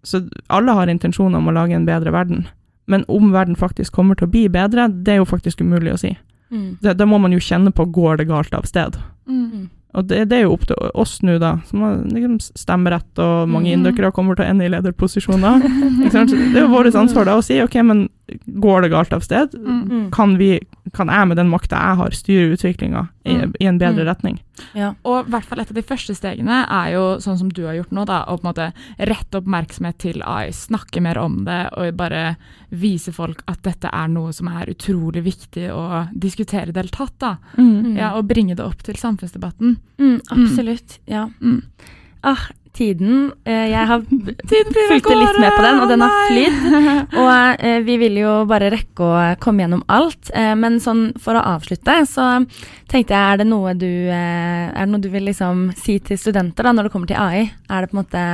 Så 0.03 0.27
alle 0.49 0.71
har 0.73 0.87
intensjoner 0.87 1.37
om 1.37 1.47
å 1.47 1.53
lage 1.53 1.73
en 1.75 1.85
bedre 1.85 2.11
verden. 2.11 2.47
Men 2.87 3.03
om 3.07 3.31
verden 3.31 3.55
faktisk 3.55 3.91
kommer 3.91 4.15
til 4.15 4.27
å 4.27 4.31
bli 4.31 4.47
bedre, 4.47 4.87
det 5.03 5.13
er 5.13 5.17
jo 5.17 5.25
faktisk 5.25 5.61
umulig 5.61 5.93
å 5.93 5.99
si. 5.99 6.17
Mm. 6.51 6.77
Da 6.81 7.05
må 7.05 7.19
man 7.19 7.31
jo 7.31 7.39
kjenne 7.39 7.71
på 7.73 7.85
går 7.91 8.17
det 8.17 8.27
galt 8.27 8.53
av 8.53 8.63
sted. 8.65 8.95
Mm. 9.27 9.69
Og 9.95 10.07
det, 10.09 10.25
det 10.29 10.37
er 10.37 10.43
jo 10.43 10.53
opp 10.57 10.65
til 10.67 10.75
oss 10.93 11.21
nå, 11.23 11.37
da, 11.39 11.53
som 11.69 11.81
har 11.85 11.95
liksom 12.11 12.37
stemmerett, 12.43 13.11
og 13.23 13.47
mange 13.47 13.69
Mhm. 13.71 13.79
inndøkkere 13.79 14.11
kommer 14.13 14.35
til 14.35 14.45
å 14.45 14.49
ende 14.51 14.65
i 14.67 14.69
lederposisjoner. 14.73 15.61
Det 16.11 16.59
er 16.59 16.65
jo 16.65 16.67
vårt 16.73 16.95
ansvar 16.99 17.25
da 17.25 17.37
å 17.39 17.43
si 17.43 17.61
ok, 17.63 17.75
men 17.83 18.09
går 18.45 18.81
det 18.81 18.89
galt 18.89 19.13
av 19.13 19.21
sted? 19.21 19.53
Mm. 19.53 20.09
Kan, 20.11 20.37
vi, 20.37 20.59
kan 20.93 21.07
jeg 21.13 21.27
med 21.27 21.37
den 21.37 21.49
makta 21.51 21.77
jeg 21.77 21.97
har, 21.99 22.09
styre 22.17 22.55
utviklinga 22.57 23.07
i, 23.25 23.35
Mm. 23.35 23.53
i 23.59 23.65
en 23.65 23.77
bedre 23.79 24.03
Mm. 24.03 24.07
retning? 24.07 24.39
Ja. 24.73 24.93
Og 25.03 25.27
i 25.27 25.31
hvert 25.31 25.43
fall 25.45 25.59
et 25.59 25.69
av 25.69 25.75
de 25.75 25.81
første 25.83 26.15
stegene 26.15 26.65
er 26.69 26.93
jo 26.93 27.17
sånn 27.19 27.37
som 27.37 27.49
du 27.49 27.65
har 27.65 27.73
gjort 27.75 27.91
nå, 27.91 28.05
da, 28.05 28.23
å 28.25 28.37
på 28.39 28.45
en 28.45 28.53
måte 28.53 28.73
rette 28.99 29.37
oppmerksomhet 29.41 29.97
til 29.97 30.21
AI, 30.25 30.49
snakke 30.51 31.01
mer 31.01 31.17
om 31.17 31.43
det 31.45 31.69
og 31.77 31.95
bare 31.97 32.37
vise 32.71 33.11
folk 33.13 33.43
at 33.47 33.61
dette 33.63 33.89
er 33.93 34.07
noe 34.07 34.31
som 34.33 34.47
er 34.47 34.65
utrolig 34.73 35.23
viktig 35.23 35.69
å 35.71 36.09
diskutere 36.17 36.69
i 36.69 36.71
det 36.71 36.81
hele 36.85 36.89
tatt. 36.89 37.17
da. 37.19 37.37
Mm. 37.57 37.95
Ja, 37.97 38.13
Og 38.17 38.27
bringe 38.27 38.55
det 38.55 38.65
opp 38.65 38.81
til 38.83 38.95
samfunnsdebatten. 38.95 39.77
Mm, 39.99 40.21
absolutt. 40.31 40.99
Ja. 41.07 41.27
Mm. 41.41 41.61
Ah, 42.23 42.47
tiden 42.75 43.31
eh, 43.47 43.69
Jeg 43.71 43.87
har 43.89 44.03
fulgt 44.09 45.09
litt 45.09 45.39
med 45.39 45.55
på 45.55 45.63
den, 45.65 45.81
og 45.81 45.91
den 45.91 46.03
har 46.03 46.15
flydd. 46.29 46.59
Og 47.21 47.63
eh, 47.65 47.79
vi 47.85 47.97
vil 48.01 48.19
jo 48.21 48.33
bare 48.49 48.71
rekke 48.73 49.07
å 49.07 49.21
komme 49.41 49.65
gjennom 49.65 49.83
alt. 49.91 50.31
Eh, 50.35 50.53
men 50.59 50.79
sånn 50.83 51.07
for 51.21 51.37
å 51.37 51.45
avslutte, 51.55 51.97
så 52.09 52.27
tenkte 52.91 53.15
jeg, 53.15 53.21
er 53.21 53.41
det 53.41 53.47
noe 53.49 53.73
du, 53.79 53.89
er 54.11 54.75
det 54.75 54.89
noe 54.91 55.03
du 55.03 55.09
vil 55.13 55.27
liksom 55.29 55.69
si 55.79 55.97
til 56.03 56.19
studenter 56.19 56.67
da, 56.67 56.75
når 56.75 56.87
det 56.87 56.95
kommer 56.95 57.11
til 57.11 57.21
AI? 57.21 57.47
Er 57.69 57.85
det 57.85 57.91
på 57.91 57.97
en 57.97 58.03
måte 58.03 58.25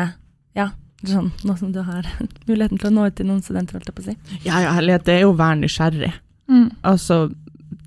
Ja, 0.57 0.67
sånn 1.07 1.31
nå 1.47 1.55
som 1.59 1.71
du 1.73 1.81
har 1.85 2.07
muligheten 2.49 2.81
til 2.81 2.91
å 2.91 2.95
nå 2.95 3.07
ut 3.07 3.17
til 3.17 3.29
noen 3.29 3.45
studenter, 3.45 3.77
holdt 3.77 3.91
jeg 3.91 3.97
på 3.97 4.05
å 4.05 4.09
si. 4.09 4.17
Ja, 4.47 4.59
ja, 4.65 4.75
herlighet, 4.77 5.07
det 5.07 5.17
er 5.19 5.25
jo 5.25 5.35
å 5.35 5.39
være 5.39 5.61
nysgjerrig. 5.63 6.11
Mm. 6.51 6.67
Altså, 6.87 7.23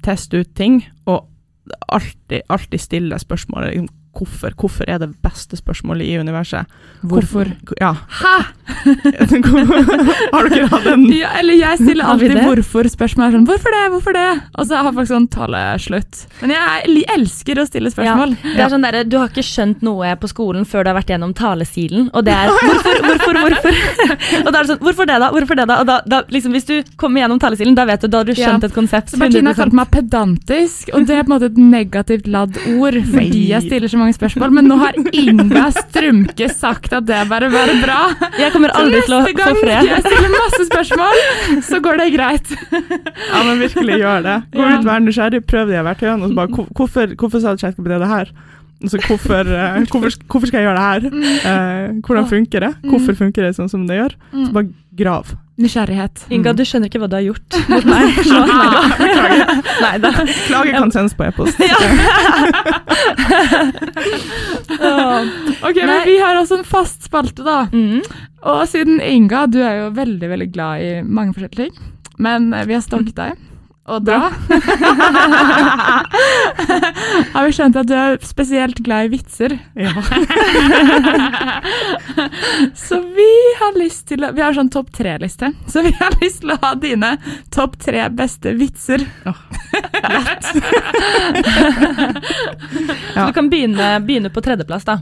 teste 0.05 0.41
ut 0.41 0.55
ting, 0.57 0.81
og 1.11 1.27
alltid, 1.93 2.43
alltid 2.53 2.81
stille 2.81 3.19
spørsmålet 3.21 3.91
hvorfor. 4.17 4.55
Hvorfor 4.61 4.85
er 4.89 4.99
det 5.03 5.11
beste 5.23 5.57
spørsmålet 5.57 6.07
i 6.07 6.19
universet? 6.19 6.67
Hvorfor? 7.03 7.51
Ja. 7.81 7.95
Hæ?! 8.21 8.37
har 10.35 10.49
dere 10.49 10.69
hatt 10.73 10.87
en 10.89 11.05
Ja, 11.13 11.31
eller 11.41 11.57
jeg 11.59 11.81
stiller 11.81 12.09
alltid 12.09 12.35
hvorfor-spørsmål. 12.41 13.35
Sånn, 13.35 13.47
hvorfor 13.49 13.75
det, 13.75 13.83
hvorfor 13.93 14.17
det? 14.17 14.27
Og 14.59 14.69
så 14.69 14.81
har 14.81 14.95
folk 14.97 15.11
sånn 15.11 15.27
taleslutt. 15.33 16.25
Men 16.41 16.55
jeg 16.55 17.05
elsker 17.15 17.61
å 17.61 17.67
stille 17.69 17.93
spørsmål. 17.93 18.35
Det 18.45 18.65
er 18.65 18.73
sånn 18.73 18.87
der, 18.87 19.01
Du 19.09 19.19
har 19.21 19.29
ikke 19.33 19.45
skjønt 19.45 19.85
noe 19.85 20.15
på 20.21 20.31
skolen 20.31 20.67
før 20.69 20.85
du 20.87 20.93
har 20.93 20.99
vært 20.99 21.13
gjennom 21.15 21.35
talesilen, 21.37 22.09
og 22.15 22.25
det 22.27 22.35
er 22.35 22.53
hvorfor, 22.53 23.01
hvorfor, 23.09 23.41
hvorfor? 23.45 23.81
og 24.45 24.51
da 24.51 24.55
er 24.55 24.61
det 24.61 24.71
sånn, 24.73 24.83
hvorfor 24.85 25.11
det 25.11 25.19
da, 25.25 25.31
hvorfor 25.35 25.61
det 25.61 25.67
da? 25.71 25.79
Og 25.83 25.91
da, 25.91 25.99
da 26.09 26.23
liksom, 26.33 26.55
Hvis 26.55 26.69
du 26.69 26.75
kommer 27.01 27.25
gjennom 27.25 27.41
talesilen, 27.43 27.77
da 27.77 27.87
vet 27.89 28.05
du, 28.05 28.09
da 28.09 28.23
har 28.23 28.29
du 28.29 28.35
Ja. 28.35 28.49
skjønt 28.49 28.65
et 28.67 28.75
konsept. 28.75 29.13
Så 29.13 29.21
Martine 29.21 29.53
har 29.53 29.59
kalt 29.59 29.77
meg 29.77 29.91
pedantisk, 29.95 30.91
og 30.95 31.07
det 31.07 31.19
er 31.19 31.27
på 31.27 31.31
en 31.33 31.35
måte 31.37 31.51
et 31.53 31.61
negativt 31.61 32.27
ladd 32.31 32.59
ord 32.75 32.97
fordi 33.13 33.45
jeg 33.53 33.67
stiller 33.67 33.91
så 33.93 34.01
mange 34.01 34.17
spørsmål. 34.17 34.55
Men 34.55 34.69
nå 34.71 34.79
har 34.81 34.97
Inga 35.15 35.69
Strumke 35.77 36.49
sagt 36.51 36.93
at 36.97 37.07
det 37.07 37.21
bare 37.31 37.51
bare 37.53 37.77
bra. 37.83 37.99
Jeg 38.39 38.54
kommer 38.55 38.73
aldri 38.79 39.03
til 39.05 39.17
å 39.17 39.21
neste 39.21 39.35
få 39.35 39.43
gang 39.43 39.61
fred. 39.61 39.91
jeg 39.91 40.05
stiller 40.07 40.33
masse 40.39 40.67
spørsmål, 40.71 41.23
så 41.69 41.81
går 41.85 42.01
det 42.03 42.09
greit. 42.15 42.55
Ja, 42.73 43.43
men 43.51 43.61
virkelig 43.63 44.01
gjør 44.01 44.25
det. 44.31 44.37
Gå 44.57 44.71
ut, 44.73 44.85
vær 44.89 45.05
nysgjerrig, 45.05 45.43
prøv 45.51 45.71
de 45.75 45.85
verktøyene, 45.91 46.23
og 46.25 46.33
så 46.33 46.39
bare 46.41 46.55
«Hvor- 46.57 46.71
hvorfor, 46.81 47.15
hvorfor 47.21 47.43
sa 47.45 47.57
ChatGPT 47.61 47.99
det 48.05 48.11
her? 48.15 48.33
Og 48.83 48.91
så 48.91 49.01
hvorfor, 49.07 49.49
uh, 49.49 49.79
hvorfor, 49.93 50.19
hvorfor 50.29 50.51
skal 50.51 50.61
jeg 50.61 50.69
gjøre 50.69 50.81
det 50.81 50.87
her? 50.91 51.03
Uh, 51.47 52.01
hvordan 52.05 52.29
funker 52.29 52.67
det? 52.67 52.73
Hvorfor 52.85 53.17
funker 53.23 53.47
det 53.47 53.55
sånn 53.57 53.71
som 53.73 53.87
det 53.89 54.01
gjør? 54.01 54.17
Så 54.35 54.51
bare 54.55 54.73
grav. 54.95 55.35
Nysgjerrighet. 55.55 56.25
Inga, 56.35 56.51
du 56.59 56.65
skjønner 56.67 56.91
ikke 56.91 56.99
hva 56.99 57.07
du 57.11 57.15
har 57.15 57.23
gjort 57.29 57.57
mot 57.71 57.87
meg. 57.87 58.17
Beklager. 59.01 59.53
Nei. 59.85 59.93
Klage 60.49 60.75
kan 60.75 60.95
sendes 60.95 61.15
på 61.15 61.29
e-post. 61.29 61.61
Ok, 65.63 65.79
men 65.79 65.97
Vi 66.09 66.19
har 66.19 66.41
også 66.41 66.59
en 66.59 66.67
fast 66.67 67.07
spalte, 67.07 67.47
da. 67.47 67.65
Mm. 67.71 68.03
Og 68.51 68.65
siden 68.69 69.01
Inga, 69.01 69.47
du 69.49 69.61
er 69.63 69.85
jo 69.85 69.91
veldig 69.97 70.31
veldig 70.35 70.51
glad 70.53 70.83
i 70.85 70.93
mange 71.07 71.37
forskjellige 71.37 71.71
ting, 71.71 71.93
men 72.21 72.51
eh, 72.53 72.67
vi 72.69 72.77
har 72.77 72.83
stalket 72.85 73.17
deg. 73.17 73.39
Og 73.85 74.01
da 74.01 74.17
har 77.35 77.45
vi 77.45 77.53
skjønt 77.53 77.77
at 77.77 77.89
du 77.89 77.93
er 77.93 78.15
spesielt 78.25 78.79
glad 78.85 79.11
i 79.11 79.13
vitser. 79.13 79.59
Ja. 79.77 79.93
Så 82.87 83.01
vi 83.13 83.29
har 83.61 83.77
lyst 83.77 84.07
til 84.09 84.25
å 84.25 84.33
Vi 84.33 84.41
har 84.41 84.57
sånn 84.57 84.73
topp 84.73 84.89
tre-liste. 84.97 85.53
Så 85.69 85.85
vi 85.85 85.93
har 85.99 86.17
lyst 86.23 86.41
til 86.41 86.55
å 86.55 86.59
ha 86.63 86.73
dine 86.81 87.11
topp 87.53 87.77
tre 87.85 88.09
beste 88.09 88.55
vitser. 88.57 89.05
Så 93.13 93.27
du 93.29 93.33
kan 93.37 93.53
begynne, 93.53 94.01
begynne 94.01 94.33
på 94.33 94.41
tredjeplass, 94.45 94.89
da. 94.89 94.97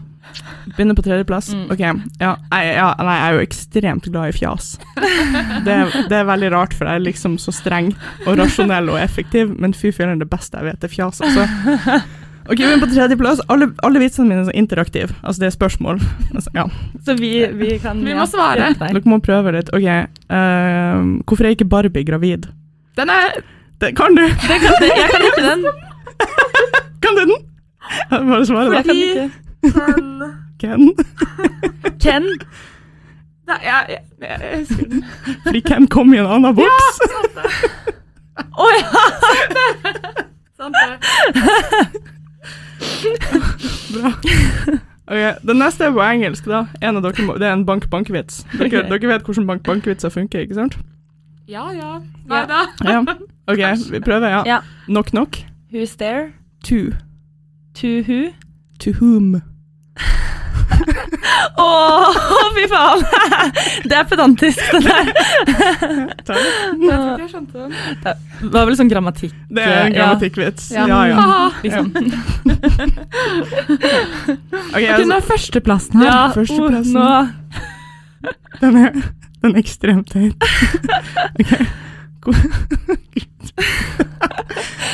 Begynner 0.76 0.96
på 0.96 1.02
tredjeplass. 1.04 1.50
Mm. 1.54 1.64
Ok, 1.74 1.80
ja, 1.82 2.32
jeg, 2.54 2.74
ja, 2.78 2.88
nei, 3.02 3.14
jeg 3.18 3.26
er 3.26 3.36
jo 3.36 3.44
ekstremt 3.46 4.06
glad 4.12 4.30
i 4.32 4.36
fjas. 4.36 4.68
Det, 5.66 5.74
er- 5.74 6.08
det 6.08 6.18
er 6.22 6.26
veldig 6.28 6.50
rart, 6.54 6.74
for 6.78 6.88
jeg 6.88 7.00
er 7.00 7.04
liksom 7.06 7.34
så 7.42 7.52
streng 7.54 7.90
og 8.26 8.36
rasjonell 8.38 8.88
og 8.94 8.98
effektiv, 9.02 9.52
men 9.58 9.74
fy 9.76 9.90
filler'n, 9.92 10.22
det 10.22 10.30
beste 10.32 10.58
jeg 10.60 10.70
vet, 10.70 10.84
er 10.88 10.92
fjas, 10.92 11.20
altså. 11.26 11.46
Ok, 12.50 12.58
vi 12.58 12.66
er 12.72 12.80
på 12.82 12.88
tredjeplass. 12.90 13.38
Alle, 13.54 13.68
alle 13.86 14.00
vitsene 14.02 14.26
mine 14.26 14.40
er 14.42 14.48
så 14.48 14.54
interaktive. 14.58 15.14
Altså, 15.22 15.44
det 15.44 15.46
er 15.46 15.52
spørsmål. 15.54 16.00
Altså, 16.34 16.50
ja. 16.56 16.64
Så 17.06 17.14
vi, 17.20 17.28
vi 17.60 17.76
kan 17.78 18.00
Vi 18.02 18.16
må 18.18 18.24
svare. 18.26 18.72
Dere 18.80 19.02
må 19.06 19.20
prøve 19.22 19.52
litt. 19.54 19.70
Ok, 19.70 19.86
uh, 19.86 21.04
hvorfor 21.22 21.46
er 21.46 21.54
ikke 21.54 21.68
Barbie 21.70 22.02
gravid? 22.08 22.48
Den 22.98 23.12
er 23.14 23.38
Det 23.82 23.92
kan 23.98 24.14
du! 24.18 24.24
Det 24.26 24.58
kan, 24.62 24.74
det, 24.82 24.90
jeg 24.90 25.08
kan 25.14 25.28
ikke 25.28 25.44
den. 25.46 25.62
Kan 27.02 27.16
du 27.18 27.22
den? 27.30 27.38
Jeg 28.10 28.26
Bare 28.28 28.44
svare, 28.46 28.82
da. 28.82 29.28
Ikke. 29.62 30.30
Ken. 30.62 30.92
Ken. 32.00 32.26
Nei, 33.46 33.58
jeg, 33.64 33.84
jeg, 33.88 34.00
jeg, 34.20 34.40
jeg 34.40 34.58
husker 34.58 34.84
den. 34.90 35.04
Fordi 35.46 35.60
Ken 35.66 35.88
kom 35.90 36.12
i 36.14 36.20
en 36.22 36.26
annen 36.30 36.54
boks. 36.56 37.00
Å 38.62 38.68
ja! 38.78 39.02
Sant 40.56 40.76
det. 40.78 40.94
Bra. 43.92 44.12
Ok, 45.12 45.18
Den 45.48 45.58
neste 45.58 45.84
er 45.88 45.92
på 45.92 46.04
engelsk, 46.06 46.46
da. 46.48 46.62
En 46.80 46.96
av 46.96 47.04
dere 47.04 47.26
må, 47.26 47.34
det 47.40 47.48
er 47.48 47.56
en 47.56 47.66
bank-bank-vits. 47.68 48.44
Dere, 48.54 48.68
okay. 48.70 48.86
dere 48.88 49.10
vet 49.10 49.26
hvordan 49.26 49.48
bank-bank-vitser 49.50 50.12
funker, 50.14 50.46
ikke 50.46 50.56
sant? 50.60 50.78
Ja, 51.50 51.66
ja. 51.74 51.98
Nei 52.30 52.38
Ja. 52.38 52.46
da. 52.46 52.60
Ja. 52.86 53.02
Ok, 53.50 53.62
vi 53.90 54.00
prøver, 54.00 54.28
ja. 54.30 54.42
Ja. 54.46 54.60
Knock 54.86 55.10
knock. 55.10 55.42
Who's 55.72 55.96
there? 55.98 56.32
To. 56.70 56.92
To 57.74 57.88
who? 58.06 58.30
To 58.78 58.92
whom? 59.00 59.42
Å, 61.62 61.66
fy 62.56 62.64
faen! 62.70 63.02
Det 63.88 63.96
er 63.98 64.06
pedantisk, 64.10 64.60
det 64.72 64.80
der. 64.86 65.10
Takk. 66.26 66.26
det. 66.26 66.38
Jeg 66.38 66.88
tror 66.88 67.12
ikke 67.12 67.22
jeg 67.22 67.30
skjønte 67.32 67.54
den. 67.58 67.70
Det 68.42 68.50
var 68.56 68.66
vel 68.70 68.76
sånn 68.80 68.90
grammatikk. 68.92 69.34
Det 69.52 69.62
er 69.66 69.80
en 69.86 69.94
grammatikkvits. 69.96 70.70
Ja. 70.74 70.86
Ja, 70.90 71.00
ja. 71.12 71.16
Liksom. 71.62 71.86
Ok, 74.72 74.72
Ok, 74.72 74.84
altså, 74.88 75.06
nå 75.08 75.14
er 75.18 75.24
førsteplassen 75.28 76.00
her. 76.00 76.06
Ja, 76.08 76.18
førsteplassen. 76.34 76.96
oh, 76.96 77.02
nå. 77.02 78.32
den, 78.62 78.76
er, 78.82 78.90
den 79.42 79.54
er 79.54 79.60
ekstremt 79.62 80.12
teit. 80.12 80.36
Ok. 81.40 81.50
Hvor- 82.22 82.38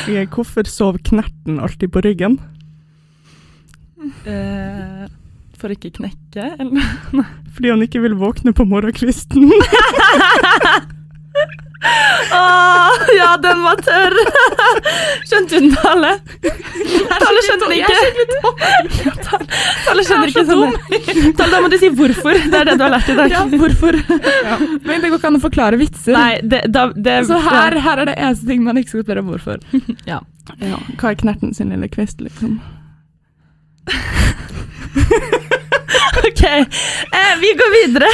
ok, 0.09 0.31
hvorfor 0.33 0.65
sov 0.71 0.97
knerten 1.05 1.59
alltid 1.61 1.93
på 1.93 2.01
ryggen? 2.07 2.39
Eh, 4.25 5.05
for 5.61 5.75
ikke 5.75 5.91
knekke, 5.99 6.53
eller? 6.59 6.93
Fordi 7.55 7.73
han 7.75 7.83
ikke 7.85 8.03
vil 8.05 8.15
våkne 8.19 8.55
på 8.57 8.67
morgenkvisten. 8.69 9.51
Åh, 12.33 12.91
ja, 13.19 13.37
den 13.43 13.63
var 13.63 13.77
tørr! 13.83 14.15
Skjønte 15.29 15.61
hun 15.61 15.69
Tale? 15.77 16.11
Tale 17.23 17.43
skjønte 17.47 17.69
den 17.69 17.77
ikke. 17.77 18.01
Tale 19.87 20.05
skjønner 20.07 20.33
ikke 20.33 20.45
sånn. 20.49 20.75
Tale, 21.39 21.51
da 21.53 21.61
må 21.63 21.71
du 21.71 21.77
si 21.79 21.91
hvorfor. 21.95 22.41
Det 22.51 22.59
er 22.63 22.71
det 22.71 22.77
du 22.81 22.85
har 22.85 22.95
lært 22.97 23.13
i 23.13 23.17
dag. 23.19 23.35
Ja, 23.35 23.45
hvorfor? 23.53 24.01
Men 24.89 25.05
det 25.05 25.13
går 25.13 25.21
ikke 25.21 25.31
an 25.31 25.39
å 25.39 25.45
forklare 25.45 25.81
vitser. 25.81 26.17
Nei, 26.17 26.33
det, 26.43 26.65
da, 26.75 26.89
det 26.97 27.21
Så 27.31 27.39
her, 27.47 27.79
her 27.85 28.03
er 28.03 28.11
det 28.11 28.17
eneste 28.19 28.51
ting 28.51 28.67
man 28.67 28.81
ikke 28.83 28.97
skal 28.97 29.07
spørre 29.07 29.25
om 29.25 29.31
hvorfor. 29.35 29.63
Ja, 30.09 30.23
hva 30.59 31.13
er 31.13 31.21
knerten 31.23 31.55
sin 31.57 31.71
lille 31.75 31.91
kvist, 31.93 32.25
liksom? 32.25 32.59
Ok, 36.29 36.43
eh, 36.45 37.33
vi 37.41 37.51
går 37.61 37.71
videre. 37.75 38.09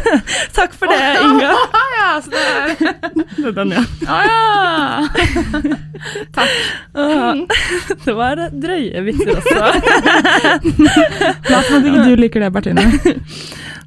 Takk 0.56 0.74
for 0.78 0.86
det, 0.86 0.98
Inga. 1.24 1.52
ja, 1.98 2.10
så 2.22 2.30
det 2.30 2.42
er 2.46 2.76
Det 3.42 3.52
den, 3.56 3.72
ja. 3.74 3.82
Å 4.06 4.18
ja. 4.26 4.38
Åh, 6.94 7.42
Det 8.04 8.14
var 8.16 8.42
drøye 8.52 9.02
vitser 9.06 9.34
også. 9.36 9.58
Lat 11.50 11.72
at 11.72 11.88
ikke 11.88 12.04
du 12.06 12.14
liker 12.20 12.46
det, 12.46 12.50
Bertine. 12.54 12.86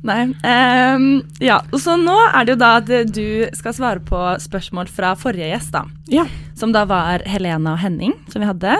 Nei. 0.01 0.21
Um, 0.41 1.07
ja, 1.43 1.59
så 1.77 1.95
nå 2.01 2.15
er 2.31 2.45
det 2.47 2.55
jo 2.55 2.61
da 2.61 2.71
at 2.81 2.89
du 3.13 3.25
skal 3.57 3.75
svare 3.77 4.01
på 4.05 4.21
spørsmål 4.41 4.89
fra 4.91 5.13
forrige 5.19 5.51
gjest, 5.53 5.75
da. 5.75 5.85
Ja. 6.11 6.25
Som 6.57 6.73
da 6.75 6.83
var 6.89 7.23
Helena 7.29 7.75
og 7.77 7.83
Henning, 7.83 8.15
som 8.33 8.41
vi 8.43 8.49
hadde. 8.49 8.77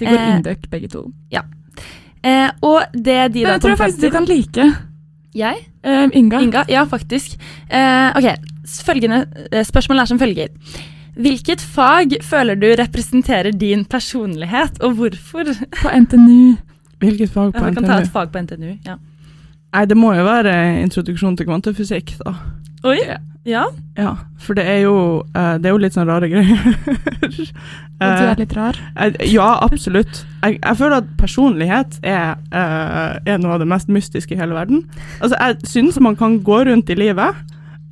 De 0.00 0.06
går 0.08 0.16
Eh, 0.20 0.36
indøk, 0.36 0.68
begge 0.72 0.88
to. 0.92 1.06
Eh, 2.22 2.50
og 2.62 2.82
det 2.92 3.32
de 3.34 3.44
da 3.46 3.56
tror 3.58 3.70
jeg 3.72 3.78
kom 3.78 3.86
faktisk 3.86 4.00
du 4.04 4.10
kan 4.10 4.24
like. 4.28 4.66
Jeg? 5.34 5.56
Eh, 5.84 6.08
Inga. 6.12 6.40
Inga? 6.44 6.64
Ja, 6.68 6.84
faktisk. 6.84 7.36
Eh, 7.70 8.10
ok, 8.16 8.26
følgende 8.84 9.24
Spørsmålet 9.64 10.02
er 10.02 10.10
som 10.10 10.18
følger. 10.20 10.48
Hvilket 11.20 11.60
fag 11.60 12.16
føler 12.22 12.54
du 12.56 12.66
representerer 12.78 13.50
din 13.52 13.84
personlighet, 13.84 14.80
og 14.82 14.94
hvorfor? 14.98 15.48
På 15.82 15.90
NTNU. 15.90 16.56
Hvilket 17.00 17.30
fag 17.32 17.52
Ja, 17.54 17.58
på 17.60 17.64
vi 17.68 17.74
kan 17.74 17.84
ta 17.84 17.96
NTNU? 17.98 18.02
et 18.02 18.12
fag 18.12 18.32
på 18.32 18.38
NTNU. 18.42 18.76
Ja. 18.86 18.96
Nei, 19.72 19.84
det 19.86 19.96
må 19.96 20.12
jo 20.16 20.24
være 20.26 20.54
introduksjon 20.82 21.36
til 21.38 21.46
kvantefysikk, 21.46 22.16
da. 22.24 22.32
Oi, 22.84 22.96
Ja. 23.06 23.18
ja. 23.44 23.64
Ja, 23.96 24.14
for 24.38 24.54
det 24.54 24.64
er 24.66 24.80
jo, 24.82 24.94
eh, 25.34 25.58
det 25.58 25.66
er 25.68 25.74
jo 25.74 25.78
litt 25.82 25.92
sånn 25.94 26.08
rare 26.08 26.28
greier. 26.28 26.58
Og 27.20 27.36
du 27.36 27.44
Eh, 28.00 28.30
er 28.30 28.36
litt 28.40 28.54
rar. 28.56 28.74
jeg- 28.96 29.32
ja, 29.34 29.58
absolutt. 29.62 30.24
Jeg, 30.42 30.58
jeg 30.64 30.76
føler 30.76 30.96
at 30.96 31.08
personlighet 31.18 31.98
er, 32.02 32.36
eh, 32.52 33.18
er 33.26 33.38
noe 33.38 33.52
av 33.52 33.58
det 33.60 33.68
mest 33.68 33.88
mystiske 33.88 34.32
i 34.32 34.38
hele 34.40 34.54
verden. 34.56 34.84
Altså, 35.20 35.36
jeg 35.38 35.56
syns 35.68 36.00
man 36.00 36.16
kan 36.16 36.38
gå 36.40 36.64
rundt 36.66 36.88
i 36.90 36.94
livet, 36.96 37.34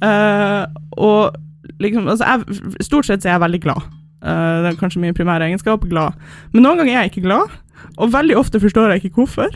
eh, 0.02 0.64
og 0.96 1.34
liksom 1.80 2.08
altså, 2.08 2.24
jeg, 2.24 2.72
Stort 2.80 3.06
sett 3.06 3.20
så 3.22 3.28
er 3.28 3.36
jeg 3.38 3.44
veldig 3.44 3.60
glad. 3.60 3.82
Eh, 4.24 4.62
det 4.64 4.72
er 4.72 4.80
kanskje 4.80 5.00
min 5.04 5.14
primære 5.14 5.46
egenskap, 5.50 5.84
glad. 5.88 6.12
Men 6.52 6.62
noen 6.64 6.78
ganger 6.80 6.96
er 6.96 7.02
jeg 7.04 7.12
ikke 7.12 7.26
glad, 7.28 7.50
og 7.98 8.10
veldig 8.12 8.36
ofte 8.36 8.58
forstår 8.60 8.92
jeg 8.96 9.04
ikke 9.04 9.14
hvorfor. 9.20 9.52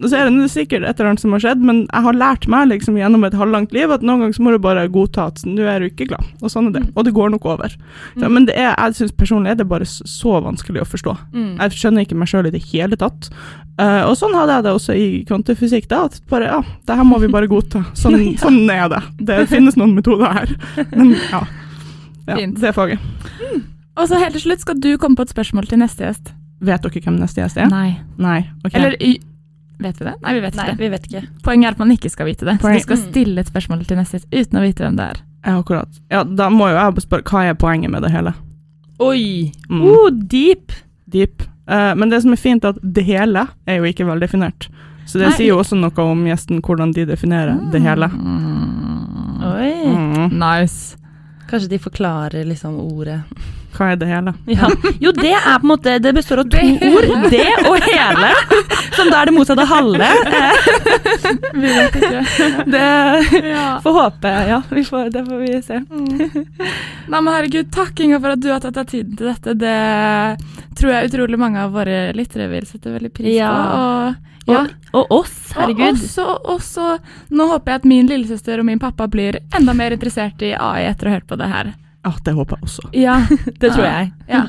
Og 0.00 0.08
så 0.08 0.18
er 0.18 0.30
det 0.32 0.48
sikkert 0.50 0.86
et 0.88 0.98
eller 0.98 1.12
annet 1.12 1.22
som 1.22 1.34
har 1.36 1.42
skjedd, 1.44 1.60
men 1.62 1.82
jeg 1.84 2.04
har 2.06 2.16
lært 2.16 2.46
meg 2.50 2.70
liksom 2.70 2.96
gjennom 2.96 3.26
et 3.26 3.36
halvlangt 3.36 3.74
liv 3.76 3.92
at 3.92 4.02
noen 4.02 4.24
ganger 4.24 4.38
så 4.38 4.44
må 4.46 4.54
du 4.54 4.58
bare 4.64 4.86
godta 4.90 5.28
at 5.30 5.42
nå 5.46 5.66
er 5.68 5.84
du 5.84 5.90
ikke 5.90 6.08
glad, 6.10 6.30
og 6.40 6.52
sånn 6.52 6.70
er 6.70 6.78
det. 6.78 6.82
Og 6.96 7.06
det 7.06 7.12
går 7.14 7.30
nok 7.34 7.46
over. 7.52 7.76
Ja, 8.16 8.30
men 8.32 8.48
det 8.48 8.56
er, 8.56 8.72
jeg 8.72 8.96
syns 8.98 9.14
personlig 9.20 9.52
er 9.52 9.60
det 9.60 9.68
bare 9.70 9.86
så 9.86 10.40
vanskelig 10.42 10.82
å 10.82 10.88
forstå. 10.88 11.14
Mm. 11.36 11.52
Jeg 11.60 11.78
skjønner 11.78 12.06
ikke 12.06 12.18
meg 12.18 12.32
sjøl 12.32 12.48
i 12.48 12.54
det 12.54 12.64
hele 12.72 12.98
tatt. 12.98 13.30
Uh, 13.80 14.02
og 14.08 14.16
sånn 14.18 14.34
hadde 14.36 14.58
jeg 14.58 14.66
det 14.66 14.74
også 14.78 14.96
i 14.96 15.06
kvantefysikk. 15.28 15.88
da, 15.92 16.04
at 16.08 16.18
bare, 16.32 16.50
ja, 16.50 16.60
det 16.88 16.98
her 16.98 17.08
må 17.08 17.20
vi 17.22 17.30
bare 17.32 17.50
godta. 17.50 17.84
Sånn, 18.02 18.18
sånn 18.40 18.62
er 18.72 18.88
det. 18.92 19.02
Det 19.28 19.42
finnes 19.52 19.78
noen 19.78 19.94
metoder 19.96 20.32
her. 20.34 20.54
Men 20.90 21.14
ja. 21.16 21.42
ja 22.32 22.42
det 22.48 22.72
er 22.72 22.76
faget. 22.76 23.10
Og 23.96 24.08
så 24.08 24.18
helt 24.20 24.34
til 24.38 24.48
slutt 24.48 24.64
skal 24.64 24.78
du 24.80 24.94
komme 25.00 25.18
på 25.18 25.26
et 25.26 25.32
spørsmål 25.32 25.68
til 25.68 25.82
neste 25.82 26.06
gjest. 26.06 26.32
Vet 26.62 26.84
dere 26.84 27.02
hvem 27.04 27.18
neste 27.20 27.42
gjest 27.42 27.58
er? 27.60 27.68
Nei. 27.72 28.00
Nei. 28.22 28.40
ok. 28.62 28.74
Eller 28.78 28.96
Vet 29.82 29.98
vi 30.00 30.04
det? 30.06 30.14
Nei, 30.22 30.32
vi 30.34 30.40
vet 30.44 30.54
Nei, 30.54 30.64
ikke 30.68 30.76
det. 30.76 30.84
vi 30.84 30.88
vet 30.92 31.06
ikke. 31.10 31.22
Poenget 31.42 31.66
er 31.66 31.76
at 31.76 31.78
man 31.82 31.90
ikke 31.96 32.10
skal 32.12 32.26
vite 32.28 32.46
det. 32.48 32.56
Så 32.62 32.72
du 32.72 32.78
skal 32.84 32.96
Mm. 32.96 33.04
stille 33.10 33.38
et 33.40 33.50
spørsmål 33.50 33.84
til 33.88 33.96
neste 33.98 34.20
uten 34.32 34.58
å 34.58 34.62
vite 34.62 34.84
hvem 34.84 34.96
det 34.96 35.06
er. 35.10 35.20
Ja, 35.44 35.58
akkurat. 35.62 35.88
Ja, 36.10 36.22
da 36.24 36.48
må 36.50 36.68
jo 36.70 36.76
jeg 36.78 37.02
spørre 37.06 37.22
hva 37.26 37.44
er 37.50 37.54
poenget 37.54 37.90
med 37.90 38.02
det 38.02 38.12
hele. 38.12 38.34
Oi! 39.00 39.50
Mm. 39.68 39.82
Oh, 39.82 40.10
deep! 40.10 40.72
Deep. 41.10 41.42
Uh, 41.68 41.94
men 41.94 42.08
det 42.10 42.22
som 42.22 42.32
er 42.32 42.36
fint, 42.36 42.64
er 42.64 42.68
at 42.76 42.78
det 42.82 43.04
hele 43.04 43.48
er 43.66 43.76
jo 43.78 43.84
ikke 43.90 44.06
veldefinert. 44.06 44.68
Så 45.06 45.18
det 45.18 45.28
Nei. 45.28 45.36
sier 45.36 45.48
jo 45.48 45.58
også 45.58 45.76
noe 45.76 46.04
om 46.06 46.24
gjesten, 46.26 46.60
hvordan 46.62 46.92
de 46.94 47.04
definerer 47.06 47.58
det 47.72 47.82
hele. 47.82 48.06
Mm. 48.08 49.42
Oi. 49.42 49.72
Mm. 49.90 50.38
Nice. 50.38 50.96
Kanskje 51.50 51.68
de 51.74 51.78
forklarer 51.78 52.46
liksom 52.46 52.76
ordet. 52.80 53.20
Hva 53.72 53.86
er 53.92 53.96
det 53.96 54.08
hele? 54.10 54.32
Ja. 54.52 54.68
Jo, 55.00 55.12
det 55.16 55.30
er 55.32 55.58
på 55.58 55.64
en 55.64 55.70
måte 55.70 55.94
Det 56.04 56.12
består 56.14 56.42
av 56.42 56.48
to 56.52 56.58
Det- 56.60 56.90
ord. 56.92 57.30
Det 57.32 57.46
og 57.66 57.78
hele. 57.86 58.30
Som 58.96 59.08
da 59.10 59.22
er 59.22 59.30
det 59.30 59.34
motsatte 59.34 59.64
av 59.64 59.70
halve. 59.72 60.08
Vi 61.54 61.66
vet 61.72 61.96
ikke. 61.96 62.22
Det 62.70 63.44
Ja. 63.48 63.80
får 63.84 63.92
håpe. 63.96 64.32
Ja, 64.48 64.62
vi 64.70 64.84
får, 64.84 65.10
det 65.14 65.24
får 65.26 65.38
vi 65.38 65.62
se. 65.62 65.78
Nei, 67.08 67.20
men 67.20 67.32
herregud, 67.32 67.70
takk 67.72 68.00
Inga 68.00 68.20
for 68.20 68.34
at 68.34 68.40
du 68.40 68.50
har 68.52 68.60
tatt 68.60 68.74
deg 68.74 68.86
tiden 68.90 69.16
til 69.16 69.30
dette. 69.32 69.54
Det 69.58 70.76
tror 70.78 70.92
jeg 70.92 71.10
utrolig 71.10 71.38
mange 71.40 71.60
av 71.62 71.72
våre 71.74 72.12
lyttere 72.16 72.48
vil 72.50 72.66
sette 72.68 72.92
veldig 72.92 73.12
pris 73.14 73.34
Ja. 73.36 73.52
på. 73.52 73.82
Og, 74.48 74.54
ja. 74.54 74.62
Og 74.98 75.12
oss, 75.22 75.52
herregud. 75.56 75.94
Og 75.94 76.02
også, 76.02 76.26
også, 76.56 76.86
nå 77.30 77.46
håper 77.52 77.72
jeg 77.72 77.80
at 77.82 77.84
min 77.88 78.08
lillesøster 78.10 78.58
og 78.60 78.66
min 78.68 78.78
pappa 78.82 79.06
blir 79.08 79.38
enda 79.56 79.72
mer 79.74 79.94
interessert 79.96 80.42
i 80.42 80.52
AI 80.58 80.84
etter 80.90 81.06
å 81.08 81.12
ha 81.12 81.18
hørt 81.20 81.28
på 81.30 81.38
det 81.40 81.48
her. 81.52 81.72
Ja, 82.04 82.12
det 82.26 82.32
håper 82.34 82.56
jeg 82.58 82.66
også. 82.68 82.88
Ja, 82.98 83.16
Det 83.62 83.70
tror 83.72 83.84
jeg. 83.86 84.08
ja. 84.28 84.40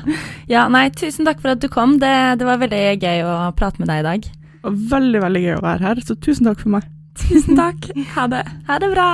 Ja, 0.50 0.64
nei, 0.68 0.88
tusen 0.90 1.24
takk 1.28 1.38
for 1.40 1.52
at 1.54 1.60
du 1.62 1.68
kom. 1.70 1.98
Det, 2.02 2.10
det 2.40 2.48
var 2.48 2.58
veldig 2.58 2.82
gøy 3.02 3.22
å 3.28 3.36
prate 3.54 3.78
med 3.78 3.88
deg 3.92 4.02
i 4.02 4.06
dag. 4.08 4.26
Veldig, 4.64 5.20
veldig 5.22 5.42
gøy 5.44 5.54
å 5.58 5.62
være 5.62 5.86
her, 5.86 6.00
så 6.02 6.16
tusen 6.18 6.48
takk 6.50 6.60
for 6.64 6.74
meg. 6.78 6.90
Tusen 7.20 7.54
takk. 7.54 7.90
Ha 8.16 8.26
det. 8.32 8.42
Ha 8.66 8.78
det 8.82 8.90
bra. 8.90 9.08